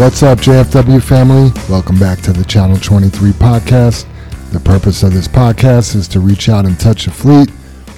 What's 0.00 0.22
up, 0.22 0.38
JFW 0.38 1.02
family? 1.02 1.52
Welcome 1.68 1.98
back 1.98 2.22
to 2.22 2.32
the 2.32 2.42
Channel 2.42 2.78
23 2.78 3.32
podcast. 3.32 4.06
The 4.50 4.58
purpose 4.58 5.02
of 5.02 5.12
this 5.12 5.28
podcast 5.28 5.94
is 5.94 6.08
to 6.08 6.20
reach 6.20 6.48
out 6.48 6.64
and 6.64 6.80
touch 6.80 7.04
the 7.04 7.10
fleet, 7.10 7.50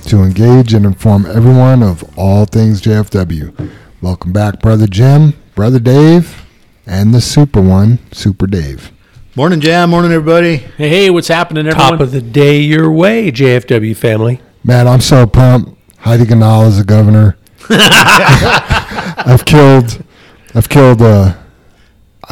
to 0.09 0.25
engage 0.25 0.75
and 0.75 0.85
inform 0.85 1.27
everyone 1.27 1.81
of 1.81 2.03
all 2.19 2.45
things 2.45 2.83
JFW. 2.83 3.71
Welcome 4.01 4.33
back, 4.33 4.61
Brother 4.61 4.89
Jim, 4.89 5.35
Brother 5.55 5.79
Dave, 5.79 6.45
and 6.87 7.15
the 7.15 7.21
super 7.21 7.63
one, 7.63 8.01
Super 8.11 8.49
Dave. 8.49 8.91
Morning, 9.37 9.61
Jam. 9.61 9.91
Morning, 9.91 10.11
everybody. 10.11 10.57
Hey, 10.57 10.89
hey, 10.89 11.11
what's 11.11 11.29
happening, 11.29 11.69
everyone? 11.69 11.93
Top 11.93 12.01
of 12.01 12.11
the 12.11 12.21
day 12.21 12.59
your 12.59 12.91
way, 12.91 13.31
JFW 13.31 13.97
family. 13.97 14.41
Man, 14.65 14.89
I'm 14.89 15.01
so 15.01 15.25
pumped. 15.25 15.81
Heidi 15.99 16.25
Ganahl 16.25 16.67
is 16.67 16.79
the 16.79 16.85
governor. 16.85 17.39
I've 17.71 19.45
killed, 19.45 20.05
I've 20.53 20.69
killed 20.69 21.01
a, 21.01 21.42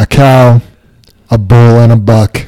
a 0.00 0.06
cow, 0.06 0.60
a 1.30 1.36
bull, 1.38 1.78
and 1.78 1.92
a 1.92 1.96
buck. 1.96 2.46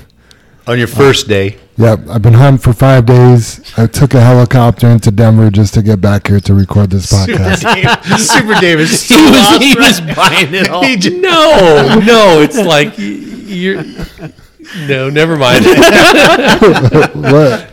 On 0.66 0.78
your 0.78 0.88
first 0.88 1.28
day, 1.28 1.58
Yep, 1.78 2.00
I've 2.10 2.22
been 2.22 2.34
hunting 2.34 2.58
for 2.60 2.72
five 2.74 3.06
days. 3.06 3.72
I 3.78 3.86
took 3.86 4.12
a 4.12 4.20
helicopter 4.20 4.88
into 4.88 5.10
Denver 5.10 5.50
just 5.50 5.72
to 5.74 5.82
get 5.82 6.00
back 6.00 6.26
here 6.26 6.38
to 6.40 6.54
record 6.54 6.90
this 6.90 7.10
podcast. 7.10 8.18
Super 8.18 8.60
Dave 8.60 8.80
is 8.80 9.02
he 9.08 9.14
was, 9.14 9.58
he 9.58 9.74
was 9.74 10.00
buying 10.14 10.54
it 10.54 10.68
all. 10.68 10.82
No, 10.82 11.98
no, 12.00 12.40
it's 12.40 12.58
like 12.58 12.94
you're. 12.98 13.82
No, 14.88 15.10
never 15.10 15.36
mind. 15.36 15.64
what? 17.14 17.68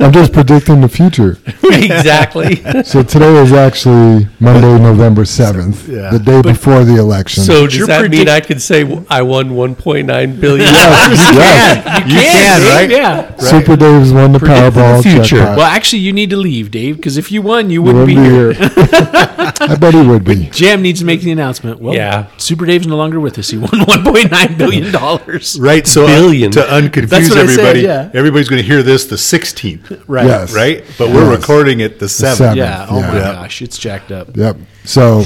I'm 0.00 0.12
just 0.12 0.32
predicting 0.32 0.80
the 0.80 0.88
future. 0.88 1.38
exactly. 1.64 2.56
So 2.82 3.02
today 3.02 3.36
is 3.42 3.52
actually 3.52 4.26
Monday, 4.40 4.78
November 4.82 5.22
7th, 5.22 5.86
Yeah. 5.88 6.10
the 6.10 6.18
day 6.18 6.42
before 6.42 6.84
the 6.84 6.96
election. 6.96 7.44
So 7.44 7.66
does 7.66 7.76
You're 7.76 7.86
that 7.88 8.10
mean 8.10 8.28
I 8.28 8.40
could 8.40 8.60
say 8.62 8.82
I 9.08 9.22
won 9.22 9.50
1.9 9.50 10.06
billion? 10.40 10.66
yes, 10.66 11.32
yes. 11.34 12.06
you 12.08 12.14
can, 12.18 12.60
Dave, 12.60 12.72
right? 12.74 12.90
Yeah. 12.90 13.36
Super 13.36 13.76
Dave's 13.76 14.12
won 14.12 14.32
the 14.32 14.38
Predict 14.38 14.74
the 14.74 14.80
Powerball. 14.80 15.02
future. 15.02 15.22
jackpot. 15.36 15.56
Well, 15.58 15.66
actually, 15.66 16.00
you 16.00 16.12
need 16.12 16.30
to 16.30 16.36
leave, 16.36 16.70
Dave, 16.70 16.96
because 16.96 17.16
if 17.16 17.30
you 17.30 17.42
won, 17.42 17.70
you 17.70 17.82
He 17.82 17.86
wouldn't 17.92 18.06
be 18.06 18.14
here. 18.14 18.54
I 18.58 19.76
bet 19.78 19.94
he 19.94 20.02
would 20.02 20.24
be. 20.24 20.48
Jam 20.50 20.82
needs 20.82 21.00
to 21.00 21.06
make 21.06 21.20
the 21.20 21.30
announcement. 21.30 21.80
Well, 21.80 21.94
Yeah. 21.94 22.26
Super 22.38 22.66
Dave's 22.66 22.86
no 22.86 22.96
longer 22.96 23.20
with 23.20 23.38
us. 23.38 23.50
He 23.50 23.58
won 23.58 23.70
1.9 23.70 24.58
billion 24.58 24.90
dollars. 24.90 25.58
Right. 25.60 25.86
So 25.86 26.06
uh, 26.06 26.29
Billion. 26.30 26.50
to 26.52 26.60
unconfuse 26.60 27.08
That's 27.08 27.28
what 27.30 27.38
I 27.38 27.46
said, 27.46 27.58
everybody, 27.58 27.80
yeah. 27.82 28.10
everybody's 28.14 28.48
going 28.48 28.62
to 28.62 28.66
hear 28.66 28.82
this 28.82 29.04
the 29.06 29.16
16th, 29.16 30.04
Right. 30.06 30.26
Yes. 30.26 30.52
right? 30.54 30.84
But 30.98 31.10
we're 31.10 31.30
recording 31.30 31.80
it 31.80 31.98
the 31.98 32.06
7th. 32.06 32.36
seventh. 32.36 32.56
Yeah. 32.58 32.86
Oh 32.88 33.00
my 33.00 33.14
Yeah. 33.16 33.32
gosh, 33.32 33.62
it's 33.62 33.78
jacked 33.78 34.12
up. 34.12 34.36
Yep. 34.36 34.56
So 34.84 35.24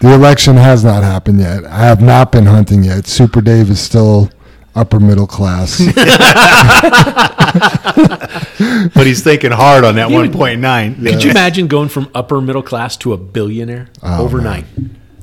the 0.00 0.12
election 0.14 0.56
has 0.56 0.84
not 0.84 1.02
happened 1.04 1.40
yet. 1.40 1.64
I 1.64 1.78
have 1.86 2.00
not 2.02 2.32
been 2.32 2.46
hunting 2.46 2.82
yet. 2.84 3.06
Super 3.06 3.40
Dave 3.40 3.70
is 3.70 3.80
still 3.80 4.30
upper 4.74 4.98
middle 5.00 5.26
class. 5.26 5.80
But 8.94 9.06
he's 9.06 9.22
thinking 9.22 9.50
hard 9.52 9.84
on 9.84 9.96
that 9.96 10.10
You- 10.10 10.16
1.9. 10.16 11.02
Could 11.04 11.24
you 11.24 11.30
imagine 11.30 11.66
going 11.66 11.88
from 11.88 12.08
upper 12.14 12.40
middle 12.40 12.62
class 12.62 12.96
to 12.98 13.12
a 13.12 13.16
billionaire 13.16 13.88
Oh, 14.02 14.22
overnight? 14.24 14.64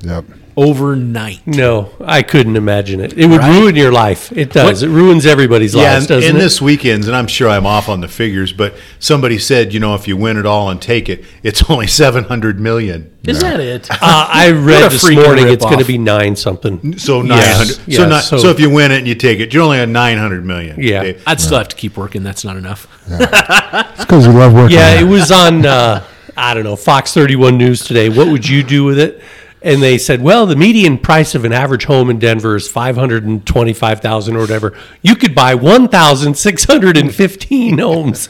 yep. 0.02 0.26
Overnight. 0.64 1.48
No, 1.48 1.90
I 2.04 2.22
couldn't 2.22 2.58
imagine 2.58 3.00
it. 3.00 3.18
It 3.18 3.28
would 3.28 3.40
Right? 3.40 3.58
ruin 3.58 3.76
your 3.78 3.94
life. 3.94 4.30
It 4.36 4.52
does. 4.52 4.84
It 4.84 4.90
ruins 4.90 5.26
everybody's 5.26 5.74
Yeah, 5.74 5.84
lives, 5.94 6.02
and, 6.04 6.08
doesn't 6.10 6.30
and 6.32 6.38
it? 6.38 6.42
this 6.42 6.62
weekend's, 6.62 7.08
and 7.08 7.16
I'm 7.16 7.28
sure 7.28 7.48
I'm 7.48 7.66
off 7.66 7.88
on 7.88 8.02
the 8.02 8.10
figures, 8.10 8.52
but 8.52 8.76
somebody 9.00 9.38
said, 9.38 9.74
you 9.74 9.80
know, 9.80 9.96
if 9.96 10.06
you 10.06 10.18
win 10.18 10.36
it 10.38 10.46
all 10.46 10.70
and 10.70 10.82
take 10.82 11.08
it, 11.08 11.24
it's 11.44 11.70
only 11.70 11.88
700 12.04 12.60
million. 12.60 13.10
Is 13.24 13.40
that 13.40 13.62
it? 13.62 13.90
uh, 13.90 13.96
I 14.02 14.52
read 14.56 14.92
this 14.92 15.10
morning 15.10 15.48
it's 15.48 15.64
going 15.64 15.80
to 15.80 15.86
be 15.86 15.98
nine 15.98 16.36
something. 16.36 16.98
So 16.98 17.22
900. 17.22 17.38
Yes, 17.40 17.76
so, 17.78 17.82
yes, 17.88 18.10
not, 18.10 18.24
so- 18.26 18.38
so, 18.38 18.50
if 18.50 18.60
you 18.60 18.70
win 18.70 18.92
it 18.92 18.98
and 18.98 19.08
you 19.08 19.16
take 19.16 19.40
it, 19.40 19.54
you're 19.54 19.64
only 19.64 19.80
at 19.80 19.88
900 19.88 20.46
million. 20.46 20.76
Yeah. 20.82 21.02
Okay. 21.04 21.22
I'd 21.26 21.40
still 21.40 21.58
have 21.58 21.70
to 21.70 21.76
keep 21.78 21.96
working. 21.96 22.24
That's 22.24 22.44
not 22.44 22.58
enough. 22.58 22.86
It's 23.10 24.06
because 24.06 24.28
we 24.28 24.34
love 24.34 24.54
working. 24.54 24.76
Yeah, 24.78 25.00
it 25.00 25.04
was 25.06 25.32
on 25.32 25.66
uh, 25.66 26.04
I 26.36 26.54
don't 26.54 26.64
know 26.64 26.76
Fox 26.76 27.14
31 27.14 27.58
News 27.58 27.86
today. 27.86 28.10
What 28.10 28.28
would 28.28 28.48
you 28.48 28.64
do 28.64 28.84
with 28.84 28.98
it? 29.00 29.22
And 29.62 29.82
they 29.84 29.98
said, 29.98 30.22
well, 30.22 30.46
the 30.46 30.56
median 30.56 30.98
price 30.98 31.36
of 31.36 31.44
an 31.44 31.52
average 31.52 31.84
home 31.84 32.10
in 32.10 32.18
Denver 32.18 32.56
is 32.56 32.70
five 32.70 32.96
hundred 32.96 33.26
and 33.26 33.46
twenty-five 33.46 34.00
thousand 34.00 34.38
or 34.38 34.40
whatever. 34.40 34.78
You 35.02 35.16
could 35.16 35.36
buy 35.36 35.54
one 35.56 35.90
thousand 35.90 36.36
six 36.38 36.64
hundred 36.64 36.96
and 36.98 37.14
fifteen 37.14 37.78
homes. 37.80 38.30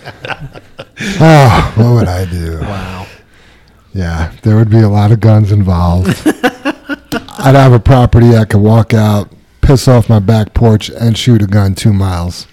Oh, 1.20 1.74
what 1.78 1.94
would 1.94 2.08
I 2.08 2.26
do? 2.26 2.60
Wow. 2.62 3.06
Yeah, 3.94 4.32
there 4.42 4.56
would 4.56 4.70
be 4.72 4.80
a 4.80 4.90
lot 4.90 5.12
of 5.12 5.20
guns 5.20 5.52
involved. 5.52 6.10
I'd 6.26 7.56
have 7.56 7.74
a 7.74 7.80
property 7.80 8.36
I 8.36 8.46
could 8.46 8.62
walk 8.62 8.94
out, 8.94 9.32
piss 9.62 9.88
off 9.88 10.10
my 10.10 10.20
back 10.20 10.54
porch, 10.54 10.90
and 10.90 11.18
shoot 11.18 11.42
a 11.42 11.48
gun 11.48 11.74
two 11.76 11.94
miles. 11.94 12.48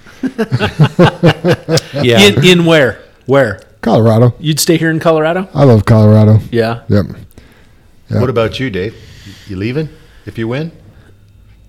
Yeah, 1.95 2.21
In, 2.21 2.45
in 2.45 2.65
where? 2.67 3.03
Where? 3.27 3.61
Colorado. 3.81 4.35
You'd 4.39 4.61
stay 4.61 4.77
here 4.77 4.91
in 4.91 4.99
Colorado? 5.01 5.49
I 5.55 5.65
love 5.65 5.85
Colorado. 5.85 6.39
Yeah. 6.51 6.83
Yep. 6.89 7.07
Yeah. 8.11 8.21
What 8.21 8.31
about 8.31 8.61
you, 8.61 8.71
Dave? 8.71 8.95
You 9.49 9.57
leaving 9.57 9.89
if 10.27 10.39
you 10.39 10.47
win? 10.49 10.73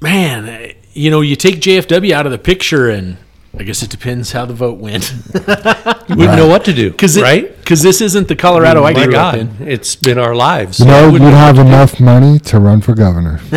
Man, 0.02 0.48
eh, 0.48 0.74
you 0.94 1.10
know, 1.10 1.22
you 1.22 1.36
take 1.36 1.56
JFW 1.56 2.12
out 2.12 2.26
of 2.28 2.32
the 2.32 2.38
picture, 2.38 2.90
and 2.90 3.18
I 3.58 3.64
guess 3.64 3.82
it 3.82 3.90
depends 3.90 4.32
how 4.34 4.46
the 4.46 4.54
vote 4.54 4.78
went. 4.78 5.12
you 5.34 6.16
wouldn't 6.16 6.38
know 6.38 6.48
what 6.48 6.66
to 6.66 6.74
do, 6.74 6.92
Because 6.92 7.20
right? 7.20 7.56
Because 7.58 7.82
this 7.82 8.02
isn't 8.02 8.28
the 8.28 8.36
Colorado 8.36 8.84
I 8.84 8.94
My 8.94 9.04
grew 9.04 9.12
God, 9.14 9.36
up 9.36 9.42
in. 9.62 9.68
it's 9.68 9.96
been 9.96 10.20
our 10.20 10.36
lives. 10.36 10.80
You 10.80 10.86
know, 10.86 11.10
you'd 11.10 11.22
have 11.22 11.58
enough 11.58 12.00
money 12.00 12.38
to 12.40 12.60
run 12.60 12.82
for 12.82 12.94
governor. 12.94 13.40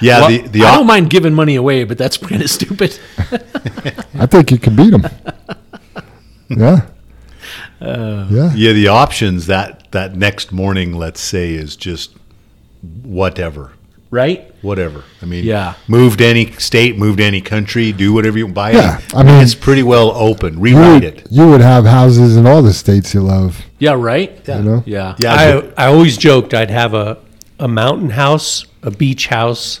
Yeah, 0.00 0.20
Well, 0.20 0.28
the 0.28 0.38
the 0.46 0.62
I 0.64 0.76
don't 0.76 0.86
mind 0.86 1.10
giving 1.10 1.34
money 1.34 1.56
away, 1.56 1.82
but 1.82 1.98
that's 1.98 2.16
kind 2.18 2.40
of 2.40 2.48
stupid. 2.48 2.96
I 4.14 4.26
think 4.26 4.52
you 4.52 4.58
could 4.60 4.76
beat 4.76 4.94
him. 4.94 5.04
Yeah. 6.48 6.86
Uh, 7.80 8.26
yeah. 8.30 8.52
yeah 8.54 8.72
the 8.72 8.88
options 8.88 9.46
that 9.46 9.90
that 9.92 10.16
next 10.16 10.52
morning, 10.52 10.92
let's 10.94 11.20
say, 11.20 11.54
is 11.54 11.76
just 11.76 12.14
whatever, 13.02 13.72
Right? 14.10 14.52
whatever. 14.62 15.04
I 15.22 15.26
mean, 15.26 15.44
Yeah. 15.44 15.74
move 15.86 16.16
to 16.18 16.24
any 16.26 16.52
state, 16.58 16.98
move 16.98 17.16
to 17.18 17.24
any 17.24 17.40
country, 17.40 17.92
do 17.92 18.12
whatever 18.12 18.38
you 18.38 18.48
buy. 18.48 18.72
Yeah, 18.72 18.98
it. 18.98 19.04
I 19.14 19.22
mean- 19.22 19.42
it's 19.42 19.54
pretty 19.54 19.82
well 19.82 20.10
open. 20.14 20.54
You 20.54 20.60
Rewrite 20.60 20.92
would, 20.94 21.04
it. 21.04 21.26
you 21.30 21.46
would 21.48 21.60
have 21.60 21.84
houses 21.86 22.36
in 22.36 22.46
all 22.46 22.62
the 22.62 22.72
states 22.72 23.14
you 23.14 23.20
love. 23.20 23.62
Yeah, 23.78 23.92
right? 23.92 24.38
You 24.46 24.62
know? 24.62 24.82
Yeah. 24.86 25.14
Yeah, 25.18 25.34
I, 25.76 25.84
I 25.84 25.86
always 25.88 26.16
joked 26.16 26.54
I'd 26.54 26.70
have 26.70 26.94
a, 26.94 27.18
a 27.58 27.68
mountain 27.68 28.10
house, 28.10 28.64
a 28.82 28.90
beach 28.90 29.26
house, 29.28 29.80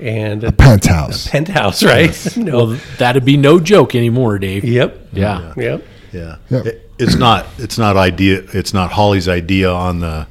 and 0.00 0.42
a 0.44 0.50
Penthouse. 0.52 1.28
penthouse, 1.28 1.82
right? 1.84 2.16
no. 2.36 2.56
Well, 2.64 2.78
that'd 2.98 3.24
be 3.24 3.36
no 3.36 3.60
joke 3.60 3.94
anymore, 3.94 4.38
Dave. 4.38 4.64
Yep. 4.64 5.08
Yeah. 5.12 5.52
Yep. 5.56 5.84
Yeah, 6.12 6.36
Yep. 6.50 6.66
It- 6.66 6.90
it's 6.98 7.16
not. 7.16 7.46
It's 7.58 7.78
not 7.78 7.96
idea. 7.96 8.42
It's 8.52 8.72
not 8.74 8.92
Holly's 8.92 9.28
idea 9.28 9.70
on 9.72 10.00
the, 10.00 10.26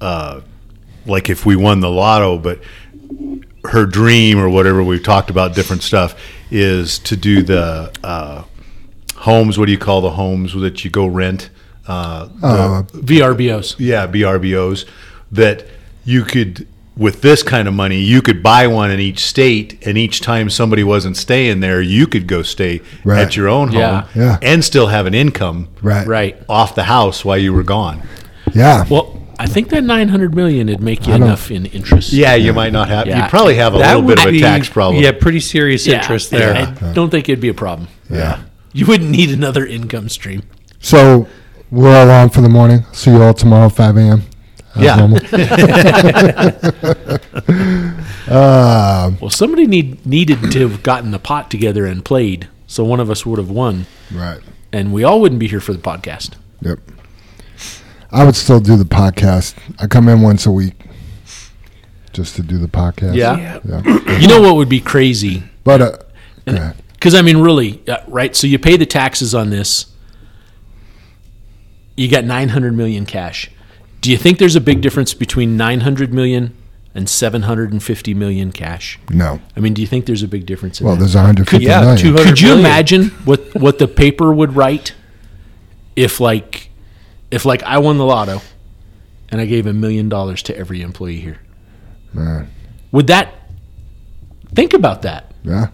uh, 0.00 0.40
like 1.06 1.30
if 1.30 1.46
we 1.46 1.56
won 1.56 1.80
the 1.80 1.90
lotto, 1.90 2.38
but 2.38 2.60
her 3.64 3.86
dream 3.86 4.38
or 4.38 4.48
whatever 4.48 4.82
we've 4.82 5.02
talked 5.02 5.30
about 5.30 5.54
different 5.54 5.82
stuff 5.82 6.14
is 6.50 6.98
to 7.00 7.16
do 7.16 7.42
the 7.42 7.90
uh, 8.02 8.42
homes. 9.16 9.58
What 9.58 9.66
do 9.66 9.72
you 9.72 9.78
call 9.78 10.00
the 10.00 10.10
homes 10.10 10.52
that 10.54 10.84
you 10.84 10.90
go 10.90 11.06
rent? 11.06 11.50
Uh, 11.86 12.28
the- 12.40 12.46
Uh, 12.46 12.82
VRBOs. 12.94 13.76
yeah, 13.78 14.06
VRBOs 14.06 14.84
that 15.30 15.66
you 16.04 16.22
could 16.24 16.66
with 16.96 17.22
this 17.22 17.42
kind 17.42 17.66
of 17.66 17.72
money 17.74 17.98
you 17.98 18.20
could 18.20 18.42
buy 18.42 18.66
one 18.66 18.90
in 18.90 19.00
each 19.00 19.20
state 19.20 19.78
and 19.86 19.96
each 19.96 20.20
time 20.20 20.50
somebody 20.50 20.84
wasn't 20.84 21.16
staying 21.16 21.60
there 21.60 21.80
you 21.80 22.06
could 22.06 22.26
go 22.26 22.42
stay 22.42 22.80
Right. 23.04 23.22
at 23.22 23.34
your 23.36 23.48
own 23.48 23.68
home 23.68 23.78
Yeah. 23.78 24.04
Yeah. 24.14 24.38
and 24.42 24.62
still 24.64 24.88
have 24.88 25.06
an 25.06 25.14
income 25.14 25.68
right. 25.80 26.06
Right. 26.06 26.36
off 26.48 26.74
the 26.74 26.82
house 26.84 27.24
while 27.24 27.38
you 27.38 27.54
were 27.54 27.62
gone. 27.62 28.02
Yeah. 28.52 28.84
Well, 28.90 29.18
I 29.38 29.46
think 29.46 29.70
that 29.70 29.82
900 29.82 30.34
million 30.34 30.66
would 30.68 30.82
make 30.82 31.06
you 31.06 31.14
enough 31.14 31.50
in 31.50 31.64
interest. 31.66 32.12
Yeah, 32.12 32.34
you 32.34 32.52
might 32.52 32.72
not 32.72 32.88
have. 32.88 33.06
Yeah. 33.06 33.24
You 33.24 33.30
probably 33.30 33.54
have 33.56 33.74
a 33.74 33.78
That 33.78 33.94
little 33.96 34.06
bit 34.08 34.18
of 34.20 34.26
a 34.26 34.30
be- 34.30 34.40
tax 34.40 34.68
problem. 34.68 35.02
Yeah, 35.02 35.12
pretty 35.12 35.40
serious 35.40 35.86
Yeah. 35.86 35.96
interest 35.96 36.30
there. 36.30 36.54
I 36.54 36.92
don't 36.92 37.08
think 37.10 37.28
it'd 37.28 37.40
be 37.40 37.48
a 37.48 37.54
problem. 37.54 37.88
yeah. 38.10 38.38
You 38.74 38.86
wouldn't 38.86 39.10
need 39.10 39.30
another 39.30 39.66
income 39.66 40.08
stream. 40.08 40.42
So 40.78 41.26
we're 41.70 41.94
all 41.94 42.10
on 42.10 42.28
for 42.30 42.40
the 42.42 42.48
morning. 42.48 42.84
See 42.92 43.10
you 43.10 43.22
all 43.22 43.34
tomorrow, 43.34 43.68
5 43.68 43.96
a.m. 43.96 44.22
as 44.74 44.82
Yeah. 44.82 44.96
normal. 44.96 45.18
uh, 48.28 49.10
Well, 49.20 49.30
somebody 49.30 49.66
need 49.66 50.04
needed 50.06 50.50
to 50.52 50.68
have 50.68 50.82
gotten 50.82 51.10
the 51.10 51.18
pot 51.18 51.50
together 51.50 51.86
and 51.86 52.04
played, 52.04 52.48
so 52.66 52.84
one 52.84 53.00
of 53.00 53.10
us 53.10 53.26
would 53.26 53.38
have 53.38 53.50
won, 53.50 53.86
right. 54.12 54.40
and 54.72 54.92
we 54.92 55.04
all 55.04 55.20
wouldn't 55.20 55.38
be 55.38 55.48
here 55.48 55.60
for 55.60 55.72
the 55.72 55.78
podcast. 55.78 56.30
Yep. 56.60 56.78
I 58.10 58.24
would 58.24 58.36
still 58.36 58.60
do 58.60 58.76
the 58.76 58.84
podcast. 58.84 59.54
I 59.78 59.86
come 59.86 60.08
in 60.08 60.20
once 60.20 60.46
a 60.46 60.52
week 60.52 60.74
just 62.12 62.36
to 62.36 62.42
do 62.42 62.58
the 62.58 62.68
podcast. 62.68 63.14
Yeah. 63.16 63.60
Yeah. 63.66 63.98
You 64.20 64.28
know 64.28 64.40
what 64.42 64.56
would 64.56 64.68
be 64.68 64.80
crazy? 64.80 65.42
But, 65.64 66.06
uh. 66.46 66.72
Because 66.92 67.14
I 67.14 67.22
mean, 67.22 67.38
really, 67.38 67.82
uh, 67.88 67.98
right? 68.06 68.36
So 68.36 68.46
you 68.46 68.58
pay 68.58 68.76
the 68.76 68.86
taxes 68.86 69.34
on 69.34 69.50
this. 69.50 69.86
You 71.96 72.08
got 72.08 72.24
900 72.24 72.74
million 72.76 73.06
cash. 73.06 73.50
Do 74.02 74.10
you 74.10 74.18
think 74.18 74.38
there's 74.38 74.56
a 74.56 74.60
big 74.60 74.82
difference 74.82 75.14
between 75.14 75.56
900 75.56 76.12
million 76.12 76.54
and 76.94 77.08
750 77.08 78.14
million 78.14 78.52
cash. 78.52 78.98
No. 79.10 79.40
I 79.56 79.60
mean, 79.60 79.74
do 79.74 79.80
you 79.80 79.88
think 79.88 80.06
there's 80.06 80.22
a 80.22 80.28
big 80.28 80.44
difference 80.46 80.80
in 80.80 80.86
Well, 80.86 80.94
that? 80.96 81.00
there's 81.00 81.14
150 81.14 81.64
yeah, 81.64 81.80
million. 81.80 81.96
200 81.98 82.26
Could 82.28 82.40
you 82.40 82.48
million. 82.48 82.66
imagine 82.66 83.04
what 83.24 83.54
what 83.54 83.78
the 83.78 83.88
paper 83.88 84.32
would 84.32 84.54
write 84.56 84.94
if 85.96 86.20
like 86.20 86.68
if 87.30 87.44
like 87.44 87.62
I 87.62 87.78
won 87.78 87.98
the 87.98 88.04
lotto 88.04 88.40
and 89.30 89.40
I 89.40 89.46
gave 89.46 89.66
a 89.66 89.72
million 89.72 90.08
dollars 90.08 90.42
to 90.44 90.56
every 90.56 90.82
employee 90.82 91.20
here? 91.20 91.40
Man. 92.12 92.50
Would 92.90 93.06
that 93.06 93.32
think 94.54 94.74
about 94.74 95.02
that? 95.02 95.32
Yeah. 95.44 95.68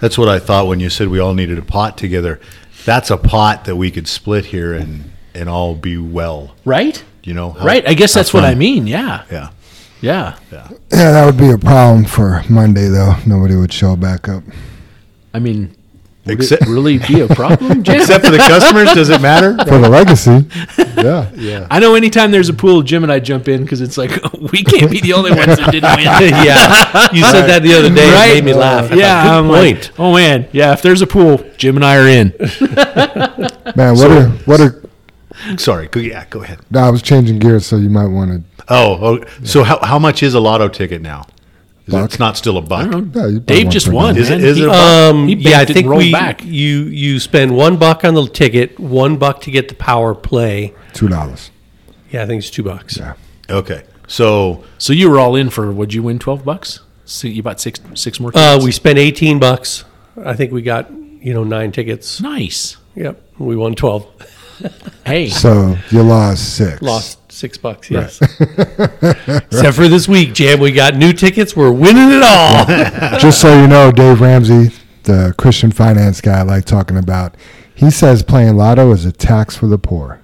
That's 0.00 0.16
what 0.16 0.28
I 0.28 0.38
thought 0.38 0.68
when 0.68 0.80
you 0.80 0.88
said 0.88 1.08
we 1.08 1.18
all 1.18 1.34
needed 1.34 1.58
a 1.58 1.62
pot 1.62 1.98
together. 1.98 2.40
That's 2.86 3.10
a 3.10 3.18
pot 3.18 3.66
that 3.66 3.76
we 3.76 3.90
could 3.90 4.08
split 4.08 4.46
here 4.46 4.72
and 4.72 5.10
and 5.38 5.48
all 5.48 5.74
be 5.74 5.96
well. 5.96 6.54
Right? 6.64 7.02
You 7.22 7.34
know, 7.34 7.52
How- 7.52 7.64
Right. 7.64 7.86
I 7.88 7.94
guess 7.94 8.14
have 8.14 8.20
that's 8.24 8.34
what 8.34 8.44
I 8.44 8.54
mean. 8.54 8.86
Yeah. 8.86 9.22
Yeah. 9.30 9.48
Yeah. 10.00 10.34
Yeah, 10.52 10.68
that 10.90 11.26
would 11.26 11.36
be 11.36 11.50
a 11.50 11.58
problem 11.58 12.04
for 12.04 12.44
Monday, 12.48 12.88
though. 12.88 13.14
Nobody 13.26 13.56
would 13.56 13.72
show 13.72 13.96
back 13.96 14.28
up. 14.28 14.42
I 15.34 15.38
mean, 15.40 15.74
would 16.24 16.34
Except- 16.40 16.62
it 16.62 16.68
really 16.68 16.98
be 16.98 17.20
a 17.20 17.28
problem, 17.28 17.82
Jim? 17.82 17.96
Except 17.96 18.24
for 18.24 18.30
the 18.30 18.38
customers, 18.38 18.92
does 18.94 19.08
it 19.10 19.20
matter? 19.20 19.56
For 19.66 19.78
the 19.78 19.88
legacy. 19.88 20.46
Yeah. 20.98 21.30
Yeah. 21.36 21.66
I 21.70 21.78
know 21.78 21.94
anytime 21.94 22.32
there's 22.32 22.48
a 22.48 22.52
pool, 22.52 22.82
Jim 22.82 23.04
and 23.04 23.12
I 23.12 23.20
jump 23.20 23.46
in 23.46 23.62
because 23.62 23.80
it's 23.80 23.96
like 23.96 24.10
we 24.52 24.64
can't 24.64 24.90
be 24.90 25.00
the 25.00 25.12
only 25.12 25.30
ones 25.30 25.56
that 25.56 25.70
didn't 25.70 25.94
win. 25.94 26.04
yeah, 26.04 27.08
you 27.12 27.22
said 27.22 27.46
that 27.46 27.62
the 27.62 27.72
other 27.74 27.88
day. 27.88 28.10
Right? 28.12 28.30
It 28.32 28.34
made 28.34 28.44
me 28.44 28.52
laugh. 28.54 28.86
I 28.86 28.88
thought, 28.88 28.98
yeah, 28.98 29.22
good 29.22 29.30
I'm 29.32 29.46
point. 29.46 29.82
like, 29.90 30.00
oh 30.00 30.12
man, 30.12 30.48
yeah. 30.50 30.72
If 30.72 30.82
there's 30.82 31.00
a 31.02 31.06
pool, 31.06 31.38
Jim 31.56 31.76
and 31.76 31.84
I 31.84 31.96
are 31.98 32.08
in. 32.08 32.34
Man, 33.76 33.94
what 33.96 34.10
are, 34.10 34.28
what 34.44 34.60
are, 34.60 34.82
Sorry. 35.56 35.88
Go, 35.88 36.00
yeah, 36.00 36.24
go 36.30 36.42
ahead. 36.42 36.60
no, 36.70 36.80
I 36.80 36.90
was 36.90 37.02
changing 37.02 37.38
gears, 37.38 37.66
so 37.66 37.76
you 37.76 37.90
might 37.90 38.06
want 38.06 38.30
to, 38.58 38.64
Oh, 38.68 38.98
oh 39.20 39.24
so 39.44 39.62
how, 39.64 39.78
how 39.84 39.98
much 39.98 40.22
is 40.22 40.34
a 40.34 40.40
lotto 40.40 40.68
ticket 40.68 41.00
now? 41.02 41.26
Is 41.86 41.94
it- 41.94 41.96
Buck. 41.96 42.04
It's 42.06 42.18
not 42.18 42.36
still 42.36 42.58
a 42.58 42.62
buck. 42.62 42.90
don't 42.90 43.14
know. 43.14 43.22
Yeah, 43.22 43.28
you 43.28 43.40
Dave 43.40 43.62
probably 43.62 43.70
just 43.72 43.88
want 43.88 43.96
won. 43.96 44.16
Is 44.18 44.28
it- 44.30 44.38
man. 44.38 44.44
is 44.44 44.58
it 44.60 44.64
a 44.64 44.68
buck? 44.68 45.14
Um, 45.14 45.28
He 45.28 45.34
yeah, 45.36 45.48
I 45.50 45.52
banked 45.64 45.70
it 45.70 45.74
think 45.74 45.84
and 45.84 45.90
rolled 45.90 46.02
we 46.02 46.12
back. 46.12 46.44
you 46.44 46.82
you 46.84 47.18
spend 47.18 47.56
one 47.56 47.76
buck 47.78 48.04
on 48.04 48.14
the 48.14 48.26
ticket, 48.28 48.78
one 48.78 49.16
buck 49.16 49.40
to 49.42 49.50
get 49.50 49.68
the 49.68 49.74
power 49.74 50.14
play. 50.14 50.74
$2. 50.92 51.50
Yeah, 52.10 52.22
I 52.22 52.26
think 52.26 52.40
it's 52.42 52.50
two 52.50 52.62
bucks. 52.62 52.96
Yeah. 52.98 53.14
Okay. 53.48 53.82
So 54.06 54.64
So 54.78 54.92
you 54.92 55.08
were 55.10 55.18
all 55.18 55.34
in 55.36 55.48
for? 55.50 55.70
Would 55.72 55.94
you 55.94 56.02
win 56.02 56.18
twelve 56.18 56.44
bucks? 56.44 56.80
So 57.06 57.26
you 57.28 57.42
bought 57.42 57.60
six 57.60 57.80
six 57.94 58.18
more. 58.20 58.32
Uh, 58.34 58.50
Tickets? 58.52 58.64
we 58.64 58.72
spent 58.72 58.98
eighteen 58.98 59.38
bucks. 59.38 59.84
I 60.22 60.34
think 60.34 60.52
we 60.52 60.60
got 60.62 60.90
you 60.90 61.32
know 61.32 61.44
nine 61.44 61.72
tickets. 61.72 62.20
nice. 62.20 62.76
Yep, 62.96 63.22
we 63.38 63.56
won 63.56 63.74
twelve. 63.74 64.06
Hey, 65.06 65.30
So 65.30 65.74
you 65.90 66.02
lost 66.02 66.56
six. 66.56 66.82
Lost 66.82 67.32
six 67.32 67.56
bucks. 67.56 67.90
Yes. 67.90 68.20
Except 68.40 69.74
for 69.74 69.88
this 69.88 70.06
week, 70.06 70.34
Jam. 70.34 70.60
We 70.60 70.70
got 70.70 70.96
new 70.96 71.14
tickets. 71.14 71.56
We're 71.56 71.72
winning 71.72 72.10
it 72.10 72.22
all. 72.22 72.66
Just 73.18 73.40
so 73.40 73.58
you 73.58 73.66
know, 73.66 73.90
Dave 73.90 74.20
Ramsey, 74.20 74.70
the 75.04 75.34
Christian 75.38 75.70
finance 75.72 76.20
guy 76.20 76.40
I 76.40 76.42
like 76.42 76.66
talking 76.66 76.98
about, 76.98 77.36
he 77.74 77.90
says 77.90 78.22
playing 78.22 78.56
lotto 78.58 78.92
is 78.92 79.06
a 79.06 79.12
tax 79.12 79.56
for 79.56 79.66
the 79.66 79.78
poor. 79.78 80.20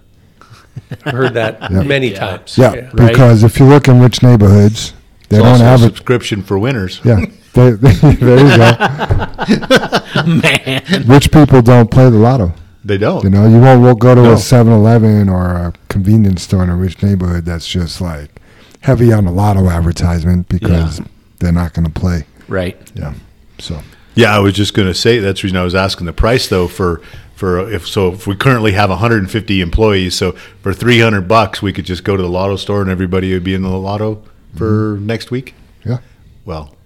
I've 1.06 1.14
heard 1.14 1.32
that 1.34 1.72
many 1.72 2.12
times. 2.12 2.58
Yeah, 2.58 2.90
because 2.94 3.42
if 3.42 3.58
you 3.58 3.64
look 3.66 3.88
in 3.88 4.00
rich 4.00 4.22
neighborhoods, 4.22 4.92
they 5.30 5.36
it's 5.38 5.44
don't 5.44 5.52
also 5.52 5.64
a 5.64 5.66
have 5.66 5.80
it. 5.80 5.84
subscription 5.84 6.42
for 6.42 6.58
winners. 6.58 7.00
Yeah, 7.04 7.24
they, 7.54 7.70
there 7.70 8.38
you 8.38 8.56
go. 8.56 10.26
man. 10.26 11.04
Rich 11.06 11.30
people 11.32 11.62
don't 11.62 11.90
play 11.90 12.10
the 12.10 12.18
lotto. 12.18 12.52
They 12.84 12.98
don't. 12.98 13.24
You 13.24 13.30
know, 13.30 13.48
you 13.48 13.58
won't 13.60 13.80
we'll 13.82 13.94
go 13.94 14.14
to 14.14 14.22
No. 14.22 14.32
a 14.32 14.36
7-Eleven 14.36 15.28
or 15.28 15.52
a 15.52 15.72
convenience 15.88 16.42
store 16.42 16.62
in 16.62 16.68
a 16.70 16.76
rich 16.76 17.02
neighborhood 17.02 17.44
that's 17.46 17.66
just 17.66 18.00
like 18.00 18.42
heavy 18.80 19.12
on 19.12 19.24
the 19.24 19.30
lotto 19.30 19.68
advertisement 19.70 20.48
because 20.48 21.00
they're 21.38 21.52
not 21.52 21.72
going 21.72 21.86
to 21.86 21.90
play. 21.90 22.26
Right. 22.46 22.76
Yeah. 22.94 23.14
So 23.58 23.80
Yeah, 24.14 24.36
I 24.36 24.38
was 24.40 24.52
just 24.52 24.74
going 24.74 24.88
to 24.88 24.94
say 24.94 25.18
that's 25.18 25.40
the 25.40 25.46
reason 25.46 25.56
I 25.56 25.64
was 25.64 25.74
asking 25.74 26.06
the 26.06 26.12
price 26.12 26.48
though 26.48 26.68
for 26.68 27.00
for 27.34 27.68
if 27.70 27.86
so 27.88 28.12
if 28.12 28.26
we 28.26 28.36
currently 28.36 28.72
have 28.72 28.90
150 28.90 29.60
employees, 29.60 30.14
so 30.14 30.32
for 30.62 30.72
300 30.74 31.22
bucks 31.26 31.62
we 31.62 31.72
could 31.72 31.86
just 31.86 32.04
go 32.04 32.16
to 32.16 32.22
the 32.22 32.28
lotto 32.28 32.56
store 32.56 32.82
and 32.82 32.90
everybody 32.90 33.32
would 33.32 33.44
be 33.44 33.54
in 33.54 33.62
the 33.62 33.70
lotto 33.70 34.22
for 34.56 34.94
mm-hmm. 34.96 35.06
next 35.06 35.30
week. 35.30 35.54
yeah, 35.84 35.98
Well, 36.44 36.76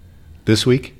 this 0.45 0.65
week 0.65 0.95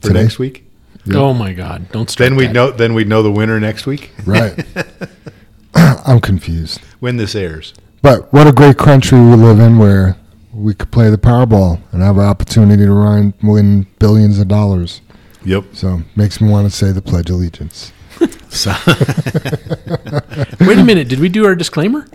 for 0.00 0.08
Today? 0.08 0.22
next 0.22 0.38
week. 0.38 0.63
Yeah. 1.06 1.18
Oh 1.18 1.34
my 1.34 1.52
God! 1.52 1.90
Don't 1.92 2.08
start. 2.08 2.28
Then 2.30 2.36
we 2.36 2.46
that. 2.46 2.52
know. 2.52 2.70
Then 2.70 2.94
we 2.94 3.04
know 3.04 3.22
the 3.22 3.30
winner 3.32 3.60
next 3.60 3.86
week 3.86 4.10
right. 4.26 4.64
I'm 5.74 6.20
confused. 6.20 6.80
when 7.00 7.16
this 7.16 7.34
airs. 7.34 7.74
But 8.02 8.32
what 8.32 8.46
a 8.46 8.52
great 8.52 8.76
country 8.78 9.18
we 9.18 9.34
live 9.34 9.58
in 9.60 9.78
where 9.78 10.16
we 10.52 10.74
could 10.74 10.90
play 10.92 11.10
the 11.10 11.18
Powerball 11.18 11.80
and 11.92 12.02
have 12.02 12.16
an 12.18 12.24
opportunity 12.24 12.84
to 12.84 12.92
run, 12.92 13.34
win 13.42 13.86
billions 13.98 14.38
of 14.38 14.46
dollars. 14.48 15.00
Yep. 15.44 15.64
So 15.72 16.02
makes 16.16 16.40
me 16.40 16.48
want 16.48 16.70
to 16.70 16.74
say 16.76 16.92
the 16.92 17.02
Pledge 17.02 17.28
of 17.30 17.36
Allegiance. 17.36 17.92
So, 18.54 18.70
Wait 20.60 20.78
a 20.78 20.84
minute. 20.84 21.08
Did 21.08 21.18
we 21.18 21.28
do 21.28 21.44
our 21.44 21.56
disclaimer? 21.56 22.06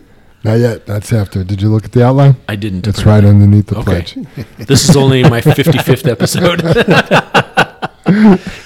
Not 0.46 0.54
yet. 0.60 0.86
That's 0.86 1.12
after. 1.12 1.44
Did 1.44 1.62
you 1.62 1.68
look 1.68 1.84
at 1.84 1.92
the 1.92 2.06
outline? 2.06 2.38
I 2.48 2.56
didn't. 2.56 2.88
It's 2.88 3.04
right 3.06 3.26
underneath 3.26 3.68
the 3.68 3.80
Okay. 3.80 4.04
pledge. 4.04 4.16
This 4.58 4.88
is 4.88 4.96
only 4.96 5.22
my 5.24 5.42
55th 5.42 6.08
episode. 6.10 6.62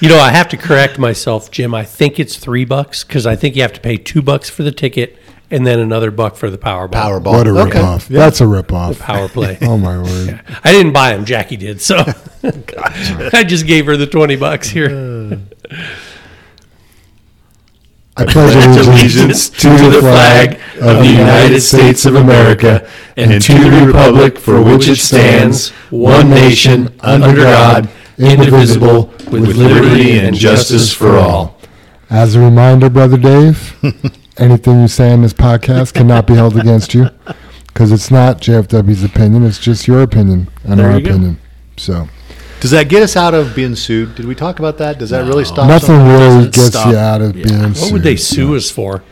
You 0.02 0.10
know, 0.10 0.18
I 0.20 0.32
have 0.32 0.48
to 0.50 0.58
correct 0.58 0.98
myself, 1.00 1.52
Jim. 1.52 1.74
I 1.76 1.84
think 1.84 2.20
it's 2.20 2.38
three 2.38 2.66
bucks 2.66 3.04
because 3.04 3.26
I 3.26 3.36
think 3.36 3.56
you 3.56 3.62
have 3.62 3.74
to 3.74 3.82
pay 3.82 3.98
two 3.98 4.22
bucks 4.22 4.50
for 4.50 4.64
the 4.64 4.72
ticket 4.72 5.18
and 5.52 5.68
then 5.68 5.80
another 5.80 6.10
buck 6.10 6.36
for 6.36 6.50
the 6.50 6.58
Powerball. 6.58 6.92
Powerball. 6.92 7.32
What 7.34 7.48
a 7.48 7.52
Okay. 7.52 7.80
ripoff. 7.80 8.08
That's 8.08 8.42
a 8.42 8.46
ripoff. 8.46 9.00
Power 9.00 9.28
play. 9.30 9.58
Oh, 9.62 9.78
my 9.78 9.98
word. 10.02 10.42
I 10.64 10.72
didn't 10.72 10.94
buy 10.94 11.16
them. 11.16 11.26
Jackie 11.26 11.58
did. 11.58 11.82
So 11.82 11.98
I 12.44 13.44
just 13.46 13.68
gave 13.68 13.86
her 13.86 13.98
the 13.98 14.08
20 14.08 14.36
bucks 14.38 14.70
here. 14.70 14.90
Uh. 14.90 15.78
I 18.16 18.26
pledge 18.26 18.56
allegiance 18.78 19.50
to 19.50 19.70
the 19.70 20.00
flag 20.00 20.60
of 20.80 21.00
the 21.00 21.08
United 21.10 21.62
States 21.62 22.06
of 22.06 22.14
America 22.16 22.88
and 23.18 23.42
to 23.42 23.54
the 23.54 23.86
republic 23.88 24.38
for 24.38 24.62
which 24.62 24.88
it 24.88 24.98
stands, 24.98 25.70
one 25.90 26.30
nation, 26.30 26.94
under 27.00 27.34
God, 27.36 27.90
indivisible, 28.18 29.08
with 29.32 29.56
liberty 29.56 30.20
and 30.20 30.36
justice 30.36 30.94
for 30.94 31.18
all. 31.18 31.60
As 32.10 32.36
a 32.36 32.40
reminder, 32.40 32.90
Brother 32.90 33.18
Dave, 33.18 33.76
anything 34.38 34.82
you 34.82 34.88
say 34.88 35.12
in 35.12 35.22
this 35.22 35.34
podcast 35.34 35.94
cannot 35.94 36.28
be 36.28 36.36
held 36.36 36.58
against 36.58 36.94
you 36.94 37.10
because 37.68 37.92
it's 37.92 38.12
not 38.12 38.40
JFW's 38.40 39.04
opinion. 39.04 39.44
It's 39.46 39.58
just 39.60 39.88
your 39.88 40.02
opinion 40.04 40.48
and 40.64 40.80
There 40.80 40.92
our 40.92 41.00
you 41.00 41.06
go. 41.06 41.10
opinion. 41.12 41.40
So 41.78 42.08
does 42.60 42.72
that 42.72 42.88
get 42.88 43.02
us 43.04 43.16
out 43.16 43.34
of 43.34 43.56
being 43.56 43.76
sued? 43.76 44.16
Did 44.16 44.26
we 44.26 44.36
talk 44.36 44.60
about 44.60 44.78
that? 44.78 45.00
Does 45.00 45.10
that 45.10 45.26
really 45.26 45.44
stop? 45.44 45.68
nothing 45.68 45.88
something? 45.88 46.08
really 46.08 46.46
doesn't 46.46 46.54
gets 46.54 46.68
stop. 46.68 46.92
you 46.92 46.98
out 46.98 47.22
of 47.22 47.36
Yeah. 47.36 47.44
being 47.46 47.74
What 47.74 47.92
would 47.94 48.04
they 48.04 48.16
sue 48.16 48.56
us 48.56 48.70
for? 48.70 49.04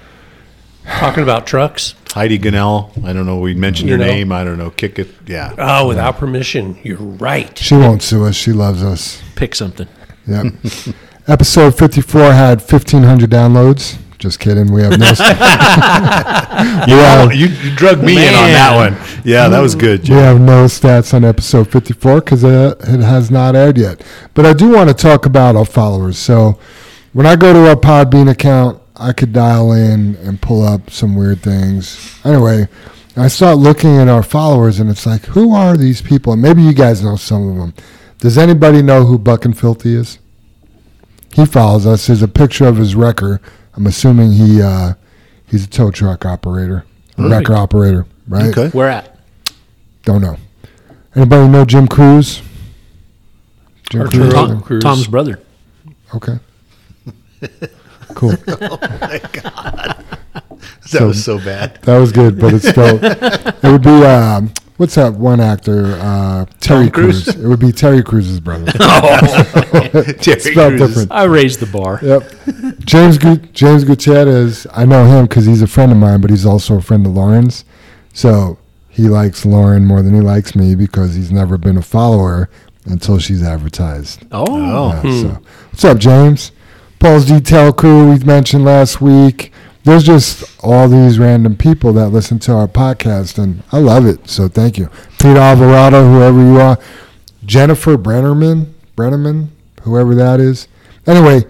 Talking 0.85 1.23
about 1.23 1.47
trucks? 1.47 1.95
Heidi 2.13 2.37
Ganahl. 2.39 2.91
I 3.05 3.13
don't 3.13 3.25
know. 3.25 3.39
We 3.39 3.53
mentioned 3.53 3.89
You 3.89 3.95
your 3.95 4.05
know. 4.05 4.11
name. 4.11 4.31
I 4.31 4.43
don't 4.43 4.57
know. 4.57 4.69
Kick 4.69 4.99
it. 4.99 5.09
Yeah. 5.27 5.53
Oh, 5.57 5.87
without 5.87 6.17
permission. 6.17 6.77
You're 6.83 6.97
right. 6.97 7.57
She 7.57 7.75
won't 7.75 8.01
sue 8.03 8.25
us. 8.25 8.35
She 8.35 8.51
loves 8.51 8.83
us. 8.83 9.21
Pick 9.35 9.55
something. 9.55 9.87
Yep. 10.27 10.53
Episode 11.27 11.77
54 11.77 12.21
had 12.33 12.59
1,500 12.59 13.29
downloads. 13.29 13.97
Just 14.17 14.39
kidding. 14.39 14.71
We 14.71 14.83
have 14.83 14.99
no. 14.99 15.07
You, 16.87 16.95
Yeah. 16.95 17.31
you, 17.31 17.47
you 17.47 17.75
drug 17.75 18.03
me 18.03 18.13
in 18.27 18.33
on 18.35 18.51
that 18.51 18.75
one. 18.75 19.21
Yeah, 19.23 19.47
that 19.47 19.59
was 19.61 19.73
good. 19.73 20.01
We 20.01 20.07
Jim. 20.07 20.17
have 20.17 20.39
no 20.41 20.65
stats 20.65 21.13
on 21.13 21.23
episode 21.23 21.71
54 21.71 22.19
because 22.21 22.43
uh, 22.43 22.75
it 22.81 22.99
has 22.99 23.31
not 23.31 23.55
aired 23.55 23.77
yet. 23.77 24.03
But 24.33 24.45
I 24.45 24.53
do 24.53 24.69
want 24.69 24.89
to 24.89 24.93
talk 24.93 25.25
about 25.25 25.55
our 25.55 25.65
followers. 25.65 26.17
So 26.19 26.59
when 27.13 27.25
I 27.25 27.35
go 27.35 27.53
to 27.53 27.69
our 27.69 27.75
Podbean 27.75 28.29
account, 28.29 28.80
I 29.01 29.13
could 29.13 29.33
dial 29.33 29.71
in 29.71 30.15
and 30.17 30.41
pull 30.41 30.63
up 30.63 30.89
some 30.89 31.15
weird 31.15 31.41
things. 31.41 32.19
Anyway, 32.23 32.67
I 33.17 33.27
start 33.27 33.57
looking 33.57 33.97
at 33.97 34.07
our 34.07 34.23
followers, 34.23 34.79
and 34.79 34.89
it's 34.89 35.05
like, 35.05 35.25
who 35.25 35.53
are 35.53 35.75
these 35.75 36.01
people? 36.01 36.33
And 36.33 36.41
maybe 36.41 36.61
you 36.61 36.73
guys 36.73 37.03
know 37.03 37.15
some 37.15 37.49
of 37.49 37.55
them. 37.57 37.73
Does 38.19 38.37
anybody 38.37 38.81
know 38.81 39.05
who 39.05 39.17
Buck 39.17 39.45
and 39.45 39.57
Filthy 39.57 39.95
is? 39.95 40.19
He 41.33 41.45
follows 41.45 41.85
us. 41.87 42.07
There's 42.07 42.21
a 42.21 42.27
picture 42.27 42.65
of 42.65 42.77
his 42.77 42.93
wrecker. 42.95 43.41
I'm 43.75 43.87
assuming 43.87 44.33
he 44.33 44.61
uh, 44.61 44.93
he's 45.47 45.65
a 45.65 45.69
tow 45.69 45.89
truck 45.91 46.25
operator, 46.25 46.85
a 47.17 47.23
Right. 47.23 47.31
wrecker 47.31 47.55
operator, 47.55 48.05
right? 48.27 48.55
Okay. 48.57 48.69
Where 48.69 48.89
at? 48.89 49.17
Don't 50.03 50.21
know. 50.21 50.37
Anybody 51.15 51.47
know 51.47 51.65
Jim 51.65 51.87
Cruz? 51.87 52.41
Jim 53.89 54.07
Cruz? 54.09 54.33
Tom, 54.33 54.61
Cruz. 54.61 54.83
Tom's 54.83 55.07
brother. 55.07 55.39
Okay. 56.15 56.37
Cool. 58.15 58.33
Oh 58.47 58.77
my 59.01 59.19
god, 59.33 60.05
that 60.91 61.01
was 61.01 61.23
so 61.23 61.37
bad. 61.37 61.79
That 61.83 61.97
was 61.99 62.11
good, 62.11 62.39
but 62.39 62.53
it's 62.53 62.67
still. 62.67 62.99
it 63.03 63.63
would 63.63 63.81
be 63.81 63.89
um, 64.05 64.53
what's 64.77 64.95
that 64.95 65.13
one 65.13 65.39
actor? 65.39 65.97
Uh, 65.99 66.45
Terry 66.59 66.89
Cruise? 66.89 67.23
Crews. 67.23 67.35
It 67.43 67.47
would 67.47 67.59
be 67.59 67.71
Terry 67.71 68.03
Cruz's 68.03 68.39
brother. 68.39 68.71
Jerry 70.19 70.39
spelled 70.39 70.77
Cruz 70.77 70.79
different. 70.89 71.11
I 71.11 71.23
raised 71.23 71.59
the 71.59 71.65
bar. 71.65 71.99
Yep. 72.01 72.79
James 72.85 73.17
Gu- 73.17 73.37
James 73.53 73.83
Gutierrez. 73.83 74.67
I 74.73 74.85
know 74.85 75.05
him 75.05 75.25
because 75.25 75.45
he's 75.45 75.61
a 75.61 75.67
friend 75.67 75.91
of 75.91 75.97
mine, 75.97 76.21
but 76.21 76.29
he's 76.29 76.45
also 76.45 76.77
a 76.77 76.81
friend 76.81 77.05
of 77.05 77.13
Lauren's. 77.13 77.65
So 78.13 78.57
he 78.89 79.03
likes 79.07 79.45
Lauren 79.45 79.85
more 79.85 80.01
than 80.01 80.13
he 80.13 80.21
likes 80.21 80.55
me 80.55 80.75
because 80.75 81.15
he's 81.15 81.31
never 81.31 81.57
been 81.57 81.77
a 81.77 81.81
follower 81.81 82.49
until 82.85 83.19
she's 83.19 83.41
advertised. 83.43 84.23
Oh, 84.31 84.45
Oh, 84.49 85.01
Yeah, 85.03 85.21
so, 85.21 85.41
what's 85.69 85.85
up, 85.85 85.97
James? 85.97 86.51
Paul's 87.01 87.25
Detail 87.25 87.73
Crew, 87.73 88.11
we 88.11 88.19
mentioned 88.19 88.63
last 88.63 89.01
week. 89.01 89.51
There's 89.85 90.03
just 90.03 90.43
all 90.63 90.87
these 90.87 91.17
random 91.17 91.57
people 91.57 91.93
that 91.93 92.09
listen 92.09 92.37
to 92.37 92.53
our 92.53 92.67
podcast, 92.67 93.39
and 93.41 93.63
I 93.71 93.79
love 93.79 94.05
it. 94.05 94.29
So 94.29 94.47
thank 94.47 94.77
you. 94.77 94.87
Peter 95.17 95.39
Alvarado, 95.39 96.03
whoever 96.03 96.39
you 96.39 96.59
are. 96.59 96.77
Jennifer 97.43 97.97
Brennerman, 97.97 98.73
Brennerman, 98.95 99.47
whoever 99.81 100.13
that 100.13 100.39
is. 100.39 100.67
Anyway, 101.07 101.43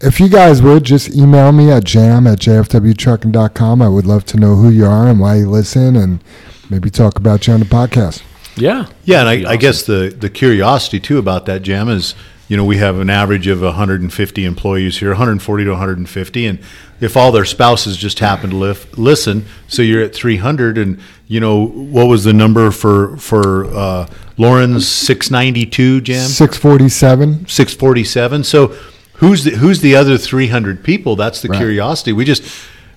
if 0.00 0.18
you 0.20 0.30
guys 0.30 0.62
would 0.62 0.84
just 0.84 1.14
email 1.14 1.52
me 1.52 1.70
at 1.70 1.84
jam 1.84 2.26
at 2.26 2.38
jfwtrucking.com. 2.38 3.82
I 3.82 3.88
would 3.90 4.06
love 4.06 4.24
to 4.24 4.38
know 4.38 4.54
who 4.54 4.70
you 4.70 4.86
are 4.86 5.06
and 5.06 5.20
why 5.20 5.36
you 5.36 5.50
listen, 5.50 5.96
and 5.96 6.24
maybe 6.70 6.88
talk 6.88 7.18
about 7.18 7.46
you 7.46 7.52
on 7.52 7.60
the 7.60 7.66
podcast. 7.66 8.22
yeah, 8.56 8.86
Yeah, 9.04 9.18
and 9.20 9.28
That'd 9.28 9.42
be 9.42 9.46
I, 9.48 9.52
I 9.52 9.56
guess 9.56 9.82
the, 9.82 10.16
the 10.18 10.30
curiosity 10.30 10.98
too 10.98 11.18
about 11.18 11.44
that 11.44 11.60
jam 11.60 11.90
is, 11.90 12.14
you 12.48 12.56
know, 12.56 12.64
we 12.64 12.78
have 12.78 12.98
an 12.98 13.10
average 13.10 13.46
of 13.46 13.60
150 13.60 14.44
employees 14.44 14.98
here, 14.98 15.10
140 15.10 15.64
to 15.64 15.70
150, 15.70 16.46
and 16.46 16.58
if 17.00 17.16
all 17.16 17.30
their 17.30 17.44
spouses 17.44 17.96
just 17.96 18.18
happen 18.18 18.50
to 18.50 18.56
listen, 18.96 19.44
so 19.68 19.82
you're 19.82 20.02
at 20.02 20.14
300, 20.14 20.78
and 20.78 20.98
you 21.26 21.40
know, 21.40 21.66
what 21.66 22.06
was 22.08 22.24
the 22.24 22.32
number 22.32 22.70
for 22.70 23.16
for 23.18 23.66
uh, 23.66 24.08
Lauren's 24.38 24.88
692 24.88 26.00
jam? 26.00 26.26
647. 26.26 27.46
647. 27.46 28.44
So 28.44 28.68
who's 29.14 29.44
the 29.44 29.50
who's 29.52 29.80
the 29.80 29.94
other 29.94 30.16
300 30.18 30.82
people? 30.82 31.16
That's 31.16 31.42
the 31.42 31.48
Right. 31.48 31.58
curiosity. 31.58 32.12
We 32.12 32.24
just 32.24 32.42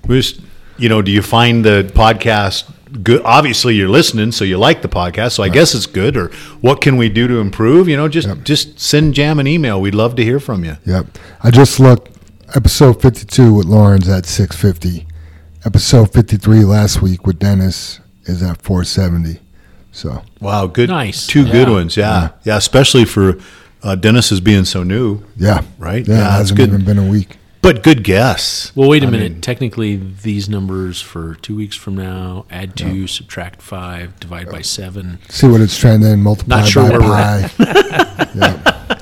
we 0.08 0.20
just 0.20 0.42
you 0.78 0.90
know, 0.90 1.02
do 1.02 1.12
you 1.12 1.22
find 1.22 1.64
the 1.64 1.92
podcast 1.94 2.72
good? 3.04 3.22
Obviously, 3.24 3.76
you're 3.76 3.90
listening, 3.90 4.32
so 4.32 4.44
you 4.46 4.58
like 4.58 4.82
the 4.82 4.88
podcast. 4.90 5.34
So 5.34 5.44
I 5.44 5.50
guess 5.50 5.74
it's 5.76 5.86
good. 5.86 6.16
Or 6.18 6.28
what 6.62 6.82
can 6.82 6.98
we 6.98 7.10
do 7.10 7.28
to 7.28 7.38
improve? 7.40 7.88
You 7.88 7.98
know, 7.98 8.08
just 8.08 8.44
just 8.44 8.80
send 8.80 9.14
Jam 9.14 9.40
an 9.40 9.48
email. 9.48 9.80
We'd 9.82 9.96
love 9.96 10.16
to 10.16 10.24
hear 10.24 10.40
from 10.40 10.64
you. 10.64 10.78
Yep. 10.86 11.18
I 11.44 11.52
just 11.52 11.80
looked. 11.80 12.10
Episode 12.54 13.02
52 13.02 13.54
with 13.54 13.66
Lawrence 13.66 14.10
at 14.10 14.26
650. 14.26 15.08
Episode 15.66 16.12
53 16.12 16.66
last 16.66 17.02
week 17.02 17.26
with 17.26 17.40
Dennis 17.40 18.02
is 18.26 18.44
at 18.44 18.62
470. 18.62 19.40
So, 19.94 20.22
Wow, 20.42 20.68
good, 20.68 20.90
Nice. 20.90 21.28
two 21.28 21.46
good 21.50 21.70
ones. 21.70 21.96
Yeah, 21.96 22.32
yeah, 22.44 22.58
especially 22.58 23.06
for 23.06 23.38
uh, 23.84 23.96
Dennis 23.96 24.34
as 24.34 24.42
being 24.42 24.66
so 24.66 24.84
new, 24.84 25.24
yeah. 25.38 25.62
right? 25.80 26.06
Yeah, 26.06 26.16
it 26.16 26.18
that's 26.18 26.32
hasn't 26.40 26.58
good. 26.58 26.70
even 26.70 26.84
been 26.84 26.98
a 27.00 27.08
week. 27.10 27.38
But 27.62 27.84
good 27.84 28.04
guess. 28.04 28.72
Well, 28.76 28.90
wait 28.90 29.04
a 29.04 29.08
I 29.08 29.10
minute. 29.12 29.32
mean- 29.34 29.42
Technically, 29.42 29.96
these 29.96 30.50
numbers 30.50 31.00
for 31.00 31.36
two 31.36 31.56
weeks 31.56 31.76
from 31.76 31.96
now: 31.96 32.46
add 32.50 32.76
two, 32.76 33.06
subtract 33.08 33.62
five, 33.62 34.20
divide 34.20 34.50
by 34.50 34.62
seven. 34.62 35.20
See 35.30 35.48
what 35.48 35.62
it's 35.62 35.78
trying 35.78 36.02
trending, 36.02 36.24
multiply 36.24 36.62
Not 36.62 36.68
sure 36.68 36.90
by 36.90 36.98
where 36.98 37.02
we're 37.02 37.50
pi. 37.50 38.30
yeah. 38.36 38.98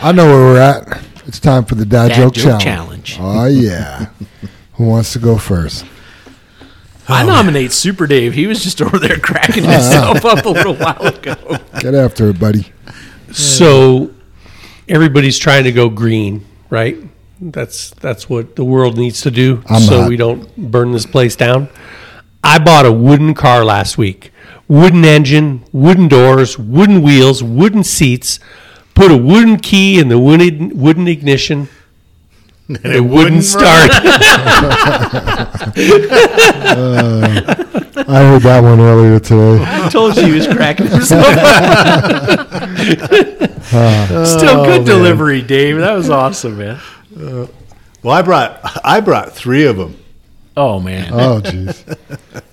I 0.00 0.12
know 0.12 0.26
where 0.26 0.44
we're 0.44 0.60
at. 0.60 1.02
It's 1.26 1.40
time 1.40 1.64
for 1.64 1.74
the 1.74 1.84
Dad, 1.84 2.08
Dad 2.08 2.16
Joke, 2.16 2.34
Joke 2.34 2.60
Challenge. 2.60 3.04
Challenge. 3.04 3.18
Oh, 3.20 3.46
yeah. 3.46 4.06
Who 4.74 4.86
wants 4.86 5.12
to 5.14 5.18
go 5.18 5.36
first? 5.38 5.84
I 7.08 7.22
oh. 7.22 7.26
nominate 7.26 7.72
Super 7.72 8.06
Dave. 8.06 8.34
He 8.34 8.46
was 8.46 8.62
just 8.62 8.80
over 8.82 8.98
there 8.98 9.18
cracking 9.18 9.66
oh, 9.66 9.70
himself 9.70 10.24
up 10.24 10.44
a 10.44 10.48
little 10.48 10.74
while 10.74 11.06
ago. 11.06 11.34
Get 11.80 11.94
after 11.94 12.28
it, 12.30 12.38
buddy. 12.38 12.72
So 13.32 14.10
everybody's 14.88 15.38
trying 15.38 15.64
to 15.64 15.72
go 15.72 15.88
green, 15.88 16.44
right? 16.70 16.96
That's 17.40 17.90
that's 17.90 18.28
what 18.28 18.56
the 18.56 18.64
world 18.64 18.98
needs 18.98 19.20
to 19.22 19.30
do 19.30 19.62
I'm 19.68 19.80
so 19.80 20.00
not. 20.00 20.08
we 20.08 20.16
don't 20.16 20.56
burn 20.56 20.92
this 20.92 21.06
place 21.06 21.36
down. 21.36 21.68
I 22.42 22.58
bought 22.58 22.86
a 22.86 22.92
wooden 22.92 23.34
car 23.34 23.64
last 23.64 23.96
week. 23.98 24.32
Wooden 24.66 25.04
engine, 25.04 25.64
wooden 25.72 26.08
doors, 26.08 26.58
wooden 26.58 27.02
wheels, 27.02 27.42
wooden 27.42 27.84
seats. 27.84 28.40
Put 28.94 29.10
a 29.10 29.16
wooden 29.16 29.58
key 29.58 30.00
in 30.00 30.08
the 30.08 30.18
wooden 30.18 30.78
wooden 30.78 31.06
ignition. 31.08 31.68
And 32.68 32.84
it 32.84 33.00
wouldn't 33.00 33.44
start. 33.44 33.90
Uh, 36.68 37.54
I 38.06 38.20
heard 38.22 38.42
that 38.42 38.62
one 38.62 38.78
earlier 38.78 39.18
today. 39.18 39.64
I 39.66 39.88
told 39.88 40.16
you 40.16 40.26
he 40.26 40.32
was 40.32 40.46
cracking 40.46 40.86
himself 40.86 41.24
up. 41.26 42.60
Still 44.26 44.60
oh, 44.60 44.64
good 44.66 44.84
delivery, 44.84 45.40
Dave. 45.42 45.78
That 45.78 45.94
was 45.94 46.10
awesome, 46.10 46.58
man. 46.58 46.78
Well, 47.18 48.14
I 48.14 48.22
brought 48.22 48.60
I 48.84 49.00
brought 49.00 49.32
three 49.32 49.66
of 49.66 49.76
them. 49.76 49.96
Oh 50.56 50.80
man. 50.80 51.12
Oh, 51.12 51.40
jeez. 51.40 51.96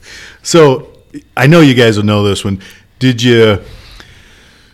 So 0.44 0.92
I 1.36 1.48
know 1.48 1.62
you 1.62 1.74
guys 1.74 1.98
will 1.98 2.06
know 2.06 2.24
this 2.24 2.46
one. 2.46 2.62
Did 3.00 3.24
you 3.24 3.62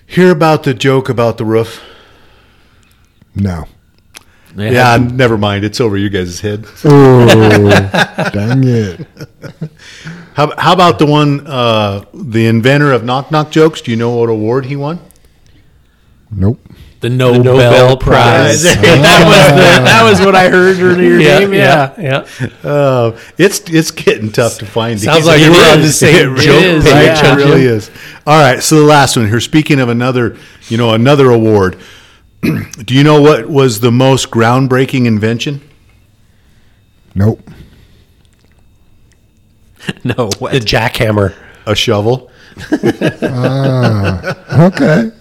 hear 0.05 0.31
about 0.31 0.63
the 0.63 0.73
joke 0.73 1.07
about 1.07 1.37
the 1.37 1.45
roof? 1.45 1.81
No. 3.35 3.65
They 4.53 4.73
Yeah, 4.73 4.97
never 4.97 5.37
mind. 5.37 5.63
It's 5.63 5.79
over 5.79 5.95
you 5.97 6.09
guys' 6.09 6.41
head. 6.41 6.65
Oh, 6.83 7.69
dang 8.33 8.63
it. 8.65 9.07
How, 10.33 10.53
how 10.57 10.73
about 10.73 10.99
the 10.99 11.05
one, 11.05 11.47
uh, 11.47 12.03
the 12.13 12.47
inventor 12.47 12.91
of 12.91 13.05
knock 13.05 13.31
knock 13.31 13.51
jokes? 13.51 13.79
Do 13.81 13.91
you 13.91 13.97
know 13.97 14.15
what 14.17 14.29
award 14.29 14.65
he 14.65 14.75
won? 14.75 14.99
Nope. 16.31 16.59
The 17.01 17.09
Nobel, 17.09 17.43
Nobel 17.43 17.97
Prize. 17.97 18.61
Prize. 18.63 18.75
that 18.81 19.25
was 19.25 19.49
the, 19.49 19.83
that 19.85 20.09
was 20.09 20.19
what 20.21 20.35
I 20.35 20.49
heard 20.49 20.77
during 20.77 20.99
your 20.99 21.17
name. 21.17 21.53
Yeah. 21.53 21.93
yeah. 21.99 22.47
Uh, 22.63 23.19
it's 23.37 23.59
it's 23.69 23.91
getting 23.91 24.31
tough 24.31 24.59
to 24.59 24.65
find. 24.65 24.99
Sounds 24.99 25.17
these. 25.19 25.27
like 25.27 25.41
It 25.41 25.49
we're 25.49 25.71
on 25.73 25.79
the 25.79 25.85
is. 25.87 25.97
same 25.99 26.35
It 26.35 26.39
joke 26.41 26.63
is, 26.63 26.83
page. 26.85 26.93
Yeah. 26.93 27.33
It 27.33 27.35
really 27.37 27.63
is. 27.63 27.89
All 28.25 28.39
right. 28.39 28.61
So 28.63 28.75
the 28.79 28.85
last 28.85 29.17
one 29.17 29.27
here. 29.27 29.39
Speaking 29.39 29.79
of 29.79 29.89
another, 29.89 30.37
you 30.69 30.77
know, 30.77 30.93
another 30.93 31.29
award. 31.31 31.77
Do 32.41 32.93
you 32.95 33.03
know 33.03 33.21
what 33.21 33.47
was 33.49 33.79
the 33.81 33.91
most 33.91 34.31
groundbreaking 34.31 35.05
invention? 35.05 35.61
Nope. 37.13 37.41
No. 40.03 40.29
What? 40.37 40.53
The 40.53 40.59
jackhammer. 40.59 41.33
A 41.65 41.73
shovel. 41.75 42.30
Ah, 43.23 44.67
okay. 44.67 45.11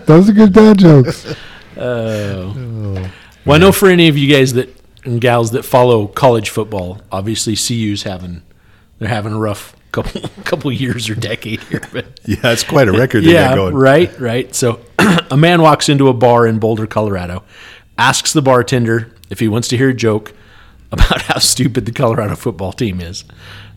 Those 0.06 0.28
are 0.30 0.32
good 0.32 0.52
dad 0.52 0.78
jokes. 0.78 1.34
Oh. 1.76 3.10
Well, 3.44 3.56
I 3.56 3.58
know 3.58 3.72
for 3.72 3.88
any 3.88 4.08
of 4.08 4.16
you 4.16 4.32
guys 4.32 4.54
that 4.54 4.74
and 5.04 5.20
gals 5.20 5.52
that 5.52 5.64
follow 5.64 6.06
college 6.08 6.50
football, 6.50 7.00
obviously 7.12 7.54
CU's 7.54 8.02
having 8.02 8.42
they're 8.98 9.08
having 9.08 9.32
a 9.32 9.38
rough 9.38 9.74
couple 9.92 10.20
couple 10.44 10.72
years 10.72 11.08
or 11.08 11.14
decade 11.14 11.60
here. 11.64 11.82
But 11.92 12.20
Yeah, 12.24 12.38
it's 12.44 12.64
quite 12.64 12.88
a 12.88 12.92
record 12.92 13.24
yeah, 13.24 13.54
going. 13.54 13.74
right, 13.74 14.18
right. 14.18 14.54
So 14.54 14.80
a 15.30 15.36
man 15.36 15.62
walks 15.62 15.88
into 15.88 16.08
a 16.08 16.14
bar 16.14 16.46
in 16.46 16.58
Boulder, 16.58 16.86
Colorado, 16.86 17.44
asks 17.98 18.32
the 18.32 18.42
bartender 18.42 19.12
if 19.30 19.38
he 19.40 19.48
wants 19.48 19.68
to 19.68 19.76
hear 19.76 19.90
a 19.90 19.94
joke 19.94 20.32
about 20.92 21.22
how 21.22 21.38
stupid 21.38 21.86
the 21.86 21.92
Colorado 21.92 22.36
football 22.36 22.72
team 22.72 23.00
is. 23.00 23.24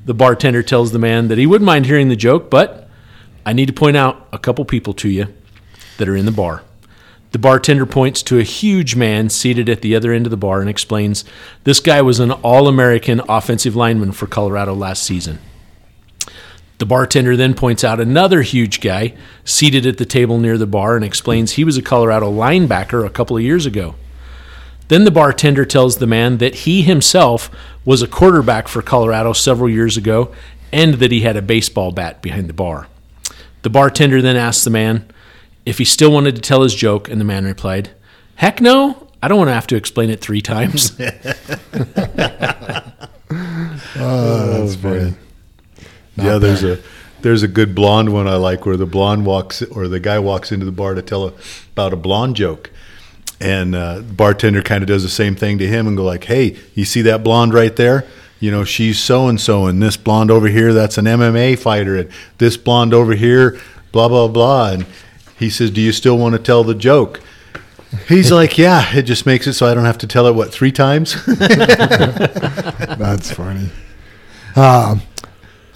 The 0.06 0.14
bartender 0.14 0.64
tells 0.64 0.92
the 0.92 1.00
man 1.00 1.28
that 1.28 1.38
he 1.38 1.46
wouldn't 1.46 1.66
mind 1.66 1.86
hearing 1.86 2.10
the 2.10 2.16
joke, 2.16 2.50
but 2.50 2.89
I 3.50 3.54
need 3.54 3.66
to 3.66 3.74
point 3.74 3.98
out 3.98 4.28
a 4.32 4.38
couple 4.38 4.64
people 4.64 4.94
to 4.94 5.10
you 5.10 5.26
that 5.98 6.08
are 6.08 6.16
in 6.16 6.28
the 6.28 6.32
bar. 6.32 6.62
The 7.32 7.40
bartender 7.40 7.88
points 7.88 8.22
to 8.24 8.38
a 8.38 8.44
huge 8.44 8.96
man 8.96 9.32
seated 9.32 9.68
at 9.70 9.82
the 9.82 9.96
other 9.96 10.14
end 10.14 10.28
of 10.28 10.30
the 10.30 10.38
bar 10.38 10.62
and 10.62 10.70
explains 10.70 11.26
this 11.64 11.80
guy 11.80 12.00
was 12.04 12.20
an 12.20 12.30
All 12.30 12.68
American 12.68 13.24
offensive 13.28 13.76
lineman 13.76 14.12
for 14.12 14.28
Colorado 14.28 14.76
last 14.76 15.02
season. 15.02 15.40
The 16.78 16.86
bartender 16.86 17.36
then 17.36 17.56
points 17.56 17.84
out 17.84 18.00
another 18.00 18.44
huge 18.44 18.82
guy 18.82 19.16
seated 19.44 19.88
at 19.88 19.98
the 19.98 20.06
table 20.06 20.38
near 20.38 20.60
the 20.60 20.68
bar 20.68 20.96
and 20.96 21.04
explains 21.04 21.54
he 21.54 21.64
was 21.64 21.76
a 21.76 21.82
Colorado 21.82 22.32
linebacker 22.32 23.04
a 23.04 23.10
couple 23.10 23.36
of 23.36 23.42
years 23.42 23.66
ago. 23.66 23.96
Then 24.90 25.06
the 25.06 25.12
bartender 25.12 25.66
tells 25.66 25.98
the 25.98 26.06
man 26.06 26.38
that 26.38 26.54
he 26.54 26.84
himself 26.84 27.50
was 27.84 28.04
a 28.04 28.08
quarterback 28.08 28.68
for 28.68 28.84
Colorado 28.84 29.34
several 29.34 29.72
years 29.72 29.98
ago 29.98 30.36
and 30.72 30.94
that 30.96 31.12
he 31.12 31.22
had 31.22 31.36
a 31.36 31.42
baseball 31.42 31.92
bat 31.92 32.22
behind 32.22 32.48
the 32.48 32.54
bar. 32.54 32.86
The 33.62 33.70
bartender 33.70 34.22
then 34.22 34.38
asked 34.38 34.64
the 34.64 34.70
man 34.70 35.06
if 35.66 35.78
he 35.78 35.86
still 35.86 36.12
wanted 36.12 36.36
to 36.36 36.42
tell 36.42 36.64
his 36.64 36.74
joke, 36.74 37.10
and 37.10 37.20
the 37.20 37.26
man 37.26 37.46
replied, 37.46 37.92
Heck 38.36 38.62
no, 38.62 39.08
I 39.22 39.28
don't 39.28 39.38
want 39.38 39.50
to 39.50 39.54
have 39.54 39.68
to 39.68 39.76
explain 39.76 40.10
it 40.10 40.22
three 40.22 40.42
times. 40.42 40.98
Oh, 43.32 44.60
that's 44.60 44.76
funny. 44.76 45.14
yeah, 46.16 46.38
there's 46.38 46.64
a 46.64 46.80
there's 47.22 47.44
a 47.44 47.48
good 47.48 47.76
blonde 47.76 48.14
one 48.14 48.28
I 48.28 48.36
like 48.36 48.66
where 48.66 48.78
the 48.78 48.86
blonde 48.86 49.26
walks 49.26 49.62
or 49.62 49.88
the 49.88 50.00
guy 50.00 50.20
walks 50.20 50.52
into 50.52 50.66
the 50.66 50.72
bar 50.72 50.94
to 50.94 51.02
tell 51.02 51.28
a, 51.28 51.34
about 51.74 51.94
a 51.94 51.96
blonde 51.96 52.36
joke, 52.36 52.72
and 53.40 53.76
uh, 53.76 53.98
the 53.98 54.14
bartender 54.14 54.62
kind 54.62 54.84
of 54.84 54.88
does 54.88 55.04
the 55.04 55.10
same 55.10 55.36
thing 55.36 55.58
to 55.60 55.68
him 55.68 55.88
and 55.88 55.98
go 55.98 56.04
like, 56.04 56.24
"Hey, 56.24 56.58
you 56.74 56.86
see 56.86 57.02
that 57.04 57.24
blonde 57.24 57.54
right 57.54 57.76
there? 57.76 58.06
You 58.40 58.52
know, 58.52 58.64
she's 58.64 59.00
so 59.00 59.28
and 59.28 59.40
so, 59.40 59.66
and 59.66 59.82
this 59.82 59.98
blonde 59.98 60.32
over 60.32 60.48
here, 60.48 60.74
that's 60.74 60.98
an 60.98 61.06
MMA 61.06 61.60
fighter, 61.60 61.98
and 61.98 62.10
this 62.38 62.58
blonde 62.58 62.94
over 62.94 63.14
here, 63.14 63.60
blah 63.92 64.08
blah 64.08 64.28
blah." 64.28 64.72
And 64.72 64.86
he 65.38 65.50
says, 65.50 65.72
"Do 65.72 65.82
you 65.82 65.92
still 65.92 66.18
want 66.18 66.36
to 66.36 66.40
tell 66.40 66.64
the 66.64 66.76
joke?" 66.76 67.22
He's 68.08 68.32
like, 68.32 68.58
"Yeah, 68.58 68.96
it 68.96 69.04
just 69.04 69.26
makes 69.26 69.48
it 69.48 69.54
so 69.54 69.66
I 69.66 69.74
don't 69.74 69.86
have 69.86 69.98
to 70.00 70.08
tell 70.08 70.28
it 70.28 70.36
what 70.36 70.54
three 70.54 70.72
times." 70.72 71.16
That's 72.98 73.32
funny. 73.32 73.70
Um, 74.56 75.02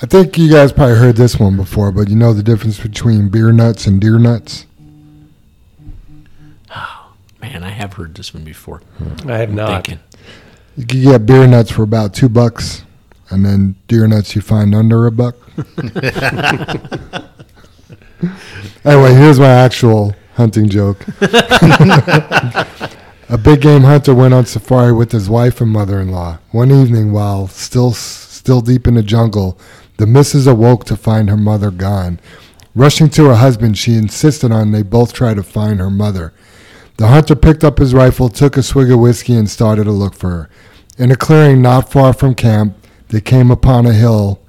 I 0.01 0.05
think 0.05 0.37
you 0.37 0.51
guys 0.51 0.73
probably 0.73 0.97
heard 0.97 1.15
this 1.15 1.39
one 1.39 1.55
before, 1.55 1.91
but 1.91 2.09
you 2.09 2.15
know 2.15 2.33
the 2.33 2.43
difference 2.43 2.79
between 2.79 3.29
beer 3.29 3.51
nuts 3.53 3.87
and 3.87 4.01
deer 4.01 4.19
nuts? 4.19 4.65
Oh, 6.75 7.13
man, 7.41 7.63
I 7.63 7.69
have 7.69 7.93
heard 7.93 8.15
this 8.15 8.33
one 8.33 8.43
before. 8.43 8.81
I 9.25 9.37
have 9.37 9.53
not. 9.53 9.85
Thinking. 9.85 10.03
You 10.75 10.85
get 10.85 11.25
beer 11.25 11.45
nuts 11.45 11.71
for 11.71 11.83
about 11.83 12.13
two 12.13 12.29
bucks, 12.29 12.85
and 13.29 13.45
then 13.45 13.75
deer 13.87 14.07
nuts 14.07 14.33
you 14.35 14.41
find 14.41 14.73
under 14.73 15.05
a 15.05 15.11
buck. 15.11 15.35
anyway, 18.83 19.13
here's 19.13 19.39
my 19.39 19.49
actual 19.49 20.15
hunting 20.35 20.69
joke. 20.69 21.05
a 21.21 22.67
big 23.41 23.61
game 23.61 23.83
hunter 23.83 24.15
went 24.15 24.33
on 24.33 24.47
safari 24.47 24.93
with 24.93 25.11
his 25.11 25.29
wife 25.29 25.61
and 25.61 25.69
mother-in-law. 25.71 26.39
One 26.51 26.71
evening, 26.71 27.13
while 27.13 27.47
still 27.47 27.93
still 27.93 28.61
deep 28.61 28.87
in 28.87 28.95
the 28.95 29.03
jungle, 29.03 29.59
the 29.97 30.07
missus 30.07 30.47
awoke 30.47 30.85
to 30.85 30.97
find 30.97 31.29
her 31.29 31.37
mother 31.37 31.69
gone. 31.69 32.19
Rushing 32.73 33.09
to 33.09 33.25
her 33.25 33.35
husband, 33.35 33.77
she 33.77 33.93
insisted 33.93 34.51
on 34.51 34.71
they 34.71 34.81
both 34.81 35.13
try 35.13 35.35
to 35.35 35.43
find 35.43 35.79
her 35.79 35.91
mother. 35.91 36.33
The 36.97 37.07
hunter 37.07 37.35
picked 37.35 37.63
up 37.63 37.79
his 37.79 37.93
rifle, 37.93 38.29
took 38.29 38.55
a 38.55 38.63
swig 38.63 38.91
of 38.91 38.99
whiskey, 38.99 39.35
and 39.35 39.49
started 39.49 39.85
to 39.85 39.91
look 39.91 40.13
for 40.13 40.29
her. 40.29 40.49
In 40.97 41.09
a 41.11 41.15
clearing 41.15 41.61
not 41.61 41.91
far 41.91 42.13
from 42.13 42.35
camp, 42.35 42.77
they 43.09 43.19
came 43.19 43.49
upon 43.49 43.85
a 43.85 43.93
hill. 43.93 44.39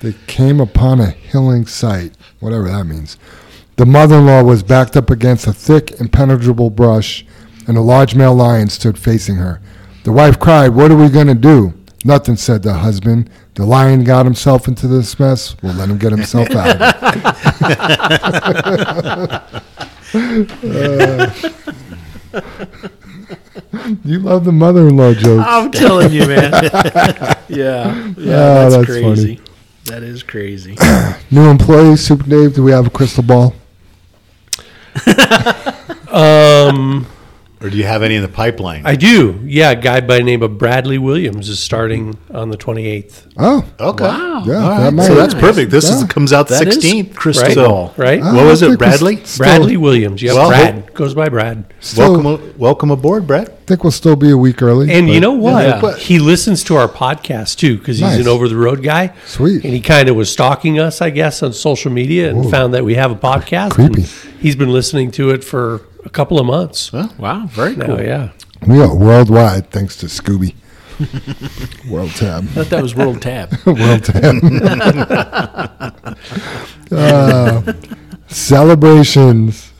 They 0.00 0.14
came 0.26 0.60
upon 0.60 1.00
a 1.00 1.10
hilling 1.10 1.66
site, 1.66 2.16
whatever 2.38 2.68
that 2.68 2.84
means. 2.84 3.18
The 3.76 3.86
mother 3.86 4.18
in 4.18 4.26
law 4.26 4.42
was 4.44 4.62
backed 4.62 4.96
up 4.96 5.10
against 5.10 5.46
a 5.46 5.52
thick, 5.52 5.92
impenetrable 6.00 6.70
brush, 6.70 7.26
and 7.66 7.76
a 7.76 7.82
large 7.82 8.14
male 8.14 8.34
lion 8.34 8.68
stood 8.68 8.98
facing 8.98 9.36
her. 9.36 9.60
The 10.04 10.12
wife 10.12 10.38
cried, 10.38 10.70
What 10.70 10.90
are 10.90 10.96
we 10.96 11.08
going 11.08 11.26
to 11.26 11.34
do? 11.34 11.74
Nothing, 12.04 12.36
said 12.36 12.62
the 12.62 12.74
husband. 12.74 13.28
The 13.54 13.66
lion 13.66 14.04
got 14.04 14.24
himself 14.24 14.68
into 14.68 14.86
this 14.88 15.18
mess. 15.18 15.56
We'll 15.62 15.74
let 15.74 15.90
him 15.90 15.98
get 15.98 16.12
himself 16.12 16.48
out 16.52 16.78
you 24.04 24.18
love 24.18 24.44
the 24.44 24.52
mother 24.52 24.88
in 24.88 24.96
law 24.96 25.14
jokes. 25.14 25.44
I'm 25.46 25.70
telling 25.70 26.12
you, 26.12 26.26
man. 26.26 26.52
yeah, 26.62 27.34
yeah, 27.48 28.12
Oh, 28.16 28.16
that's, 28.16 28.74
that's 28.76 28.86
crazy. 28.86 29.36
funny. 29.36 29.40
That 29.84 30.02
is 30.02 30.22
crazy. 30.22 30.76
New 31.30 31.48
employees, 31.48 32.04
Super 32.04 32.24
Dave, 32.28 32.54
do 32.54 32.62
we 32.62 32.72
have 32.72 32.86
a 32.86 32.90
crystal 32.90 33.22
ball? 33.22 33.54
Um, 36.10 37.06
Or 37.62 37.68
do 37.68 37.76
you 37.76 37.84
have 37.84 38.02
any 38.02 38.14
in 38.14 38.22
the 38.22 38.28
pipeline? 38.28 38.86
I 38.86 38.94
do. 38.96 39.38
Yeah, 39.44 39.72
a 39.72 39.76
guy 39.76 40.00
by 40.00 40.16
the 40.16 40.22
name 40.24 40.42
of 40.42 40.56
Bradley 40.56 40.96
Williams 40.96 41.50
is 41.50 41.58
starting 41.58 42.16
on 42.32 42.48
the 42.48 42.56
28th. 42.56 43.26
Oh, 43.36 43.62
okay. 43.78 44.04
Wow. 44.04 44.44
Yeah, 44.46 44.54
All 44.54 44.68
that 44.78 44.84
right. 44.84 44.90
might- 44.94 45.06
So 45.06 45.14
that's 45.14 45.34
Nice. 45.34 45.42
perfect. 45.42 45.70
This 45.70 45.84
is, 45.90 46.00
Yeah. 46.00 46.06
comes 46.06 46.32
out 46.32 46.48
the 46.48 46.54
That 46.54 46.68
is 46.68 46.76
16th. 46.76 47.14
crystal 47.14 47.46
Right. 47.48 47.54
ball. 47.56 47.94
Right? 47.98 48.22
What 48.22 48.46
was 48.46 48.60
think 48.60 48.68
it, 48.68 48.72
we're 48.72 48.76
Bradley? 48.78 49.18
still- 49.24 49.44
Bradley 49.44 49.76
Williams. 49.76 50.22
Yeah, 50.22 50.32
Well, 50.32 50.48
Brad. 50.48 50.94
Goes 50.94 51.12
by 51.12 51.28
Brad. 51.28 51.64
Still, 51.80 52.12
welcome, 52.14 52.26
a- 52.26 52.38
welcome 52.58 52.90
aboard, 52.90 53.26
Brett. 53.26 53.48
I 53.50 53.64
think 53.66 53.84
we'll 53.84 53.90
still 53.90 54.16
be 54.16 54.30
a 54.30 54.38
week 54.38 54.62
early. 54.62 54.90
And 54.90 55.08
you 55.08 55.16
but- 55.16 55.20
know 55.20 55.32
what? 55.32 55.64
Yeah. 55.82 55.96
He 55.98 56.18
listens 56.18 56.64
to 56.64 56.76
our 56.76 56.88
podcast 56.88 57.56
too 57.58 57.76
because 57.76 57.98
he's 57.98 58.08
Nice. 58.08 58.20
an 58.20 58.28
over 58.28 58.48
the 58.48 58.56
road 58.56 58.82
guy. 58.82 59.12
Sweet. 59.26 59.64
And 59.64 59.74
he 59.74 59.80
kind 59.80 60.08
of 60.08 60.16
was 60.16 60.30
stalking 60.30 60.78
us, 60.80 61.02
I 61.02 61.10
guess, 61.10 61.42
on 61.42 61.52
social 61.52 61.92
media 61.92 62.30
and 62.30 62.50
found 62.50 62.72
that 62.72 62.86
we 62.86 62.94
have 62.94 63.10
a 63.10 63.14
podcast. 63.16 63.72
Creepy. 63.72 64.00
and 64.00 64.08
He's 64.40 64.56
been 64.56 64.72
listening 64.72 65.10
to 65.12 65.28
it 65.28 65.44
for 65.44 65.82
a 66.10 66.12
couple 66.12 66.40
of 66.40 66.46
months. 66.46 66.92
Wow, 66.92 67.46
very 67.46 67.76
Now, 67.76 67.86
cool. 67.86 68.02
yeah. 68.02 68.30
we 68.66 68.80
are 68.82 68.92
worldwide 68.94 69.70
thanks 69.70 69.94
to 69.98 70.06
Scooby. 70.06 70.54
World 71.90 72.10
Tab. 72.10 72.42
I 72.42 72.46
thought 72.48 72.66
that 72.70 72.82
was 72.82 72.94
World 72.96 73.22
Tab. 73.22 73.52
World 73.66 74.04
Tab. 74.04 74.36
Uh, 76.92 77.72
celebrations, 78.26 79.72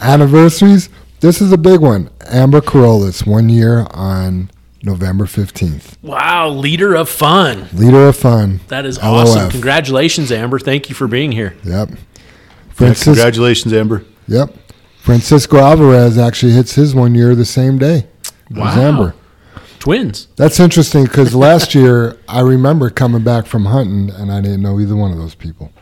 anniversaries. 0.00 0.88
This 1.18 1.40
is 1.40 1.50
a 1.50 1.58
big 1.58 1.80
one. 1.80 2.08
Amber 2.28 2.60
Carolus, 2.60 3.26
one 3.26 3.48
year 3.48 3.88
on 3.90 4.50
November 4.84 5.24
15th. 5.24 5.96
Wow, 6.00 6.50
leader 6.50 6.94
of 6.94 7.08
fun. 7.08 7.68
Leader 7.72 8.06
of 8.06 8.16
Fun. 8.16 8.60
That 8.68 8.86
is 8.86 8.98
LOF. 8.98 9.28
awesome. 9.28 9.50
Congratulations, 9.50 10.30
Amber. 10.30 10.60
Thank 10.60 10.88
you 10.88 10.94
for 10.94 11.08
being 11.08 11.32
here. 11.32 11.56
Yep. 11.64 11.90
Yeah, 12.78 12.94
congratulations, 12.94 13.72
Amber. 13.72 14.04
Yep. 14.28 14.54
Francisco 15.04 15.58
Alvarez 15.58 16.16
actually 16.16 16.52
hits 16.52 16.76
his 16.76 16.94
one 16.94 17.14
year 17.14 17.34
the 17.34 17.44
same 17.44 17.76
day 17.76 18.06
as 18.50 18.56
Wow. 18.56 18.80
Amber. 18.80 19.14
Twins. 19.78 20.28
That's 20.36 20.58
interesting 20.58 21.04
because 21.04 21.34
last 21.34 21.74
year 21.74 22.16
I 22.26 22.40
remember 22.40 22.88
coming 22.88 23.22
back 23.22 23.44
from 23.44 23.66
hunting 23.66 24.08
and 24.08 24.32
I 24.32 24.40
didn't 24.40 24.62
know 24.62 24.80
either 24.80 24.96
one 24.96 25.12
of 25.12 25.18
those 25.18 25.34
people. 25.34 25.70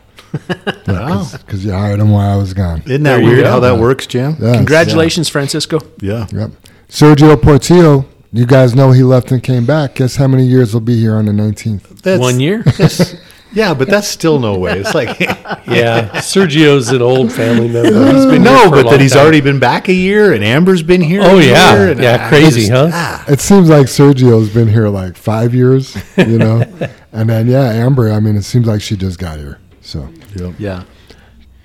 Because 0.85 1.63
you 1.63 1.71
hired 1.71 1.99
them 2.01 2.09
while 2.11 2.33
I 2.33 2.35
was 2.35 2.53
gone. 2.53 2.81
Isn't 2.85 3.03
that 3.03 3.17
There 3.17 3.23
weird 3.23 3.43
go. 3.45 3.49
how 3.49 3.59
that 3.61 3.77
works, 3.77 4.07
Jim? 4.07 4.35
Yes. 4.41 4.57
Congratulations, 4.57 5.29
Francisco. 5.29 5.79
Yeah. 6.01 6.27
Yep. 6.33 6.51
Sergio 6.89 7.41
Portillo, 7.41 8.05
you 8.33 8.45
guys 8.45 8.75
know 8.75 8.91
he 8.91 9.03
left 9.03 9.31
and 9.31 9.41
came 9.41 9.65
back. 9.65 9.95
Guess 9.95 10.17
how 10.17 10.27
many 10.27 10.45
years 10.45 10.73
will 10.73 10.81
be 10.81 10.99
here 10.99 11.15
on 11.15 11.25
the 11.27 11.31
19th? 11.31 12.01
That's, 12.01 12.19
One 12.19 12.39
year. 12.41 12.63
Yeah, 13.53 13.73
but 13.75 13.87
that's 13.87 14.07
still 14.07 14.39
no 14.39 14.57
way. 14.57 14.79
It's 14.79 14.95
like 14.95 15.19
Yeah. 15.67 16.09
Sergio's 16.17 16.89
an 16.89 17.01
old 17.01 17.31
family 17.31 17.67
member. 17.69 18.13
He's 18.13 18.25
been 18.25 18.43
no, 18.43 18.69
but 18.71 18.85
long 18.85 18.93
that 18.93 18.99
he's 19.01 19.13
time. 19.13 19.21
already 19.23 19.41
been 19.41 19.59
back 19.59 19.89
a 19.89 19.93
year, 19.93 20.33
and 20.33 20.43
Amber's 20.43 20.81
been 20.83 21.01
here. 21.01 21.21
Oh, 21.23 21.37
a 21.37 21.43
yeah. 21.43 21.75
year, 21.77 21.91
and 21.91 22.01
Yeah, 22.01 22.25
I 22.25 22.29
crazy, 22.29 22.61
just- 22.61 22.71
huh? 22.71 22.89
ah. 22.91 23.25
It 23.27 23.39
seems 23.39 23.69
like 23.69 23.85
Sergio's 23.87 24.49
been 24.53 24.67
here 24.67 24.87
like 24.89 25.15
five 25.15 25.53
years, 25.53 25.95
you 26.17 26.37
know? 26.39 26.61
and 27.13 27.29
then, 27.29 27.47
yeah, 27.47 27.69
Amber, 27.71 28.11
I 28.11 28.19
mean, 28.19 28.35
it 28.35 28.43
seems 28.43 28.65
like 28.67 28.81
she 28.81 28.97
just 28.97 29.19
got 29.19 29.37
here. 29.37 29.59
So, 29.81 30.09
Yeah. 30.57 30.83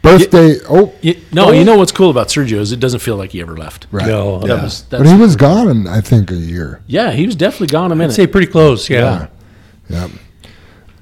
birthday. 0.02 0.56
Oh, 0.68 0.92
You, 1.00 1.16
no, 1.32 1.52
you 1.52 1.64
know 1.64 1.76
what's 1.78 1.92
cool 1.92 2.10
about 2.10 2.28
Sergio 2.28 2.58
is 2.58 2.70
it 2.72 2.80
doesn't 2.80 3.00
feel 3.00 3.16
like 3.16 3.30
he 3.32 3.40
ever 3.40 3.56
left. 3.56 3.86
right. 3.90 4.06
No. 4.06 4.40
That 4.40 4.48
yeah. 4.48 4.62
was, 4.62 4.82
But 4.90 5.06
he 5.06 5.14
was 5.16 5.36
gone, 5.36 5.86
I 5.86 6.00
think, 6.02 6.30
a 6.30 6.34
year. 6.34 6.82
yeah, 6.86 7.12
he 7.12 7.24
was 7.26 7.34
definitely 7.34 7.68
gone 7.68 7.90
a 7.92 7.94
I'd 7.94 7.98
minute. 7.98 8.12
say 8.12 8.26
pretty 8.26 8.46
close. 8.48 8.88
Yeah. 8.90 9.28
Yep. 9.88 10.10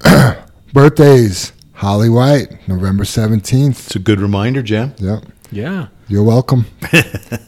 Birthdays. 0.73 1.53
Holly 1.73 2.09
White, 2.09 2.67
November 2.67 3.03
17th. 3.03 3.69
It's 3.85 3.95
a 3.95 3.99
good 3.99 4.19
reminder, 4.19 4.63
Jim. 4.63 4.95
Yep. 4.97 5.25
yeah. 5.51 5.87
You're 6.07 6.23
welcome. 6.23 6.65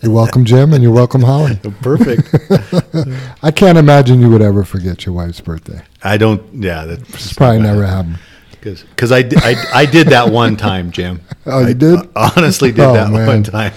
you're 0.03 0.11
welcome, 0.11 0.45
Jim, 0.45 0.71
and 0.73 0.83
you're 0.83 0.91
welcome, 0.93 1.21
Holly. 1.23 1.55
Perfect. 1.81 2.29
I 3.43 3.49
can't 3.51 3.77
imagine 3.77 4.19
you 4.21 4.29
would 4.29 4.41
ever 4.43 4.63
forget 4.63 5.05
your 5.05 5.15
wife's 5.15 5.39
birthday. 5.41 5.81
I 6.03 6.17
don't. 6.17 6.61
Yeah, 6.61 6.85
that's 6.85 7.09
It's 7.13 7.33
probably 7.33 7.61
never 7.61 7.85
happened. 7.87 8.19
because 8.61 9.11
I, 9.11 9.19
I 9.37 9.55
I 9.73 9.85
did 9.85 10.07
that 10.09 10.29
one 10.31 10.57
time, 10.57 10.91
Jim. 10.91 11.21
Oh, 11.45 11.61
you 11.61 11.67
I 11.67 11.73
did? 11.73 11.99
honestly 12.15 12.71
did 12.71 12.81
Oh, 12.81 12.93
that 12.93 13.09
man. 13.11 13.25
one 13.25 13.43
time. 13.43 13.73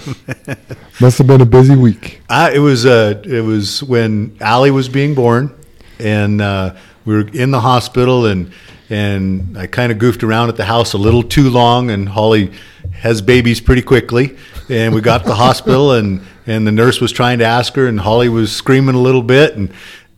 Must 1.01 1.17
have 1.17 1.25
been 1.25 1.41
a 1.41 1.45
busy 1.45 1.75
week. 1.75 2.21
I, 2.29 2.51
it 2.51 2.59
was 2.59 2.85
uh, 2.85 3.19
it 3.25 3.41
was 3.41 3.81
when 3.81 4.37
Allie 4.41 4.69
was 4.69 4.89
being 4.89 5.15
born, 5.15 5.55
and 5.97 6.39
uh, 6.41 6.75
we 7.05 7.15
were 7.15 7.27
in 7.29 7.49
the 7.51 7.61
hospital, 7.61 8.25
and 8.27 8.51
and 8.89 9.57
I 9.57 9.67
kind 9.67 9.91
of 9.91 9.97
goofed 9.97 10.23
around 10.23 10.49
at 10.49 10.55
the 10.55 10.65
house 10.65 10.93
a 10.93 10.97
little 10.97 11.23
too 11.23 11.49
long, 11.49 11.89
and 11.89 12.09
Holly 12.09 12.51
has 12.91 13.21
babies 13.21 13.61
pretty 13.61 13.81
quickly, 13.81 14.37
and 14.69 14.93
we 14.93 15.01
got 15.01 15.19
to 15.19 15.27
the 15.27 15.35
hospital, 15.35 15.91
and 15.91 16.21
and 16.45 16.67
the 16.67 16.71
nurse 16.71 16.99
was 16.99 17.11
trying 17.11 17.39
to 17.39 17.45
ask 17.45 17.73
her, 17.75 17.87
and 17.87 17.99
Holly 17.99 18.29
was 18.29 18.51
screaming 18.51 18.95
a 18.95 19.01
little 19.01 19.23
bit, 19.23 19.55
and 19.55 19.71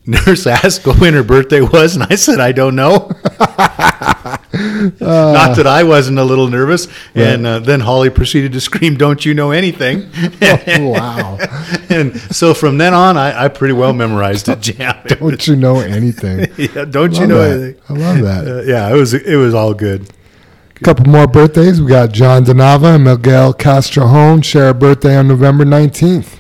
nurse 0.07 0.45
asked 0.47 0.85
when 0.99 1.13
her 1.13 1.23
birthday 1.23 1.61
was, 1.61 1.95
and 1.95 2.05
I 2.09 2.15
said 2.15 2.39
I 2.39 2.51
don't 2.51 2.75
know. 2.75 3.11
Not 4.55 5.57
that 5.57 5.65
I 5.67 5.83
wasn't 5.83 6.19
a 6.19 6.23
little 6.23 6.47
nervous, 6.47 6.87
and 7.13 7.45
uh, 7.45 7.59
then 7.59 7.81
Holly 7.81 8.09
proceeded 8.09 8.53
to 8.53 8.61
scream, 8.61 8.95
"Don't 8.97 9.25
you 9.25 9.33
know 9.33 9.51
anything?" 9.51 10.09
wow. 10.91 11.37
and 11.89 12.17
so 12.33 12.53
from 12.53 12.77
then 12.77 12.93
on, 12.93 13.17
I, 13.17 13.45
I 13.45 13.47
pretty 13.49 13.73
well 13.73 13.93
memorized 13.93 14.47
it, 14.49 14.61
Jam. 14.61 14.95
Don't 15.07 15.45
you 15.47 15.55
know 15.55 15.79
anything? 15.79 16.47
yeah, 16.57 16.85
don't 16.85 17.13
you 17.17 17.27
know 17.27 17.37
that. 17.37 17.59
anything? 17.63 17.81
I 17.89 17.93
love 17.93 18.21
that. 18.23 18.47
Uh, 18.47 18.61
yeah, 18.63 18.89
it 18.89 18.95
was 18.97 19.13
it 19.13 19.35
was 19.35 19.53
all 19.53 19.73
good. 19.73 20.09
A 20.75 20.79
couple 20.83 21.05
more 21.05 21.27
birthdays. 21.27 21.81
We 21.81 21.87
got 21.87 22.11
John 22.11 22.43
Danava 22.45 22.95
and 22.95 23.03
Miguel 23.05 23.53
Castrojón 23.53 24.43
share 24.43 24.69
a 24.69 24.73
birthday 24.73 25.15
on 25.15 25.27
November 25.27 25.63
19th. 25.63 26.39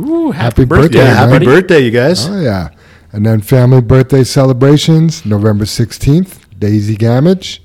Ooh, 0.00 0.30
happy, 0.32 0.62
Happy 0.62 0.64
birthday, 0.64 0.82
birthday, 0.82 0.98
Yeah, 0.98 1.14
happy 1.14 1.30
buddy. 1.32 1.46
birthday, 1.46 1.78
you 1.80 1.90
guys. 1.92 2.26
Oh, 2.28 2.40
yeah. 2.40 2.70
And 3.12 3.26
then 3.26 3.40
family 3.40 3.80
birthday 3.82 4.24
celebrations, 4.24 5.24
November 5.26 5.64
16th, 5.64 6.38
Daisy 6.58 6.96
Gamage. 6.96 7.58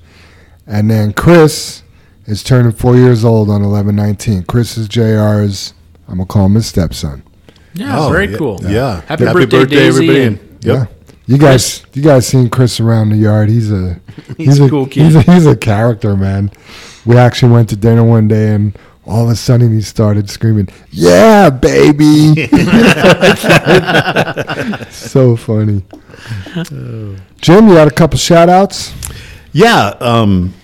And 0.66 0.90
then 0.90 1.12
Chris 1.14 1.82
is 2.26 2.42
turning 2.42 2.72
four 2.72 2.96
years 2.96 3.24
old 3.24 3.48
on 3.48 3.62
11 3.62 3.96
19. 3.96 4.42
Chris 4.44 4.76
is 4.76 4.88
JR's, 4.88 5.72
I'm 6.06 6.16
going 6.16 6.26
to 6.28 6.32
call 6.32 6.46
him 6.46 6.54
his 6.56 6.66
stepson. 6.66 7.22
Yeah, 7.72 7.98
Oh, 7.98 8.10
very 8.10 8.30
yeah, 8.30 8.36
cool. 8.36 8.58
yeah. 8.62 9.00
Happy, 9.02 9.24
Happy 9.24 9.32
birthday, 9.40 9.58
birthday, 9.60 9.76
Daisy. 9.76 9.88
everybody, 9.88 10.22
and- 10.22 10.38
and- 10.38 10.44
Yep. 10.64 10.76
Yeah. 10.76 10.86
You 11.26 11.38
guys, 11.38 11.84
you 11.92 12.02
guys 12.02 12.26
seen 12.26 12.48
Chris 12.50 12.80
around 12.80 13.10
the 13.10 13.16
yard? 13.16 13.48
He's 13.50 13.70
a 13.70 14.00
He's 14.36 14.58
a 14.60 14.68
cool 14.68 14.86
kid. 14.86 15.04
He's 15.04 15.14
a, 15.14 15.22
he's 15.22 15.46
a 15.46 15.54
character, 15.54 16.16
man. 16.16 16.50
We 17.06 17.16
actually 17.16 17.52
went 17.52 17.68
to 17.68 17.76
dinner 17.76 18.02
one 18.02 18.28
day, 18.28 18.54
and 18.54 18.76
all 19.08 19.24
of 19.24 19.30
a 19.30 19.36
sudden 19.36 19.72
he 19.72 19.80
started 19.80 20.28
screaming, 20.28 20.68
"Yeah, 20.90 21.50
baby!" 21.50 22.34
so 24.90 25.36
funny. 25.36 25.82
Jim, 27.40 27.68
you 27.68 27.74
got 27.74 27.88
a 27.88 27.94
couple 27.94 28.18
shout 28.18 28.48
outs? 28.48 28.92
Yeah, 29.52 29.94
um, 30.00 30.54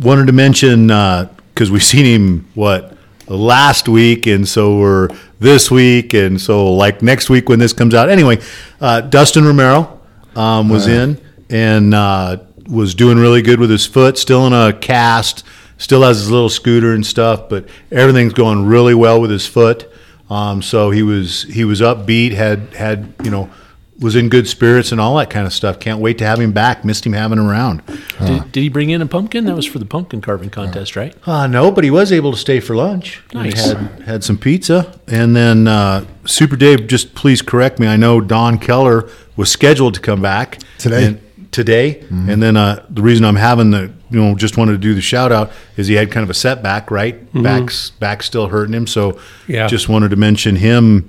wanted 0.00 0.26
to 0.26 0.32
mention 0.32 0.86
because 0.86 1.70
we've 1.70 1.84
seen 1.84 2.06
him 2.06 2.48
what 2.54 2.96
last 3.28 3.88
week, 3.88 4.26
and 4.26 4.48
so 4.48 4.78
we're 4.78 5.08
this 5.38 5.70
week, 5.70 6.14
and 6.14 6.40
so 6.40 6.72
like 6.72 7.02
next 7.02 7.28
week 7.28 7.48
when 7.48 7.58
this 7.58 7.72
comes 7.72 7.94
out. 7.94 8.08
Anyway, 8.08 8.40
uh, 8.80 9.02
Dustin 9.02 9.44
Romero 9.44 10.00
um, 10.34 10.68
was 10.68 10.86
in 10.86 11.20
and 11.50 11.94
uh, 11.94 12.38
was 12.66 12.94
doing 12.94 13.18
really 13.18 13.42
good 13.42 13.60
with 13.60 13.70
his 13.70 13.86
foot, 13.86 14.16
still 14.16 14.46
in 14.46 14.52
a 14.52 14.72
cast, 14.72 15.44
still 15.82 16.02
has 16.02 16.18
his 16.18 16.30
little 16.30 16.48
scooter 16.48 16.94
and 16.94 17.04
stuff, 17.04 17.48
but 17.48 17.66
everything's 17.90 18.32
going 18.32 18.64
really 18.66 18.94
well 18.94 19.20
with 19.20 19.30
his 19.30 19.46
foot. 19.46 19.92
Um, 20.30 20.62
so 20.62 20.90
he 20.90 21.02
was 21.02 21.42
he 21.42 21.64
was 21.64 21.80
upbeat, 21.80 22.32
had 22.32 22.72
had 22.74 23.12
you 23.22 23.30
know 23.30 23.50
was 23.98 24.16
in 24.16 24.28
good 24.28 24.48
spirits 24.48 24.90
and 24.90 25.00
all 25.00 25.16
that 25.16 25.30
kind 25.30 25.46
of 25.46 25.52
stuff. 25.52 25.78
Can't 25.78 26.00
wait 26.00 26.18
to 26.18 26.24
have 26.24 26.40
him 26.40 26.52
back. 26.52 26.84
Missed 26.84 27.06
him 27.06 27.12
having 27.12 27.38
him 27.38 27.46
around. 27.46 27.82
Did, 28.18 28.50
did 28.50 28.60
he 28.62 28.68
bring 28.68 28.90
in 28.90 29.00
a 29.00 29.06
pumpkin? 29.06 29.44
That 29.44 29.54
was 29.54 29.66
for 29.66 29.78
the 29.78 29.84
pumpkin 29.84 30.20
carving 30.20 30.50
contest, 30.50 30.96
right? 30.96 31.14
Uh, 31.26 31.46
no, 31.46 31.70
but 31.70 31.84
he 31.84 31.90
was 31.90 32.10
able 32.10 32.32
to 32.32 32.38
stay 32.38 32.58
for 32.58 32.74
lunch. 32.74 33.22
Nice. 33.32 33.64
He 33.64 33.68
had, 33.68 33.78
had 34.02 34.24
some 34.24 34.38
pizza. 34.38 34.98
And 35.06 35.36
then 35.36 35.68
uh, 35.68 36.04
Super 36.24 36.56
Dave, 36.56 36.88
just 36.88 37.14
please 37.14 37.42
correct 37.42 37.78
me. 37.78 37.86
I 37.86 37.96
know 37.96 38.20
Don 38.20 38.58
Keller 38.58 39.08
was 39.36 39.50
scheduled 39.50 39.94
to 39.94 40.00
come 40.00 40.20
back 40.20 40.58
Today. 40.78 41.06
And, 41.06 41.20
today. 41.52 42.00
And 42.10 42.42
then 42.42 42.56
uh, 42.56 42.84
the 42.90 43.02
reason 43.02 43.24
I'm 43.24 43.36
having 43.36 43.70
the, 43.70 43.92
you 44.10 44.18
know, 44.20 44.34
just 44.34 44.56
wanted 44.56 44.72
to 44.72 44.78
do 44.78 44.94
the 44.94 45.00
shout 45.00 45.30
out 45.30 45.52
is 45.76 45.86
he 45.86 45.94
had 45.94 46.10
kind 46.10 46.24
of 46.24 46.30
a 46.30 46.34
setback, 46.34 46.90
right? 46.90 47.30
Back's, 47.34 47.90
back's 47.90 48.26
still 48.26 48.48
hurting 48.48 48.74
him. 48.74 48.86
So 48.86 49.20
Yeah. 49.46 49.66
just 49.68 49.88
wanted 49.88 50.10
to 50.10 50.16
mention 50.16 50.56
him. 50.56 51.08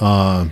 Uh, 0.00 0.46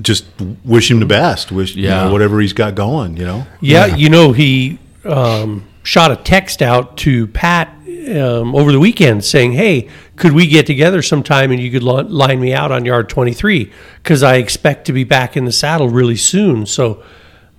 just 0.00 0.26
wish 0.64 0.90
him 0.90 1.00
the 1.00 1.06
best. 1.06 1.50
Wish, 1.50 1.74
you 1.74 1.84
Yeah. 1.84 2.04
know, 2.04 2.12
whatever 2.12 2.40
he's 2.40 2.52
got 2.52 2.74
going, 2.74 3.16
you 3.16 3.24
know? 3.24 3.46
Yeah, 3.60 3.86
you 3.96 4.10
know, 4.10 4.32
he 4.32 4.78
um, 5.04 5.64
shot 5.82 6.10
a 6.12 6.16
text 6.16 6.60
out 6.62 6.96
to 6.98 7.26
Pat 7.28 7.68
um, 8.10 8.54
over 8.54 8.70
the 8.72 8.78
weekend 8.78 9.24
saying, 9.24 9.52
"Hey, 9.52 9.88
could 10.16 10.32
we 10.32 10.46
get 10.46 10.66
together 10.66 11.00
sometime 11.02 11.50
and 11.50 11.60
you 11.60 11.70
could 11.70 11.82
li- 11.82 12.02
line 12.04 12.40
me 12.40 12.52
out 12.52 12.70
on 12.70 12.84
yard 12.84 13.08
23 13.08 13.70
because 14.02 14.22
I 14.22 14.36
expect 14.36 14.84
to 14.86 14.92
be 14.92 15.02
back 15.04 15.36
in 15.36 15.44
the 15.44 15.52
saddle 15.52 15.88
really 15.88 16.16
soon." 16.16 16.66
So 16.66 17.02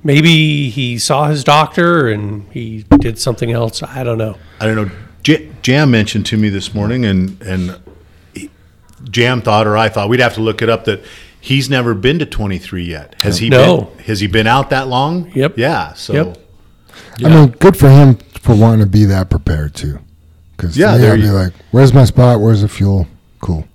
maybe 0.03 0.69
he 0.69 0.97
saw 0.97 1.27
his 1.27 1.43
doctor 1.43 2.07
and 2.07 2.49
he 2.51 2.85
did 2.99 3.19
something 3.19 3.51
else. 3.51 3.81
I 3.83 4.03
don't 4.03 4.17
know. 4.17 4.37
I 4.59 4.65
don't 4.65 4.75
know. 4.75 4.91
J- 5.23 5.49
Jam 5.61 5.91
mentioned 5.91 6.25
to 6.27 6.37
me 6.37 6.49
this 6.49 6.73
morning, 6.73 7.05
and 7.05 7.41
and 7.41 7.79
he- 8.33 8.49
Jam 9.09 9.41
thought, 9.41 9.67
or 9.67 9.75
I 9.77 9.89
thought, 9.89 10.09
we'd 10.09 10.19
have 10.21 10.35
to 10.35 10.41
look 10.41 10.61
it 10.61 10.69
up. 10.69 10.85
That 10.85 11.03
he's 11.39 11.69
never 11.69 11.93
been 11.93 12.19
to 12.19 12.25
23 12.25 12.83
yet. 12.85 13.15
Has 13.21 13.39
he? 13.39 13.49
No. 13.49 13.81
Been, 13.95 14.05
has 14.05 14.19
he 14.21 14.27
been 14.27 14.47
out 14.47 14.69
that 14.69 14.87
long? 14.87 15.31
Yep. 15.33 15.57
Yeah. 15.57 15.93
So. 15.93 16.13
Yep. 16.13 16.37
I 17.25 17.29
mean, 17.29 17.49
good 17.51 17.75
for 17.77 17.89
him 17.89 18.15
for 18.15 18.55
wanting 18.55 18.79
to 18.79 18.85
be 18.85 19.05
that 19.05 19.29
prepared 19.29 19.73
too. 19.75 19.99
Because 20.55 20.77
Yeah, 20.77 20.93
yeah, 20.93 20.97
there 20.97 21.13
I'd 21.13 21.17
be 21.19 21.23
you- 21.27 21.31
like, 21.31 21.53
"Where's 21.71 21.93
my 21.93 22.05
spot? 22.05 22.39
Where's 22.39 22.61
the 22.61 22.67
fuel? 22.69 23.07
Cool." 23.41 23.67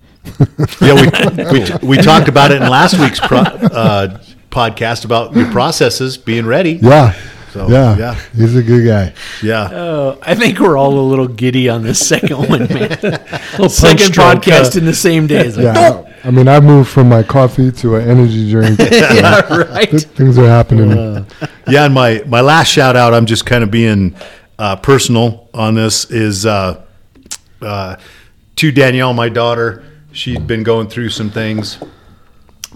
Yeah, 0.81 0.95
we, 0.95 1.81
we 1.83 1.89
we 1.89 1.97
talked 1.99 2.29
about 2.29 2.51
it 2.53 2.63
in 2.63 2.69
last 2.69 2.99
week's 2.99 3.21
pro, 3.21 3.39
uh, 3.41 4.19
podcast 4.53 5.05
about 5.05 5.35
your 5.35 5.51
processes 5.59 6.17
being 6.17 6.47
ready. 6.47 6.75
Yeah, 6.81 7.15
So, 7.53 7.69
yeah, 7.69 7.97
yeah. 7.99 8.15
He's 8.37 8.55
a 8.55 8.63
good 8.63 8.87
guy. 8.87 9.13
Yeah. 9.43 9.63
Uh, 9.63 10.19
I 10.23 10.35
think 10.37 10.61
we're 10.61 10.77
all 10.77 10.99
a 10.99 11.01
little 11.01 11.27
giddy 11.27 11.69
on 11.69 11.83
this 11.83 12.07
second 12.07 12.37
one, 12.49 12.61
man. 12.69 12.89
Little 13.01 13.19
punch 13.59 13.73
second 13.73 14.13
drunk, 14.13 14.45
podcast 14.45 14.77
uh, 14.77 14.79
in 14.81 14.85
the 14.87 14.95
same 14.95 15.27
day. 15.27 15.49
Like, 15.51 15.57
Yeah, 15.77 16.15
I 16.25 16.31
mean, 16.31 16.47
I 16.49 16.61
moved 16.61 16.89
from 16.91 17.09
my 17.09 17.23
coffee 17.25 17.73
to 17.73 17.97
an 17.97 18.09
energy 18.09 18.51
drink. 18.51 18.79
yeah, 18.93 19.41
right. 19.53 19.91
Th- 19.91 20.03
Things 20.05 20.39
are 20.39 20.47
happening. 20.47 20.93
Uh, 20.93 21.25
Yeah, 21.69 21.85
and 21.87 21.95
my 21.95 22.23
my 22.27 22.41
last 22.41 22.69
shout 22.69 22.95
out, 22.97 23.13
I'm 23.15 23.27
just 23.27 23.45
kind 23.47 23.65
of 23.65 23.71
being 23.71 24.15
uh, 24.59 24.77
personal 24.77 25.49
on 25.55 25.75
this 25.75 26.11
is 26.11 26.45
uh, 26.47 26.83
uh, 27.61 27.97
to 28.57 28.73
Danielle, 28.73 29.13
my 29.15 29.29
daughter. 29.29 29.85
She'd 30.13 30.47
been 30.47 30.63
going 30.63 30.89
through 30.89 31.09
some 31.11 31.31
things, 31.31 31.79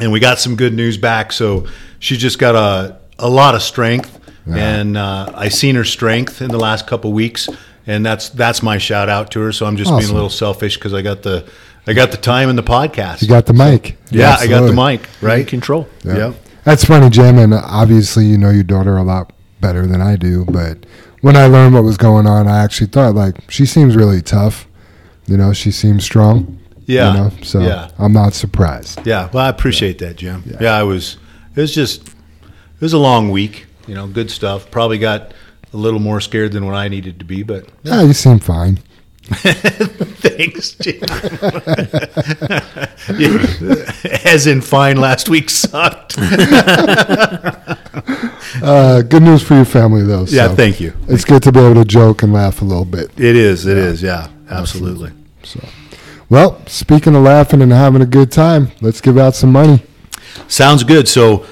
and 0.01 0.13
we 0.13 0.21
got 0.21 0.39
some 0.39 0.57
good 0.57 0.75
news 0.75 0.97
back. 0.97 1.33
So 1.33 1.67
she 1.99 2.17
just 2.17 2.39
got 2.39 2.55
a 2.55 2.99
a 3.19 3.29
lot 3.29 3.55
of 3.55 3.63
strength, 3.63 4.21
and 4.47 4.97
uh, 4.97 5.33
I 5.35 5.49
seen 5.49 5.75
her 5.77 5.85
strength 5.85 6.43
in 6.43 6.51
the 6.51 6.59
last 6.59 6.87
couple 6.87 7.13
weeks, 7.13 7.49
and 7.87 8.05
that's 8.05 8.29
that's 8.31 8.63
my 8.63 8.79
shout 8.79 9.09
out 9.09 9.31
to 9.33 9.41
her. 9.41 9.53
So 9.53 9.67
I'm 9.67 9.77
just 9.77 9.91
being 9.91 10.11
a 10.11 10.15
little 10.15 10.31
selfish 10.31 10.77
because 10.77 10.93
I 10.95 11.03
got 11.03 11.23
the 11.23 11.49
I 11.87 11.93
got 11.93 12.11
the 12.11 12.17
time 12.17 12.49
in 12.49 12.57
the 12.57 12.63
podcast. 12.63 13.23
you 13.23 13.29
got 13.29 13.47
the 13.47 13.55
mic. 13.55 13.97
yeah, 14.11 14.37
I 14.39 14.47
got 14.47 14.63
the 14.67 14.73
mic 14.73 15.09
right. 15.21 15.47
Control. 15.47 15.89
Yeah. 16.05 16.33
That's 16.65 16.85
funny, 16.85 17.11
Jim, 17.11 17.39
and 17.39 17.55
obviously 17.55 18.27
you 18.27 18.37
know 18.37 18.51
your 18.51 18.65
daughter 18.65 18.97
a 18.97 19.05
lot 19.05 19.33
better 19.61 19.87
than 19.87 20.01
I 20.01 20.17
do. 20.17 20.45
But 20.47 20.85
when 21.21 21.37
I 21.37 21.47
learned 21.47 21.75
what 21.75 21.85
was 21.85 21.97
going 21.97 22.27
on, 22.27 22.49
I 22.49 22.63
actually 22.63 22.89
thought 22.89 23.15
like 23.15 23.51
she 23.51 23.67
seems 23.67 23.97
really 23.97 24.21
tough. 24.21 24.67
You 25.27 25.37
know, 25.37 25.53
she 25.53 25.71
seems 25.71 26.05
strong. 26.05 26.59
Yeah. 26.87 27.13
You 27.13 27.19
know, 27.19 27.31
so 27.43 27.61
Yeah. 27.61 27.91
I'm 27.99 28.13
not 28.13 28.35
surprised. 28.35 29.05
Yeah, 29.07 29.29
well, 29.33 29.45
I 29.45 29.49
appreciate 29.49 29.99
that, 29.99 30.17
Jim. 30.17 30.45
Yeah. 30.61 30.75
I 30.77 30.83
was. 30.85 31.19
It 31.55 31.61
was 31.61 31.75
just. 31.75 32.09
It 32.09 32.81
was 32.81 32.93
a 32.93 32.99
long 32.99 33.31
week. 33.31 33.67
You 33.87 33.95
know, 33.95 34.07
good 34.07 34.31
stuff. 34.31 34.71
Probably 34.71 34.99
got 34.99 35.33
a 35.73 35.77
little 35.77 36.01
more 36.01 36.21
scared 36.21 36.53
than 36.53 36.65
what 36.67 36.75
I 36.75 36.89
needed 36.89 37.19
to 37.19 37.25
be, 37.25 37.43
but 37.43 37.69
Yeah, 37.83 38.03
you 38.03 38.13
seem 38.13 38.39
fine. 38.39 38.79
thanks, 39.27 40.75
Jim. 40.75 41.03
As 44.25 44.47
in, 44.47 44.61
fine. 44.61 44.99
Last 44.99 45.29
week 45.29 45.51
sucked. 45.51 46.17
Uh, 48.63 49.03
good 49.03 49.23
news 49.23 49.43
for 49.43 49.55
your 49.55 49.65
family, 49.67 50.03
though. 50.03 50.25
Yeah, 50.29 50.49
so 50.49 50.55
thank 50.55 50.81
you. 50.81 50.95
It's 51.09 51.25
good 51.25 51.43
to 51.43 51.53
be 51.53 51.61
able 51.61 51.75
to 51.75 51.85
joke 51.85 52.23
and 52.23 52.33
laugh 52.33 52.63
a 52.63 52.65
little 52.65 52.85
bit. 52.87 53.11
It 53.19 53.37
is. 53.37 53.67
It 53.67 53.77
is. 53.77 54.03
Yeah, 54.03 54.29
absolutely. 54.49 55.11
Well, 56.29 56.61
speaking 56.67 57.15
of 57.15 57.23
laughing 57.23 57.63
and 57.63 57.71
having 57.73 58.03
a 58.03 58.07
good 58.07 58.33
time, 58.33 58.73
let's 58.81 59.01
give 59.01 59.17
out 59.17 59.35
some 59.35 59.53
money. 59.53 59.83
Sounds 60.49 60.83
good. 60.85 61.07
So, 61.09 61.47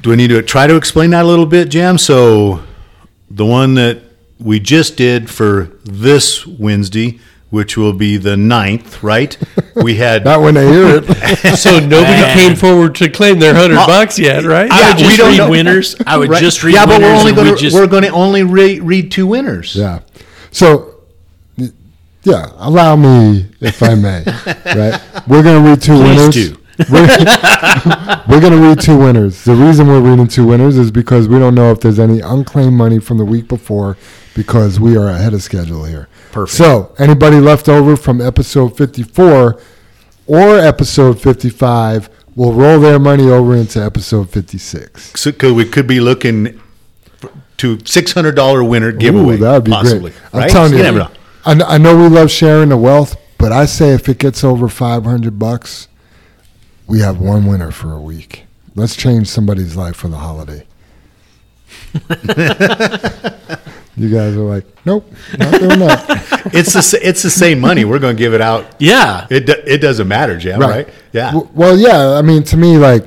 do 0.00 0.10
we 0.10 0.16
need 0.16 0.28
to 0.28 0.42
try 0.42 0.66
to 0.66 0.76
explain 0.76 1.10
that 1.10 1.24
a 1.24 1.28
little 1.28 1.46
bit, 1.46 1.68
Jam? 1.68 1.98
So, 1.98 2.62
the 3.30 3.44
one 3.44 3.74
that 3.74 4.02
we 4.38 4.60
just 4.60 4.96
did 4.96 5.28
for 5.30 5.70
this 5.84 6.46
Wednesday, 6.46 7.20
which 7.50 7.76
will 7.76 7.92
be 7.92 8.16
the 8.16 8.36
9th, 8.36 9.02
right? 9.02 9.36
We 9.76 9.96
had 9.96 10.24
Not 10.24 10.40
when 10.40 10.56
I 10.56 10.62
hear 10.62 11.02
it. 11.04 11.58
So 11.58 11.78
nobody 11.78 11.90
Man. 12.22 12.34
came 12.38 12.56
forward 12.56 12.94
to 12.94 13.10
claim 13.10 13.38
their 13.38 13.54
hundred 13.54 13.76
bucks 13.76 14.18
yet, 14.18 14.44
right? 14.44 14.70
I 14.72 14.88
would 14.94 14.98
Yeah, 15.00 15.06
we 15.06 15.08
just 15.08 15.16
don't 15.18 15.30
read 15.32 15.36
know. 15.36 15.50
winners. 15.50 15.96
I 16.06 16.16
would 16.16 16.30
Right. 16.30 16.40
just 16.42 16.64
read 16.64 16.74
yeah, 16.76 16.86
but 16.86 16.94
winners. 17.02 17.10
we're 17.12 17.18
only 17.20 17.32
going 17.34 17.46
we'd 17.48 17.56
to 17.58 17.62
just, 17.62 17.76
we're 17.76 17.86
going 17.86 18.04
to 18.04 18.08
only 18.08 18.42
re- 18.42 18.80
read 18.80 19.12
two 19.12 19.26
winners. 19.26 19.76
Yeah. 19.76 19.98
So, 20.50 20.76
y- 20.76 20.95
yeah, 22.26 22.50
allow 22.56 22.96
me, 22.96 23.46
if 23.60 23.80
I 23.84 23.94
may, 23.94 24.24
right? 24.66 25.00
We're 25.28 25.44
going 25.44 25.62
to 25.62 25.70
read 25.70 25.80
two 25.80 25.92
Please 25.94 26.18
winners. 26.18 26.34
do. 26.34 26.56
We're, 26.90 27.06
we're 28.28 28.40
going 28.40 28.52
to 28.52 28.60
read 28.60 28.80
two 28.80 28.98
winners. 28.98 29.44
The 29.44 29.54
reason 29.54 29.86
we're 29.86 30.02
reading 30.02 30.28
two 30.28 30.46
winners 30.46 30.76
is 30.76 30.90
because 30.90 31.26
we 31.26 31.38
don't 31.38 31.54
know 31.54 31.70
if 31.70 31.80
there's 31.80 31.98
any 31.98 32.20
unclaimed 32.20 32.74
money 32.74 32.98
from 32.98 33.16
the 33.16 33.24
week 33.24 33.48
before 33.48 33.96
because 34.34 34.78
we 34.78 34.94
are 34.94 35.08
ahead 35.08 35.32
of 35.32 35.42
schedule 35.42 35.84
here. 35.84 36.06
Perfect. 36.32 36.54
So, 36.58 36.94
anybody 36.98 37.36
left 37.40 37.70
over 37.70 37.96
from 37.96 38.20
episode 38.20 38.76
54 38.76 39.58
or 40.26 40.58
episode 40.58 41.18
55 41.18 42.10
will 42.34 42.52
roll 42.52 42.78
their 42.78 42.98
money 42.98 43.30
over 43.30 43.56
into 43.56 43.82
episode 43.82 44.28
56. 44.28 45.18
So 45.18 45.54
we 45.54 45.64
could 45.64 45.86
be 45.86 46.00
looking 46.00 46.60
to 47.56 47.78
six 47.86 48.12
hundred 48.12 48.34
dollar 48.34 48.62
winner 48.62 48.92
giveaway. 48.92 49.36
Ooh, 49.36 49.38
that 49.38 49.52
would 49.52 49.64
be 49.64 49.70
possibly, 49.70 50.10
great. 50.10 50.32
Right? 50.34 50.42
I'm 50.44 50.50
telling 50.50 50.72
you, 50.74 50.82
know. 50.82 51.10
I, 51.46 51.52
I 51.62 51.78
know 51.78 51.96
we 51.96 52.08
love 52.08 52.30
sharing 52.30 52.68
the 52.70 52.76
wealth, 52.76 53.16
but 53.38 53.52
I 53.52 53.64
say 53.66 53.90
if 53.94 54.08
it 54.08 54.18
gets 54.18 54.42
over 54.44 54.68
500 54.68 55.38
bucks, 55.38 55.88
we 56.86 57.00
have 57.00 57.18
one 57.20 57.46
winner 57.46 57.70
for 57.70 57.92
a 57.92 58.00
week. 58.00 58.44
Let's 58.74 58.96
change 58.96 59.28
somebody's 59.28 59.76
life 59.76 59.96
for 59.96 60.08
the 60.08 60.18
holiday. 60.18 60.66
you 63.96 64.10
guys 64.10 64.36
are 64.36 64.40
like, 64.44 64.66
nope, 64.84 65.10
not 65.38 65.58
doing 65.60 65.78
that. 65.80 66.22
It's 66.52 66.74
the 66.74 67.00
it's 67.02 67.22
the 67.24 67.30
same 67.30 67.58
money. 67.58 67.84
We're 67.84 67.98
going 67.98 68.16
to 68.16 68.22
give 68.22 68.32
it 68.32 68.40
out. 68.40 68.76
yeah. 68.78 69.26
It 69.30 69.46
do- 69.46 69.62
it 69.66 69.78
doesn't 69.78 70.06
matter, 70.06 70.38
Jam. 70.38 70.60
Right? 70.60 70.88
Yeah. 71.12 71.32
W- 71.32 71.48
Well, 71.54 71.76
yeah. 71.76 72.12
I 72.12 72.22
mean, 72.22 72.44
to 72.44 72.56
me, 72.56 72.78
like, 72.78 73.04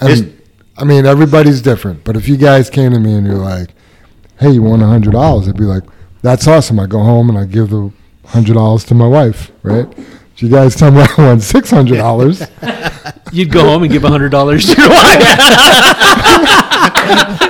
I 0.00 0.06
mean, 0.14 0.40
I 0.76 0.84
mean, 0.84 1.04
everybody's 1.04 1.60
different. 1.60 2.04
But 2.04 2.16
if 2.16 2.28
you 2.28 2.36
guys 2.36 2.70
came 2.70 2.92
to 2.92 3.00
me 3.00 3.14
and 3.14 3.26
you're 3.26 3.34
like, 3.38 3.70
"Hey, 4.38 4.50
you 4.52 4.62
won 4.62 4.82
a 4.82 4.86
hundred 4.86 5.14
dollars," 5.14 5.48
I'd 5.48 5.56
be 5.56 5.64
like, 5.64 5.82
"That's 6.26 6.46
awesome." 6.48 6.80
I 6.80 6.86
go 6.86 7.00
home 7.02 7.28
and 7.30 7.38
I 7.38 7.44
give 7.44 7.70
the 7.70 7.92
hundred 8.26 8.54
dollars 8.54 8.84
to 8.84 8.94
my 8.94 9.06
wife. 9.06 9.50
Right? 9.62 9.86
If 10.34 10.42
you 10.42 10.48
guys 10.50 10.74
tell 10.74 10.90
me 10.90 11.00
I 11.08 11.08
won 11.18 11.40
six 11.40 11.70
hundred 11.70 11.96
dollars, 11.98 12.42
You'd 13.32 13.50
go 13.50 13.62
home 13.64 13.82
and 13.84 13.92
give 13.92 14.02
hundred 14.02 14.30
dollars 14.30 14.66
to 14.66 14.80
your 14.80 14.90
wife. 14.90 15.22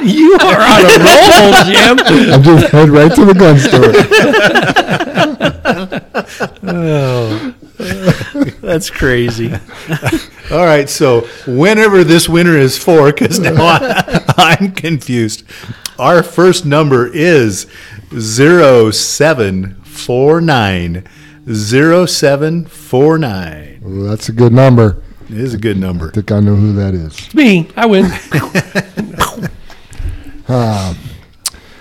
You 0.03 0.35
are 0.41 0.61
on 0.61 0.85
a 0.85 0.99
roll, 1.03 1.53
Jim. 1.65 1.99
I'm 2.33 2.43
just 2.43 2.67
head 2.71 2.89
right 2.91 3.13
to 3.15 3.25
the 3.25 3.35
gun 3.35 3.59
store. 3.59 3.93
Oh. 6.63 7.55
That's 8.61 8.91
crazy. 8.91 9.53
All 10.51 10.65
right. 10.65 10.89
So 10.89 11.23
whenever 11.47 12.05
this 12.05 12.29
winner 12.29 12.57
is 12.57 12.79
for, 12.79 13.13
because 13.13 13.39
now 13.41 13.55
I, 13.59 14.25
I'm 14.37 14.73
confused. 14.73 15.45
our 15.99 16.23
first 16.23 16.65
number 16.67 17.07
is 17.07 17.67
0749. 18.11 21.05
0749. 21.55 23.79
Well, 23.83 24.03
that's 24.05 24.29
a 24.29 24.33
good 24.33 24.53
number. 24.53 25.03
It 25.29 25.39
is 25.39 25.55
a 25.55 25.59
good 25.59 25.77
number. 25.79 26.09
I 26.09 26.13
think 26.13 26.31
I 26.33 26.39
know 26.41 26.55
who 26.55 26.73
that 26.75 26.95
is. 26.95 27.19
It's 27.19 27.35
me. 27.35 27.69
I 27.77 27.87
win. 27.87 28.07
Uh, 30.49 30.95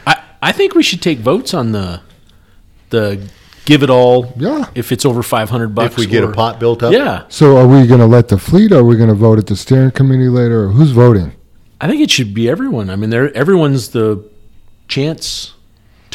I, 0.08 0.24
I 0.42 0.52
think 0.52 0.74
we 0.74 0.82
should 0.82 1.00
take 1.00 1.20
votes 1.20 1.54
on 1.54 1.72
the 1.72 2.02
the 2.90 3.30
give 3.66 3.84
it 3.84 3.92
all. 3.92 4.34
Yeah. 4.38 4.66
If 4.74 4.92
it's 4.92 5.06
over 5.06 5.22
five 5.22 5.52
hundred 5.52 5.76
bucks, 5.76 5.92
If 5.94 6.00
we 6.00 6.08
get 6.08 6.24
a 6.24 6.32
pot 6.32 6.60
built 6.60 6.82
up? 6.82 6.92
Yeah, 6.92 7.26
So 7.30 7.58
are 7.58 7.68
we 7.68 7.86
going 7.86 8.00
to 8.00 8.08
let 8.08 8.28
the 8.30 8.40
fleet 8.40 8.72
or 8.72 8.80
are 8.80 8.84
we 8.84 8.96
going 8.96 9.10
to 9.10 9.14
vote 9.16 9.38
at 9.38 9.46
the 9.46 9.56
steering 9.56 9.92
committee 9.92 10.30
later? 10.30 10.64
Or 10.64 10.70
who's 10.70 10.90
voting? 10.92 11.34
I 11.80 11.88
think 11.88 12.02
it 12.02 12.10
should 12.10 12.34
be 12.34 12.50
everyone. 12.50 12.90
I 12.90 12.96
mean, 12.96 13.12
there 13.12 13.32
everyone's 13.38 13.90
the 13.90 14.28
chance 14.88 15.54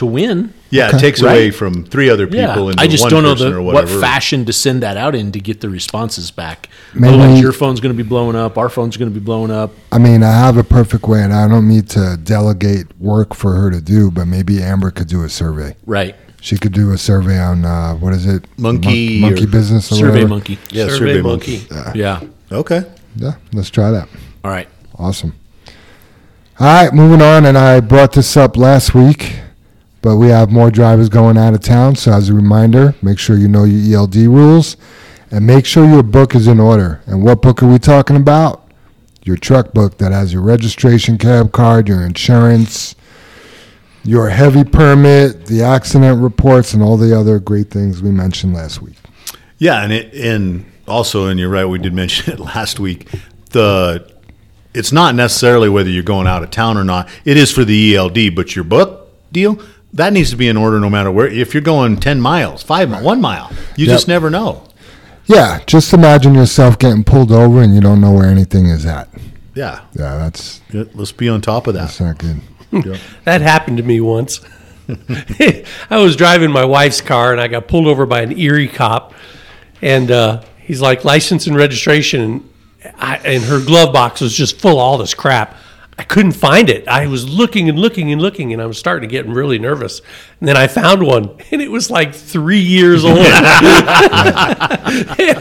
to 0.00 0.06
win. 0.06 0.52
Yeah, 0.70 0.88
Okay. 0.88 0.96
it 0.96 1.00
takes 1.00 1.22
Right? 1.22 1.30
away 1.32 1.50
from 1.50 1.84
three 1.84 2.08
other 2.10 2.26
people 2.26 2.40
Yeah, 2.64 2.70
into 2.70 2.82
I 2.82 2.86
just 2.86 3.02
one 3.04 3.10
don't 3.10 3.22
know 3.22 3.34
person 3.34 3.52
the, 3.54 3.62
what 3.62 3.88
fashion 3.88 4.44
to 4.46 4.52
send 4.52 4.82
that 4.82 4.96
out 4.96 5.14
in 5.14 5.30
to 5.32 5.40
get 5.40 5.60
the 5.60 5.68
responses 5.70 6.30
back. 6.30 6.68
Maybe- 6.94 7.14
Otherwise, 7.14 7.40
your 7.40 7.52
phone's 7.52 7.80
going 7.80 7.94
to 7.96 8.02
be 8.02 8.08
blowing 8.08 8.34
up. 8.36 8.56
Our 8.58 8.68
phone's 8.68 8.96
going 8.96 9.12
to 9.12 9.14
be 9.18 9.24
blowing 9.24 9.50
up. 9.50 9.72
I 9.92 9.98
mean, 9.98 10.22
I 10.22 10.32
have 10.32 10.56
a 10.56 10.64
perfect 10.64 11.06
way, 11.06 11.22
and 11.22 11.32
I 11.32 11.48
don't 11.48 11.68
need 11.68 11.88
to 11.90 12.16
delegate 12.22 12.86
work 13.00 13.34
for 13.34 13.54
her 13.56 13.70
to 13.70 13.80
do, 13.80 14.10
but 14.10 14.26
maybe 14.26 14.62
Amber 14.62 14.90
could 14.90 15.08
do 15.08 15.22
a 15.22 15.28
survey. 15.28 15.76
Right. 15.86 16.14
She 16.40 16.56
could 16.56 16.72
do 16.72 16.92
a 16.92 16.98
survey 16.98 17.38
on 17.38 17.64
uh, 17.64 17.94
what 17.96 18.14
is 18.14 18.24
it? 18.26 18.44
Monkey 18.56 19.20
Mon- 19.20 19.30
monkey 19.32 19.44
or- 19.44 19.48
business 19.48 19.92
or 19.92 19.96
Survey 19.96 20.10
whatever. 20.10 20.28
monkey. 20.28 20.58
Yeah, 20.70 20.88
Survey 20.88 21.20
monkey. 21.20 21.66
Yeah. 21.94 22.20
Okay. 22.50 22.84
Yeah, 23.16 23.34
let's 23.52 23.68
try 23.70 23.90
that. 23.90 24.08
All 24.44 24.50
right. 24.50 24.68
Awesome. 24.98 25.34
All 26.58 26.66
right, 26.66 26.92
moving 26.94 27.22
on, 27.22 27.44
and 27.46 27.56
I 27.58 27.80
brought 27.80 28.12
this 28.12 28.36
up 28.36 28.56
last 28.56 28.94
week, 28.94 29.36
but 30.02 30.16
we 30.16 30.28
have 30.28 30.50
more 30.50 30.70
drivers 30.70 31.08
going 31.08 31.36
out 31.36 31.54
of 31.54 31.60
town. 31.60 31.96
So, 31.96 32.12
as 32.12 32.28
a 32.28 32.34
reminder, 32.34 32.94
make 33.02 33.18
sure 33.18 33.36
you 33.36 33.48
know 33.48 33.64
your 33.64 34.00
ELD 34.00 34.16
rules 34.16 34.76
and 35.30 35.46
make 35.46 35.66
sure 35.66 35.84
your 35.84 36.02
book 36.02 36.34
is 36.34 36.46
in 36.46 36.58
order. 36.58 37.02
And 37.06 37.22
what 37.22 37.42
book 37.42 37.62
are 37.62 37.68
we 37.68 37.78
talking 37.78 38.16
about? 38.16 38.68
Your 39.22 39.36
truck 39.36 39.72
book 39.72 39.98
that 39.98 40.12
has 40.12 40.32
your 40.32 40.42
registration 40.42 41.18
cab 41.18 41.52
card, 41.52 41.88
your 41.88 42.04
insurance, 42.04 42.94
your 44.02 44.30
heavy 44.30 44.64
permit, 44.64 45.46
the 45.46 45.62
accident 45.62 46.22
reports, 46.22 46.72
and 46.72 46.82
all 46.82 46.96
the 46.96 47.16
other 47.16 47.38
great 47.38 47.70
things 47.70 48.02
we 48.02 48.10
mentioned 48.10 48.54
last 48.54 48.80
week. 48.80 48.96
Yeah, 49.58 49.82
and 49.82 49.92
it 49.92 50.14
and 50.14 50.64
also, 50.88 51.26
and 51.26 51.38
you're 51.38 51.50
right, 51.50 51.66
we 51.66 51.78
did 51.78 51.92
mention 51.94 52.32
it 52.32 52.40
last 52.40 52.80
week. 52.80 53.08
The 53.50 54.10
it's 54.72 54.92
not 54.92 55.14
necessarily 55.14 55.68
whether 55.68 55.90
you're 55.90 56.02
going 56.02 56.26
out 56.26 56.42
of 56.42 56.50
town 56.50 56.76
or 56.76 56.84
not. 56.84 57.08
It 57.24 57.36
is 57.36 57.52
for 57.52 57.64
the 57.64 57.96
ELD, 57.96 58.34
but 58.34 58.54
your 58.54 58.64
book 58.64 59.10
deal 59.32 59.60
that 59.94 60.12
needs 60.12 60.30
to 60.30 60.36
be 60.36 60.48
in 60.48 60.56
order 60.56 60.78
no 60.80 60.88
matter 60.90 61.10
where. 61.10 61.26
If 61.26 61.54
you're 61.54 61.62
going 61.62 61.96
ten 61.98 62.20
miles, 62.20 62.62
five 62.62 62.88
mi- 62.90 63.02
one 63.02 63.20
mile, 63.20 63.50
you 63.76 63.86
Yep. 63.86 63.94
just 63.94 64.08
never 64.08 64.30
know. 64.30 64.64
Yeah, 65.26 65.60
just 65.66 65.92
imagine 65.92 66.34
yourself 66.34 66.78
getting 66.78 67.04
pulled 67.04 67.30
over 67.30 67.62
and 67.62 67.74
you 67.74 67.80
don't 67.80 68.00
know 68.00 68.12
where 68.12 68.28
anything 68.28 68.66
is 68.66 68.84
at. 68.86 69.08
Yeah, 69.54 69.80
Yeah, 69.94 70.16
that's 70.16 70.60
Yeah, 70.72 70.84
let's 70.94 71.12
be 71.12 71.28
on 71.28 71.40
top 71.40 71.66
of 71.66 71.74
that. 71.74 71.80
that's 71.82 72.00
not 72.00 72.18
good. 72.18 72.40
That 73.24 73.40
happened 73.40 73.76
to 73.78 73.82
me 73.82 74.00
once. 74.00 74.40
I 75.90 75.98
was 75.98 76.16
driving 76.16 76.50
my 76.50 76.64
wife's 76.64 77.00
car 77.00 77.32
and 77.32 77.40
I 77.40 77.48
got 77.48 77.68
pulled 77.68 77.86
over 77.86 78.06
by 78.06 78.22
an 78.22 78.36
Erie 78.36 78.68
cop, 78.68 79.12
and 79.82 80.10
uh, 80.10 80.42
he's 80.58 80.80
like 80.80 81.04
license 81.04 81.46
and 81.46 81.56
registration, 81.56 82.20
and, 82.82 82.94
I, 82.98 83.16
and 83.18 83.42
her 83.44 83.64
glove 83.64 83.92
box 83.92 84.20
was 84.20 84.34
just 84.34 84.60
full 84.60 84.72
of 84.72 84.78
all 84.78 84.98
this 84.98 85.14
crap. 85.14 85.56
I 86.00 86.04
couldn't 86.04 86.32
find 86.32 86.70
it. 86.70 86.88
I 86.88 87.06
was 87.08 87.28
looking 87.28 87.68
and 87.68 87.78
looking 87.78 88.10
and 88.10 88.22
looking, 88.22 88.54
and 88.54 88.62
I 88.62 88.64
was 88.64 88.78
starting 88.78 89.06
to 89.06 89.12
get 89.12 89.26
really 89.26 89.58
nervous. 89.58 90.00
And 90.40 90.48
then 90.48 90.56
I 90.56 90.66
found 90.66 91.02
one, 91.02 91.36
and 91.50 91.60
it 91.60 91.70
was 91.70 91.90
like 91.90 92.14
three 92.14 92.58
years 92.58 93.04
old. 93.04 93.18
and 93.18 93.28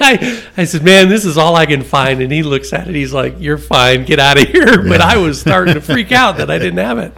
I, 0.04 0.43
I 0.58 0.65
said, 0.65 0.84
"Man, 0.84 1.08
this 1.08 1.24
is 1.24 1.38
all 1.38 1.56
I 1.56 1.65
can 1.65 1.82
find." 1.82 2.22
And 2.22 2.30
he 2.30 2.43
looks 2.43 2.74
at 2.74 2.89
it. 2.89 2.93
He's 2.93 3.13
like, 3.13 3.36
"You're 3.39 3.58
fine. 3.58 4.04
Get 4.04 4.19
out 4.19 4.38
of 4.38 4.50
here." 4.50 4.84
But 4.84 5.00
I 5.00 5.15
was 5.15 5.39
starting 5.39 5.76
to 5.76 5.82
freak 5.82 6.12
out 6.12 6.36
that 6.39 6.52
I 6.52 6.58
didn't 6.58 6.80
have 6.80 6.98
it. 6.98 7.13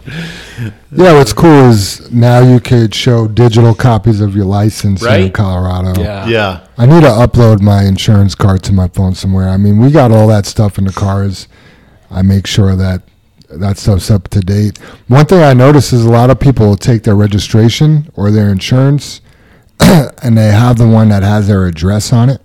Yeah, 0.92 1.14
what's 1.14 1.32
cool 1.32 1.70
is 1.70 2.12
now 2.12 2.38
you 2.38 2.60
could 2.60 2.94
show 2.94 3.26
digital 3.26 3.74
copies 3.74 4.20
of 4.20 4.36
your 4.36 4.44
license 4.44 5.00
here 5.00 5.10
in 5.10 5.32
Colorado. 5.32 6.00
Yeah. 6.00 6.28
Yeah, 6.28 6.66
I 6.78 6.86
need 6.86 7.00
to 7.00 7.08
upload 7.08 7.60
my 7.60 7.82
insurance 7.86 8.36
card 8.36 8.62
to 8.62 8.72
my 8.72 8.86
phone 8.86 9.16
somewhere. 9.16 9.48
I 9.48 9.56
mean, 9.56 9.80
we 9.80 9.90
got 9.90 10.12
all 10.12 10.28
that 10.28 10.46
stuff 10.46 10.78
in 10.78 10.84
the 10.84 10.92
cars. 10.92 11.48
I 12.08 12.22
make 12.22 12.46
sure 12.46 12.76
that 12.76 13.02
that 13.58 13.78
stuff's 13.78 14.10
up 14.10 14.28
to 14.28 14.40
date. 14.40 14.78
One 15.08 15.26
thing 15.26 15.42
I 15.42 15.52
notice 15.54 15.92
is 15.92 16.04
a 16.04 16.10
lot 16.10 16.30
of 16.30 16.38
people 16.40 16.76
take 16.76 17.02
their 17.02 17.14
registration 17.14 18.10
or 18.14 18.30
their 18.30 18.50
insurance 18.50 19.20
and 19.80 20.36
they 20.36 20.50
have 20.52 20.78
the 20.78 20.88
one 20.88 21.08
that 21.10 21.22
has 21.22 21.48
their 21.48 21.66
address 21.66 22.12
on 22.12 22.30
it 22.30 22.40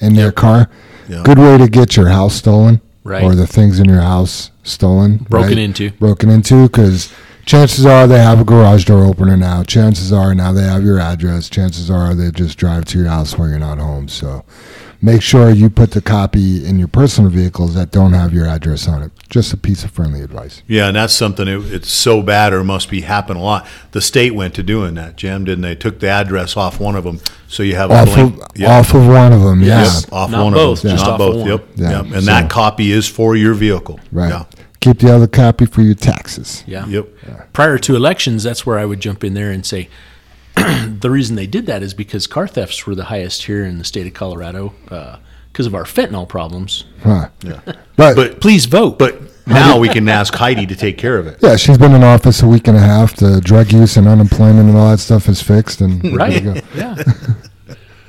in 0.00 0.14
their 0.14 0.32
car. 0.32 0.68
Yeah. 1.08 1.22
Good 1.24 1.38
way 1.38 1.58
to 1.58 1.68
get 1.68 1.96
your 1.96 2.08
house 2.08 2.34
stolen 2.34 2.80
Right. 3.02 3.24
or 3.24 3.34
the 3.34 3.46
things 3.46 3.80
in 3.80 3.88
your 3.88 4.02
house 4.02 4.50
stolen. 4.62 5.18
Broken 5.18 5.48
right? 5.50 5.58
into. 5.58 5.90
Broken 5.92 6.28
into 6.28 6.68
because 6.68 7.12
chances 7.46 7.86
are 7.86 8.06
they 8.06 8.18
have 8.18 8.40
a 8.40 8.44
garage 8.44 8.84
door 8.84 9.04
opener 9.04 9.36
now. 9.36 9.62
Chances 9.62 10.12
are 10.12 10.34
now 10.34 10.52
they 10.52 10.62
have 10.64 10.84
your 10.84 11.00
address. 11.00 11.48
Chances 11.48 11.90
are 11.90 12.14
they 12.14 12.30
just 12.30 12.58
drive 12.58 12.84
to 12.86 12.98
your 12.98 13.08
house 13.08 13.38
when 13.38 13.48
you're 13.48 13.58
not 13.58 13.78
home. 13.78 14.06
So 14.08 14.44
make 15.02 15.22
sure 15.22 15.50
you 15.50 15.70
put 15.70 15.92
the 15.92 16.00
copy 16.02 16.64
in 16.66 16.78
your 16.78 16.88
personal 16.88 17.30
vehicles 17.30 17.74
that 17.74 17.90
don't 17.90 18.12
have 18.12 18.32
your 18.34 18.46
address 18.46 18.86
on 18.88 19.02
it. 19.02 19.12
Just 19.28 19.52
a 19.52 19.56
piece 19.56 19.84
of 19.84 19.90
friendly 19.90 20.20
advice. 20.22 20.62
yeah, 20.66 20.88
and 20.88 20.96
that's 20.96 21.12
something. 21.14 21.46
It, 21.48 21.72
it's 21.72 21.90
so 21.90 22.20
bad, 22.22 22.52
or 22.52 22.64
must 22.64 22.90
be 22.90 23.02
happen 23.02 23.36
a 23.36 23.42
lot. 23.42 23.66
The 23.92 24.00
state 24.00 24.34
went 24.34 24.54
to 24.54 24.62
doing 24.62 24.94
that, 24.94 25.16
Jim, 25.16 25.44
didn't 25.44 25.62
they? 25.62 25.74
Took 25.74 26.00
the 26.00 26.08
address 26.08 26.56
off 26.56 26.80
one 26.80 26.96
of 26.96 27.04
them, 27.04 27.20
so 27.48 27.62
you 27.62 27.76
have 27.76 27.90
a 27.90 27.94
Off 27.94 28.06
blank. 28.14 28.40
of, 28.42 28.48
yeah. 28.56 28.78
off 28.78 28.92
of 28.94 29.06
one 29.06 29.32
of 29.32 29.40
them, 29.42 29.62
yeah. 29.62 29.84
Yep, 29.84 30.12
off 30.12 30.30
Not 30.30 30.44
one 30.44 30.52
both, 30.54 30.78
of 30.78 30.82
them, 30.82 30.90
just 30.92 31.04
not 31.04 31.12
off 31.12 31.18
both. 31.18 31.34
of 31.36 31.40
one. 31.42 31.48
Yep, 31.50 31.66
Yeah, 31.76 31.90
yep. 31.90 32.04
And 32.06 32.14
so- 32.14 32.20
that 32.30 32.50
copy 32.50 32.90
is 32.92 33.06
for 33.08 33.36
your 33.36 33.54
vehicle. 33.54 34.00
Right. 34.12 34.30
Yeah. 34.30 34.44
Keep 34.80 35.00
the 35.00 35.14
other 35.14 35.26
copy 35.26 35.66
for 35.66 35.82
your 35.82 35.94
taxes. 35.94 36.64
Yeah. 36.66 36.86
Yep. 36.86 37.08
Prior 37.52 37.76
to 37.78 37.94
elections, 37.96 38.42
that's 38.44 38.64
where 38.64 38.78
I 38.78 38.86
would 38.86 38.98
jump 39.00 39.22
in 39.22 39.34
there 39.34 39.50
and 39.50 39.64
say 39.64 39.90
the 41.00 41.10
reason 41.10 41.36
they 41.36 41.46
did 41.46 41.66
that 41.66 41.82
is 41.82 41.94
because 41.94 42.26
car 42.26 42.46
thefts 42.48 42.86
were 42.86 42.94
the 42.94 43.04
highest 43.04 43.44
here 43.44 43.64
in 43.64 43.78
the 43.78 43.84
state 43.84 44.06
of 44.06 44.14
Colorado 44.14 44.74
uh, 44.90 45.18
because 45.52 45.66
of 45.66 45.74
our 45.74 45.84
fentanyl 45.84 46.28
problems. 46.28 46.84
Huh. 47.02 47.28
But, 47.96 48.16
But 48.16 48.40
Please 48.40 48.64
vote. 48.66 48.98
but 48.98 49.20
now 49.46 49.78
we 49.78 49.88
can 49.88 50.08
ask 50.08 50.32
Heidi 50.34 50.64
to 50.66 50.74
take 50.76 50.96
care 50.96 51.18
of 51.18 51.26
it. 51.26 51.38
yeah, 51.42 51.56
she's 51.56 51.76
been 51.76 51.92
in 51.92 52.02
office 52.02 52.40
a 52.42 52.46
week 52.48 52.66
and 52.66 52.76
a 52.76 52.80
half. 52.80 53.14
The 53.16 53.40
drug 53.42 53.72
use 53.72 53.96
and 53.98 54.08
unemployment 54.08 54.68
and 54.70 54.76
all 54.78 54.90
that 54.90 54.98
stuff 55.00 55.28
is 55.28 55.42
fixed. 55.42 55.80
And 55.82 56.02
we're 56.02 56.16
right? 56.16 56.32
to 56.32 56.40
go. 56.40 56.54
Yeah. 56.74 56.94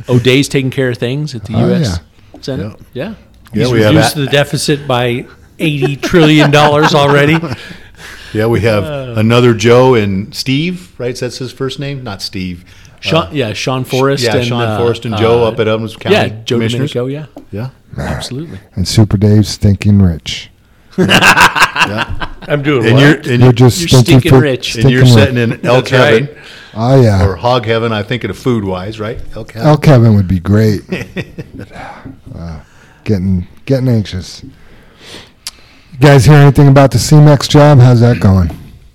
O'Dea's 0.10 0.48
taking 0.50 0.72
care 0.72 0.90
of 0.90 0.98
things 0.98 1.36
at 1.36 1.44
the 1.46 1.56
Oh, 1.56 1.68
U.S. 1.68 2.00
Senate. 2.42 2.80
Yeah. 2.94 3.16
Yeah, 3.54 3.64
He's 3.66 3.72
we 3.74 3.82
have 3.82 3.94
reduced 3.96 4.16
that. 4.16 4.22
the 4.22 4.28
deficit 4.28 4.88
by 4.88 5.26
eighty 5.60 5.96
trillion 5.98 6.52
dollars 6.52 6.96
already. 6.96 7.38
Yeah, 8.34 8.48
we 8.48 8.62
have 8.62 8.84
another 9.18 9.54
Joe 9.54 9.94
and 9.96 10.34
Steve. 10.34 10.94
Right? 11.00 11.16
That's 11.16 11.38
his 11.38 11.52
first 11.52 11.80
name, 11.80 12.04
not 12.04 12.22
Steve. 12.22 12.64
Sean, 13.02 13.34
yeah, 13.36 13.54
Sean 13.54 13.84
Forrest. 13.84 14.24
yeah, 14.24 14.36
and, 14.38 14.46
Sean 14.46 14.62
uh, 14.62 14.78
Forrest 14.78 15.06
and 15.06 15.18
Joe 15.18 15.44
uh, 15.44 15.50
up 15.52 15.60
at 15.60 15.68
Evans 15.68 15.96
County. 15.96 16.16
Yeah, 16.16 16.28
Joe 16.44 16.58
Commissioners. 16.58 16.92
Domenico. 16.94 17.32
Yeah, 17.52 17.52
Yeah. 17.52 17.70
absolutely. 17.98 18.60
And 18.76 18.88
Super 18.88 19.18
Dave's 19.18 19.50
stinking 19.50 20.00
rich. 20.02 20.50
I'm 20.98 22.62
doing 22.64 22.86
And 22.86 22.94
what? 22.96 23.02
you're 23.02 23.16
and 23.18 23.26
You're 23.26 23.38
you're, 23.40 23.52
just 23.54 23.80
You're 23.80 23.88
stinking, 23.88 24.20
stinking 24.20 24.32
for- 24.32 24.40
rich. 24.42 24.76
and 24.76 24.90
you're 24.92 25.06
stinking 25.06 25.36
sitting 25.36 25.38
in 25.60 25.66
elk 25.66 25.86
That's 25.86 25.90
heaven 25.90 26.26
right. 26.28 26.38
Oh 26.74 27.02
yeah. 27.02 27.26
or 27.26 27.36
hog 27.38 27.66
heaven. 27.66 27.92
I 27.92 28.04
think 28.04 28.24
of 28.24 28.38
food 28.38 28.64
wise, 28.64 29.00
right? 29.00 29.20
Elk 29.36 29.52
heaven. 29.54 29.68
El 29.68 29.78
Kevin 29.78 30.16
would 30.16 30.28
be 30.28 30.40
great. 30.40 30.82
Uh, 32.36 32.62
getting 33.04 33.48
getting 33.66 33.88
anxious. 33.90 34.44
You 35.92 35.98
guys 36.00 36.24
hear 36.24 36.36
anything 36.36 36.70
about 36.70 36.92
the 36.92 36.98
CMEX 36.98 37.50
job? 37.50 37.80
How's 37.80 38.00
that 38.00 38.22
going? 38.22 38.50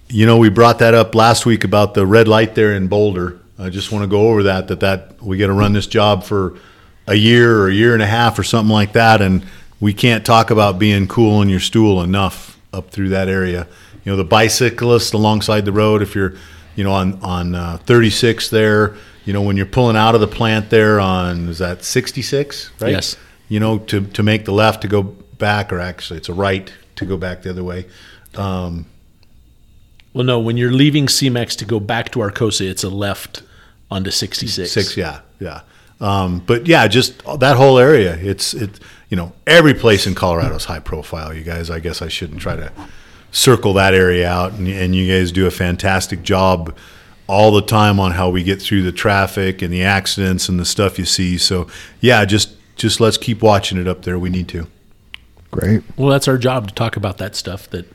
You 0.09 0.25
know, 0.25 0.39
we 0.39 0.49
brought 0.49 0.79
that 0.79 0.95
up 0.95 1.15
last 1.15 1.45
week 1.45 1.63
about 1.63 1.93
the 1.93 2.07
red 2.07 2.27
light 2.27 2.55
there 2.55 2.73
in 2.73 2.89
Boulder. 2.89 3.39
I 3.59 3.69
just 3.69 3.93
want 3.93 4.05
to 4.05 4.09
go 4.09 4.31
over 4.31 4.45
that. 4.45 4.69
That 4.69 4.81
that 4.81 5.23
we 5.23 5.37
got 5.37 5.49
to 5.49 5.53
run 5.53 5.75
this 5.75 5.87
job 5.87 6.25
for 6.25 6.59
a 7.07 7.15
year 7.15 7.59
or 7.59 7.69
a 7.69 7.73
year 7.73 7.93
and 7.93 8.03
a 8.03 8.07
half 8.07 8.39
or 8.39 8.43
something 8.43 8.73
like 8.73 8.95
that, 8.95 9.21
and 9.21 9.45
we 9.79 9.93
can't 9.93 10.25
talk 10.25 10.51
about 10.51 10.79
being 10.79 11.07
cool 11.07 11.41
on 11.41 11.51
your 11.51 11.61
stool 11.61 12.01
enough 12.03 12.59
up 12.73 12.91
through 12.91 13.11
that 13.11 13.29
area. 13.29 13.69
You 14.05 14.13
know, 14.13 14.17
the 14.17 14.25
bicyclists 14.25 15.13
alongside 15.13 15.67
the 15.67 15.73
road. 15.73 16.01
If 16.01 16.15
you're, 16.15 16.33
you 16.77 16.85
know, 16.85 16.93
on 16.93 17.21
on 17.23 17.55
uh, 17.55 17.77
36 17.85 18.49
there, 18.49 18.97
you 19.27 19.35
know, 19.35 19.43
when 19.43 19.59
you're 19.59 19.67
pulling 19.67 19.97
out 19.97 20.15
of 20.15 20.23
the 20.23 20.29
plant 20.29 20.71
there 20.71 20.99
on 20.99 21.51
is 21.51 21.59
that 21.59 21.85
66, 21.85 22.71
right? 22.81 22.93
Yes. 22.93 23.17
You 23.51 23.61
know, 23.61 23.79
to 23.81 24.01
to 24.07 24.23
make 24.23 24.47
the 24.47 24.53
left 24.53 24.81
to 24.81 24.89
go 24.89 25.03
back, 25.03 25.75
or 25.75 25.79
actually 25.79 26.17
it's 26.17 26.31
a 26.31 26.35
right 26.35 26.73
to 26.97 27.05
go 27.05 27.17
back 27.17 27.43
the 27.43 27.51
other 27.51 27.65
way. 27.65 27.87
Um, 28.35 28.87
Well, 30.13 30.25
no, 30.25 30.41
when 30.41 30.57
you're 30.57 30.73
leaving 30.73 31.07
Cemex 31.07 31.57
to 31.59 31.65
go 31.65 31.79
back 31.79 32.11
to 32.13 32.21
Arcosa, 32.21 32.69
it's 32.69 32.85
a 32.85 32.89
left 32.89 33.43
onto 33.91 34.11
66. 34.11 34.71
Six, 34.73 34.97
yeah, 34.97 35.21
yeah. 35.39 35.61
Um, 36.01 36.41
but 36.47 36.67
yeah, 36.67 36.87
just 36.89 37.23
that 37.39 37.57
whole 37.57 37.79
area. 37.79 38.17
It's 38.17 38.53
it. 38.55 38.81
You 39.09 39.17
know, 39.17 39.33
every 39.47 39.73
place 39.73 40.07
in 40.07 40.15
Colorado 40.15 40.57
is 40.57 40.65
high 40.65 40.81
profile. 40.81 41.33
You 41.33 41.43
guys, 41.45 41.71
I 41.71 41.79
guess 41.79 42.03
I 42.03 42.09
shouldn't 42.09 42.41
try 42.41 42.57
to 42.57 42.73
circle 43.31 43.73
that 43.75 43.95
area 43.95 44.29
out, 44.29 44.53
and, 44.55 44.67
and 44.67 44.95
you 44.97 45.07
guys 45.07 45.31
do 45.33 45.47
a 45.47 45.51
fantastic 45.51 46.23
job 46.23 46.77
all 47.29 47.53
the 47.53 47.63
time 47.63 47.99
on 48.01 48.13
how 48.13 48.29
we 48.31 48.43
get 48.43 48.61
through 48.61 48.83
the 48.83 48.93
traffic 48.93 49.63
and 49.63 49.73
the 49.73 49.83
accidents 49.83 50.49
and 50.49 50.59
the 50.61 50.65
stuff 50.65 50.99
you 50.99 51.05
see. 51.05 51.39
So 51.39 51.67
yeah, 52.01 52.25
just 52.25 52.51
just 52.77 53.01
let's 53.01 53.17
keep 53.17 53.43
watching 53.43 53.79
it 53.79 53.87
up 53.89 54.03
there. 54.03 54.19
We 54.19 54.29
need 54.31 54.49
to. 54.49 54.67
Great. 55.51 55.83
Well, 55.97 56.09
that's 56.09 56.29
our 56.29 56.39
job 56.39 56.69
to 56.69 56.75
talk 56.75 56.97
about 56.97 57.19
that 57.19 57.35
stuff. 57.37 57.69
That 57.71 57.87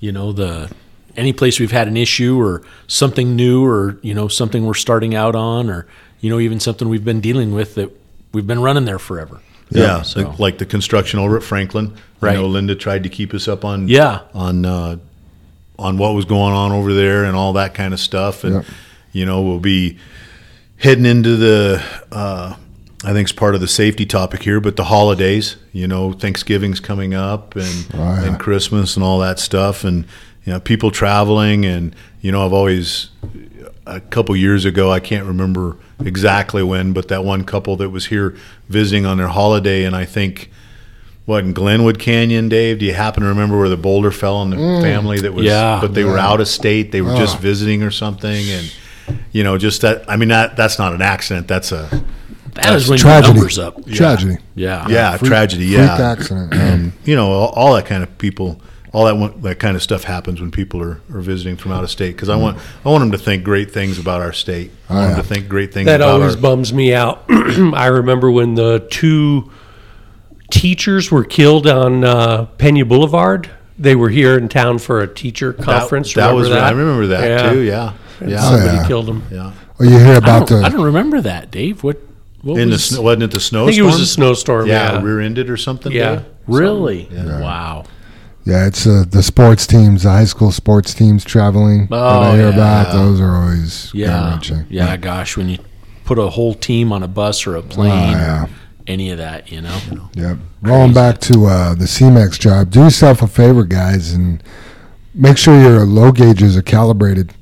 you 0.00 0.12
know, 0.12 0.32
the 0.32 0.70
any 1.16 1.32
place 1.32 1.58
we've 1.60 1.72
had 1.72 1.88
an 1.88 1.96
issue 1.96 2.38
or 2.40 2.62
something 2.86 3.34
new, 3.36 3.64
or 3.64 3.98
you 4.02 4.14
know, 4.14 4.28
something 4.28 4.64
we're 4.64 4.74
starting 4.74 5.14
out 5.14 5.34
on, 5.34 5.68
or 5.70 5.86
you 6.20 6.30
know, 6.30 6.38
even 6.38 6.60
something 6.60 6.88
we've 6.88 7.04
been 7.04 7.20
dealing 7.20 7.52
with 7.52 7.74
that 7.74 7.90
we've 8.32 8.46
been 8.46 8.60
running 8.62 8.84
there 8.84 8.98
forever. 8.98 9.40
Yeah, 9.70 10.02
so- 10.02 10.20
like, 10.22 10.38
like 10.38 10.58
the 10.58 10.66
construction 10.66 11.18
over 11.18 11.36
at 11.36 11.42
Franklin. 11.42 11.94
Right. 12.20 12.32
I 12.32 12.34
know 12.36 12.46
Linda 12.46 12.74
tried 12.74 13.02
to 13.04 13.08
keep 13.08 13.32
us 13.34 13.48
up 13.48 13.64
on 13.64 13.88
Yeah. 13.88 14.20
on 14.34 14.64
uh, 14.64 14.96
on 15.78 15.98
what 15.98 16.14
was 16.14 16.24
going 16.26 16.52
on 16.54 16.72
over 16.72 16.92
there 16.94 17.24
and 17.24 17.34
all 17.34 17.54
that 17.54 17.74
kind 17.74 17.92
of 17.94 17.98
stuff. 18.00 18.44
And 18.44 18.56
Yep. 18.56 18.64
you 19.12 19.26
know, 19.26 19.40
we'll 19.42 19.58
be 19.60 19.98
heading 20.76 21.06
into 21.06 21.36
the 21.36 21.82
uh, 22.12 22.54
I 23.04 23.12
think 23.12 23.26
it's 23.26 23.32
part 23.32 23.54
of 23.54 23.60
the 23.60 23.68
safety 23.68 24.06
topic 24.06 24.42
here, 24.42 24.60
but 24.60 24.76
the 24.76 24.84
holidays. 24.84 25.56
You 25.72 25.88
know, 25.88 26.12
Thanksgiving's 26.12 26.80
coming 26.80 27.14
up 27.14 27.56
and 27.56 27.86
Oh, 27.94 27.98
yeah. 27.98 28.24
and 28.24 28.38
Christmas 28.40 28.96
and 28.96 29.04
all 29.04 29.18
that 29.20 29.38
stuff, 29.38 29.84
and 29.84 30.04
you 30.44 30.52
know, 30.52 30.60
people 30.60 30.90
traveling. 30.90 31.64
And 31.64 31.94
you 32.20 32.30
know, 32.32 32.44
I've 32.46 32.52
always 32.52 33.08
a 33.86 34.00
couple 34.00 34.36
years 34.36 34.64
ago, 34.64 34.90
I 34.92 35.00
can't 35.00 35.26
remember 35.26 35.76
exactly 36.04 36.62
when, 36.62 36.92
but 36.92 37.08
that 37.08 37.24
one 37.24 37.44
couple 37.44 37.76
that 37.76 37.90
was 37.90 38.06
here 38.06 38.36
visiting 38.68 39.04
on 39.06 39.18
their 39.18 39.28
holiday, 39.28 39.84
and 39.84 39.96
I 39.96 40.04
think 40.04 40.50
what 41.24 41.44
in 41.44 41.52
Glenwood 41.52 41.98
Canyon, 41.98 42.48
Dave? 42.48 42.78
Do 42.80 42.84
you 42.86 42.94
happen 42.94 43.22
to 43.22 43.28
remember 43.28 43.58
where 43.58 43.68
the 43.68 43.76
boulder 43.76 44.10
fell 44.10 44.36
on 44.36 44.50
the 44.50 44.56
mm. 44.56 44.82
family 44.82 45.20
that 45.20 45.32
was? 45.34 45.44
Yeah. 45.44 45.78
but 45.80 45.94
they 45.94 46.04
were 46.04 46.18
out 46.18 46.40
of 46.40 46.48
state. 46.48 46.92
They 46.92 47.00
were 47.00 47.16
just 47.16 47.36
Oh. 47.36 47.40
visiting 47.40 47.82
or 47.82 47.90
something, 47.90 48.48
and 48.50 48.72
you 49.32 49.42
know, 49.44 49.58
just 49.58 49.82
that. 49.82 50.04
I 50.08 50.16
mean, 50.16 50.28
that 50.30 50.56
that's 50.56 50.78
not 50.78 50.92
an 50.94 51.02
accident. 51.02 51.46
That's 51.48 51.70
a 51.72 52.02
That 52.54 52.74
is 52.74 52.88
when 52.88 52.98
Tragedy. 52.98 53.28
your 53.28 53.34
numbers 53.36 53.58
up. 53.58 53.86
Tragedy. 53.86 54.36
Yeah. 54.54 54.86
yeah, 54.88 55.16
Freak- 55.16 55.30
tragedy. 55.30 55.66
freak 55.68 55.78
Yeah, 55.78 56.10
accident. 56.12 56.54
Um, 56.54 56.92
you 57.04 57.16
know, 57.16 57.30
all, 57.30 57.48
all 57.50 57.74
that 57.74 57.86
kind 57.86 58.02
of 58.02 58.18
people, 58.18 58.60
all 58.92 59.06
that 59.06 59.16
one, 59.16 59.40
that 59.40 59.58
kind 59.58 59.74
of 59.74 59.82
stuff 59.82 60.04
happens 60.04 60.38
when 60.40 60.50
people 60.50 60.82
are, 60.82 61.00
are 61.14 61.20
visiting 61.22 61.56
from 61.56 61.72
out 61.72 61.82
of 61.82 61.90
state. 61.90 62.14
Because 62.14 62.28
I 62.28 62.36
want 62.36 62.58
I 62.84 62.90
want 62.90 63.00
them 63.02 63.12
to 63.12 63.18
think 63.18 63.42
great 63.42 63.70
things 63.70 63.98
about 63.98 64.20
our 64.20 64.34
state. 64.34 64.70
I 64.90 64.92
Oh, 64.92 64.96
want 64.96 65.08
yeah. 65.08 65.14
them 65.16 65.22
to 65.22 65.28
think 65.34 65.48
great 65.48 65.72
things 65.72 65.86
That 65.86 66.02
about 66.02 66.20
always 66.20 66.36
our, 66.36 66.42
bums 66.42 66.74
me 66.74 66.92
out. 66.94 67.24
I 67.30 67.86
remember 67.86 68.30
when 68.30 68.54
the 68.54 68.86
two 68.90 69.50
teachers 70.50 71.10
were 71.10 71.24
killed 71.24 71.66
on 71.66 72.04
uh, 72.04 72.44
Pena 72.58 72.84
Boulevard. 72.84 73.50
They 73.78 73.96
were 73.96 74.10
here 74.10 74.36
in 74.36 74.48
town 74.48 74.78
for 74.78 75.00
a 75.00 75.12
teacher 75.12 75.52
conference. 75.54 76.12
That, 76.14 76.28
that 76.28 76.34
was 76.34 76.48
Remember 76.50 76.66
I 76.66 76.70
remember 76.70 77.06
that 77.08 77.24
Yeah. 77.26 77.50
too. 77.52 77.60
Yeah, 77.62 77.92
yeah, 78.26 78.40
Somebody 78.40 78.76
Yeah. 78.76 78.86
killed 78.86 79.06
them. 79.06 79.22
yeah. 79.30 79.52
Well, 79.78 79.90
you 79.90 79.98
hear 79.98 80.16
about 80.18 80.46
don't, 80.48 80.60
the 80.60 80.66
I 80.66 80.68
don't 80.68 80.84
remember 80.84 81.22
that, 81.22 81.50
Dave. 81.50 81.82
What? 81.82 81.96
What 82.42 82.60
In 82.60 82.68
the 82.68 82.74
was? 82.74 82.84
snow, 82.84 83.02
wasn't 83.02 83.22
it 83.24 83.30
the 83.30 83.40
snowstorm? 83.40 83.68
I 83.68 83.72
snowstorm? 83.72 83.72
think 83.72 83.78
it 83.78 83.82
was 83.82 84.00
a 84.00 84.06
snowstorm. 84.12 84.66
yeah, 84.68 84.92
Yeah. 84.94 85.02
rear-ended 85.02 85.48
or 85.50 85.56
something. 85.56 85.92
Yeah. 85.92 86.16
Dave? 86.16 86.24
really? 86.48 87.08
Wow. 87.12 87.84
yeah, 88.44 88.66
it's 88.66 88.84
uh, 88.86 89.04
the 89.08 89.22
sports 89.22 89.66
teams, 89.66 90.02
the 90.02 90.10
high 90.10 90.24
school 90.24 90.50
sports 90.50 90.92
teams 90.94 91.24
traveling 91.24 91.86
that 91.90 91.96
I 91.98 92.30
Oh, 92.30 92.34
hear 92.34 92.48
yeah. 92.48 92.54
about. 92.54 92.92
Those 92.92 93.20
are 93.20 93.36
always 93.36 93.90
Yeah. 93.94 94.08
gut-wrenching. 94.08 94.64
Yeah. 94.70 94.96
Gosh, 94.96 95.36
when 95.36 95.48
you 95.48 95.58
put 96.04 96.18
a 96.18 96.28
whole 96.30 96.54
team 96.54 96.92
on 96.92 97.04
a 97.04 97.08
bus 97.08 97.46
or 97.46 97.54
a 97.54 97.62
plane, 97.62 97.92
Oh, 97.92 98.18
yeah. 98.18 98.42
or 98.44 98.48
any 98.88 99.10
of 99.12 99.18
that, 99.18 99.52
you 99.52 99.60
know. 99.60 99.76
Yep. 100.14 100.38
Rolling 100.62 100.92
back 100.92 101.20
to 101.20 101.46
uh, 101.46 101.74
the 101.74 101.84
Cemex 101.84 102.36
job, 102.40 102.70
do 102.72 102.80
yourself 102.80 103.22
a 103.22 103.28
favor, 103.28 103.62
guys, 103.64 104.12
and 104.12 104.42
make 105.14 105.38
sure 105.38 105.60
your 105.60 105.84
low 105.86 106.10
gauges 106.10 106.56
are 106.56 106.62
calibrated. 106.62 107.32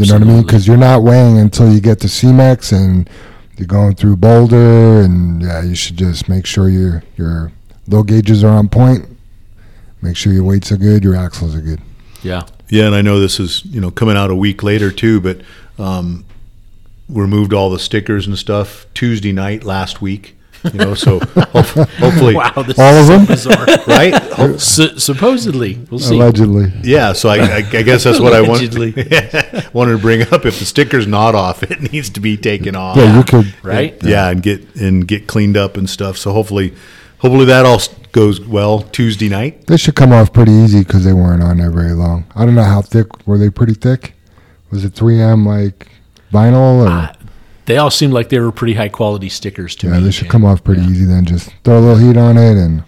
You 0.00 0.06
know 0.06 0.14
what 0.14 0.22
I 0.22 0.24
mean? 0.24 0.42
Because 0.42 0.66
you're 0.66 0.76
not 0.78 1.02
weighing 1.02 1.38
until 1.38 1.70
you 1.70 1.80
get 1.80 2.00
to 2.00 2.06
Cemex 2.08 2.72
and 2.72 3.08
you're 3.56 3.66
going 3.66 3.94
through 3.94 4.16
Boulder, 4.16 5.00
and 5.00 5.42
yeah, 5.42 5.62
you 5.62 5.74
should 5.74 5.96
just 5.96 6.28
make 6.28 6.46
sure 6.46 6.68
your 6.68 7.02
your 7.16 7.52
low 7.88 8.02
gauges 8.02 8.44
are 8.44 8.56
on 8.56 8.68
point. 8.68 9.06
Make 10.02 10.16
sure 10.16 10.32
your 10.32 10.44
weights 10.44 10.70
are 10.70 10.76
good, 10.76 11.02
your 11.02 11.16
axles 11.16 11.54
are 11.54 11.60
good. 11.60 11.80
Yeah. 12.22 12.42
Yeah, 12.68 12.86
and 12.86 12.94
I 12.94 13.02
know 13.02 13.20
this 13.20 13.38
is 13.40 13.64
you 13.64 13.80
know 13.80 13.90
coming 13.90 14.16
out 14.16 14.30
a 14.30 14.34
week 14.34 14.62
later 14.62 14.90
too, 14.90 15.20
but 15.20 15.40
um, 15.78 16.24
we 17.08 17.20
removed 17.20 17.52
all 17.52 17.70
the 17.70 17.78
stickers 17.78 18.26
and 18.26 18.38
stuff 18.38 18.86
Tuesday 18.94 19.32
night 19.32 19.64
last 19.64 20.02
week. 20.02 20.35
You 20.72 20.78
know, 20.78 20.94
so 20.94 21.18
hope- 21.20 21.88
hopefully, 21.88 22.34
Wow. 22.36 22.50
This 22.66 22.78
All 22.78 22.94
is 22.94 23.08
of 23.10 23.20
so 23.20 23.26
bizarre. 23.54 23.66
right? 23.86 24.60
Su- 24.60 24.98
supposedly, 24.98 25.78
we'll 25.90 26.00
see. 26.00 26.14
Allegedly. 26.16 26.72
Yeah, 26.82 27.12
so 27.12 27.28
I, 27.28 27.36
I, 27.38 27.56
I 27.58 27.82
guess 27.82 28.04
that's 28.04 28.20
what 28.20 28.32
I 28.32 28.40
want, 28.40 28.62
Allegedly. 28.62 28.92
wanted 29.72 29.92
to 29.92 29.98
bring 29.98 30.22
up. 30.22 30.44
If 30.46 30.58
the 30.58 30.64
sticker's 30.64 31.06
not 31.06 31.34
off, 31.34 31.62
it 31.62 31.92
needs 31.92 32.10
to 32.10 32.20
be 32.20 32.36
taken 32.36 32.74
off. 32.76 32.96
Yeah, 32.96 33.16
you 33.16 33.24
could. 33.24 33.54
Right? 33.64 33.96
Yeah, 34.02 34.30
and 34.30 34.42
get 34.42 34.74
and 34.76 35.06
get 35.06 35.26
cleaned 35.26 35.56
up 35.56 35.76
and 35.76 35.88
stuff. 35.88 36.16
So 36.18 36.32
hopefully, 36.32 36.74
hopefully 37.18 37.44
that 37.46 37.64
all 37.66 37.80
goes 38.12 38.40
well 38.40 38.80
Tuesday 38.82 39.28
night. 39.28 39.66
They 39.66 39.76
should 39.76 39.94
come 39.94 40.12
off 40.12 40.32
pretty 40.32 40.52
easy 40.52 40.80
because 40.80 41.04
they 41.04 41.12
weren't 41.12 41.42
on 41.42 41.58
there 41.58 41.70
very 41.70 41.92
long. 41.92 42.24
I 42.34 42.44
don't 42.44 42.54
know 42.54 42.62
how 42.64 42.82
thick 42.82 43.26
were 43.26 43.38
they. 43.38 43.50
Pretty 43.50 43.74
thick. 43.74 44.14
Was 44.70 44.84
it 44.84 44.94
3M 44.94 45.46
like 45.46 45.88
vinyl 46.32 46.84
or? 46.84 46.88
Uh, 46.88 47.12
They 47.66 47.76
all 47.78 47.90
seemed 47.90 48.12
like 48.12 48.28
they 48.28 48.38
were 48.38 48.52
pretty 48.52 48.74
high 48.74 48.88
quality 48.88 49.28
stickers 49.28 49.74
to 49.76 49.88
yeah, 49.88 49.94
me. 49.98 50.04
they 50.04 50.10
should 50.10 50.24
Jay. 50.24 50.30
come 50.30 50.44
off 50.44 50.62
pretty 50.64 50.82
Yeah. 50.82 50.88
easy. 50.90 51.04
Then 51.04 51.24
just 51.24 51.50
throw 51.64 51.78
a 51.78 51.80
little 51.80 51.98
heat 51.98 52.16
on 52.16 52.38
it 52.38 52.56
and 52.56 52.82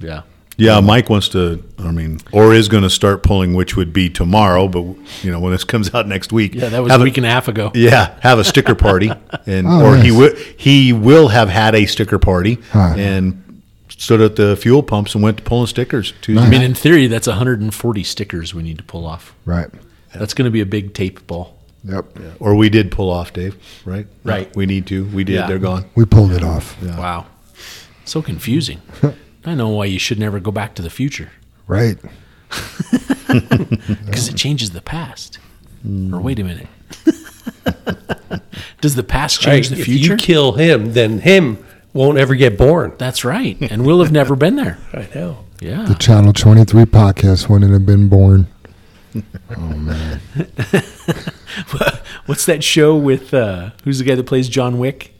Yeah. 0.00 0.22
Yeah, 0.56 0.80
Mike 0.80 1.08
wants 1.08 1.28
to. 1.30 1.64
I 1.78 1.90
mean, 1.90 2.20
or 2.32 2.52
is 2.52 2.68
going 2.68 2.82
to 2.82 2.90
start 2.90 3.22
pulling, 3.22 3.54
which 3.54 3.76
would 3.76 3.94
be 3.94 4.10
tomorrow. 4.10 4.68
But 4.68 4.82
you 5.22 5.30
know, 5.30 5.40
when 5.40 5.52
this 5.52 5.64
comes 5.64 5.94
out 5.94 6.06
next 6.06 6.32
week, 6.34 6.54
Yeah, 6.54 6.68
that 6.68 6.82
was 6.82 6.92
have 6.92 7.00
a 7.00 7.04
week 7.04 7.16
and 7.16 7.24
a 7.24 7.30
half 7.30 7.48
ago. 7.48 7.70
Yeah, 7.74 8.14
have 8.20 8.38
a 8.38 8.44
sticker 8.44 8.74
party, 8.74 9.10
and 9.46 9.66
Oh, 9.66 9.86
or 9.86 9.96
he 9.96 10.10
nice. 10.10 10.18
will 10.18 10.34
he 10.58 10.92
will 10.92 11.28
have 11.28 11.48
had 11.48 11.74
a 11.74 11.86
sticker 11.86 12.18
party 12.18 12.58
Huh. 12.72 12.94
and 12.98 13.62
stood 13.88 14.20
at 14.20 14.36
the 14.36 14.54
fuel 14.54 14.82
pumps 14.82 15.14
and 15.14 15.24
went 15.24 15.38
to 15.38 15.42
pulling 15.42 15.66
stickers 15.66 16.12
Tuesday. 16.20 16.44
I 16.44 16.50
mean, 16.50 16.60
in 16.60 16.74
theory, 16.74 17.06
that's 17.06 17.26
140 17.26 18.02
stickers 18.04 18.52
we 18.54 18.62
need 18.62 18.76
to 18.76 18.84
pull 18.84 19.06
off. 19.06 19.34
right. 19.46 19.68
That's 20.14 20.34
going 20.34 20.44
to 20.46 20.50
be 20.50 20.60
a 20.60 20.66
big 20.66 20.92
tape 20.92 21.26
ball. 21.28 21.56
Yep. 21.84 22.04
Or 22.40 22.54
we 22.54 22.68
did 22.68 22.90
pull 22.92 23.10
off, 23.10 23.32
Dave. 23.32 23.56
Right? 23.84 24.06
Right. 24.22 24.54
We 24.54 24.66
need 24.66 24.86
to. 24.88 25.06
We 25.06 25.24
did. 25.24 25.34
Yeah. 25.34 25.46
They're 25.46 25.58
gone. 25.58 25.86
We 25.94 26.04
pulled 26.04 26.32
it 26.32 26.42
off. 26.44 26.80
Wow. 26.82 27.26
So 28.04 28.20
confusing. 28.22 28.80
I 29.44 29.54
know 29.54 29.68
why 29.70 29.86
you 29.86 29.98
should 29.98 30.18
never 30.18 30.38
go 30.40 30.50
back 30.50 30.74
to 30.74 30.82
the 30.82 30.90
future 30.90 31.30
Right. 31.66 31.96
because 33.28 34.28
it 34.28 34.36
changes 34.36 34.70
the 34.72 34.82
past. 34.82 35.38
Or 36.12 36.20
wait 36.20 36.38
a 36.38 36.44
minute. 36.44 36.66
Does 38.80 38.94
the 38.96 39.02
past 39.02 39.44
Right. 39.46 39.52
change 39.54 39.68
the 39.70 39.76
future? 39.76 39.90
if 39.90 39.98
future? 39.98 40.12
you 40.12 40.16
kill 40.18 40.52
him, 40.52 40.92
then 40.92 41.20
him 41.20 41.58
won't 41.92 42.18
ever 42.18 42.34
get 42.34 42.58
born. 42.58 42.92
That's 42.98 43.24
right. 43.24 43.56
And 43.60 43.86
we'll 43.86 44.00
have 44.02 44.12
never 44.12 44.36
been 44.36 44.56
there. 44.56 44.78
I 44.92 45.08
know. 45.14 45.44
Yeah. 45.60 45.84
The 45.84 45.94
Channel 45.94 46.32
23 46.32 46.84
podcast 46.84 47.48
wouldn't 47.48 47.72
have 47.72 47.86
been 47.86 48.08
born. 48.08 48.46
What's 52.26 52.46
that 52.46 52.62
show 52.62 52.96
with 52.96 53.34
uh, 53.34 53.70
who's 53.84 53.98
the 53.98 54.04
guy 54.04 54.14
that 54.14 54.24
plays 54.24 54.48
John 54.48 54.78
Wick? 54.78 55.12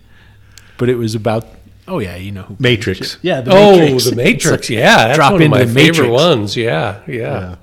But 0.78 0.88
it 0.88 0.94
was 0.94 1.16
about 1.16 1.46
oh 1.88 1.98
yeah, 1.98 2.14
you 2.16 2.30
know 2.30 2.42
who 2.42 2.56
Matrix. 2.58 3.18
Yeah, 3.22 3.40
the 3.40 3.50
oh, 3.52 3.78
Matrix. 3.78 4.04
the 4.04 4.16
Matrix. 4.16 4.44
like, 4.70 4.78
yeah, 4.78 4.96
that's 4.96 5.16
drop 5.16 5.32
one 5.32 5.42
of 5.42 5.50
my 5.50 5.64
the 5.64 5.74
favorite 5.74 6.08
Matrix. 6.08 6.22
ones. 6.22 6.56
Yeah, 6.56 7.00
yeah. 7.08 7.56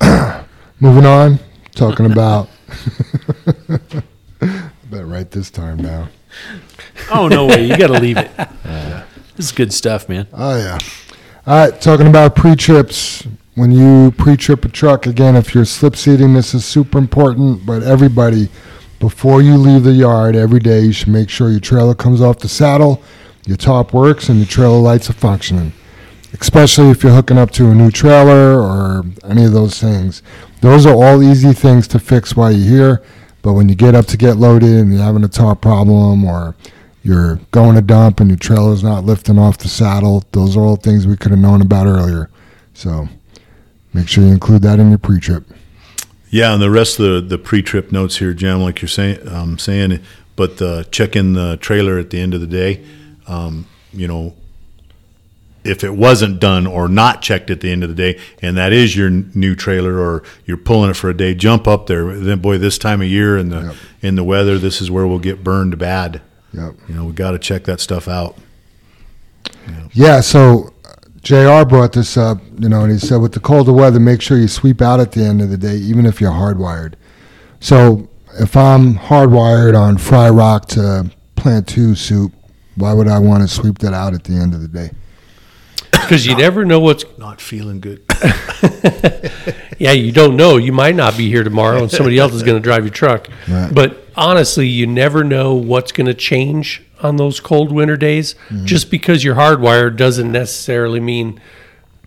Moving 0.80 1.06
on, 1.06 1.38
talking 1.74 2.06
about. 2.06 2.48
Better 4.90 5.06
write 5.06 5.30
this 5.30 5.50
time 5.50 5.78
down. 5.78 6.08
Oh 7.10 7.28
no 7.28 7.46
way, 7.46 7.64
you 7.64 7.78
got 7.78 7.86
to 7.86 8.00
leave 8.00 8.18
it. 8.18 8.30
This 9.36 9.46
is 9.46 9.52
good 9.52 9.72
stuff, 9.72 10.08
man. 10.08 10.26
Oh 10.32 10.56
yeah. 10.58 10.78
All 11.46 11.70
right, 11.70 11.80
talking 11.80 12.06
about 12.06 12.36
pre-trips. 12.36 13.26
When 13.54 13.70
you 13.70 14.12
pre-trip 14.12 14.64
a 14.64 14.68
truck, 14.68 15.06
again, 15.06 15.36
if 15.36 15.54
you're 15.54 15.66
slip 15.66 15.94
seating, 15.94 16.32
this 16.32 16.54
is 16.54 16.64
super 16.64 16.96
important. 16.96 17.66
But 17.66 17.82
everybody, 17.82 18.48
before 18.98 19.42
you 19.42 19.58
leave 19.58 19.84
the 19.84 19.92
yard 19.92 20.34
every 20.36 20.58
day, 20.58 20.80
you 20.80 20.92
should 20.92 21.08
make 21.08 21.28
sure 21.28 21.50
your 21.50 21.60
trailer 21.60 21.94
comes 21.94 22.22
off 22.22 22.38
the 22.38 22.48
saddle, 22.48 23.02
your 23.46 23.58
top 23.58 23.92
works, 23.92 24.30
and 24.30 24.38
your 24.38 24.46
trailer 24.46 24.78
lights 24.78 25.10
are 25.10 25.14
functioning. 25.14 25.74
Especially 26.40 26.88
if 26.88 27.02
you're 27.02 27.12
hooking 27.12 27.36
up 27.36 27.50
to 27.50 27.70
a 27.70 27.74
new 27.74 27.90
trailer 27.90 28.58
or 28.58 29.04
any 29.28 29.44
of 29.44 29.52
those 29.52 29.78
things. 29.78 30.22
Those 30.62 30.86
are 30.86 30.94
all 30.94 31.22
easy 31.22 31.52
things 31.52 31.86
to 31.88 31.98
fix 31.98 32.34
while 32.34 32.50
you're 32.50 32.70
here. 32.70 33.02
But 33.42 33.52
when 33.52 33.68
you 33.68 33.74
get 33.74 33.94
up 33.94 34.06
to 34.06 34.16
get 34.16 34.38
loaded 34.38 34.70
and 34.70 34.94
you're 34.94 35.02
having 35.02 35.24
a 35.24 35.28
top 35.28 35.60
problem 35.60 36.24
or 36.24 36.56
you're 37.02 37.38
going 37.50 37.74
to 37.74 37.82
dump 37.82 38.18
and 38.18 38.30
your 38.30 38.38
trailer's 38.38 38.82
not 38.82 39.04
lifting 39.04 39.38
off 39.38 39.58
the 39.58 39.68
saddle, 39.68 40.24
those 40.32 40.56
are 40.56 40.62
all 40.62 40.76
things 40.76 41.06
we 41.06 41.18
could 41.18 41.32
have 41.32 41.40
known 41.40 41.60
about 41.60 41.86
earlier. 41.86 42.30
So 42.72 43.08
make 43.92 44.08
sure 44.08 44.24
you 44.24 44.30
include 44.30 44.62
that 44.62 44.78
in 44.78 44.88
your 44.90 44.98
pre-trip. 44.98 45.44
Yeah, 46.30 46.54
and 46.54 46.62
the 46.62 46.70
rest 46.70 46.98
of 46.98 47.04
the, 47.04 47.36
the 47.36 47.38
pre-trip 47.38 47.92
notes 47.92 48.16
here, 48.16 48.32
Jim, 48.32 48.60
like 48.62 48.80
you're 48.80 48.88
saying, 48.88 49.28
um, 49.28 49.58
saying, 49.58 50.00
but 50.34 50.60
uh, 50.62 50.84
check 50.84 51.14
in 51.14 51.34
the 51.34 51.58
trailer 51.58 51.98
at 51.98 52.10
the 52.10 52.18
end 52.20 52.32
of 52.32 52.40
the 52.40 52.46
day. 52.46 52.84
Um, 53.26 53.66
you 53.92 54.08
know, 54.08 54.34
if 55.62 55.84
it 55.84 55.94
wasn't 55.94 56.40
done 56.40 56.66
or 56.66 56.88
not 56.88 57.22
checked 57.22 57.50
at 57.50 57.60
the 57.60 57.70
end 57.70 57.84
of 57.84 57.88
the 57.90 57.94
day, 57.94 58.18
and 58.40 58.56
that 58.56 58.72
is 58.72 58.96
your 58.96 59.10
new 59.10 59.54
trailer 59.54 59.98
or 59.98 60.22
you're 60.46 60.56
pulling 60.56 60.90
it 60.90 60.94
for 60.96 61.10
a 61.10 61.16
day, 61.16 61.34
jump 61.34 61.68
up 61.68 61.86
there. 61.86 62.14
Then, 62.16 62.40
boy, 62.40 62.58
this 62.58 62.78
time 62.78 63.02
of 63.02 63.08
year 63.08 63.36
and 63.36 63.52
the 63.52 63.60
Yep. 63.60 63.76
in 64.00 64.14
the 64.16 64.24
weather, 64.24 64.58
this 64.58 64.80
is 64.80 64.90
where 64.90 65.06
we'll 65.06 65.18
get 65.18 65.44
burned 65.44 65.78
bad. 65.78 66.20
Yep. 66.54 66.74
You 66.88 66.94
know, 66.94 67.04
we 67.04 67.12
got 67.12 67.32
to 67.32 67.38
check 67.38 67.64
that 67.64 67.80
stuff 67.80 68.08
out. 68.08 68.36
Yeah, 69.92 70.20
so 70.20 70.68
uh, 70.68 70.70
JR 71.22 71.64
brought 71.64 71.92
this 71.92 72.16
up, 72.16 72.38
you 72.58 72.68
know, 72.68 72.82
and 72.82 72.92
he 72.92 72.98
said 72.98 73.18
with 73.18 73.32
the 73.32 73.40
colder 73.40 73.72
weather, 73.72 74.00
make 74.00 74.20
sure 74.20 74.36
you 74.38 74.48
sweep 74.48 74.82
out 74.82 74.98
at 74.98 75.12
the 75.12 75.24
end 75.24 75.40
of 75.40 75.50
the 75.50 75.56
day, 75.56 75.76
even 75.76 76.04
if 76.04 76.20
you're 76.20 76.32
hardwired. 76.32 76.94
So 77.60 78.08
if 78.40 78.56
I'm 78.56 78.94
hardwired 78.94 79.78
on 79.78 79.98
Fry 79.98 80.28
Rock 80.30 80.66
to 80.70 81.10
Plant 81.36 81.68
2 81.68 81.94
soup, 81.94 82.32
why 82.74 82.92
would 82.92 83.06
I 83.06 83.18
want 83.18 83.42
to 83.42 83.48
sweep 83.48 83.78
that 83.78 83.94
out 83.94 84.14
at 84.14 84.24
the 84.24 84.34
end 84.34 84.54
of 84.54 84.62
the 84.62 84.68
day? 84.68 84.90
Because 85.92 86.26
you 86.26 86.36
never 86.36 86.64
know 86.64 86.80
what's. 86.80 87.04
Not 87.18 87.40
feeling 87.40 87.80
good. 87.80 88.02
Yeah, 89.82 89.90
you 89.90 90.12
don't 90.12 90.36
know. 90.36 90.58
You 90.58 90.70
might 90.70 90.94
not 90.94 91.16
be 91.16 91.28
here 91.28 91.42
tomorrow, 91.42 91.82
and 91.82 91.90
somebody 91.90 92.16
else 92.16 92.34
is 92.34 92.44
going 92.44 92.56
to 92.56 92.62
drive 92.62 92.84
your 92.84 92.92
truck. 92.92 93.26
Right. 93.48 93.68
But 93.74 94.06
honestly, 94.14 94.68
you 94.68 94.86
never 94.86 95.24
know 95.24 95.54
what's 95.54 95.90
going 95.90 96.06
to 96.06 96.14
change 96.14 96.84
on 97.02 97.16
those 97.16 97.40
cold 97.40 97.72
winter 97.72 97.96
days. 97.96 98.34
Mm-hmm. 98.48 98.66
Just 98.66 98.90
because 98.90 99.24
you're 99.24 99.34
hardwired 99.34 99.96
doesn't 99.96 100.30
necessarily 100.30 101.00
mean 101.00 101.40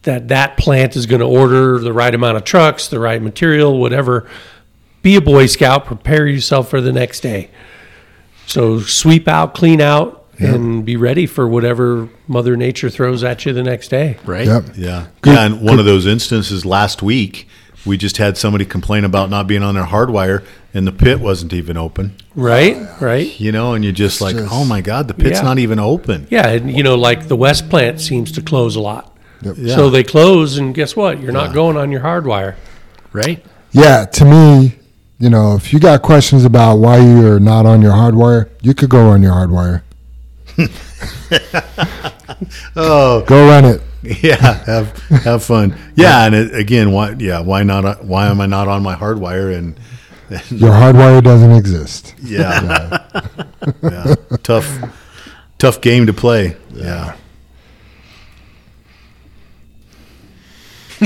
that 0.03 0.27
that 0.27 0.57
plant 0.57 0.95
is 0.95 1.05
going 1.05 1.19
to 1.19 1.27
order 1.27 1.79
the 1.79 1.93
right 1.93 2.13
amount 2.13 2.37
of 2.37 2.43
trucks, 2.43 2.87
the 2.87 2.99
right 2.99 3.21
material, 3.21 3.79
whatever. 3.79 4.29
Be 5.01 5.15
a 5.15 5.21
Boy 5.21 5.47
Scout. 5.47 5.85
Prepare 5.85 6.27
yourself 6.27 6.69
for 6.69 6.81
the 6.81 6.91
next 6.91 7.21
day. 7.21 7.49
So 8.47 8.79
sweep 8.79 9.27
out, 9.27 9.55
clean 9.55 9.81
out, 9.81 10.25
and 10.37 10.85
be 10.85 10.95
ready 10.95 11.25
for 11.25 11.47
whatever 11.47 12.09
Mother 12.27 12.55
Nature 12.55 12.89
throws 12.89 13.23
at 13.23 13.45
you 13.45 13.53
the 13.53 13.63
next 13.63 13.87
day. 13.87 14.17
right? 14.25 14.45
Yep. 14.45 14.63
Yeah. 14.75 15.07
yeah. 15.25 15.45
And 15.45 15.61
one 15.61 15.79
of 15.79 15.85
those 15.85 16.05
instances 16.05 16.65
last 16.65 17.01
week, 17.01 17.47
we 17.85 17.97
just 17.97 18.17
had 18.17 18.37
somebody 18.37 18.65
complain 18.65 19.05
about 19.05 19.29
not 19.29 19.47
being 19.47 19.63
on 19.63 19.75
their 19.75 19.85
hardwire 19.85 20.45
and 20.75 20.85
the 20.85 20.91
pit 20.91 21.19
wasn't 21.19 21.53
even 21.53 21.77
open, 21.77 22.13
Right? 22.35 22.77
Right? 23.01 23.39
you 23.39 23.51
know, 23.51 23.73
and 23.73 23.83
you're 23.83 23.93
just 23.93 24.21
like, 24.21 24.35
just- 24.35 24.51
oh 24.53 24.63
my 24.65 24.81
God, 24.81 25.07
the 25.07 25.13
pit's 25.15 25.39
Yeah. 25.39 25.41
not 25.43 25.57
even 25.57 25.79
open. 25.79 26.27
Yeah, 26.29 26.47
and 26.49 26.69
you 26.71 26.83
know, 26.83 26.95
like 26.95 27.27
the 27.27 27.35
West 27.35 27.69
plant 27.69 27.99
seems 28.01 28.31
to 28.33 28.41
close 28.41 28.75
a 28.75 28.81
lot. 28.81 29.15
Yep. 29.41 29.55
Yeah. 29.57 29.75
So 29.75 29.89
they 29.89 30.03
close, 30.03 30.57
and 30.57 30.73
guess 30.75 30.95
what? 30.95 31.19
You're 31.21 31.31
not 31.31 31.53
going 31.53 31.77
on 31.77 31.91
your 31.91 32.01
hardwire. 32.01 32.55
Right? 33.13 33.43
Yeah, 33.71 34.05
to 34.05 34.25
me, 34.25 34.75
you 35.19 35.29
know, 35.29 35.55
if 35.55 35.71
you 35.73 35.79
got 35.79 36.01
questions 36.01 36.45
about 36.45 36.77
why 36.77 36.97
you're 36.99 37.39
not 37.39 37.65
on 37.65 37.81
your 37.81 37.91
hardwire, 37.93 38.49
you 38.61 38.73
could 38.73 38.89
go 38.89 39.09
on 39.09 39.21
your 39.23 39.33
hardwire. 39.33 39.81
Oh, 42.75 43.23
Go 43.25 43.47
run 43.47 43.65
it. 43.65 43.81
yeah. 44.23 44.35
Have, 44.65 44.97
have 45.23 45.43
fun. 45.43 45.75
Yeah. 45.95 46.25
And 46.25 46.35
it, 46.35 46.55
again, 46.55 46.91
why, 46.91 47.15
yeah, 47.17 47.39
why 47.39 47.63
not, 47.63 48.03
why 48.03 48.27
am 48.27 48.41
I 48.41 48.45
not 48.45 48.67
on 48.67 48.83
my 48.83 48.95
hardwire? 48.95 49.55
And 49.55 49.79
Your 50.49 50.71
hardwire 50.71 51.23
doesn't 51.23 51.51
exist. 51.51 52.15
yeah, 52.23 53.05
yeah. 53.83 54.15
Tough, 54.43 54.67
tough 55.57 55.81
game 55.81 56.05
to 56.07 56.13
play. 56.13 56.57
Yeah. 56.73 57.15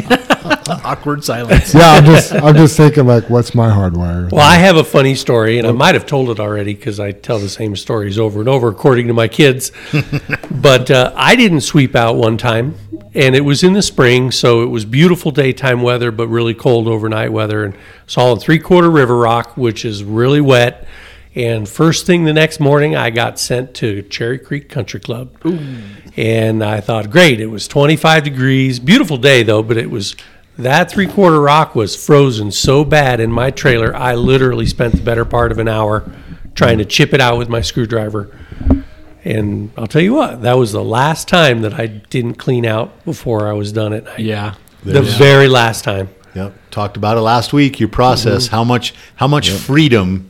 Awkward 0.86 1.24
silence. 1.24 1.74
Yeah, 1.74 1.92
I'm 1.94 2.06
just 2.06 2.34
I'm 2.34 2.56
just 2.56 2.78
thinking 2.78 3.08
like, 3.08 3.30
what's 3.30 3.56
my 3.56 3.70
hardwire? 3.70 4.32
Well, 4.32 4.42
I 4.42 4.56
have 4.56 4.78
a 4.78 4.84
funny 4.84 5.16
story, 5.16 5.58
and 5.58 5.68
I 5.68 5.72
might 5.72 5.96
have 5.96 6.06
told 6.06 6.30
it 6.30 6.40
already 6.40 6.76
because 6.76 7.00
I 7.00 7.12
tell 7.12 7.40
the 7.40 7.50
same 7.50 7.76
stories 7.76 8.20
over 8.20 8.40
and 8.40 8.48
over, 8.48 8.68
according 8.68 9.08
to 9.08 9.14
my 9.14 9.28
kids. 9.28 9.72
but 10.52 10.92
uh, 10.92 11.12
I 11.16 11.36
didn't 11.36 11.62
sweep 11.62 11.96
out 11.96 12.16
one 12.16 12.38
time, 12.38 12.76
and 13.14 13.36
it 13.36 13.42
was 13.42 13.64
in 13.64 13.74
the 13.74 13.82
spring, 13.82 14.32
so 14.32 14.62
it 14.62 14.68
was 14.68 14.86
beautiful 14.86 15.32
daytime 15.32 15.82
weather, 15.82 16.12
but 16.12 16.28
really 16.28 16.54
cold 16.54 16.88
overnight 16.88 17.32
weather. 17.32 17.64
And 17.64 17.76
all 18.18 18.34
in 18.34 18.40
three 18.40 18.60
quarter 18.60 18.90
river 18.90 19.18
rock, 19.18 19.58
which 19.58 19.86
is 19.86 20.04
really 20.04 20.42
wet. 20.42 20.88
And 21.36 21.70
first 21.70 22.06
thing 22.06 22.26
the 22.26 22.34
next 22.34 22.60
morning, 22.60 22.96
I 22.96 23.12
got 23.12 23.40
sent 23.40 23.74
to 23.76 24.02
Cherry 24.04 24.40
Creek 24.40 24.68
Country 24.68 25.00
Club. 25.00 25.32
And 26.18 26.64
I 26.64 26.82
thought, 26.82 27.12
great, 27.12 27.40
it 27.40 27.46
was 27.48 27.68
25 27.68 28.24
degrees. 28.24 28.80
Beautiful 28.80 29.18
day, 29.18 29.44
though, 29.44 29.64
but 29.64 29.78
it 29.78 29.90
was 29.90 30.16
that 30.58 30.92
three 30.92 31.08
quarter 31.08 31.40
rock 31.40 31.76
was 31.76 31.96
frozen 31.96 32.52
so 32.52 32.84
bad 32.84 33.22
in 33.22 33.32
my 33.32 33.50
trailer, 33.50 33.96
I 33.96 34.16
literally 34.16 34.66
spent 34.66 34.94
the 34.94 35.02
better 35.02 35.24
part 35.24 35.54
of 35.54 35.58
an 35.60 35.70
hour 35.70 36.12
trying 36.54 36.80
to 36.80 36.86
chip 36.86 37.14
it 37.14 37.22
out 37.22 37.38
with 37.38 37.48
my 37.48 37.62
screwdriver. 37.62 38.30
And 39.30 39.72
I'll 39.78 39.88
tell 39.88 40.02
you 40.02 40.14
what, 40.14 40.42
that 40.42 40.58
was 40.58 40.72
the 40.72 40.84
last 40.84 41.28
time 41.28 41.62
that 41.62 41.76
I 41.76 41.86
didn't 41.88 42.36
clean 42.36 42.66
out 42.66 43.06
before 43.06 43.48
I 43.48 43.54
was 43.54 43.72
done 43.72 43.94
at 43.94 44.04
night. 44.06 44.20
Yeah. 44.20 44.56
The 44.84 45.02
very 45.02 45.48
last 45.48 45.84
time. 45.84 46.10
Yep. 46.34 46.54
Talked 46.72 46.98
about 46.98 47.18
it 47.18 47.22
last 47.22 47.54
week. 47.54 47.80
Your 47.80 47.90
process. 47.90 48.46
Mm-hmm. 48.46 48.56
How 48.56 48.64
much? 48.64 48.94
How 49.18 49.28
much 49.28 49.50
freedom 49.52 50.30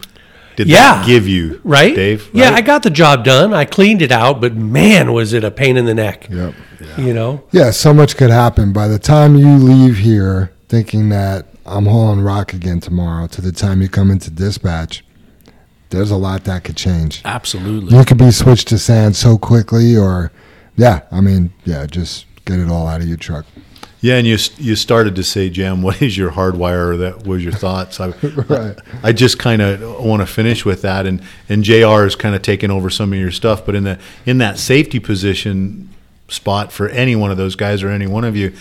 did 0.56 0.68
Yeah. 0.68 0.96
that 0.96 1.06
give 1.08 1.28
you? 1.28 1.62
Right? 1.64 1.96
Dave. 1.96 2.30
Yeah, 2.34 2.50
right? 2.50 2.56
I 2.56 2.62
got 2.62 2.84
the 2.84 2.90
job 2.90 3.24
done. 3.24 3.54
I 3.54 3.64
cleaned 3.66 4.02
it 4.02 4.12
out, 4.12 4.42
but 4.42 4.54
man, 4.56 5.14
was 5.14 5.32
it 5.34 5.44
a 5.46 5.52
pain 5.52 5.78
in 5.78 5.86
the 5.86 5.94
neck. 5.96 6.28
Yep. 6.30 6.54
You 6.98 7.14
know? 7.14 7.44
Yeah, 7.52 7.72
so 7.72 7.94
much 7.94 8.18
could 8.18 8.32
happen 8.32 8.74
by 8.74 8.88
the 8.88 9.00
time 9.00 9.36
you 9.38 9.56
leave 9.58 9.98
here 10.00 10.52
thinking 10.68 11.10
that 11.10 11.46
I'm 11.66 11.86
hauling 11.86 12.22
rock 12.22 12.54
again 12.54 12.80
tomorrow 12.80 13.28
to 13.28 13.42
the 13.42 13.52
time 13.52 13.82
you 13.82 13.88
come 13.90 14.12
into 14.12 14.30
dispatch. 14.32 15.04
There's 15.90 16.12
a 16.12 16.18
lot 16.18 16.44
that 16.44 16.64
could 16.64 16.78
change. 16.78 17.22
Absolutely. 17.26 17.98
You 17.98 18.06
could 18.06 18.18
be 18.18 18.32
switched 18.32 18.68
to 18.70 18.78
sand 18.78 19.16
so 19.16 19.38
quickly, 19.38 19.98
or 19.98 20.32
yeah, 20.76 21.02
I 21.12 21.22
mean, 21.22 21.52
yeah, 21.66 21.86
just 21.86 22.26
get 22.46 22.60
it 22.60 22.70
all 22.70 22.88
out 22.88 23.02
of 23.02 23.08
your 23.08 23.18
truck. 23.18 23.46
Yeah, 24.02 24.16
and 24.16 24.26
you 24.26 24.38
you 24.58 24.76
started 24.76 25.16
to 25.16 25.24
say, 25.24 25.50
Jam, 25.50 25.82
what 25.84 26.02
is 26.02 26.18
your 26.18 26.32
hardwire? 26.32 26.90
Or 26.92 26.98
that 26.98 27.26
was 27.26 27.44
your 27.44 27.54
thoughts. 27.54 28.00
I, 28.00 28.10
Right. 28.48 28.78
I 29.04 29.12
just 29.12 29.40
kind 29.40 29.62
of 29.62 30.04
want 30.04 30.22
to 30.22 30.26
finish 30.26 30.64
with 30.64 30.82
that, 30.84 31.06
and 31.06 31.22
and 31.50 31.64
Jr. 31.64 32.06
is 32.06 32.16
kind 32.16 32.36
of 32.36 32.42
taking 32.42 32.72
over 32.72 32.90
some 32.90 33.12
of 33.12 33.20
your 33.20 33.32
stuff, 33.32 33.66
but 33.66 33.76
in 33.76 33.84
the 33.84 34.00
in 34.26 34.38
that 34.38 34.58
safety 34.58 35.00
position 35.00 35.90
spot 36.28 36.72
for 36.72 36.88
any 36.90 37.16
one 37.16 37.32
of 37.32 37.38
those 37.38 37.56
guys 37.56 37.82
or 37.82 37.90
any 37.90 38.06
one 38.06 38.24
of 38.24 38.36
you, 38.36 38.54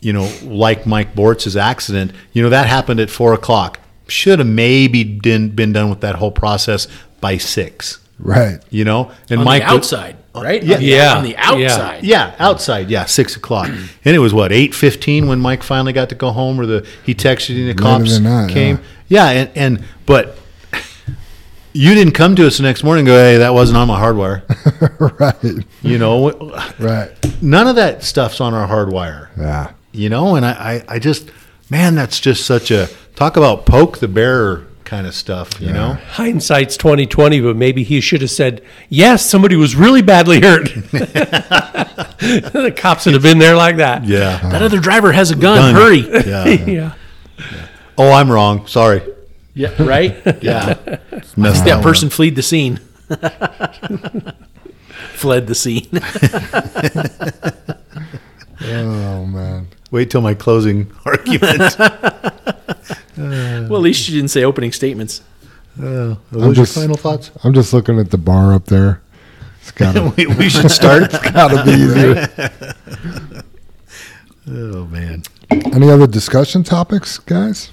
you 0.00 0.12
know, 0.12 0.30
like 0.42 0.86
Mike 0.86 1.14
Bortz's 1.14 1.56
accident, 1.56 2.12
you 2.32 2.42
know, 2.42 2.48
that 2.48 2.66
happened 2.66 3.00
at 3.00 3.10
four 3.10 3.34
o'clock. 3.34 3.78
Should 4.12 4.38
have 4.40 4.48
maybe 4.48 5.04
been 5.04 5.48
been 5.50 5.72
done 5.72 5.88
with 5.90 6.00
that 6.02 6.16
whole 6.16 6.30
process 6.30 6.86
by 7.20 7.38
six. 7.38 7.98
Right. 8.18 8.60
You 8.70 8.84
know, 8.84 9.10
and 9.30 9.40
on 9.40 9.44
Mike 9.44 9.62
the 9.62 9.68
would- 9.72 9.76
outside, 9.78 10.16
right? 10.34 10.62
yeah. 10.62 10.76
On 10.76 10.80
the- 10.80 10.86
Yeah. 10.86 11.16
On 11.16 11.24
the 11.24 11.36
outside. 11.36 12.04
Yeah, 12.04 12.34
outside. 12.38 12.90
Yeah, 12.90 13.04
six 13.06 13.36
o'clock, 13.36 13.68
and 14.04 14.14
it 14.16 14.18
was 14.20 14.32
what 14.34 14.52
eight 14.52 14.74
fifteen 14.74 15.26
when 15.26 15.40
Mike 15.40 15.62
finally 15.62 15.92
got 15.92 16.08
to 16.10 16.14
go 16.14 16.30
home, 16.30 16.60
or 16.60 16.66
the 16.66 16.86
he 17.04 17.14
texted 17.14 17.56
and 17.58 17.68
the 17.70 17.74
cops 17.82 18.12
than 18.14 18.24
that, 18.24 18.50
came. 18.50 18.78
Yeah, 19.08 19.28
and, 19.30 19.50
and 19.56 19.84
but 20.06 20.36
you 21.72 21.94
didn't 21.94 22.12
come 22.12 22.36
to 22.36 22.46
us 22.46 22.58
the 22.58 22.62
next 22.64 22.84
morning. 22.84 23.02
and 23.02 23.06
Go, 23.08 23.14
hey, 23.16 23.38
that 23.38 23.54
wasn't 23.54 23.78
on 23.78 23.88
my 23.88 23.98
hardwire. 23.98 24.42
right. 25.18 25.64
You 25.82 25.98
know, 25.98 26.30
Right. 26.78 27.10
none 27.42 27.66
of 27.66 27.76
that 27.76 28.04
stuff's 28.04 28.40
on 28.42 28.52
our 28.52 28.68
hardwire. 28.68 29.28
Yeah. 29.38 29.72
You 29.90 30.10
know, 30.10 30.36
and 30.36 30.44
I, 30.44 30.52
I, 30.88 30.94
I 30.96 30.98
just, 30.98 31.30
man, 31.72 31.94
that's 31.94 32.20
just 32.20 32.44
such 32.44 32.70
a 32.70 32.88
talk 33.16 33.36
about 33.38 33.64
poke 33.66 33.98
the 33.98 34.08
bear 34.08 34.64
kind 34.84 35.06
of 35.06 35.14
stuff. 35.14 35.58
You 35.58 35.72
know, 35.72 35.94
Hindsight's 35.94 36.76
twenty 36.76 37.06
twenty, 37.06 37.40
but 37.40 37.56
maybe 37.56 37.82
he 37.82 38.00
should 38.00 38.20
have 38.20 38.30
said, 38.30 38.62
"Yes, 38.90 39.24
somebody 39.28 39.56
was 39.56 39.74
really 39.74 40.02
badly 40.02 40.40
hurt." 40.40 40.66
the 40.92 42.72
cops 42.76 43.06
would 43.06 43.14
have 43.14 43.22
been 43.22 43.38
there 43.38 43.56
like 43.56 43.78
that. 43.78 44.04
yeah. 44.04 44.38
That 44.50 44.62
other 44.62 44.78
driver 44.78 45.12
has 45.12 45.30
a 45.30 45.34
gun. 45.34 45.56
Done. 45.56 45.74
Hurry. 45.74 46.26
Yeah. 46.28 46.44
yeah. 46.66 46.94
Oh, 47.96 48.12
I'm 48.12 48.30
wrong. 48.30 48.66
Sorry. 48.66 49.02
Yeah. 49.54 49.70
Right. 49.82 50.16
Yeah. 50.42 50.98
Messed 51.36 51.64
that 51.64 51.78
up. 51.78 51.82
person 51.82 52.10
fled 52.10 52.36
the 52.36 52.42
scene. 52.42 52.78
Fled 55.14 55.46
the 55.46 55.54
scene. 55.54 55.88
Oh 58.64 59.26
man. 59.26 59.68
Wait 59.90 60.10
till 60.10 60.20
my 60.20 60.34
closing 60.34 60.90
argument. 61.04 61.76
well, 61.78 63.76
at 63.76 63.82
least 63.82 64.08
you 64.08 64.14
didn't 64.16 64.30
say 64.30 64.44
opening 64.44 64.72
statements. 64.72 65.22
Uh, 65.78 66.16
what 66.30 66.42
I'm 66.42 66.48
was 66.48 66.56
just- 66.58 66.76
your 66.76 66.82
final 66.84 66.96
thoughts? 66.96 67.30
I'm 67.44 67.54
just 67.54 67.72
looking 67.72 67.98
at 67.98 68.10
the 68.10 68.18
bar 68.18 68.52
up 68.54 68.66
there. 68.66 69.00
It's 69.60 69.70
gotta, 69.70 70.12
we, 70.16 70.26
we 70.26 70.48
should 70.48 70.70
start. 70.70 71.10
gotta 71.32 71.64
be 71.64 71.70
easier. 71.72 72.28
oh 74.48 74.86
man. 74.86 75.22
Any 75.50 75.88
other 75.90 76.06
discussion 76.06 76.62
topics, 76.64 77.18
guys? 77.18 77.70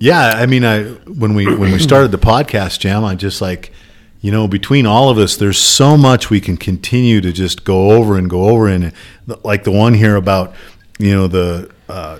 Yeah, 0.00 0.32
I 0.36 0.46
mean, 0.46 0.64
I 0.64 0.84
when 1.06 1.34
we 1.34 1.46
when 1.46 1.72
we 1.72 1.78
started 1.78 2.10
the 2.12 2.18
podcast, 2.18 2.78
Jam, 2.80 3.04
I 3.04 3.14
just 3.14 3.40
like, 3.40 3.72
you 4.20 4.32
know, 4.32 4.48
between 4.48 4.86
all 4.86 5.10
of 5.10 5.18
us, 5.18 5.36
there's 5.36 5.58
so 5.58 5.96
much 5.96 6.28
we 6.28 6.40
can 6.40 6.56
continue 6.56 7.20
to 7.20 7.32
just 7.32 7.64
go 7.64 7.92
over 7.92 8.18
and 8.18 8.28
go 8.28 8.48
over, 8.48 8.66
and 8.66 8.92
like 9.44 9.64
the 9.64 9.70
one 9.70 9.94
here 9.94 10.16
about, 10.16 10.54
you 10.98 11.14
know, 11.14 11.28
the 11.28 11.70
uh, 11.88 12.18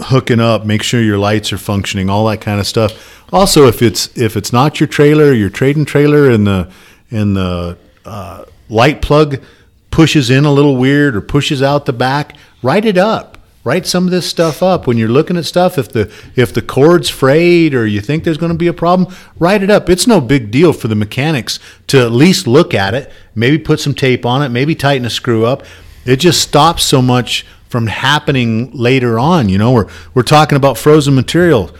hooking 0.00 0.40
up, 0.40 0.66
make 0.66 0.82
sure 0.82 1.00
your 1.00 1.18
lights 1.18 1.52
are 1.52 1.58
functioning, 1.58 2.10
all 2.10 2.26
that 2.26 2.40
kind 2.40 2.60
of 2.60 2.66
stuff. 2.66 3.24
Also, 3.32 3.66
if 3.66 3.80
it's 3.80 4.16
if 4.16 4.36
it's 4.36 4.52
not 4.52 4.78
your 4.78 4.86
trailer, 4.86 5.32
your 5.32 5.50
trading 5.50 5.84
trailer, 5.84 6.30
and 6.30 6.46
the 6.46 6.70
and 7.10 7.36
the 7.36 7.78
uh, 8.04 8.44
light 8.68 9.00
plug 9.00 9.42
pushes 9.90 10.28
in 10.28 10.44
a 10.44 10.52
little 10.52 10.76
weird 10.76 11.16
or 11.16 11.22
pushes 11.22 11.62
out 11.62 11.86
the 11.86 11.92
back, 11.92 12.36
write 12.62 12.84
it 12.84 12.98
up. 12.98 13.37
Write 13.64 13.86
some 13.86 14.04
of 14.04 14.10
this 14.10 14.28
stuff 14.28 14.62
up 14.62 14.86
when 14.86 14.96
you're 14.96 15.08
looking 15.08 15.36
at 15.36 15.44
stuff. 15.44 15.78
If 15.78 15.90
the 15.90 16.12
if 16.36 16.54
the 16.54 16.62
cord's 16.62 17.08
frayed 17.08 17.74
or 17.74 17.86
you 17.86 18.00
think 18.00 18.24
there's 18.24 18.38
going 18.38 18.52
to 18.52 18.58
be 18.58 18.68
a 18.68 18.72
problem, 18.72 19.14
write 19.38 19.62
it 19.62 19.70
up. 19.70 19.90
It's 19.90 20.06
no 20.06 20.20
big 20.20 20.50
deal 20.50 20.72
for 20.72 20.88
the 20.88 20.94
mechanics 20.94 21.58
to 21.88 22.00
at 22.00 22.12
least 22.12 22.46
look 22.46 22.72
at 22.72 22.94
it, 22.94 23.12
maybe 23.34 23.58
put 23.58 23.80
some 23.80 23.94
tape 23.94 24.24
on 24.24 24.42
it, 24.42 24.50
maybe 24.50 24.74
tighten 24.74 25.04
a 25.04 25.10
screw 25.10 25.44
up. 25.44 25.64
It 26.04 26.16
just 26.16 26.40
stops 26.40 26.84
so 26.84 27.02
much 27.02 27.44
from 27.68 27.88
happening 27.88 28.70
later 28.72 29.18
on. 29.18 29.48
You 29.48 29.58
know, 29.58 29.72
we're 29.72 29.88
we're 30.14 30.22
talking 30.22 30.56
about 30.56 30.78
frozen 30.78 31.14
material 31.14 31.70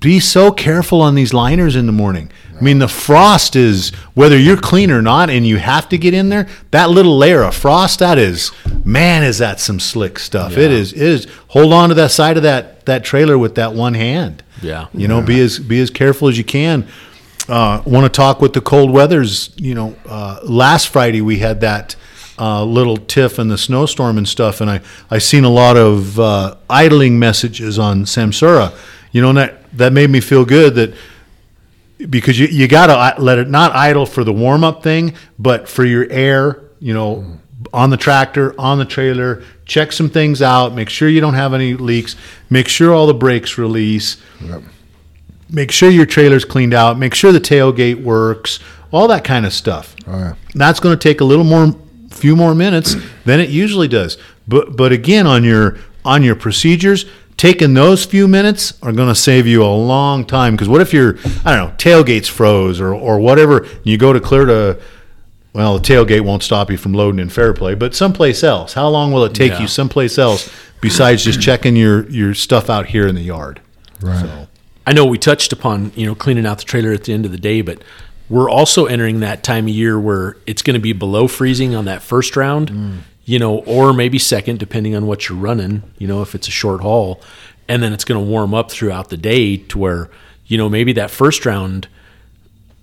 be 0.00 0.20
so 0.20 0.52
careful 0.52 1.00
on 1.00 1.14
these 1.14 1.34
liners 1.34 1.76
in 1.76 1.86
the 1.86 1.92
morning. 1.92 2.30
I 2.56 2.60
mean, 2.60 2.78
the 2.80 2.88
frost 2.88 3.54
is 3.54 3.90
whether 4.14 4.36
you're 4.36 4.56
clean 4.56 4.90
or 4.90 5.00
not, 5.00 5.30
and 5.30 5.46
you 5.46 5.58
have 5.58 5.88
to 5.90 5.98
get 5.98 6.12
in 6.12 6.28
there. 6.28 6.48
That 6.72 6.90
little 6.90 7.16
layer 7.16 7.42
of 7.42 7.54
frost, 7.54 8.00
that 8.00 8.18
is, 8.18 8.50
man, 8.84 9.22
is 9.22 9.38
that 9.38 9.60
some 9.60 9.78
slick 9.78 10.18
stuff. 10.18 10.52
It 10.56 10.72
is. 10.72 10.92
It 10.92 11.00
is. 11.02 11.26
Hold 11.48 11.72
on 11.72 11.90
to 11.90 11.94
that 11.96 12.10
side 12.10 12.36
of 12.36 12.42
that 12.42 12.84
that 12.86 13.04
trailer 13.04 13.38
with 13.38 13.54
that 13.56 13.74
one 13.74 13.94
hand. 13.94 14.42
Yeah. 14.60 14.88
You 14.92 15.06
know, 15.06 15.22
be 15.22 15.40
as 15.40 15.58
be 15.60 15.80
as 15.80 15.90
careful 15.90 16.28
as 16.28 16.36
you 16.36 16.44
can. 16.44 16.88
Uh, 17.48 17.80
Want 17.86 18.04
to 18.04 18.10
talk 18.10 18.40
with 18.40 18.52
the 18.52 18.60
cold 18.60 18.90
weathers? 18.90 19.50
You 19.56 19.74
know, 19.74 19.96
uh, 20.06 20.40
last 20.42 20.88
Friday 20.88 21.20
we 21.20 21.38
had 21.38 21.60
that. 21.60 21.96
Uh, 22.40 22.62
little 22.62 22.96
tiff 22.96 23.36
and 23.40 23.50
the 23.50 23.58
snowstorm 23.58 24.16
and 24.16 24.28
stuff, 24.28 24.60
and 24.60 24.70
I 24.70 24.80
I 25.10 25.18
seen 25.18 25.42
a 25.42 25.48
lot 25.50 25.76
of 25.76 26.20
uh, 26.20 26.54
idling 26.70 27.18
messages 27.18 27.80
on 27.80 28.04
Samsara, 28.04 28.72
you 29.12 29.22
know, 29.22 29.30
and 29.30 29.38
that 29.38 29.78
that 29.78 29.92
made 29.92 30.10
me 30.10 30.20
feel 30.20 30.44
good 30.44 30.74
that 30.74 30.94
because 32.10 32.38
you, 32.38 32.46
you 32.46 32.68
got 32.68 32.86
to 32.86 32.94
uh, 32.94 33.14
let 33.18 33.38
it 33.38 33.48
not 33.48 33.74
idle 33.74 34.06
for 34.06 34.24
the 34.24 34.32
warm 34.32 34.64
up 34.64 34.82
thing, 34.82 35.14
but 35.38 35.68
for 35.68 35.84
your 35.84 36.06
air, 36.10 36.62
you 36.78 36.94
know, 36.94 37.16
mm. 37.16 37.38
on 37.72 37.90
the 37.90 37.96
tractor, 37.96 38.58
on 38.58 38.78
the 38.78 38.84
trailer, 38.84 39.42
check 39.64 39.92
some 39.92 40.08
things 40.08 40.40
out, 40.40 40.74
make 40.74 40.88
sure 40.88 41.08
you 41.08 41.20
don't 41.20 41.34
have 41.34 41.54
any 41.54 41.74
leaks, 41.74 42.16
make 42.50 42.68
sure 42.68 42.94
all 42.94 43.06
the 43.06 43.14
brakes 43.14 43.58
release, 43.58 44.16
make 45.50 45.70
sure 45.70 45.90
your 45.90 46.06
trailer's 46.06 46.44
cleaned 46.44 46.74
out, 46.74 46.98
make 46.98 47.14
sure 47.14 47.32
the 47.32 47.40
tailgate 47.40 48.02
works, 48.02 48.60
all 48.92 49.08
that 49.08 49.24
kind 49.24 49.44
of 49.44 49.52
stuff. 49.52 49.96
Oh, 50.06 50.18
yeah. 50.18 50.34
That's 50.54 50.80
going 50.80 50.96
to 50.96 51.02
take 51.02 51.20
a 51.20 51.24
little 51.24 51.44
more, 51.44 51.74
few 52.10 52.36
more 52.36 52.54
minutes 52.54 52.94
than 53.24 53.40
it 53.40 53.50
usually 53.50 53.88
does. 53.88 54.18
But 54.46 54.76
but 54.76 54.92
again, 54.92 55.26
on 55.26 55.44
your 55.44 55.78
on 56.04 56.22
your 56.22 56.34
procedures, 56.34 57.04
taking 57.38 57.72
those 57.72 58.04
few 58.04 58.28
minutes 58.28 58.74
are 58.82 58.92
going 58.92 59.08
to 59.08 59.14
save 59.14 59.46
you 59.46 59.64
a 59.64 59.72
long 59.74 60.26
time. 60.26 60.54
Because 60.54 60.68
what 60.68 60.82
if 60.82 60.92
your 60.92 61.16
I 61.46 61.56
don't 61.56 61.70
know 61.70 61.74
tailgate's 61.78 62.28
froze 62.28 62.78
or 62.80 62.92
or 62.92 63.18
whatever, 63.18 63.60
and 63.60 63.86
you 63.86 63.96
go 63.96 64.12
to 64.12 64.20
clear 64.20 64.44
to 64.44 64.78
well, 65.54 65.78
the 65.78 65.82
tailgate 65.82 66.20
won't 66.20 66.42
stop 66.42 66.70
you 66.70 66.76
from 66.76 66.92
loading 66.92 67.18
in 67.18 67.30
fair 67.30 67.54
play, 67.54 67.74
but 67.74 67.94
someplace 67.94 68.44
else. 68.44 68.74
How 68.74 68.88
long 68.88 69.12
will 69.12 69.24
it 69.24 69.34
take 69.34 69.52
Yeah. 69.52 69.62
you 69.62 69.68
someplace 69.68 70.18
else 70.18 70.50
besides 70.82 71.24
just 71.24 71.40
checking 71.40 71.74
your 71.74 72.08
your 72.10 72.34
stuff 72.34 72.68
out 72.68 72.86
here 72.86 73.06
in 73.06 73.14
the 73.14 73.22
yard? 73.22 73.60
Right. 74.00 74.20
So. 74.20 74.48
I 74.86 74.92
know 74.92 75.04
we 75.04 75.18
touched 75.18 75.52
upon 75.52 75.92
you 75.96 76.06
know 76.06 76.14
cleaning 76.14 76.44
out 76.46 76.58
the 76.58 76.64
trailer 76.64 76.92
at 76.92 77.04
the 77.04 77.14
end 77.14 77.24
of 77.24 77.32
the 77.32 77.38
day, 77.38 77.62
but 77.62 77.82
we're 78.28 78.50
also 78.50 78.84
entering 78.86 79.20
that 79.20 79.42
time 79.42 79.64
of 79.64 79.70
year 79.70 79.98
where 79.98 80.36
it's 80.46 80.60
going 80.60 80.74
to 80.74 80.80
be 80.80 80.92
below 80.92 81.28
freezing 81.28 81.74
on 81.74 81.86
that 81.86 82.02
first 82.02 82.36
round, 82.36 82.70
mm. 82.70 82.98
You 83.28 83.38
know, 83.38 83.58
or 83.58 83.92
maybe 83.92 84.18
second, 84.18 84.58
depending 84.58 84.96
on 84.96 85.06
what 85.06 85.28
you're 85.28 85.36
running. 85.36 85.82
You 85.98 86.08
know, 86.08 86.22
if 86.22 86.34
it's 86.34 86.48
a 86.48 86.50
short 86.50 86.80
haul, 86.80 87.20
and 87.68 87.82
then 87.82 87.92
it's 87.92 88.04
going 88.04 88.18
to 88.18 88.26
warm 88.26 88.54
up 88.54 88.70
throughout 88.70 89.10
the 89.10 89.18
day 89.18 89.58
to 89.58 89.78
where 89.78 90.10
you 90.46 90.56
know 90.56 90.70
maybe 90.70 90.94
that 90.94 91.10
first 91.10 91.44
round. 91.44 91.88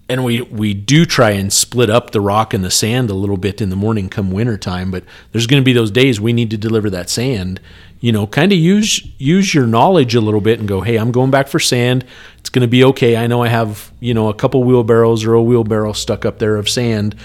And 0.07 0.23
we, 0.23 0.43
we 0.43 0.75
do 0.75 1.03
try 1.03 1.31
and 1.31 1.51
split 1.51 1.89
up 1.89 2.11
the 2.11 2.21
rock 2.21 2.53
and 2.53 2.63
the 2.63 2.69
sand 2.69 3.09
a 3.09 3.15
little 3.15 3.37
bit 3.37 3.59
in 3.59 3.71
the 3.71 3.75
morning 3.75 4.07
come 4.07 4.29
winter 4.29 4.55
time, 4.55 4.91
but 4.91 5.03
there's 5.31 5.47
going 5.47 5.59
to 5.59 5.65
be 5.65 5.73
those 5.73 5.89
days 5.89 6.21
we 6.21 6.31
need 6.31 6.51
to 6.51 6.57
deliver 6.57 6.91
that 6.91 7.09
sand. 7.09 7.59
You 8.01 8.11
know, 8.11 8.27
kind 8.27 8.51
of 8.51 8.59
use 8.59 9.03
use 9.17 9.51
your 9.51 9.65
knowledge 9.65 10.13
a 10.13 10.21
little 10.21 10.41
bit 10.41 10.59
and 10.59 10.67
go, 10.67 10.81
hey, 10.81 10.97
I'm 10.97 11.11
going 11.11 11.31
back 11.31 11.47
for 11.47 11.59
sand. 11.59 12.05
It's 12.37 12.51
going 12.51 12.61
to 12.61 12.67
be 12.67 12.83
okay. 12.83 13.17
I 13.17 13.25
know 13.25 13.41
I 13.41 13.47
have 13.47 13.91
you 13.99 14.13
know 14.13 14.29
a 14.29 14.33
couple 14.35 14.63
wheelbarrows 14.63 15.25
or 15.25 15.33
a 15.33 15.41
wheelbarrow 15.41 15.93
stuck 15.93 16.23
up 16.23 16.37
there 16.37 16.55
of 16.55 16.69
sand. 16.69 17.15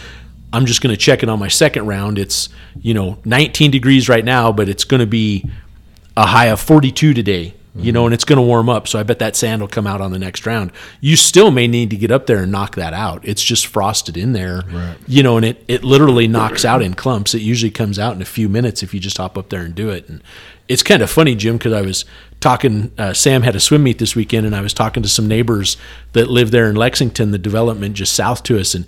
I'm 0.52 0.66
just 0.66 0.82
going 0.82 0.94
to 0.94 1.00
check 1.00 1.22
it 1.22 1.28
on 1.28 1.38
my 1.38 1.48
second 1.48 1.86
round. 1.86 2.18
It's 2.18 2.48
you 2.80 2.94
know 2.94 3.18
19 3.24 3.70
degrees 3.70 4.08
right 4.08 4.24
now, 4.24 4.52
but 4.52 4.68
it's 4.68 4.84
going 4.84 5.00
to 5.00 5.06
be 5.06 5.48
a 6.16 6.26
high 6.26 6.46
of 6.46 6.60
42 6.60 7.14
today, 7.14 7.54
you 7.74 7.92
know, 7.92 8.04
and 8.04 8.12
it's 8.12 8.24
going 8.24 8.36
to 8.36 8.42
warm 8.42 8.68
up. 8.68 8.88
So 8.88 8.98
I 8.98 9.04
bet 9.04 9.20
that 9.20 9.36
sand 9.36 9.62
will 9.62 9.68
come 9.68 9.86
out 9.86 10.00
on 10.00 10.10
the 10.10 10.18
next 10.18 10.44
round. 10.44 10.72
You 11.00 11.16
still 11.16 11.50
may 11.50 11.68
need 11.68 11.90
to 11.90 11.96
get 11.96 12.10
up 12.10 12.26
there 12.26 12.42
and 12.42 12.50
knock 12.50 12.74
that 12.74 12.92
out. 12.92 13.26
It's 13.26 13.42
just 13.42 13.66
frosted 13.66 14.16
in 14.16 14.32
there, 14.32 14.64
you 15.06 15.22
know, 15.22 15.36
and 15.36 15.46
it, 15.46 15.64
it 15.68 15.84
literally 15.84 16.26
knocks 16.26 16.64
out 16.64 16.82
in 16.82 16.94
clumps. 16.94 17.32
It 17.32 17.42
usually 17.42 17.70
comes 17.70 17.98
out 17.98 18.16
in 18.16 18.20
a 18.22 18.26
few 18.26 18.48
minutes 18.48 18.82
if 18.82 18.92
you 18.92 19.00
just 19.00 19.18
hop 19.18 19.38
up 19.38 19.50
there 19.50 19.62
and 19.62 19.74
do 19.74 19.88
it. 19.88 20.08
And 20.08 20.20
it's 20.68 20.82
kind 20.82 21.00
of 21.00 21.10
funny, 21.10 21.34
Jim, 21.36 21.58
because 21.58 21.72
I 21.72 21.80
was 21.82 22.04
talking, 22.40 22.92
uh, 22.98 23.12
Sam 23.12 23.42
had 23.42 23.56
a 23.56 23.60
swim 23.60 23.84
meet 23.84 23.98
this 23.98 24.16
weekend, 24.16 24.46
and 24.46 24.54
I 24.54 24.60
was 24.60 24.74
talking 24.74 25.02
to 25.02 25.08
some 25.08 25.28
neighbors 25.28 25.76
that 26.12 26.28
live 26.28 26.50
there 26.50 26.68
in 26.68 26.76
Lexington, 26.76 27.30
the 27.30 27.38
development 27.38 27.94
just 27.94 28.14
south 28.14 28.42
to 28.44 28.58
us. 28.58 28.74
And 28.74 28.86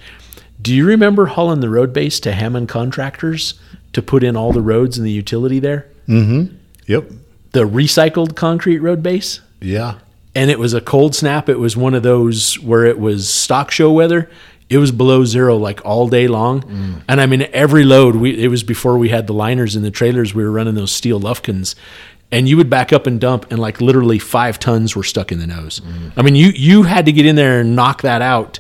do 0.63 0.75
you 0.75 0.87
remember 0.87 1.27
hauling 1.27 1.61
the 1.61 1.69
road 1.69 1.93
base 1.93 2.21
to 2.21 2.33
Hammond 2.33 2.69
Contractors 2.69 3.55
to 3.93 4.01
put 4.03 4.23
in 4.23 4.37
all 4.37 4.53
the 4.53 4.63
roads 4.63 4.97
and 4.97 5.07
the 5.07 5.11
utility 5.11 5.59
there? 5.59 5.87
Mm-hmm. 6.09 6.55
Yep. 6.87 7.11
the 7.53 7.61
recycled 7.61 8.35
concrete 8.37 8.79
road 8.79 9.03
base? 9.03 9.41
Yeah. 9.61 9.99
and 10.35 10.51
it 10.51 10.59
was 10.59 10.75
a 10.75 10.81
cold 10.81 11.15
snap. 11.15 11.49
It 11.49 11.59
was 11.59 11.77
one 11.77 11.95
of 11.95 12.03
those 12.03 12.59
where 12.61 12.85
it 12.85 12.99
was 12.99 13.29
stock 13.29 13.71
show 13.71 13.93
weather. 13.93 14.31
It 14.69 14.79
was 14.79 14.91
below 14.91 15.25
zero 15.25 15.57
like 15.59 15.85
all 15.85 16.09
day 16.09 16.27
long. 16.29 17.03
And 17.09 17.21
i 17.21 17.27
mean 17.27 17.43
every 17.53 17.85
load 17.85 18.17
we 18.17 18.43
it 18.43 18.49
was 18.49 18.63
before 18.63 18.97
we 18.99 19.11
had 19.11 19.27
the 19.27 19.35
liners 19.35 19.77
in 19.77 19.83
the 19.83 19.91
trailers. 19.91 20.35
We 20.35 20.43
were 20.43 20.51
running 20.51 20.75
those 20.75 20.91
steel 20.93 21.21
lufkins. 21.21 21.77
And 22.31 22.49
you 22.49 22.57
would 22.57 22.71
back 22.71 22.93
up 22.95 23.07
and 23.07 23.21
dump 23.21 23.51
and 23.53 23.59
like 23.61 23.83
literally 23.83 24.19
five 24.19 24.59
tons 24.59 24.97
were 24.97 25.05
stuck 25.05 25.31
in 25.31 25.39
the 25.39 25.47
nose. 25.47 25.83
I 26.17 26.23
mean 26.23 26.35
you 26.35 26.49
you 26.49 26.83
had 26.85 27.05
to 27.07 27.13
get 27.13 27.27
in 27.27 27.37
there 27.37 27.61
and 27.61 27.77
knock 27.77 28.01
that 28.03 28.23
out 28.23 28.59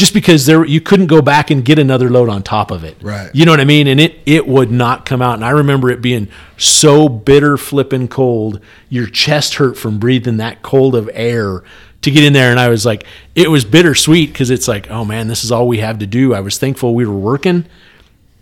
just 0.00 0.14
because 0.14 0.46
there 0.46 0.64
you 0.64 0.80
couldn't 0.80 1.08
go 1.08 1.20
back 1.20 1.50
and 1.50 1.62
get 1.62 1.78
another 1.78 2.08
load 2.08 2.30
on 2.30 2.42
top 2.42 2.70
of 2.70 2.84
it. 2.84 2.96
Right. 3.02 3.30
You 3.34 3.44
know 3.44 3.52
what 3.52 3.60
I 3.60 3.66
mean? 3.66 3.86
And 3.86 4.00
it 4.00 4.18
it 4.24 4.48
would 4.48 4.70
not 4.70 5.04
come 5.04 5.20
out. 5.20 5.34
And 5.34 5.44
I 5.44 5.50
remember 5.50 5.90
it 5.90 6.00
being 6.00 6.28
so 6.56 7.06
bitter 7.06 7.58
flipping 7.58 8.08
cold. 8.08 8.60
Your 8.88 9.06
chest 9.06 9.56
hurt 9.56 9.76
from 9.76 9.98
breathing 9.98 10.38
that 10.38 10.62
cold 10.62 10.94
of 10.96 11.10
air 11.12 11.62
to 12.00 12.10
get 12.10 12.24
in 12.24 12.32
there. 12.32 12.50
And 12.50 12.58
I 12.58 12.70
was 12.70 12.86
like, 12.86 13.04
it 13.34 13.50
was 13.50 13.66
bittersweet 13.66 14.32
because 14.32 14.48
it's 14.48 14.66
like, 14.66 14.90
oh 14.90 15.04
man, 15.04 15.28
this 15.28 15.44
is 15.44 15.52
all 15.52 15.68
we 15.68 15.80
have 15.80 15.98
to 15.98 16.06
do. 16.06 16.32
I 16.32 16.40
was 16.40 16.56
thankful 16.56 16.94
we 16.94 17.04
were 17.04 17.12
working, 17.12 17.66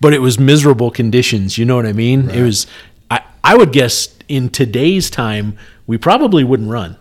but 0.01 0.15
it 0.15 0.21
was 0.21 0.39
miserable 0.39 0.93
conditions. 0.93 1.59
You 1.59 1.65
know 1.65 1.75
what 1.75 1.87
I 1.87 1.93
mean? 1.93 2.31
It 2.31 2.43
was 2.43 2.69
I, 3.11 3.23
I 3.43 3.57
would 3.57 3.73
guess 3.73 4.15
in 4.29 4.49
today's 4.49 5.11
time, 5.11 5.59
we 5.89 5.99
probably 5.99 6.45
wouldn't 6.45 6.71
run. 6.71 6.97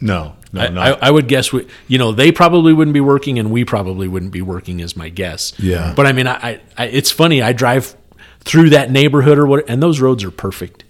No. 0.00 0.34
No. 0.54 0.60
I, 0.62 0.68
not. 0.68 1.02
I, 1.02 1.08
I 1.08 1.10
would 1.10 1.28
guess 1.28 1.52
we, 1.52 1.66
you 1.88 1.98
know, 1.98 2.12
they 2.12 2.32
probably 2.32 2.72
wouldn't 2.72 2.94
be 2.94 3.00
working, 3.00 3.38
and 3.38 3.50
we 3.50 3.64
probably 3.64 4.08
wouldn't 4.08 4.32
be 4.32 4.42
working, 4.42 4.80
is 4.80 4.96
my 4.96 5.08
guess. 5.08 5.52
Yeah. 5.58 5.92
But 5.94 6.06
I 6.06 6.12
mean, 6.12 6.26
I, 6.26 6.34
I, 6.34 6.60
I 6.78 6.84
it's 6.86 7.10
funny. 7.10 7.42
I 7.42 7.52
drive 7.52 7.96
through 8.40 8.70
that 8.70 8.90
neighborhood 8.90 9.38
or 9.38 9.46
what, 9.46 9.68
and 9.68 9.82
those 9.82 10.00
roads 10.00 10.22
are 10.24 10.30
perfect. 10.30 10.84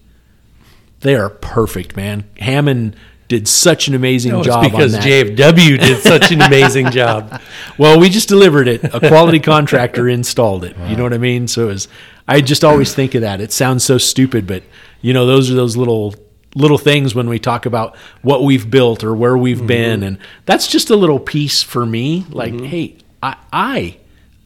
They 1.00 1.14
are 1.14 1.28
perfect, 1.30 1.96
man. 1.96 2.24
Hammond 2.38 2.96
did 3.28 3.48
such 3.48 3.88
an 3.88 3.94
amazing 3.94 4.32
No, 4.32 4.38
it's 4.38 4.46
job 4.46 4.64
because 4.64 4.94
on 4.94 5.00
that. 5.00 5.06
JFW 5.08 5.80
did 5.80 6.02
such 6.02 6.30
an 6.30 6.42
amazing 6.42 6.90
job. 6.90 7.40
Well, 7.78 7.98
we 7.98 8.08
just 8.08 8.28
delivered 8.28 8.68
it. 8.68 8.84
A 8.84 9.00
quality 9.00 9.40
contractor 9.40 10.08
installed 10.08 10.62
it. 10.64 10.76
You 10.88 10.94
know 10.94 11.02
what 11.02 11.12
I 11.12 11.18
mean? 11.18 11.48
So 11.48 11.64
it 11.64 11.72
was, 11.72 11.88
I 12.28 12.40
just 12.40 12.62
always 12.62 12.94
think 12.94 13.16
of 13.16 13.22
that. 13.22 13.40
It 13.40 13.50
sounds 13.50 13.82
so 13.82 13.98
stupid, 13.98 14.46
but 14.46 14.62
you 15.00 15.12
know, 15.12 15.26
those 15.26 15.50
are 15.50 15.54
those 15.54 15.76
little 15.76 16.14
little 16.54 16.78
things 16.78 17.14
when 17.14 17.28
we 17.28 17.38
talk 17.38 17.66
about 17.66 17.96
what 18.22 18.42
we've 18.42 18.70
built 18.70 19.02
or 19.04 19.14
where 19.14 19.36
we've 19.36 19.58
mm-hmm. 19.58 19.66
been, 19.66 20.02
and 20.02 20.18
that's 20.46 20.66
just 20.66 20.90
a 20.90 20.96
little 20.96 21.18
piece 21.18 21.62
for 21.62 21.84
me. 21.84 22.24
Like, 22.30 22.52
mm-hmm. 22.52 22.64
hey, 22.64 22.96
I 23.22 23.36
I 23.52 23.96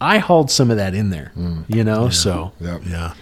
I 0.01 0.19
hauled 0.19 0.51
some 0.51 0.71
of 0.71 0.77
that 0.77 0.95
in 0.95 1.11
there. 1.11 1.33
Mm. 1.37 1.65
You 1.69 1.85
know, 1.85 2.09
so 2.09 2.53
Yep. 2.61 2.83
Yeah. 2.87 3.15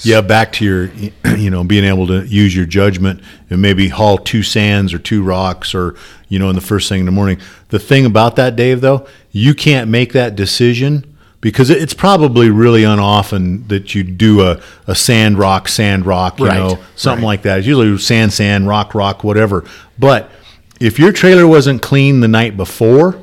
Yeah, 0.00 0.20
back 0.20 0.52
to 0.52 0.64
your, 0.64 0.90
you 1.38 1.50
know, 1.50 1.64
being 1.64 1.84
able 1.84 2.06
to 2.08 2.26
use 2.26 2.54
your 2.54 2.66
judgment 2.66 3.22
and 3.48 3.62
maybe 3.62 3.88
haul 3.88 4.18
two 4.18 4.42
sands 4.42 4.92
or 4.92 4.98
two 4.98 5.22
rocks 5.22 5.74
or, 5.74 5.94
you 6.28 6.38
know, 6.38 6.50
in 6.50 6.54
the 6.54 6.60
first 6.60 6.88
thing 6.88 7.00
in 7.00 7.06
the 7.06 7.12
morning. 7.12 7.38
The 7.68 7.78
thing 7.78 8.04
about 8.04 8.36
that, 8.36 8.56
Dave, 8.56 8.82
though, 8.82 9.06
you 9.30 9.54
can't 9.54 9.88
make 9.90 10.12
that 10.12 10.36
decision 10.36 11.15
because 11.46 11.70
it's 11.70 11.94
probably 11.94 12.50
really 12.50 12.82
unoften 12.82 13.68
that 13.68 13.94
you 13.94 14.02
do 14.02 14.40
a, 14.42 14.60
a 14.88 14.96
sand 14.96 15.38
rock, 15.38 15.68
sand 15.68 16.04
rock, 16.04 16.40
you 16.40 16.46
Right, 16.46 16.56
know, 16.58 16.80
something 16.96 17.22
right. 17.22 17.34
like 17.34 17.42
that. 17.42 17.58
It's 17.58 17.68
usually 17.68 17.96
sand, 17.98 18.32
sand, 18.32 18.66
rock, 18.66 18.96
rock, 18.96 19.22
whatever. 19.22 19.64
But 19.96 20.28
if 20.80 20.98
your 20.98 21.12
trailer 21.12 21.46
wasn't 21.46 21.82
clean 21.82 22.18
the 22.18 22.26
night 22.26 22.56
before 22.56 23.22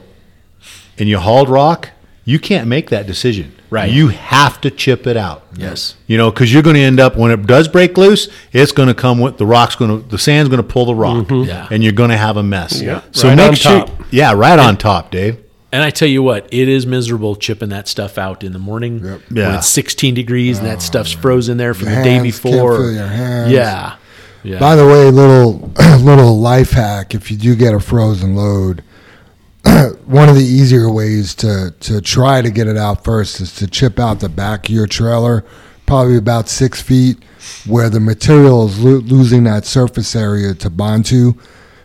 and 0.98 1.10
you 1.10 1.18
hauled 1.20 1.50
rock, 1.50 1.90
you 2.24 2.40
can't 2.40 2.66
make 2.70 2.90
that 2.92 3.08
decision. 3.08 3.54
Right. 3.70 3.92
You 3.92 4.08
have 4.08 4.62
to 4.62 4.72
chip 4.72 5.06
it 5.06 5.18
out. 5.18 5.44
Yes. 5.58 5.98
You 6.08 6.16
know, 6.16 6.32
because 6.32 6.54
you're 6.54 6.64
going 6.64 6.78
to 6.78 6.82
end 6.82 7.02
up 7.02 7.18
when 7.18 7.30
it 7.30 7.46
does 7.46 7.68
break 7.68 7.98
loose, 7.98 8.30
it's 8.54 8.72
going 8.72 8.88
to 8.88 8.94
come 8.94 9.20
with 9.20 9.38
the 9.38 9.46
rock's 9.46 9.76
going 9.76 10.02
to 10.02 10.08
the 10.08 10.18
sand's 10.18 10.48
going 10.48 10.62
to 10.62 10.68
pull 10.68 10.86
the 10.86 10.96
rock, 10.96 11.26
mm-hmm. 11.26 11.50
Yeah. 11.50 11.68
and 11.70 11.84
you're 11.84 11.92
going 11.92 12.12
to 12.12 12.16
have 12.16 12.38
a 12.38 12.44
mess. 12.44 12.82
Yeah. 12.82 13.02
So 13.12 13.28
Right 13.28 13.36
make 13.36 13.48
on 13.50 13.56
sure, 13.56 13.80
top. 13.86 14.04
yeah, 14.12 14.32
right 14.32 14.58
on 14.58 14.78
top, 14.78 15.12
Dave. 15.12 15.44
And 15.74 15.82
I 15.84 15.90
tell 15.90 16.08
you 16.08 16.22
what, 16.22 16.48
it 16.54 16.68
is 16.70 16.86
miserable 16.86 17.36
chipping 17.36 17.70
that 17.70 17.88
stuff 17.88 18.18
out 18.20 18.44
in 18.44 18.54
the 18.54 18.60
morning 18.60 19.04
Yep. 19.04 19.22
when 19.30 19.38
Yeah. 19.38 19.58
it's 19.58 19.68
16 19.68 20.14
degrees 20.14 20.60
and 20.60 20.68
that 20.68 20.78
oh, 20.78 20.82
stuff's 20.82 21.12
frozen 21.12 21.58
there 21.58 21.74
from 21.74 21.88
Your 21.88 21.98
the 21.98 22.04
day 22.04 22.10
hands, 22.12 22.40
can't 22.40 22.54
before. 22.54 22.78
feel 22.78 22.92
your 22.94 23.08
hands. 23.08 23.52
Yeah. 23.52 23.94
Yeah. 24.44 24.60
By 24.60 24.76
the 24.76 24.86
way, 24.86 25.10
little 25.10 25.72
little 26.00 26.40
life 26.40 26.72
hack: 26.72 27.16
if 27.16 27.32
you 27.32 27.38
do 27.38 27.56
get 27.56 27.74
a 27.74 27.80
frozen 27.80 28.36
load, 28.36 28.84
one 30.06 30.30
of 30.30 30.36
the 30.36 30.44
easier 30.44 30.92
ways 30.92 31.34
to 31.36 31.74
to 31.80 32.02
try 32.02 32.42
to 32.42 32.52
get 32.52 32.68
it 32.68 32.78
out 32.78 33.04
first 33.04 33.40
is 33.42 33.56
to 33.56 33.68
chip 33.68 34.00
out 34.00 34.20
the 34.20 34.30
back 34.30 34.68
of 34.70 34.76
your 34.76 34.86
trailer, 34.86 35.44
probably 35.86 36.18
about 36.18 36.50
six 36.50 36.82
feet, 36.82 37.18
where 37.66 37.90
the 37.90 38.00
material 38.02 38.68
is 38.68 38.80
lo- 38.80 39.00
losing 39.06 39.46
that 39.46 39.66
surface 39.66 40.16
area 40.16 40.54
to 40.56 40.70
bond 40.70 41.06
to. 41.08 41.36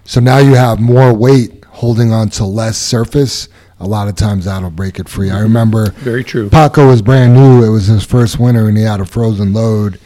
So 0.05 0.21
now 0.21 0.39
you 0.39 0.55
have 0.55 0.81
more 0.81 1.15
weight 1.15 1.65
holding 1.67 2.13
on 2.13 2.29
to 2.31 2.45
less 2.45 2.77
surface. 2.77 3.49
A 3.81 3.87
lot 3.87 4.09
of 4.09 4.17
times 4.17 4.45
that'll 4.47 4.71
break 4.71 4.99
it 4.99 5.09
free. 5.09 5.31
I 5.31 5.41
remember 5.41 5.91
Very 5.93 6.25
true. 6.25 6.49
Paco 6.51 6.89
was 6.89 7.01
brand 7.01 7.35
new. 7.35 7.65
It 7.65 7.71
was 7.71 7.87
his 7.87 8.05
first 8.05 8.39
winter, 8.39 8.67
and 8.69 8.77
he 8.77 8.83
had 8.83 9.01
a 9.01 9.05
frozen 9.07 9.53
load. 9.53 10.01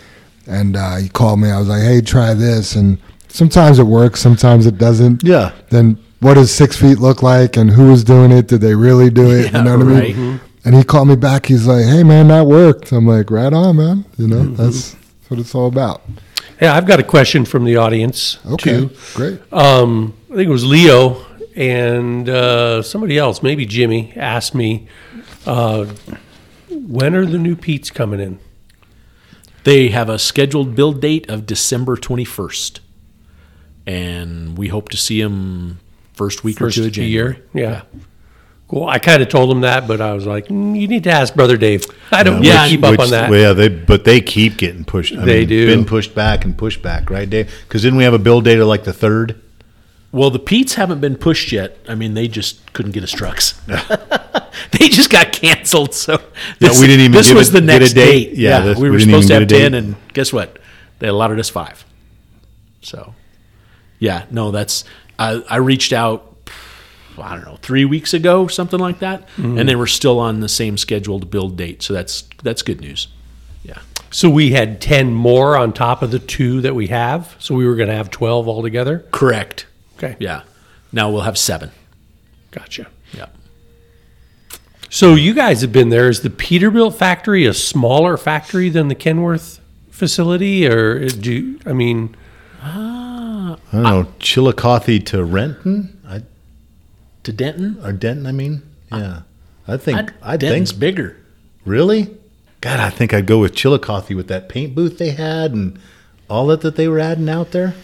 And 0.46 0.76
uh, 0.76 0.96
he 0.96 1.08
called 1.08 1.40
me. 1.40 1.50
I 1.50 1.58
was 1.58 1.68
like, 1.68 1.82
"Hey, 1.82 2.00
try 2.00 2.34
this." 2.34 2.74
And 2.74 2.98
sometimes 3.28 3.78
it 3.78 3.84
works, 3.84 4.20
sometimes 4.20 4.66
it 4.66 4.76
doesn't. 4.76 5.22
Yeah. 5.22 5.52
Then 5.70 5.98
what 6.20 6.34
does 6.34 6.52
six 6.52 6.76
feet 6.76 6.98
look 6.98 7.22
like, 7.22 7.56
and 7.56 7.70
who 7.70 7.90
was 7.90 8.04
doing 8.04 8.30
it? 8.32 8.48
Did 8.48 8.60
they 8.60 8.74
really 8.74 9.08
do 9.08 9.30
it? 9.30 9.52
Yeah, 9.52 9.58
you 9.58 9.64
know 9.64 9.78
what 9.78 9.86
I 9.86 9.90
right. 10.00 10.16
mean? 10.16 10.40
And 10.64 10.74
he 10.74 10.84
called 10.84 11.08
me 11.08 11.16
back. 11.16 11.46
He's 11.46 11.66
like, 11.66 11.84
"Hey, 11.84 12.02
man, 12.02 12.28
that 12.28 12.46
worked." 12.46 12.92
I'm 12.92 13.06
like, 13.06 13.30
"Right 13.30 13.52
on, 13.52 13.76
man. 13.76 14.04
You 14.18 14.28
know, 14.28 14.44
that's 14.54 14.94
what 15.28 15.40
it's 15.40 15.54
all 15.54 15.66
about." 15.68 16.02
Yeah, 16.60 16.76
I've 16.76 16.86
got 16.86 17.00
a 17.00 17.04
question 17.04 17.44
from 17.44 17.64
the 17.64 17.76
audience 17.76 18.38
Okay, 18.46 18.80
too. 18.80 18.90
great. 19.14 19.40
Um, 19.52 20.14
I 20.30 20.36
think 20.36 20.48
it 20.48 20.52
was 20.52 20.64
Leo 20.64 21.24
and 21.57 22.28
uh, 22.28 22.82
somebody 22.82 23.18
else, 23.18 23.42
maybe 23.42 23.66
Jimmy, 23.66 24.12
asked 24.16 24.55
me, 24.55 24.88
uh, 25.46 25.86
when 26.70 27.14
are 27.14 27.26
the 27.26 27.38
new 27.38 27.57
Pete's 27.57 27.90
coming 27.90 28.20
in? 28.20 28.38
They 29.64 29.88
have 29.88 30.09
a 30.09 30.18
scheduled 30.18 30.74
build 30.74 31.00
date 31.00 31.28
of 31.28 31.46
December 31.46 31.96
21st. 31.96 32.80
And 33.86 34.57
we 34.57 34.68
hope 34.68 34.88
to 34.90 34.96
see 34.96 35.20
them 35.22 35.80
first 36.14 36.44
week 36.44 36.59
First 36.59 36.78
or 36.78 36.82
two 36.82 36.86
of 36.86 36.92
January. 36.92 37.34
year? 37.34 37.44
Yeah. 37.53 37.82
Cool. 38.68 38.88
I 38.88 38.98
kind 38.98 39.22
of 39.22 39.28
told 39.28 39.50
him 39.50 39.61
that, 39.62 39.86
but 39.86 40.00
I 40.00 40.14
was 40.14 40.24
like, 40.24 40.46
mm, 40.48 40.78
you 40.80 40.88
need 40.88 41.05
to 41.05 41.11
ask 41.11 41.34
Brother 41.34 41.57
Dave. 41.59 41.84
I 42.11 42.22
don't 42.22 42.42
Yeah, 42.42 42.62
really 42.62 42.70
keep 42.76 42.84
up 42.84 42.90
Which- 42.92 43.00
on 43.00 43.11
that. 43.11 43.28
well, 43.30 43.38
yeah, 43.40 43.53
they 43.53 43.68
but 43.68 44.05
they 44.05 44.20
keep 44.22 44.57
getting 44.57 44.84
pushed. 44.84 45.14
I 45.14 45.24
They 45.24 45.40
mean, 45.40 45.48
do. 45.48 45.66
Been 45.66 45.84
pushed 45.84 46.14
back 46.14 46.44
and 46.46 46.57
pushed 46.57 46.80
back, 46.80 47.11
right, 47.11 47.28
Dave? 47.28 47.53
Because 47.68 47.82
didn't 47.82 47.98
we 47.98 48.05
have 48.05 48.14
a 48.14 48.18
build 48.18 48.44
date 48.44 48.59
of 48.61 48.68
like 48.68 48.84
the 48.84 48.92
third? 48.94 49.41
Well, 50.12 50.28
the 50.30 50.38
Pete's 50.38 50.74
haven't 50.74 51.00
been 51.00 51.16
pushed 51.16 51.52
yet. 51.52 51.78
I 51.88 51.94
mean, 51.94 52.12
they 52.14 52.28
just 52.28 52.72
couldn't 52.74 52.92
get 52.92 53.02
us 53.02 53.10
trucks. 53.10 53.52
they 53.66 54.88
just 54.88 55.10
got 55.10 55.32
canceled. 55.32 55.94
So 55.94 56.18
this, 56.58 56.78
we 56.80 56.86
didn't 56.86 57.00
even 57.00 57.12
This 57.12 57.28
get 57.28 57.36
was 57.36 57.48
a- 57.48 57.52
the 57.52 57.60
next 57.62 57.94
date. 57.94 58.30
date. 58.30 58.38
Yeah, 58.38 58.58
Yeah, 58.58 58.64
this- 58.66 58.78
we 58.78 58.84
we 58.84 58.90
were 58.90 59.00
supposed 59.00 59.28
to 59.28 59.34
have 59.40 59.48
ten, 59.48 59.72
and 59.74 59.96
guess 60.12 60.32
what? 60.32 60.58
They 60.98 61.08
allotted 61.08 61.38
us 61.40 61.48
five. 61.48 61.84
So, 62.82 63.14
yeah, 63.98 64.26
no, 64.30 64.50
that's 64.50 64.84
I, 65.18 65.42
I 65.48 65.56
reached 65.56 65.92
out. 65.92 66.28
I 67.18 67.34
don't 67.34 67.44
know, 67.44 67.58
three 67.60 67.84
weeks 67.84 68.14
ago, 68.14 68.46
something 68.46 68.78
like 68.80 69.00
that, 69.00 69.28
Mm-hmm. 69.36 69.58
and 69.58 69.68
they 69.68 69.76
were 69.76 69.86
still 69.86 70.18
on 70.18 70.40
the 70.40 70.48
same 70.48 70.76
scheduled 70.78 71.30
build 71.30 71.56
date. 71.56 71.82
So 71.82 71.92
that's 71.92 72.24
that's 72.42 72.62
good 72.62 72.80
news. 72.80 73.08
Yeah. 73.64 73.78
So 74.10 74.28
we 74.30 74.52
had 74.52 74.80
10 74.80 75.12
more 75.12 75.56
on 75.56 75.72
top 75.72 76.02
of 76.02 76.10
the 76.10 76.18
two 76.18 76.60
that 76.62 76.74
we 76.74 76.88
have. 76.88 77.34
So 77.38 77.54
we 77.54 77.66
were 77.66 77.76
going 77.76 77.88
to 77.88 77.94
have 77.94 78.10
12 78.10 78.46
altogether. 78.48 79.06
Correct. 79.10 79.66
Okay. 80.03 80.16
Yeah. 80.18 80.42
Now 80.92 81.11
we'll 81.11 81.22
have 81.22 81.38
seven. 81.38 81.70
Gotcha. 82.50 82.88
Yeah. 83.12 83.26
So 84.90 85.14
you 85.14 85.32
guys 85.32 85.62
have 85.62 85.72
been 85.72 85.88
there. 85.88 86.09
Is 86.09 86.20
the 86.22 86.28
Peterbilt 86.30 86.94
factory 86.94 87.46
a 87.46 87.55
smaller 87.55 88.16
factory 88.16 88.68
than 88.68 88.88
the 88.88 88.94
Kenworth 88.94 89.59
facility? 89.90 90.66
Or 90.66 91.09
do 91.09 91.32
you, 91.32 91.61
I 91.64 91.72
mean, 91.72 92.14
ah. 92.61 93.57
I 93.72 93.72
don't 93.72 93.82
know, 93.82 94.07
Chillicothe 94.18 95.05
to 95.07 95.24
Renton 95.24 95.98
I, 96.07 96.22
To 97.22 97.32
Denton. 97.32 97.78
or 97.82 97.92
Denton. 97.92 98.26
I 98.26 98.32
mean, 98.32 98.62
yeah, 98.90 99.22
I 99.66 99.76
think 99.78 99.98
I 99.98 100.03
think 100.03 100.12
I 100.22 100.36
Denton's 100.36 100.70
think 100.72 100.80
bigger. 100.80 101.16
really. 101.64 102.14
God, 102.61 102.78
I 102.78 102.90
think 102.90 103.12
I'd 103.14 103.26
go 103.26 103.38
with 103.40 103.55
Chillicothe 103.57 104.11
with 104.14 104.28
that 104.28 104.48
paint 104.48 104.74
booth 104.74 104.98
they 104.98 105.11
had 105.11 105.53
and 105.53 105.80
all 106.30 106.46
that 106.48 106.61
that 106.61 106.76
they 106.76 106.86
were 106.86 106.98
adding 107.00 107.28
out 107.28 107.50
there. 107.53 107.74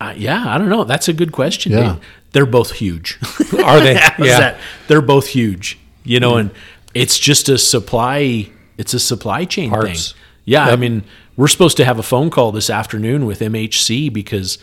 Uh, 0.00 0.12
yeah, 0.16 0.44
I 0.46 0.58
don't 0.58 0.68
know. 0.68 0.84
That's 0.84 1.08
a 1.08 1.12
good 1.12 1.32
question. 1.32 1.72
Yeah. 1.72 1.96
They're 2.32 2.46
both 2.46 2.72
huge. 2.72 3.18
are 3.64 3.80
they? 3.80 3.94
yeah. 4.18 4.38
That? 4.40 4.60
They're 4.88 5.00
both 5.02 5.28
huge. 5.28 5.78
You 6.04 6.20
know, 6.20 6.36
and 6.36 6.50
it's 6.94 7.18
just 7.18 7.48
a 7.48 7.58
supply. 7.58 8.50
It's 8.78 8.94
a 8.94 9.00
supply 9.00 9.44
chain 9.44 9.70
Parts. 9.70 10.12
thing. 10.12 10.20
Yeah, 10.44 10.66
I 10.66 10.76
mean, 10.76 11.02
we're 11.36 11.48
supposed 11.48 11.76
to 11.78 11.84
have 11.84 11.98
a 11.98 12.02
phone 12.04 12.30
call 12.30 12.52
this 12.52 12.70
afternoon 12.70 13.26
with 13.26 13.40
MHC 13.40 14.12
because 14.12 14.58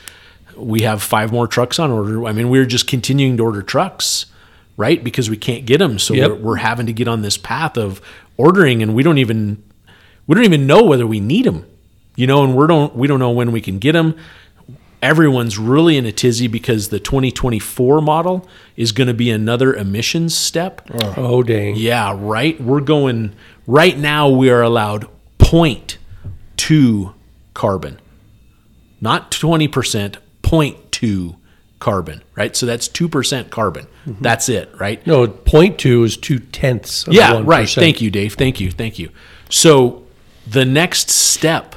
we 0.55 0.83
have 0.83 1.03
five 1.03 1.31
more 1.33 1.47
trucks 1.47 1.79
on 1.79 1.91
order. 1.91 2.25
I 2.25 2.31
mean, 2.31 2.49
we're 2.49 2.65
just 2.65 2.87
continuing 2.87 3.35
to 3.37 3.43
order 3.43 3.61
trucks, 3.61 4.27
right? 4.77 5.03
Because 5.03 5.29
we 5.29 5.35
can't 5.35 5.65
get 5.65 5.79
them, 5.79 5.99
so 5.99 6.13
Yep. 6.13 6.29
we're, 6.29 6.35
we're 6.37 6.55
having 6.57 6.85
to 6.85 6.93
get 6.93 7.07
on 7.09 7.21
this 7.23 7.37
path 7.37 7.77
of 7.77 8.01
ordering, 8.37 8.81
and 8.81 8.95
we 8.95 9.03
don't 9.03 9.17
even 9.17 9.61
we 10.27 10.35
don't 10.35 10.45
even 10.45 10.65
know 10.67 10.83
whether 10.83 11.05
we 11.07 11.19
need 11.19 11.45
them. 11.45 11.65
You 12.15 12.27
know, 12.27 12.43
and 12.45 12.55
we 12.55 12.65
don't 12.67 12.95
we 12.95 13.07
don't 13.07 13.19
know 13.19 13.31
when 13.31 13.51
we 13.51 13.59
can 13.59 13.79
get 13.79 13.91
them 13.93 14.15
everyone's 15.03 15.59
really 15.59 15.97
in 15.97 16.05
a 16.05 16.11
tizzy 16.11 16.47
because 16.47 16.89
the 16.89 16.99
2024 16.99 18.01
model 18.01 18.47
is 18.75 18.91
going 18.93 19.07
to 19.07 19.13
be 19.13 19.29
another 19.29 19.73
emissions 19.75 20.35
step. 20.35 20.81
Oh. 20.93 21.13
oh, 21.17 21.43
dang. 21.43 21.75
Yeah, 21.75 22.15
right. 22.17 22.59
We're 22.59 22.79
going 22.81 23.35
right 23.67 23.97
now. 23.97 24.29
We 24.29 24.49
are 24.49 24.61
allowed 24.61 25.07
0.2 25.39 27.13
carbon, 27.53 27.99
not 29.01 29.29
20 29.31 29.67
percent, 29.67 30.17
0.2 30.41 31.35
carbon. 31.79 32.23
Right. 32.35 32.55
So 32.55 32.65
that's 32.65 32.87
two 32.87 33.09
percent 33.09 33.51
carbon. 33.51 33.85
Mm-hmm. 34.05 34.23
That's 34.23 34.47
it. 34.49 34.71
Right. 34.79 35.05
No, 35.05 35.27
point 35.27 35.77
two 35.77 36.03
is 36.03 36.15
two 36.17 36.39
tenths. 36.39 37.05
Of 37.07 37.13
Yeah, 37.13 37.33
1%. 37.33 37.45
right. 37.47 37.69
Thank 37.69 38.01
you, 38.01 38.09
Dave. 38.09 38.35
Thank 38.35 38.59
you. 38.59 38.71
Thank 38.71 38.97
you. 38.97 39.09
So 39.49 40.03
the 40.47 40.65
next 40.65 41.09
step, 41.09 41.75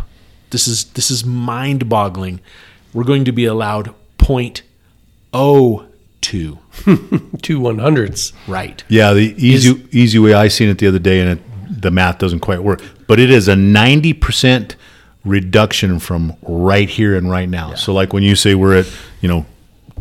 this 0.50 0.68
is 0.68 0.84
this 0.92 1.10
is 1.10 1.24
mind-boggling. 1.24 2.40
We're 2.96 3.04
going 3.04 3.26
to 3.26 3.32
be 3.32 3.44
allowed 3.44 3.94
0.02. 5.32 6.58
Two 7.42 7.60
one 7.60 7.78
hundredths. 7.78 8.32
Right. 8.48 8.82
Yeah, 8.88 9.12
the 9.12 9.34
easy 9.36 9.86
easy 9.92 10.18
way 10.18 10.32
I 10.34 10.48
seen 10.48 10.68
it 10.70 10.78
the 10.78 10.86
other 10.88 10.98
day, 10.98 11.20
and 11.20 11.38
it, 11.38 11.82
the 11.82 11.90
math 11.90 12.18
doesn't 12.18 12.40
quite 12.40 12.62
work, 12.62 12.82
but 13.06 13.20
it 13.20 13.30
is 13.30 13.48
a 13.48 13.54
ninety 13.54 14.12
percent 14.12 14.76
reduction 15.24 15.98
from 16.00 16.34
right 16.42 16.88
here 16.88 17.16
and 17.16 17.30
right 17.30 17.48
now. 17.48 17.74
So, 17.74 17.92
like 17.92 18.12
when 18.12 18.22
you 18.22 18.34
say 18.34 18.54
we're 18.54 18.78
at, 18.78 18.90
you 19.20 19.28
know, 19.28 19.44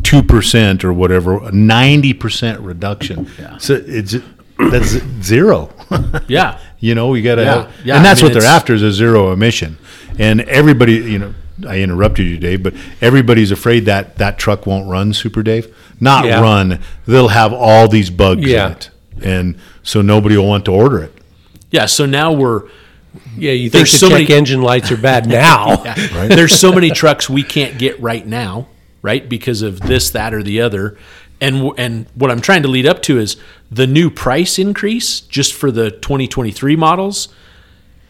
two 0.02 0.22
percent 0.22 0.84
or 0.84 0.92
whatever, 0.92 1.42
a 1.44 1.52
ninety 1.52 2.12
percent 2.14 2.60
reduction. 2.60 3.28
Yeah. 3.38 3.58
So 3.58 3.74
it's 3.86 4.16
that's 4.58 4.96
zero. 5.22 5.70
Yeah. 6.28 6.58
You 6.80 6.94
know, 6.94 7.14
you 7.14 7.22
got 7.22 7.36
to, 7.36 7.42
Yeah, 7.42 7.70
yeah, 7.84 7.96
and 7.96 8.04
that's 8.04 8.20
I 8.20 8.24
mean, 8.24 8.30
what 8.30 8.40
they're 8.40 8.42
it's- 8.48 8.60
after 8.60 8.74
is 8.74 8.82
a 8.82 8.90
zero 8.92 9.32
emission. 9.32 9.78
And 10.18 10.40
everybody, 10.42 10.94
you 10.94 11.18
know, 11.18 11.34
I 11.66 11.78
interrupted 11.80 12.26
you, 12.26 12.36
Dave, 12.38 12.62
but 12.62 12.74
everybody's 13.00 13.50
afraid 13.50 13.84
that 13.86 14.16
that 14.18 14.38
truck 14.38 14.66
won't 14.66 14.88
run, 14.88 15.12
Super 15.12 15.42
Dave. 15.42 15.74
Not 16.00 16.24
Yeah. 16.24 16.40
run. 16.40 16.80
They'll 17.06 17.28
have 17.28 17.52
all 17.52 17.88
these 17.88 18.10
bugs 18.10 18.44
Yeah. 18.44 18.66
in 18.66 18.72
it, 18.72 18.90
and 19.22 19.54
so 19.82 20.02
nobody 20.02 20.36
will 20.36 20.46
want 20.48 20.64
to 20.66 20.72
order 20.72 20.98
it. 21.02 21.12
Yeah. 21.70 21.86
So 21.86 22.04
now 22.06 22.32
we're 22.32 22.62
Yeah, 23.38 23.52
you 23.52 23.70
think 23.70 23.72
There's 23.72 23.92
the 23.92 23.98
so 23.98 24.08
check 24.10 24.28
many- 24.28 24.34
engine 24.34 24.60
lights 24.62 24.90
are 24.92 24.96
bad 24.96 25.26
now. 25.28 25.76
there's 26.28 26.54
so 26.54 26.70
many 26.72 26.90
trucks 26.90 27.30
we 27.30 27.42
can't 27.42 27.78
get 27.78 27.98
right 28.00 28.26
now, 28.26 28.66
right? 29.00 29.26
Because 29.26 29.62
of 29.62 29.80
this, 29.80 30.10
that, 30.10 30.34
or 30.34 30.42
the 30.42 30.60
other. 30.60 30.96
And 31.40 31.70
and 31.78 32.06
what 32.14 32.30
I'm 32.30 32.40
trying 32.40 32.62
to 32.62 32.68
lead 32.68 32.86
up 32.86 33.00
to 33.04 33.18
is 33.18 33.36
the 33.70 33.86
new 33.86 34.10
price 34.10 34.58
increase 34.58 35.20
just 35.20 35.54
for 35.54 35.70
the 35.70 35.90
2023 35.90 36.76
models 36.76 37.28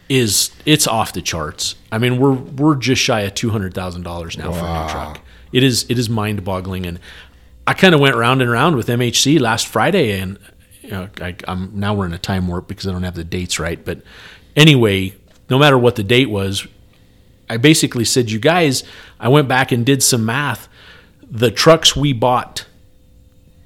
is 0.09 0.51
it's 0.65 0.87
off 0.87 1.13
the 1.13 1.21
charts. 1.21 1.75
I 1.91 1.97
mean, 1.97 2.17
we're 2.19 2.33
we're 2.33 2.75
just 2.75 3.01
shy 3.01 3.21
of 3.21 3.33
two 3.33 3.49
hundred 3.49 3.73
thousand 3.73 4.03
dollars 4.03 4.37
now 4.37 4.51
for 4.51 4.65
a 4.65 4.83
new 4.83 4.89
truck. 4.89 5.21
It 5.51 5.63
is 5.63 5.85
it 5.89 5.97
is 5.99 6.09
mind 6.09 6.43
boggling, 6.43 6.85
and 6.85 6.99
I 7.65 7.73
kind 7.73 7.93
of 7.93 7.99
went 7.99 8.15
round 8.15 8.41
and 8.41 8.49
round 8.49 8.75
with 8.75 8.87
MHC 8.87 9.39
last 9.39 9.67
Friday, 9.67 10.19
and 10.19 10.37
you 10.81 10.91
know, 10.91 11.09
I, 11.19 11.35
I'm 11.47 11.77
now 11.79 11.93
we're 11.93 12.05
in 12.05 12.13
a 12.13 12.17
time 12.17 12.47
warp 12.47 12.67
because 12.67 12.87
I 12.87 12.91
don't 12.91 13.03
have 13.03 13.15
the 13.15 13.23
dates 13.23 13.59
right. 13.59 13.83
But 13.83 14.01
anyway, 14.55 15.15
no 15.49 15.59
matter 15.59 15.77
what 15.77 15.95
the 15.95 16.03
date 16.03 16.29
was, 16.29 16.65
I 17.49 17.57
basically 17.57 18.05
said, 18.05 18.31
you 18.31 18.39
guys, 18.39 18.83
I 19.19 19.29
went 19.29 19.47
back 19.47 19.71
and 19.71 19.85
did 19.85 20.03
some 20.03 20.25
math. 20.25 20.67
The 21.29 21.51
trucks 21.51 21.95
we 21.95 22.13
bought 22.13 22.65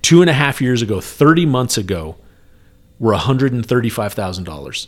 two 0.02 0.22
and 0.22 0.30
a 0.30 0.34
half 0.34 0.62
years 0.62 0.82
ago, 0.82 1.00
30 1.00 1.46
months 1.46 1.78
ago, 1.78 2.18
were 3.00 3.14
$135,000. 3.14 4.88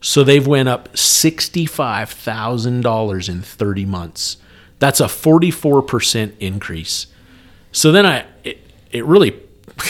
So 0.00 0.24
they've 0.24 0.46
went 0.46 0.68
up 0.68 0.92
$65,000 0.94 3.28
in 3.28 3.42
30 3.42 3.84
months. 3.84 4.38
That's 4.78 5.00
a 5.00 5.04
44% 5.04 6.32
increase. 6.40 7.06
So 7.70 7.92
then 7.92 8.06
I, 8.06 8.24
it, 8.42 8.58
it 8.90 9.04
really, 9.04 9.38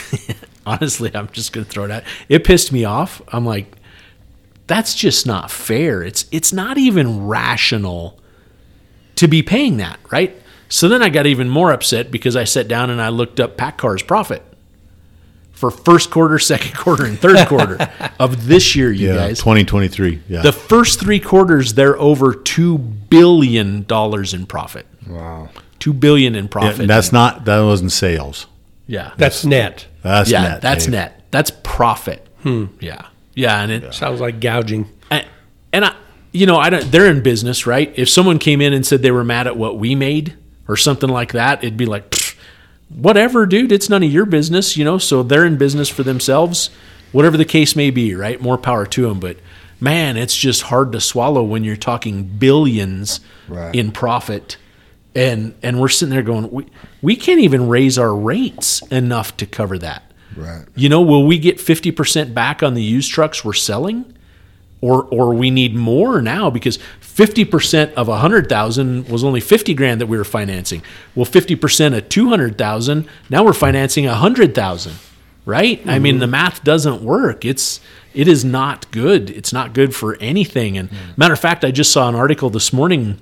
honestly, 0.67 1.13
I'm 1.15 1.29
just 1.29 1.53
going 1.53 1.65
to 1.65 1.71
throw 1.71 1.85
it 1.85 1.93
out. 1.93 2.03
It 2.29 2.45
pissed 2.45 2.73
me 2.73 2.85
off. 2.85 3.23
I'm 3.29 3.47
like, 3.47 3.77
that's 4.67 4.95
just 4.95 5.27
not 5.27 5.51
fair. 5.51 6.03
It's 6.03 6.27
it's 6.31 6.53
not 6.53 6.77
even 6.79 7.27
rational 7.27 8.21
to 9.17 9.27
be 9.27 9.43
paying 9.43 9.79
that, 9.79 9.99
right? 10.13 10.41
So 10.69 10.89
then 10.89 11.03
I 11.03 11.09
got 11.09 11.27
even 11.27 11.49
more 11.49 11.73
upset 11.73 12.13
because 12.13 12.37
I 12.37 12.45
sat 12.45 12.69
down 12.69 12.89
and 12.89 13.03
I 13.03 13.09
looked 13.09 13.41
up 13.41 13.57
PACCAR's 13.57 14.05
profit 14.05 14.45
for 15.61 15.71
first 15.71 16.11
quarter, 16.11 16.39
second 16.39 16.75
quarter, 16.75 17.05
and 17.05 17.19
third 17.19 17.47
quarter 17.47 17.77
of 18.19 18.47
this 18.47 18.75
year, 18.75 18.91
you 18.91 19.09
Yeah, 19.09 19.17
guys. 19.29 19.39
2023. 19.39 20.23
Yeah. 20.29 20.41
The 20.43 20.53
first 20.53 20.99
three 20.99 21.21
quarters, 21.21 21.75
they're 21.75 21.99
over 21.99 22.33
two 22.35 22.79
billion 22.79 23.85
dollars 23.85 24.33
in 24.35 24.47
profit. 24.47 24.87
Wow. 25.07 25.51
Two 25.79 25.93
billion 25.93 26.35
in 26.35 26.45
Yeah, 26.45 26.51
profit. 26.51 26.89
that's 26.89 27.13
not 27.13 27.45
that 27.45 27.61
wasn't 27.61 27.93
sales. 27.93 28.47
yeah, 28.87 29.13
That's 29.17 29.45
net. 29.45 29.87
That's 30.03 30.31
yeah, 30.31 30.43
net. 30.43 30.63
that's 30.63 30.85
Dave. 30.87 30.93
net. 30.93 31.23
That's 31.31 31.53
profit. 31.63 32.27
Hmm. 32.43 32.67
Yeah, 32.81 33.07
yeah, 33.35 33.61
and 33.63 33.71
it 33.71 33.93
Sounds 33.95 34.21
like 34.21 34.41
gouging. 34.41 34.89
and, 35.11 35.27
and 35.73 35.85
I, 35.85 35.95
you 36.33 36.47
know, 36.47 36.57
I 36.59 36.71
don't. 36.71 36.91
They're 36.91 37.07
in 37.11 37.23
business, 37.23 37.67
right? 37.67 37.93
If 37.97 38.09
someone 38.09 38.39
came 38.39 38.61
in 38.61 38.73
and 38.73 38.85
said 38.87 39.03
they 39.03 39.11
were 39.11 39.25
mad 39.25 39.47
at 39.47 39.57
what 39.57 39.79
we 39.79 39.95
made 39.95 40.37
or 40.69 40.77
something 40.77 41.09
like 41.11 41.33
that, 41.33 41.63
it'd 41.63 41.77
be 41.77 41.87
like, 41.87 42.11
"Pfft, 42.11 42.20
whatever, 42.95 43.47
dude. 43.47 43.72
It's 43.72 43.88
none 43.88 44.03
of 44.03 44.12
your 44.12 44.26
business, 44.26 44.76
you 44.76 44.84
know. 44.84 44.99
So 44.99 45.22
they're 45.22 45.45
in 45.47 45.57
business 45.57 45.88
for 45.88 46.03
themselves, 46.03 46.70
whatever 47.12 47.36
the 47.36 47.45
case 47.45 47.74
may 47.74 47.91
be, 47.91 48.14
right? 48.14 48.41
More 48.41 48.59
power 48.59 48.86
to 48.86 49.03
them. 49.09 49.20
But 49.20 49.38
man, 49.80 50.16
it's 50.16 50.36
just 50.36 50.62
hard 50.62 50.93
to 50.93 51.01
swallow 51.01 51.43
when 51.43 51.64
you're 51.64 51.76
talking 51.76 52.24
billions 52.24 53.20
Right. 53.49 53.74
in 53.74 53.91
profit. 53.93 54.57
And, 55.14 55.55
and 55.62 55.80
we're 55.80 55.88
sitting 55.88 56.12
there 56.14 56.22
going, 56.22 56.51
we, 56.53 56.66
we 57.03 57.16
can't 57.16 57.41
even 57.41 57.66
raise 57.68 57.99
our 57.99 58.14
rates 58.14 58.80
enough 58.93 59.36
to 59.38 59.47
cover 59.47 59.76
that. 59.78 60.05
Right. 60.36 60.64
You 60.76 60.88
know, 60.88 61.01
will 61.03 61.26
we 61.26 61.36
get 61.38 61.57
50% 61.59 62.32
back 62.32 62.62
on 62.62 62.74
the 62.74 62.82
used 62.82 63.11
trucks 63.11 63.45
we're 63.45 63.53
selling? 63.55 64.16
Or 64.83 65.05
or 65.05 65.35
we 65.35 65.51
need 65.51 65.74
more 65.74 66.22
now 66.22 66.49
because 66.49 66.78
50% 67.03 67.93
of 67.95 68.09
100,000 68.09 69.09
was 69.09 69.22
only 69.22 69.41
50 69.41 69.74
grand 69.74 70.01
that 70.01 70.07
we 70.07 70.16
were 70.16 70.24
financing. 70.24 70.83
Well, 71.14 71.26
50% 71.26 71.97
of 71.97 72.09
200,000, 72.09 73.07
now 73.28 73.45
we're 73.45 73.53
financing 73.53 74.07
100,000, 74.07 74.95
right? 75.45 75.87
I 75.87 75.99
mean, 75.99 76.14
mm-hmm. 76.14 76.20
the 76.20 76.26
math 76.28 76.64
doesn't 76.64 77.03
work. 77.03 77.45
It's 77.45 77.81
it 78.14 78.26
is 78.26 78.43
not 78.43 78.91
good. 78.91 79.28
It's 79.28 79.53
not 79.53 79.74
good 79.74 79.95
for 79.95 80.16
anything. 80.16 80.78
And 80.78 80.91
mm-hmm. 80.91 81.12
matter 81.16 81.35
of 81.35 81.41
fact, 81.41 81.62
I 81.62 81.70
just 81.70 81.93
saw 81.93 82.09
an 82.09 82.14
article 82.14 82.49
this 82.49 82.72
morning 82.72 83.18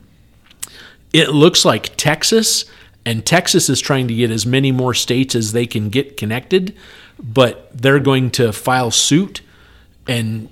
it 1.13 1.31
looks 1.31 1.65
like 1.65 1.97
Texas 1.97 2.65
and 3.05 3.25
Texas 3.25 3.69
is 3.69 3.81
trying 3.81 4.09
to 4.09 4.15
get 4.15 4.31
as 4.31 4.45
many 4.45 4.73
more 4.73 4.95
states 4.95 5.35
as 5.35 5.53
they 5.53 5.67
can 5.67 5.89
get 5.89 6.17
connected, 6.17 6.77
but 7.19 7.71
they're 7.73 8.01
going 8.01 8.31
to 8.33 8.53
file 8.53 8.91
suit 8.91 9.41
and 10.07 10.49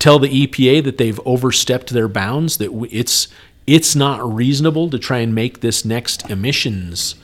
tell 0.00 0.18
the 0.18 0.46
EPA 0.46 0.82
that 0.82 0.98
they've 0.98 1.20
overstepped 1.24 1.90
their 1.90 2.08
bounds 2.08 2.56
that 2.56 2.72
it's 2.90 3.28
it's 3.66 3.94
not 3.94 4.34
reasonable 4.34 4.90
to 4.90 4.98
try 4.98 5.18
and 5.18 5.32
make 5.32 5.60
this 5.60 5.84
next 5.84 6.28
emissions 6.28 7.14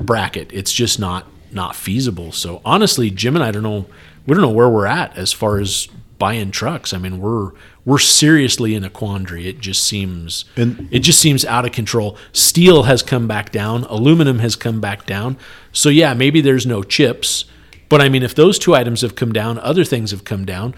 bracket. 0.00 0.50
It's 0.52 0.72
just 0.72 0.98
not 0.98 1.26
not 1.50 1.76
feasible. 1.76 2.32
So 2.32 2.62
honestly, 2.64 3.10
Jim 3.10 3.36
and 3.36 3.44
I 3.44 3.50
don't 3.50 3.62
know 3.62 3.86
we 4.26 4.34
don't 4.34 4.42
know 4.42 4.50
where 4.50 4.70
we're 4.70 4.86
at 4.86 5.14
as 5.18 5.32
far 5.32 5.58
as 5.58 5.88
buying 6.18 6.52
trucks. 6.52 6.94
I 6.94 6.98
mean, 6.98 7.20
we're 7.20 7.50
we're 7.84 7.98
seriously 7.98 8.76
in 8.76 8.84
a 8.84 8.90
quandary. 8.90 9.48
It 9.48 9.58
just 9.58 9.84
seems 9.84 10.44
And- 10.56 10.88
it 10.92 11.00
just 11.00 11.18
seems 11.20 11.44
out 11.44 11.64
of 11.66 11.72
control. 11.72 12.16
Steel 12.32 12.84
has 12.84 13.02
come 13.02 13.26
back 13.26 13.50
down, 13.50 13.84
aluminum 13.84 14.38
has 14.38 14.54
come 14.54 14.80
back 14.80 15.04
down. 15.04 15.36
So 15.72 15.88
yeah, 15.88 16.14
maybe 16.14 16.40
there's 16.40 16.64
no 16.64 16.84
chips, 16.84 17.44
but 17.88 18.00
I 18.00 18.08
mean 18.08 18.22
if 18.22 18.34
those 18.36 18.58
two 18.58 18.74
items 18.74 19.00
have 19.00 19.16
come 19.16 19.32
down, 19.32 19.58
other 19.58 19.84
things 19.84 20.12
have 20.12 20.22
come 20.24 20.44
down. 20.44 20.74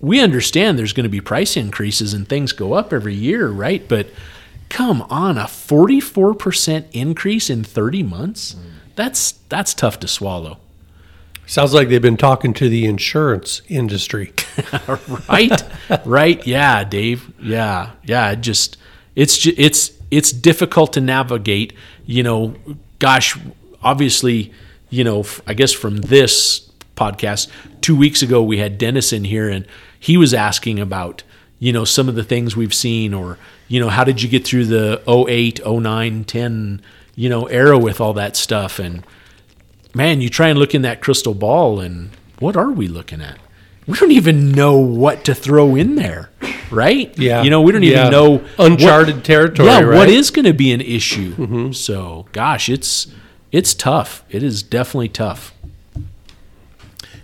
We 0.00 0.20
understand 0.20 0.78
there's 0.78 0.92
going 0.92 1.04
to 1.04 1.10
be 1.10 1.20
price 1.20 1.56
increases 1.56 2.14
and 2.14 2.28
things 2.28 2.52
go 2.52 2.72
up 2.74 2.92
every 2.92 3.14
year, 3.14 3.48
right? 3.48 3.86
But 3.88 4.08
come 4.68 5.02
on, 5.02 5.38
a 5.38 5.44
44% 5.44 6.86
increase 6.92 7.50
in 7.50 7.64
30 7.64 8.02
months? 8.04 8.56
That's 8.94 9.32
that's 9.48 9.74
tough 9.74 10.00
to 10.00 10.08
swallow. 10.08 10.58
Sounds 11.46 11.72
like 11.72 11.88
they've 11.88 12.02
been 12.02 12.16
talking 12.18 12.52
to 12.54 12.68
the 12.68 12.84
insurance 12.84 13.62
industry. 13.68 14.34
right 15.28 15.62
right 16.04 16.44
yeah 16.46 16.82
dave 16.84 17.32
yeah 17.40 17.92
yeah 18.04 18.34
just 18.34 18.76
it's 19.14 19.38
ju- 19.38 19.54
it's 19.56 19.92
it's 20.10 20.32
difficult 20.32 20.92
to 20.92 21.00
navigate 21.00 21.72
you 22.04 22.22
know 22.24 22.54
gosh 22.98 23.38
obviously 23.82 24.52
you 24.90 25.04
know 25.04 25.24
I 25.46 25.54
guess 25.54 25.72
from 25.72 25.98
this 25.98 26.68
podcast 26.96 27.48
two 27.80 27.96
weeks 27.96 28.20
ago 28.20 28.42
we 28.42 28.58
had 28.58 28.76
dennis 28.78 29.12
in 29.12 29.22
here 29.24 29.48
and 29.48 29.64
he 29.98 30.16
was 30.16 30.32
asking 30.34 30.78
about 30.78 31.22
you 31.58 31.72
know 31.72 31.84
some 31.84 32.08
of 32.08 32.14
the 32.14 32.22
things 32.24 32.56
we've 32.56 32.74
seen 32.74 33.12
or 33.14 33.38
you 33.68 33.80
know 33.80 33.88
how 33.88 34.04
did 34.04 34.22
you 34.22 34.28
get 34.28 34.44
through 34.46 34.64
the 34.66 35.02
08 35.08 35.60
09 35.66 36.24
10 36.24 36.82
you 37.16 37.28
know 37.28 37.46
era 37.46 37.76
with 37.78 38.00
all 38.00 38.12
that 38.12 38.36
stuff 38.36 38.78
and 38.78 39.04
man, 39.94 40.20
you 40.20 40.28
try 40.28 40.48
and 40.48 40.58
look 40.58 40.74
in 40.74 40.82
that 40.82 41.00
crystal 41.00 41.34
ball, 41.34 41.80
and 41.80 42.10
what 42.38 42.56
are 42.56 42.70
we 42.70 42.86
looking 42.86 43.20
at? 43.22 43.38
We 43.86 43.96
don't 43.98 44.12
even 44.12 44.52
know 44.52 44.76
what 44.76 45.24
to 45.24 45.34
throw 45.34 45.74
in 45.74 45.96
there, 45.96 46.28
right? 46.70 47.12
Yeah. 47.18 47.42
you 47.42 47.48
know, 47.50 47.62
we 47.62 47.72
don't 47.72 47.82
Yeah. 47.82 48.00
even 48.02 48.10
know 48.12 48.44
Uncharted 48.58 49.16
what- 49.16 49.24
territory, 49.24 49.66
Yeah, 49.66 49.80
right? 49.80 49.96
what 49.96 50.08
is 50.10 50.30
going 50.30 50.44
to 50.44 50.52
be 50.52 50.70
an 50.72 50.82
issue? 50.82 51.34
Mm-hmm. 51.34 51.72
So, 51.72 52.26
gosh, 52.32 52.68
it's 52.68 53.08
it's 53.50 53.72
tough. 53.74 54.22
It 54.28 54.42
is 54.42 54.62
definitely 54.62 55.08
tough. 55.08 55.52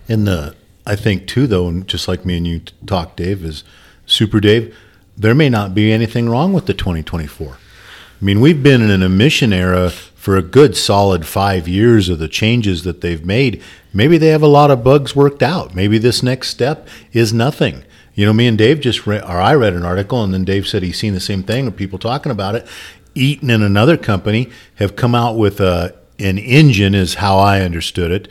And 0.09 0.27
the 0.27 0.55
I 0.87 0.97
think 0.97 1.27
too 1.27 1.47
though, 1.47 1.69
and 1.69 1.87
just 1.87 2.09
like 2.09 2.25
me 2.25 2.37
and 2.37 2.47
you 2.47 2.61
talk, 2.87 3.17
Dave, 3.17 3.45
is 3.45 3.65
Super 4.07 4.41
Dave. 4.41 4.77
There 5.17 5.35
may 5.35 5.49
not 5.49 5.75
be 5.75 5.93
anything 5.93 6.29
wrong 6.29 6.53
with 6.53 6.67
the 6.67 6.75
2024. 6.75 7.49
I 7.49 8.25
mean, 8.25 8.41
we've 8.41 8.63
been 8.63 8.83
in 8.83 8.91
an 8.91 9.03
emission 9.03 9.53
era 9.53 9.91
for 9.91 10.37
a 10.37 10.43
good 10.43 10.77
solid 10.77 11.27
five 11.27 11.69
years 11.69 12.09
of 12.09 12.19
the 12.19 12.29
changes 12.29 12.83
that 12.85 13.01
they've 13.01 13.25
made. 13.25 13.63
Maybe 13.93 14.17
they 14.17 14.29
have 14.29 14.43
a 14.43 14.47
lot 14.47 14.71
of 14.71 14.83
bugs 14.83 15.15
worked 15.15 15.43
out. 15.43 15.75
Maybe 15.75 15.99
this 15.99 16.23
next 16.23 16.49
step 16.49 16.89
is 17.13 17.33
nothing. 17.33 17.85
You 18.15 18.25
know, 18.25 18.33
me 18.33 18.47
and 18.47 18.57
Dave 18.57 18.81
just 18.81 19.07
read, 19.07 19.23
or 19.25 19.41
I 19.41 19.55
read 19.55 19.75
an 19.75 19.85
article, 19.85 20.23
and 20.23 20.33
then 20.33 20.45
Dave 20.45 20.67
said 20.67 20.83
he's 20.83 20.99
seen 20.99 21.15
the 21.15 21.21
same 21.21 21.43
thing, 21.43 21.67
of 21.67 21.77
people 21.77 21.99
talking 21.99 22.33
about 22.33 22.55
it. 22.55 22.67
Eaton 23.15 23.51
and 23.51 23.63
another 23.63 23.97
company 23.97 24.51
have 24.77 24.97
come 24.97 25.15
out 25.15 25.37
with 25.37 25.61
a, 25.61 25.95
an 26.19 26.39
engine, 26.39 26.95
is 26.95 27.15
how 27.15 27.39
I 27.39 27.61
understood 27.61 28.11
it, 28.11 28.29